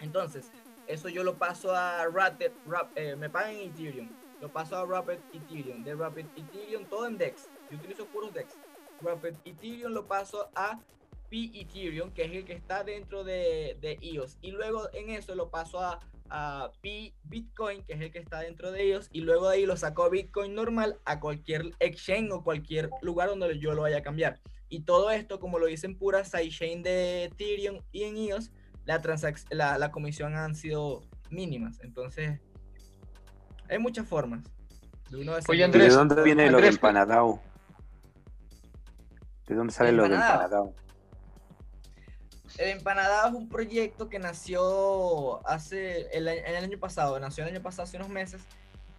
Entonces, 0.00 0.50
eso 0.86 1.08
yo 1.08 1.24
lo 1.24 1.36
paso 1.36 1.74
a 1.74 2.06
Rapid, 2.06 2.50
eh, 2.94 3.16
me 3.16 3.30
pagan 3.30 3.56
en 3.56 3.70
Ethereum. 3.70 4.08
Lo 4.40 4.52
paso 4.52 4.76
a 4.76 4.84
Rapid 4.84 5.18
Ethereum. 5.32 5.84
De 5.84 5.94
Rapid 5.94 6.26
Ethereum, 6.36 6.84
todo 6.84 7.06
en 7.06 7.16
DEX. 7.16 7.48
Yo 7.70 7.78
utilizo 7.78 8.06
puros 8.06 8.32
DEX. 8.34 8.56
Rapid 9.00 9.34
Ethereum 9.44 9.92
lo 9.92 10.06
paso 10.06 10.50
a 10.54 10.78
P 11.30 11.50
Ethereum, 11.54 12.10
que 12.12 12.24
es 12.24 12.32
el 12.32 12.44
que 12.44 12.52
está 12.52 12.84
dentro 12.84 13.24
de, 13.24 13.76
de 13.80 13.98
EOS. 14.02 14.38
Y 14.42 14.50
luego 14.50 14.88
en 14.92 15.10
eso 15.10 15.34
lo 15.34 15.50
paso 15.50 15.80
a, 15.80 16.00
a 16.30 16.70
P 16.82 17.14
Bitcoin, 17.24 17.84
que 17.84 17.94
es 17.94 18.00
el 18.00 18.12
que 18.12 18.18
está 18.18 18.40
dentro 18.40 18.70
de 18.70 18.82
ellos. 18.82 19.08
Y 19.12 19.20
luego 19.20 19.48
de 19.48 19.56
ahí 19.56 19.66
lo 19.66 19.76
saco 19.76 20.04
a 20.04 20.10
Bitcoin 20.10 20.54
normal 20.54 20.98
a 21.04 21.20
cualquier 21.20 21.72
exchange 21.80 22.30
o 22.32 22.44
cualquier 22.44 22.90
lugar 23.00 23.28
donde 23.30 23.58
yo 23.58 23.74
lo 23.74 23.82
vaya 23.82 23.98
a 23.98 24.02
cambiar. 24.02 24.40
Y 24.68 24.80
todo 24.80 25.10
esto, 25.10 25.40
como 25.40 25.58
lo 25.58 25.66
dicen 25.66 25.96
pura 25.96 26.24
sidechain 26.24 26.82
de 26.82 27.24
Ethereum 27.24 27.80
y 27.92 28.04
en 28.04 28.16
EOS, 28.16 28.50
la, 28.86 29.00
la, 29.50 29.78
la 29.78 29.90
comisión 29.90 30.34
han 30.36 30.54
sido 30.54 31.02
mínimas. 31.30 31.80
Entonces, 31.82 32.40
hay 33.68 33.78
muchas 33.78 34.06
formas. 34.06 34.42
De 35.10 35.42
Oye, 35.48 35.64
Andrés, 35.64 35.88
¿de 35.88 35.94
dónde 35.94 36.22
viene 36.22 36.50
lo 36.50 36.58
del 36.58 36.74
empanadao? 36.74 37.40
¿De 39.46 39.54
dónde 39.54 39.72
sale 39.72 39.92
lo 39.92 40.04
del 40.04 40.14
empanadao? 40.14 40.74
El 42.56 42.70
empanadao 42.70 43.28
es 43.28 43.34
un 43.34 43.48
proyecto 43.48 44.08
que 44.08 44.18
nació 44.18 45.46
hace 45.46 46.08
el, 46.16 46.28
el, 46.28 46.56
año 46.56 46.78
pasado, 46.78 47.18
nació 47.18 47.44
el 47.44 47.50
año 47.50 47.62
pasado 47.62 47.82
hace 47.82 47.96
unos 47.96 48.08
meses, 48.08 48.42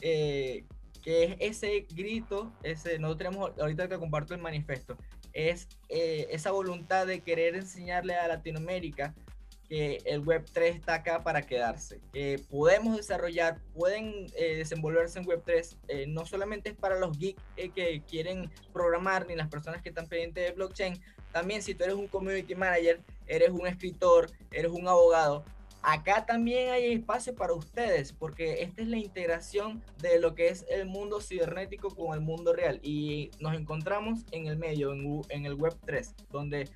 eh, 0.02 0.66
que 1.02 1.24
es 1.24 1.36
ese 1.40 1.88
grito, 1.94 2.52
ese, 2.64 3.00
nosotros 3.00 3.30
tenemos, 3.30 3.52
ahorita 3.60 3.88
que 3.88 3.98
comparto 3.98 4.34
el 4.34 4.42
manifiesto, 4.42 4.98
es 5.32 5.68
eh, 5.90 6.28
esa 6.32 6.52
voluntad 6.52 7.08
de 7.08 7.22
querer 7.22 7.56
enseñarle 7.56 8.16
a 8.16 8.28
Latinoamérica 8.28 9.16
que 9.70 10.02
el 10.06 10.24
Web3 10.24 10.62
está 10.76 10.96
acá 10.96 11.24
para 11.24 11.42
quedarse. 11.42 12.00
que 12.14 12.42
podemos 12.50 12.98
desarrollar, 12.98 13.60
pueden 13.74 14.28
eh, 14.36 14.58
desenvolverse 14.58 15.20
en 15.20 15.26
Web3. 15.26 15.78
Eh, 15.88 16.06
no 16.08 16.26
solamente 16.26 16.70
es 16.70 16.76
para 16.76 17.00
los 17.00 17.18
geeks 17.18 17.42
eh, 17.58 17.70
que 17.70 18.02
quieren 18.08 18.52
programar, 18.74 19.28
ni 19.28 19.36
las 19.36 19.50
personas 19.50 19.82
que 19.82 19.90
están 19.90 20.08
pendientes 20.08 20.44
de 20.44 20.52
blockchain. 20.52 21.02
También 21.32 21.62
si 21.62 21.74
tú 21.76 21.84
eres 21.84 21.96
un 21.96 22.08
community 22.08 22.56
manager, 22.56 23.02
eres 23.28 23.50
un 23.50 23.68
escritor, 23.68 24.32
eres 24.52 24.72
un 24.72 24.88
abogado, 24.88 25.44
acá 25.86 26.26
también 26.26 26.72
hay 26.72 26.94
espacio 26.94 27.36
para 27.36 27.54
ustedes, 27.54 28.12
porque 28.12 28.64
esta 28.64 28.82
es 28.82 28.88
la 28.88 28.98
integración 28.98 29.84
de 30.02 30.20
lo 30.20 30.34
que 30.34 30.48
es 30.48 30.66
el 30.70 30.86
mundo 30.86 31.22
cibernético 31.22 31.90
con 31.90 32.14
el 32.14 32.22
mundo 32.22 32.54
real. 32.54 32.80
Y 32.82 33.32
nos 33.40 33.54
encontramos 33.56 34.26
en 34.32 34.48
el 34.48 34.58
medio, 34.58 34.94
en, 34.94 35.22
en 35.30 35.46
el 35.46 35.58
Web3, 35.58 36.14
donde 36.32 36.70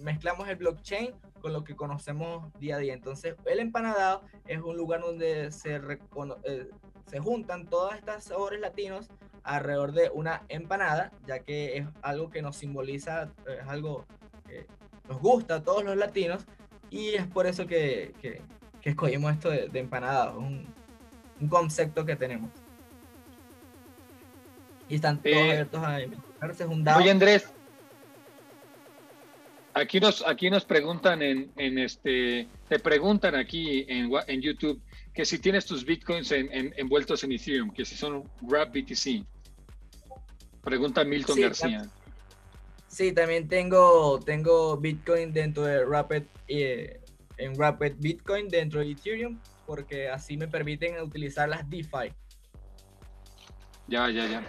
mezclamos 0.00 0.48
el 0.48 0.56
blockchain 0.56 1.12
con 1.44 1.52
lo 1.52 1.62
que 1.62 1.76
conocemos 1.76 2.50
día 2.58 2.76
a 2.76 2.78
día. 2.78 2.94
Entonces, 2.94 3.34
el 3.44 3.58
empanadado 3.58 4.22
es 4.46 4.62
un 4.62 4.78
lugar 4.78 5.02
donde 5.02 5.52
se, 5.52 5.76
eh, 5.76 6.70
se 7.04 7.18
juntan 7.18 7.66
todas 7.66 7.98
estas 7.98 8.24
sabores 8.24 8.62
latinos 8.62 9.10
alrededor 9.42 9.92
de 9.92 10.08
una 10.14 10.44
empanada, 10.48 11.12
ya 11.26 11.40
que 11.40 11.76
es 11.76 11.86
algo 12.00 12.30
que 12.30 12.40
nos 12.40 12.56
simboliza, 12.56 13.30
es 13.46 13.68
algo 13.68 14.06
que 14.48 14.66
nos 15.06 15.20
gusta 15.20 15.56
a 15.56 15.62
todos 15.62 15.84
los 15.84 15.98
latinos, 15.98 16.46
y 16.88 17.10
es 17.10 17.26
por 17.26 17.46
eso 17.46 17.66
que, 17.66 18.14
que, 18.22 18.40
escogimos 18.82 19.34
esto 19.34 19.50
de, 19.50 19.68
de 19.68 19.80
empanada, 19.80 20.30
un, 20.30 20.66
un, 21.42 21.48
concepto 21.48 22.06
que 22.06 22.16
tenemos. 22.16 22.50
Y 24.88 24.94
están 24.94 25.18
todos 25.18 25.36
eh, 25.36 25.50
abiertos 25.50 25.82
a 25.84 26.96
Oye, 26.96 27.10
Andrés, 27.10 27.53
Aquí 29.74 29.98
nos, 29.98 30.24
aquí 30.24 30.50
nos 30.50 30.64
preguntan 30.64 31.20
en, 31.20 31.50
en 31.56 31.78
este, 31.78 32.48
te 32.68 32.78
preguntan 32.78 33.34
aquí 33.34 33.84
en, 33.88 34.10
en 34.28 34.40
YouTube 34.40 34.80
que 35.12 35.24
si 35.24 35.38
tienes 35.38 35.66
tus 35.66 35.84
bitcoins 35.84 36.30
en, 36.32 36.72
envueltos 36.76 37.24
en 37.24 37.32
Ethereum, 37.32 37.72
que 37.72 37.84
si 37.84 37.96
son 37.96 38.28
Wrap 38.42 38.70
BTC. 38.70 39.24
Pregunta 40.62 41.04
Milton 41.04 41.40
García. 41.40 41.86
Sí, 42.86 43.12
también 43.12 43.48
tengo, 43.48 44.20
tengo 44.20 44.76
Bitcoin 44.76 45.32
dentro 45.32 45.64
de 45.64 45.84
Rapid, 45.84 46.22
eh, 46.46 47.00
en 47.38 47.58
Rapid 47.58 47.94
Bitcoin 47.98 48.48
dentro 48.48 48.80
de 48.80 48.92
Ethereum, 48.92 49.40
porque 49.66 50.08
así 50.08 50.36
me 50.36 50.46
permiten 50.46 51.00
utilizar 51.00 51.48
las 51.48 51.68
DeFi. 51.68 52.12
Ya, 53.88 54.08
ya, 54.10 54.26
ya. 54.26 54.48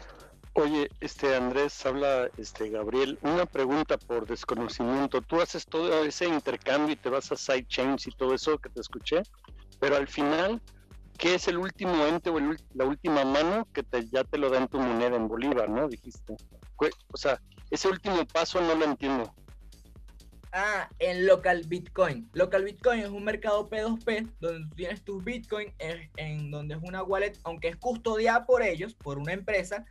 Oye, 0.58 0.90
este 1.02 1.36
Andrés, 1.36 1.86
habla 1.86 2.30
este 2.38 2.70
Gabriel, 2.70 3.20
una 3.24 3.46
pregunta 3.46 3.98
por 3.98 4.26
desconocimiento. 4.26 5.22
Tú 5.22 5.42
haces 5.42 5.66
todo 5.66 6.06
ese 6.06 6.28
intercambio 6.28 6.94
y 6.94 6.96
te 6.96 7.10
vas 7.10 7.30
a 7.34 7.36
sidechains 7.36 8.08
y 8.08 8.12
todo 8.12 8.34
eso 8.34 8.58
que 8.58 8.70
te 8.70 8.80
escuché, 8.80 9.24
pero 9.82 9.98
al 9.98 10.08
final, 10.08 10.62
¿qué 11.18 11.36
es 11.36 11.50
el 11.50 11.58
último 11.58 12.06
ente 12.06 12.30
o 12.30 12.40
la 12.74 12.86
última 12.86 13.26
mano 13.26 13.68
que 13.74 13.84
ya 14.10 14.24
te 14.24 14.38
lo 14.38 14.50
dan 14.50 14.70
tu 14.70 14.80
moneda 14.80 15.18
en 15.18 15.28
Bolívar, 15.28 15.70
no? 15.70 15.90
Dijiste. 15.90 16.38
O 17.12 17.18
sea, 17.18 17.42
ese 17.70 17.90
último 17.90 18.26
paso 18.26 18.62
no 18.62 18.76
lo 18.76 18.86
entiendo. 18.86 19.36
Ah, 20.54 20.90
en 21.00 21.26
Local 21.26 21.64
Bitcoin. 21.68 22.30
Local 22.32 22.64
Bitcoin 22.64 23.02
es 23.02 23.10
un 23.10 23.26
mercado 23.26 23.70
P2P 23.70 24.32
donde 24.40 24.74
tienes 24.78 25.04
tus 25.04 25.22
Bitcoin 25.22 25.74
en 25.80 26.50
donde 26.50 26.76
es 26.76 26.82
una 26.82 27.04
wallet, 27.04 27.34
aunque 27.44 27.68
es 27.68 27.76
custodiada 27.76 28.46
por 28.46 28.62
ellos, 28.64 28.94
por 28.94 29.18
una 29.18 29.34
empresa, 29.34 29.86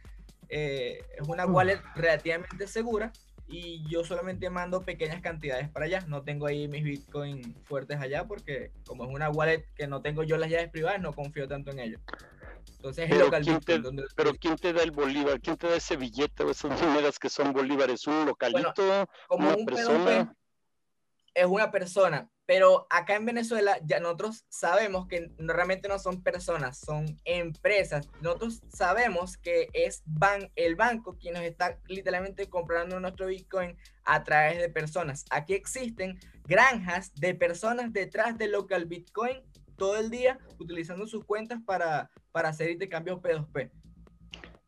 eh, 0.49 1.03
es 1.17 1.29
una 1.29 1.47
wallet 1.47 1.81
relativamente 1.95 2.67
segura 2.67 3.13
y 3.47 3.89
yo 3.89 4.05
solamente 4.05 4.49
mando 4.51 4.83
pequeñas 4.83 5.21
cantidades 5.21 5.69
para 5.69 5.87
allá. 5.87 6.05
No 6.09 6.23
tengo 6.23 6.47
ahí 6.47 6.69
mis 6.69 6.85
Bitcoin 6.85 7.55
fuertes 7.65 8.01
allá 8.01 8.25
porque 8.27 8.71
como 8.87 9.05
es 9.05 9.11
una 9.11 9.31
wallet 9.31 9.65
que 9.77 9.87
no 9.87 10.03
tengo 10.03 10.23
yo 10.23 10.37
las 10.37 10.51
llaves 10.51 10.71
privadas, 10.71 11.01
no 11.01 11.13
confío 11.13 11.47
tanto 11.47 11.71
en 11.71 11.81
ellos. 11.81 12.01
Entonces 12.77 13.09
pero, 13.09 13.31
¿quién 13.31 13.61
te, 13.61 13.83
pero 14.15 14.35
¿quién 14.35 14.57
te 14.57 14.73
da 14.73 14.83
el 14.83 14.91
bolívar? 14.91 15.41
¿Quién 15.41 15.57
te 15.57 15.69
da 15.69 15.77
ese 15.77 15.97
billete 15.97 16.45
o 16.45 16.51
esas 16.51 16.81
monedas 16.83 17.19
que 17.19 17.31
son 17.31 17.53
bolívares? 17.53 18.07
¿Un 18.07 18.27
localito? 18.27 19.09
como 19.27 19.55
¿Una 19.55 19.65
persona? 19.65 20.37
Es 21.35 21.47
una 21.47 21.71
persona, 21.71 22.31
pero 22.47 22.87
acá 22.91 23.17
en 23.17 23.27
Venezuela 23.27 23.79
ya 23.85 24.01
nosotros 24.01 24.45
sabemos 24.49 25.07
que 25.09 25.33
realmente 25.39 25.89
no 25.89 25.99
son 25.99 26.23
personas, 26.23 26.79
son 26.79 27.17
empresas. 27.25 28.09
Nosotros 28.21 28.63
sabemos 28.69 29.37
que 29.37 29.69
es 29.73 30.03
ban 30.05 30.51
el 30.55 30.77
banco 30.77 31.17
quien 31.19 31.35
nos 31.35 31.43
está 31.43 31.79
literalmente 31.87 32.49
comprando 32.49 33.01
nuestro 33.01 33.27
Bitcoin 33.27 33.77
a 34.05 34.23
través 34.25 34.59
de 34.59 34.69
personas. 34.69 35.25
Aquí 35.31 35.55
existen 35.55 36.19
granjas 36.45 37.13
de 37.15 37.35
personas 37.35 37.93
detrás 37.93 38.37
de 38.39 38.49
local 38.49 38.87
Bitcoin 38.87 39.43
todo 39.77 39.97
el 39.99 40.11
día 40.11 40.39
utilizando 40.59 41.07
sus 41.07 41.25
cuentas 41.25 41.61
para, 41.65 42.11
para 42.31 42.51
hacer 42.51 42.71
intercambios 42.71 43.21
P2P. 43.21 43.71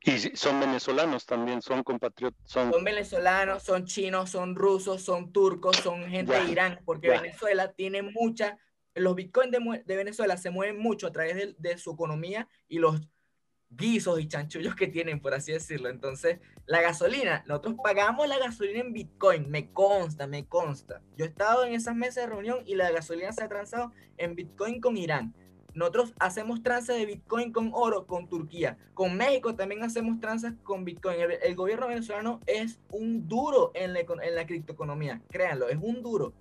Y 0.06 0.36
son 0.36 0.60
venezolanos 0.60 1.26
también, 1.26 1.60
son 1.60 1.82
compatriotas. 1.82 2.40
Son... 2.44 2.70
venezolanos, 2.84 3.64
son 3.64 3.86
chinos, 3.86 4.30
son 4.30 4.54
rusos, 4.54 5.02
son 5.02 5.32
turcos, 5.32 5.76
son 5.78 6.06
gente 6.06 6.32
de 6.32 6.44
Irán, 6.44 6.80
porque 6.84 7.08
Venezuela 7.08 7.72
tiene 7.72 8.02
mucha, 8.02 8.56
los 8.94 9.16
bitcoins 9.16 9.50
de, 9.50 9.96
Venezuela 9.96 10.36
se 10.36 10.50
mueven 10.50 10.78
mucho 10.78 11.08
a 11.08 11.12
través 11.12 11.56
de, 11.58 11.78
su 11.78 11.90
economía 11.90 12.48
y 12.68 12.78
los 12.78 13.00
guisos 13.68 14.20
y 14.20 14.28
chanchullos 14.28 14.76
que 14.76 14.86
tienen, 14.86 15.20
por 15.20 15.34
así 15.34 15.50
decirlo. 15.50 15.88
Entonces, 15.88 16.38
la 16.66 16.80
gasolina, 16.80 17.42
nosotros 17.48 17.74
pagamos 17.82 18.28
la 18.28 18.38
gasolina 18.38 18.78
en 18.78 18.92
bitcoin, 18.92 19.50
me 19.50 19.72
consta, 19.72 20.28
me 20.28 20.46
consta. 20.46 21.02
Yo 21.16 21.24
he 21.24 21.28
estado 21.28 21.64
en 21.64 21.74
esas 21.74 21.96
mesas 21.96 22.22
de 22.22 22.30
reunión 22.30 22.62
y 22.64 22.76
la 22.76 22.92
gasolina 22.92 23.32
se 23.32 23.42
ha 23.42 23.48
transado 23.48 23.92
en 24.18 24.36
bitcoin 24.36 24.80
con 24.80 24.96
Irán. 24.96 25.34
Nosotros 25.76 26.14
hacemos 26.18 26.62
tranzas 26.62 26.96
de 26.96 27.04
Bitcoin 27.04 27.52
con 27.52 27.70
oro 27.74 28.06
con 28.06 28.26
Turquía. 28.30 28.78
Con 28.94 29.14
México 29.14 29.54
también 29.54 29.82
hacemos 29.84 30.18
tranzas 30.18 30.54
con 30.62 30.86
Bitcoin. 30.86 31.18
El, 31.42 31.54
gobierno 31.54 31.88
venezolano 31.88 32.40
es 32.46 32.80
un 32.90 33.28
duro 33.28 33.72
en 33.74 33.92
la, 33.92 34.00
en 34.00 34.34
la 34.34 34.46
criptoeconomía. 34.46 35.20
Créanlo, 35.28 35.68
es 35.68 35.76
un 35.78 36.02
duro. 36.02 36.32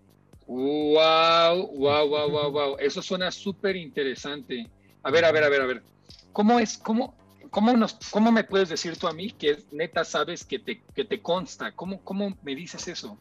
Wow, 0.47 1.67
wow, 1.67 2.07
wow, 2.07 2.29
wow, 2.29 2.51
wow. 2.51 2.77
Eso 2.79 3.01
suena 3.01 3.29
súper 3.29 3.75
interesante. 3.75 4.71
A 5.03 5.11
ver, 5.11 5.25
a 5.25 5.33
ver, 5.33 5.43
a 5.43 5.49
ver, 5.49 5.61
a 5.61 5.65
ver. 5.65 5.83
¿Cómo 6.31 6.57
es, 6.57 6.77
cómo, 6.77 7.13
cómo, 7.49 7.73
nos, 7.73 7.95
cómo 8.11 8.31
me 8.31 8.45
puedes 8.45 8.69
decir 8.69 8.97
tú 8.97 9.05
a 9.05 9.11
mí 9.11 9.31
que 9.31 9.57
neta 9.73 10.05
sabes 10.05 10.45
que 10.45 10.59
te, 10.59 10.81
que 10.95 11.03
te 11.03 11.21
consta? 11.21 11.73
¿Cómo, 11.73 12.01
¿Cómo 12.05 12.37
me 12.41 12.55
dices 12.55 12.87
eso? 12.87 13.17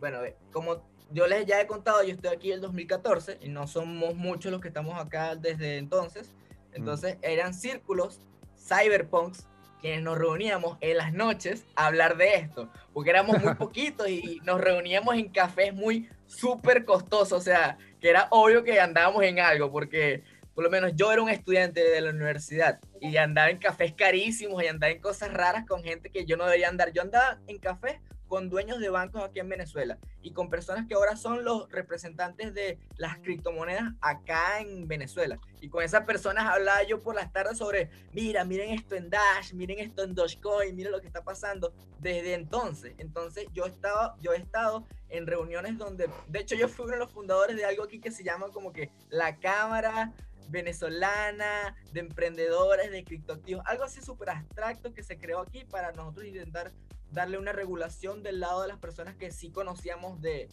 Bueno, 0.00 0.18
como 0.52 0.82
yo 1.12 1.26
les 1.26 1.46
ya 1.46 1.60
he 1.60 1.66
contado, 1.66 2.02
yo 2.02 2.14
estoy 2.14 2.34
aquí 2.34 2.48
en 2.48 2.56
el 2.56 2.60
2014 2.60 3.38
y 3.42 3.48
no 3.48 3.66
somos 3.66 4.14
muchos 4.14 4.52
los 4.52 4.60
que 4.60 4.68
estamos 4.68 4.98
acá 4.98 5.34
desde 5.36 5.78
entonces. 5.78 6.34
Entonces 6.72 7.16
eran 7.22 7.52
círculos 7.54 8.20
cyberpunks 8.56 9.46
quienes 9.80 10.02
nos 10.02 10.18
reuníamos 10.18 10.76
en 10.80 10.98
las 10.98 11.12
noches 11.12 11.64
a 11.74 11.86
hablar 11.86 12.16
de 12.16 12.34
esto, 12.34 12.70
porque 12.92 13.10
éramos 13.10 13.42
muy 13.42 13.54
poquitos 13.56 14.08
y 14.08 14.40
nos 14.44 14.60
reuníamos 14.60 15.14
en 15.16 15.30
cafés 15.30 15.74
muy 15.74 16.08
súper 16.26 16.84
costosos, 16.84 17.32
o 17.32 17.40
sea, 17.40 17.78
que 18.00 18.10
era 18.10 18.28
obvio 18.30 18.62
que 18.62 18.78
andábamos 18.78 19.22
en 19.22 19.40
algo, 19.40 19.72
porque 19.72 20.22
por 20.54 20.64
lo 20.64 20.70
menos 20.70 20.92
yo 20.94 21.10
era 21.10 21.22
un 21.22 21.30
estudiante 21.30 21.82
de 21.82 22.00
la 22.00 22.10
universidad 22.10 22.80
y 23.00 23.16
andaba 23.16 23.50
en 23.50 23.58
cafés 23.58 23.94
carísimos 23.94 24.62
y 24.62 24.66
andaba 24.66 24.92
en 24.92 25.00
cosas 25.00 25.32
raras 25.32 25.64
con 25.66 25.82
gente 25.82 26.10
que 26.10 26.26
yo 26.26 26.36
no 26.36 26.44
debería 26.44 26.68
andar. 26.68 26.92
Yo 26.92 27.02
andaba 27.02 27.40
en 27.46 27.58
cafés 27.58 27.98
con 28.30 28.48
dueños 28.48 28.78
de 28.78 28.90
bancos 28.90 29.24
aquí 29.24 29.40
en 29.40 29.48
Venezuela 29.48 29.98
y 30.22 30.30
con 30.30 30.48
personas 30.48 30.86
que 30.86 30.94
ahora 30.94 31.16
son 31.16 31.44
los 31.44 31.68
representantes 31.68 32.54
de 32.54 32.78
las 32.96 33.18
criptomonedas 33.18 33.92
acá 34.00 34.60
en 34.60 34.86
Venezuela. 34.86 35.40
Y 35.60 35.68
con 35.68 35.82
esas 35.82 36.04
personas 36.04 36.46
hablaba 36.46 36.84
yo 36.84 37.00
por 37.00 37.16
las 37.16 37.32
tardes 37.32 37.58
sobre, 37.58 37.90
mira, 38.12 38.44
miren 38.44 38.70
esto 38.70 38.94
en 38.94 39.10
Dash, 39.10 39.52
miren 39.52 39.80
esto 39.80 40.04
en 40.04 40.14
Dogecoin, 40.14 40.76
miren 40.76 40.92
lo 40.92 41.00
que 41.00 41.08
está 41.08 41.24
pasando 41.24 41.74
desde 41.98 42.34
entonces. 42.34 42.94
Entonces 42.98 43.48
yo, 43.52 43.66
estaba, 43.66 44.14
yo 44.20 44.32
he 44.32 44.36
estado 44.36 44.86
en 45.08 45.26
reuniones 45.26 45.76
donde, 45.76 46.08
de 46.28 46.38
hecho 46.38 46.54
yo 46.54 46.68
fui 46.68 46.84
uno 46.84 46.94
de 46.94 47.00
los 47.00 47.10
fundadores 47.10 47.56
de 47.56 47.64
algo 47.64 47.82
aquí 47.82 47.98
que 47.98 48.12
se 48.12 48.22
llama 48.22 48.46
como 48.52 48.72
que 48.72 48.92
la 49.08 49.40
Cámara 49.40 50.12
venezolana 50.50 51.74
de 51.92 51.98
emprendedores 51.98 52.92
de 52.92 53.02
criptoactivos, 53.02 53.64
algo 53.66 53.82
así 53.82 54.00
súper 54.00 54.30
abstracto 54.30 54.94
que 54.94 55.02
se 55.02 55.18
creó 55.18 55.40
aquí 55.40 55.64
para 55.64 55.90
nosotros 55.90 56.26
intentar 56.26 56.70
darle 57.12 57.38
una 57.38 57.52
regulación 57.52 58.22
del 58.22 58.40
lado 58.40 58.62
de 58.62 58.68
las 58.68 58.78
personas 58.78 59.16
que 59.16 59.30
sí 59.30 59.50
conocíamos 59.50 60.20
de, 60.20 60.48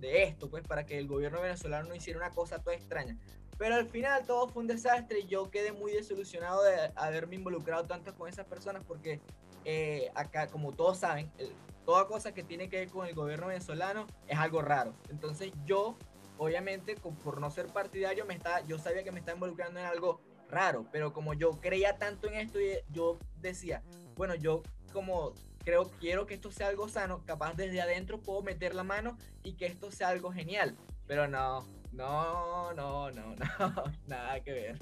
de 0.00 0.24
esto, 0.24 0.50
pues 0.50 0.66
para 0.66 0.84
que 0.84 0.98
el 0.98 1.08
gobierno 1.08 1.40
venezolano 1.40 1.88
no 1.88 1.94
hiciera 1.94 2.18
una 2.18 2.30
cosa 2.30 2.60
toda 2.60 2.76
extraña. 2.76 3.16
Pero 3.58 3.76
al 3.76 3.86
final 3.86 4.26
todo 4.26 4.48
fue 4.48 4.62
un 4.62 4.66
desastre 4.66 5.20
y 5.20 5.26
yo 5.26 5.50
quedé 5.50 5.72
muy 5.72 5.92
desilusionado 5.92 6.62
de 6.62 6.92
haberme 6.96 7.36
involucrado 7.36 7.84
tanto 7.84 8.14
con 8.14 8.28
esas 8.28 8.46
personas 8.46 8.82
porque 8.84 9.20
eh, 9.64 10.10
acá, 10.14 10.48
como 10.48 10.72
todos 10.72 10.98
saben, 10.98 11.30
toda 11.84 12.06
cosa 12.06 12.34
que 12.34 12.42
tiene 12.42 12.68
que 12.68 12.78
ver 12.78 12.88
con 12.88 13.06
el 13.06 13.14
gobierno 13.14 13.46
venezolano 13.46 14.06
es 14.26 14.38
algo 14.38 14.60
raro. 14.60 14.94
Entonces 15.08 15.52
yo, 15.64 15.96
obviamente, 16.36 16.96
por 16.96 17.40
no 17.40 17.50
ser 17.50 17.66
partidario, 17.68 18.26
me 18.26 18.34
está, 18.34 18.60
yo 18.66 18.78
sabía 18.78 19.04
que 19.04 19.12
me 19.12 19.20
estaba 19.20 19.36
involucrando 19.36 19.78
en 19.78 19.86
algo 19.86 20.20
raro, 20.50 20.86
pero 20.92 21.12
como 21.12 21.34
yo 21.34 21.52
creía 21.52 21.96
tanto 21.96 22.26
en 22.28 22.34
esto, 22.34 22.58
yo 22.90 23.18
decía, 23.40 23.82
bueno, 24.16 24.34
yo 24.34 24.62
como 24.92 25.32
creo, 25.64 25.90
quiero 26.00 26.26
que 26.26 26.34
esto 26.34 26.52
sea 26.52 26.68
algo 26.68 26.88
sano, 26.88 27.22
capaz 27.24 27.54
desde 27.54 27.80
adentro 27.80 28.20
puedo 28.20 28.42
meter 28.42 28.74
la 28.74 28.84
mano 28.84 29.16
y 29.42 29.54
que 29.54 29.66
esto 29.66 29.90
sea 29.90 30.08
algo 30.08 30.32
genial. 30.32 30.76
Pero 31.06 31.26
no, 31.28 31.66
no, 31.92 32.72
no, 32.74 33.10
no, 33.10 33.34
no, 33.58 33.84
nada 34.06 34.40
que 34.40 34.52
ver. 34.52 34.78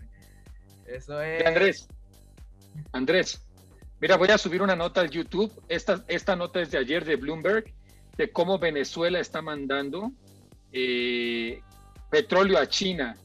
Eso 0.87 1.21
es... 1.23 1.47
Andrés, 1.47 1.89
Andrés, 2.93 3.47
mira, 4.01 4.17
voy 4.17 4.29
a 4.29 4.39
subir 4.39 4.63
una 4.63 4.77
nota 4.77 5.01
al 5.01 5.11
YouTube. 5.11 5.53
Esta, 5.69 6.05
esta 6.09 6.37
nota 6.37 6.61
es 6.61 6.71
de 6.71 6.79
ayer 6.79 7.05
de 7.05 7.17
Bloomberg, 7.17 7.73
de 8.17 8.31
cómo 8.31 8.59
Venezuela 8.59 9.21
está 9.21 9.41
mandando 9.43 10.13
eh, 10.73 11.61
petróleo 12.11 12.59
a 12.59 12.69
China. 12.69 13.17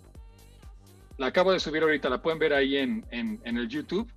La 1.17 1.27
acabo 1.27 1.51
de 1.51 1.59
subir 1.59 1.81
ahorita, 1.81 2.09
la 2.09 2.21
pueden 2.21 2.37
ver 2.37 2.53
ahí 2.53 2.77
en, 2.77 3.05
en, 3.09 3.41
en 3.43 3.57
el 3.57 3.67
YouTube. 3.67 4.11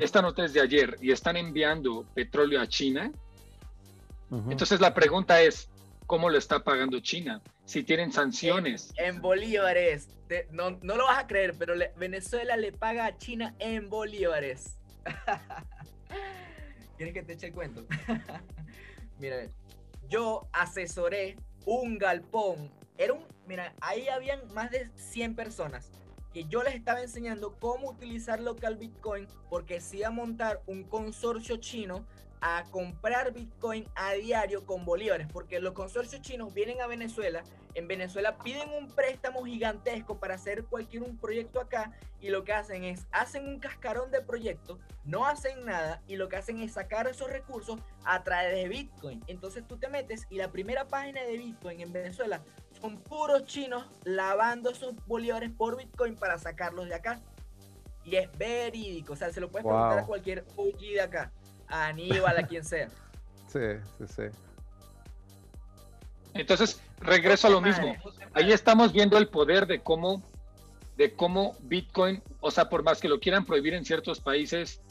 Esta 0.00 0.22
nota 0.22 0.44
es 0.44 0.52
de 0.52 0.60
ayer 0.60 0.96
y 1.00 1.12
están 1.12 1.36
enviando 1.36 2.04
petróleo 2.14 2.60
a 2.60 2.66
China. 2.66 3.10
Entonces 4.30 4.80
la 4.80 4.92
pregunta 4.92 5.40
es, 5.40 5.68
¿cómo 6.06 6.28
lo 6.28 6.38
está 6.38 6.62
pagando 6.62 7.00
China? 7.00 7.40
Si 7.64 7.82
tienen 7.82 8.12
sanciones. 8.12 8.92
En, 8.96 9.20
bolívares. 9.20 10.08
no, 10.52 10.70
lo 10.82 11.04
vas 11.04 11.18
a 11.18 11.26
creer, 11.26 11.54
pero 11.58 11.74
Venezuela 11.96 12.56
le 12.56 12.72
paga 12.72 13.06
a 13.06 13.18
China 13.18 13.54
en 13.58 13.88
bolívares. 13.88 14.76
¿Quieres 16.96 17.14
que 17.14 17.22
te 17.22 17.34
eche 17.34 17.46
el 17.48 17.52
cuento? 17.52 17.86
mira, 19.18 19.46
yo 20.08 20.48
asesoré 20.52 21.36
un 21.64 21.98
galpón. 21.98 22.70
Era 22.96 23.12
un, 23.12 23.24
mira, 23.46 23.74
ahí 23.80 24.08
habían 24.08 24.40
más 24.52 24.70
de 24.70 24.90
100 24.96 25.36
personas 25.36 25.90
yo 26.44 26.62
les 26.62 26.74
estaba 26.74 27.02
enseñando 27.02 27.56
cómo 27.58 27.90
utilizar 27.90 28.40
local 28.40 28.76
Bitcoin 28.76 29.26
porque 29.50 29.80
si 29.80 30.02
a 30.02 30.10
montar 30.10 30.62
un 30.66 30.84
consorcio 30.84 31.56
chino 31.56 32.04
a 32.40 32.64
comprar 32.70 33.32
Bitcoin 33.32 33.86
a 33.94 34.12
diario 34.12 34.64
con 34.64 34.84
bolívares, 34.84 35.26
porque 35.32 35.60
los 35.60 35.72
consorcios 35.72 36.22
chinos 36.22 36.54
vienen 36.54 36.80
a 36.80 36.86
Venezuela, 36.86 37.42
en 37.74 37.88
Venezuela 37.88 38.38
piden 38.38 38.70
un 38.70 38.88
préstamo 38.88 39.44
gigantesco 39.44 40.18
para 40.18 40.34
hacer 40.34 40.64
cualquier 40.64 41.02
un 41.02 41.16
proyecto 41.16 41.60
acá 41.60 41.92
y 42.20 42.30
lo 42.30 42.44
que 42.44 42.52
hacen 42.52 42.84
es, 42.84 43.06
hacen 43.10 43.46
un 43.46 43.58
cascarón 43.58 44.10
de 44.10 44.20
proyecto, 44.20 44.78
no 45.04 45.26
hacen 45.26 45.64
nada 45.64 46.02
y 46.06 46.16
lo 46.16 46.28
que 46.28 46.36
hacen 46.36 46.60
es 46.60 46.72
sacar 46.72 47.08
esos 47.08 47.30
recursos 47.30 47.80
a 48.04 48.22
través 48.24 48.54
de 48.54 48.68
Bitcoin. 48.68 49.22
Entonces 49.26 49.66
tú 49.66 49.76
te 49.76 49.88
metes 49.88 50.26
y 50.30 50.36
la 50.36 50.50
primera 50.50 50.86
página 50.86 51.22
de 51.22 51.36
Bitcoin 51.36 51.80
en 51.80 51.92
Venezuela 51.92 52.42
son 52.80 52.98
puros 52.98 53.44
chinos 53.44 53.84
lavando 54.04 54.70
esos 54.70 54.94
bolívares 55.06 55.50
por 55.50 55.76
Bitcoin 55.76 56.16
para 56.16 56.38
sacarlos 56.38 56.88
de 56.88 56.94
acá. 56.94 57.20
Y 58.04 58.16
es 58.16 58.30
verídico, 58.38 59.12
o 59.12 59.16
sea, 59.16 59.32
se 59.32 59.40
lo 59.40 59.50
puedes 59.50 59.66
preguntar 59.66 59.98
a 59.98 60.06
cualquier 60.06 60.44
OG 60.56 60.78
de 60.78 61.00
acá 61.00 61.32
a 61.68 61.86
Aníbal, 61.88 62.36
a 62.38 62.46
quien 62.46 62.64
sea. 62.64 62.88
Sí, 63.48 63.60
sí, 63.96 64.04
sí. 64.14 64.22
Entonces, 66.34 66.82
regreso 66.98 67.46
a 67.46 67.50
lo 67.50 67.62
mismo. 67.62 67.96
Ahí 68.34 68.52
estamos 68.52 68.92
viendo 68.92 69.16
el 69.16 69.26
poder 69.28 69.66
de 69.66 69.80
cómo, 69.80 70.22
de 70.98 71.14
cómo 71.14 71.56
Bitcoin, 71.60 72.22
o 72.40 72.50
sea, 72.50 72.68
por 72.68 72.82
más 72.82 73.00
que 73.00 73.08
lo 73.08 73.18
quieran 73.18 73.46
prohibir 73.46 73.72
en 73.72 73.86
ciertos 73.86 74.20
países, 74.20 74.82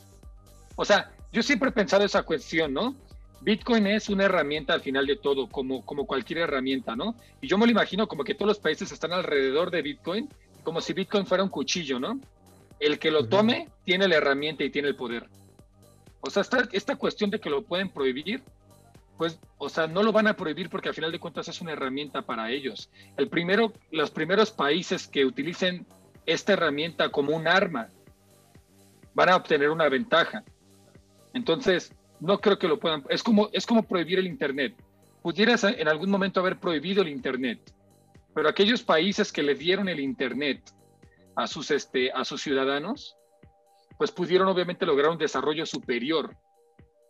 o 0.76 0.84
sea, 0.84 1.12
yo 1.32 1.44
siempre 1.44 1.70
he 1.70 1.72
pensado 1.72 2.04
esa 2.04 2.24
cuestión, 2.24 2.74
¿no? 2.74 2.96
Bitcoin 3.42 3.88
es 3.88 4.10
una 4.10 4.26
herramienta 4.26 4.74
al 4.74 4.82
final 4.82 5.06
de 5.06 5.16
todo, 5.16 5.48
como, 5.48 5.86
como 5.86 6.06
cualquier 6.06 6.40
herramienta, 6.40 6.96
¿no? 6.96 7.16
Y 7.42 7.48
yo 7.48 7.58
me 7.58 7.66
lo 7.66 7.72
imagino 7.72 8.08
como 8.08 8.24
que 8.24 8.34
todos 8.34 8.48
los 8.48 8.60
países 8.60 8.92
están 8.92 9.14
alrededor 9.14 9.72
de 9.72 9.82
Bitcoin, 9.82 10.30
como 10.64 10.82
si 10.82 10.94
Bitcoin 10.94 11.26
fuera 11.26 11.44
un 11.44 11.50
cuchillo, 11.50 12.00
¿no? 12.00 12.20
El 12.80 13.00
que 13.00 13.12
lo 13.12 13.28
tome 13.28 13.70
tiene 13.86 14.08
la 14.08 14.16
herramienta 14.16 14.64
y 14.64 14.70
tiene 14.70 14.90
el 14.90 14.96
poder. 14.96 15.28
O 16.22 16.30
sea, 16.30 16.42
esta, 16.42 16.68
esta 16.72 16.96
cuestión 16.96 17.30
de 17.30 17.40
que 17.40 17.50
lo 17.50 17.64
pueden 17.64 17.90
prohibir, 17.90 18.44
pues, 19.18 19.40
o 19.58 19.70
sea, 19.70 19.88
no 19.88 20.04
lo 20.04 20.12
van 20.12 20.28
a 20.28 20.36
prohibir 20.36 20.70
porque 20.70 20.90
al 20.90 20.96
final 20.96 21.12
de 21.12 21.20
cuentas 21.20 21.48
es 21.48 21.62
una 21.62 21.72
herramienta 21.72 22.22
para 22.22 22.52
ellos. 22.52 22.90
El 23.18 23.30
primero, 23.30 23.74
los 23.92 24.12
primeros 24.12 24.52
países 24.52 25.08
que 25.08 25.26
utilicen 25.26 25.86
esta 26.26 26.54
herramienta 26.54 27.10
como 27.10 27.36
un 27.36 27.48
arma 27.48 27.88
van 29.14 29.30
a 29.30 29.36
obtener 29.36 29.70
una 29.70 29.90
ventaja. 29.90 30.44
Entonces, 31.34 31.94
no 32.20 32.40
creo 32.40 32.58
que 32.58 32.68
lo 32.68 32.80
puedan. 32.80 33.04
Es 33.10 33.24
como, 33.24 33.50
es 33.52 33.66
como 33.66 33.84
prohibir 33.84 34.20
el 34.20 34.28
Internet. 34.28 34.76
Pudieras 35.22 35.64
en 35.64 35.88
algún 35.88 36.10
momento 36.10 36.40
haber 36.40 36.60
prohibido 36.60 37.02
el 37.02 37.10
Internet, 37.10 37.74
pero 38.34 38.50
aquellos 38.50 38.84
países 38.84 39.32
que 39.32 39.44
le 39.44 39.56
dieron 39.56 39.90
el 39.90 40.00
Internet 40.00 40.62
a 41.36 41.48
sus, 41.48 41.72
este, 41.72 42.12
a 42.12 42.24
sus 42.24 42.42
ciudadanos, 42.42 43.16
pues 43.98 44.12
pudieron 44.12 44.48
obviamente 44.48 44.86
lograr 44.86 45.12
un 45.12 45.18
desarrollo 45.18 45.66
superior. 45.66 46.36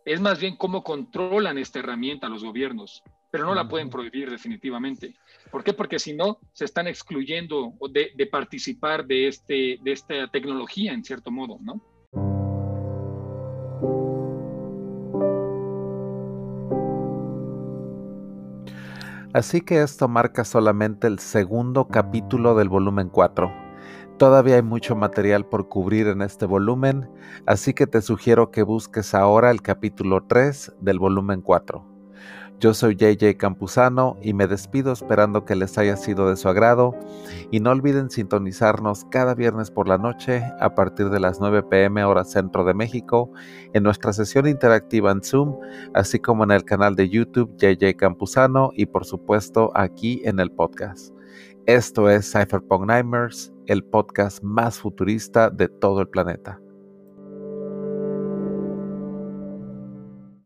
Es 0.04 0.20
más 0.20 0.40
bien 0.40 0.56
cómo 0.56 0.82
controlan 0.82 1.58
esta 1.58 1.80
herramienta 1.80 2.28
los 2.28 2.42
gobiernos, 2.42 3.02
pero 3.30 3.44
no 3.44 3.54
la 3.54 3.68
pueden 3.68 3.90
prohibir 3.90 4.30
definitivamente. 4.30 5.14
¿Por 5.50 5.62
qué? 5.62 5.74
Porque 5.74 5.98
si 5.98 6.14
no, 6.14 6.38
se 6.52 6.64
están 6.64 6.86
excluyendo 6.86 7.74
de, 7.90 8.12
de 8.14 8.26
participar 8.26 9.06
de, 9.06 9.28
este, 9.28 9.78
de 9.82 9.92
esta 9.92 10.28
tecnología 10.28 10.92
en 10.92 11.04
cierto 11.04 11.30
modo, 11.30 11.58
¿no? 11.60 11.80
Así 19.34 19.60
que 19.60 19.82
esto 19.82 20.08
marca 20.08 20.44
solamente 20.44 21.06
el 21.06 21.18
segundo 21.18 21.88
capítulo 21.88 22.54
del 22.54 22.68
volumen 22.68 23.08
4 23.08 23.68
Todavía 24.18 24.56
hay 24.56 24.62
mucho 24.62 24.96
material 24.96 25.46
por 25.46 25.68
cubrir 25.68 26.08
en 26.08 26.22
este 26.22 26.44
volumen, 26.44 27.08
así 27.46 27.72
que 27.72 27.86
te 27.86 28.02
sugiero 28.02 28.50
que 28.50 28.64
busques 28.64 29.14
ahora 29.14 29.52
el 29.52 29.62
capítulo 29.62 30.24
3 30.26 30.72
del 30.80 30.98
volumen 30.98 31.40
4. 31.40 31.87
Yo 32.60 32.74
soy 32.74 32.96
JJ 32.96 33.36
Campuzano 33.36 34.16
y 34.20 34.32
me 34.32 34.48
despido 34.48 34.90
esperando 34.90 35.44
que 35.44 35.54
les 35.54 35.78
haya 35.78 35.96
sido 35.96 36.28
de 36.28 36.36
su 36.36 36.48
agrado 36.48 36.92
y 37.52 37.60
no 37.60 37.70
olviden 37.70 38.10
sintonizarnos 38.10 39.04
cada 39.04 39.36
viernes 39.36 39.70
por 39.70 39.86
la 39.86 39.96
noche 39.96 40.42
a 40.58 40.74
partir 40.74 41.08
de 41.10 41.20
las 41.20 41.38
9 41.38 41.62
pm 41.62 42.02
hora 42.04 42.24
centro 42.24 42.64
de 42.64 42.74
México 42.74 43.30
en 43.74 43.84
nuestra 43.84 44.12
sesión 44.12 44.48
interactiva 44.48 45.12
en 45.12 45.22
Zoom, 45.22 45.56
así 45.94 46.18
como 46.18 46.42
en 46.42 46.50
el 46.50 46.64
canal 46.64 46.96
de 46.96 47.08
YouTube 47.08 47.56
JJ 47.58 47.94
Campuzano 47.96 48.70
y 48.74 48.86
por 48.86 49.04
supuesto 49.04 49.70
aquí 49.74 50.20
en 50.24 50.40
el 50.40 50.50
podcast. 50.50 51.14
Esto 51.66 52.10
es 52.10 52.32
Cypherpunk 52.32 52.86
Nightmares, 52.86 53.52
el 53.66 53.84
podcast 53.84 54.42
más 54.42 54.80
futurista 54.80 55.48
de 55.48 55.68
todo 55.68 56.00
el 56.00 56.08
planeta. 56.08 56.60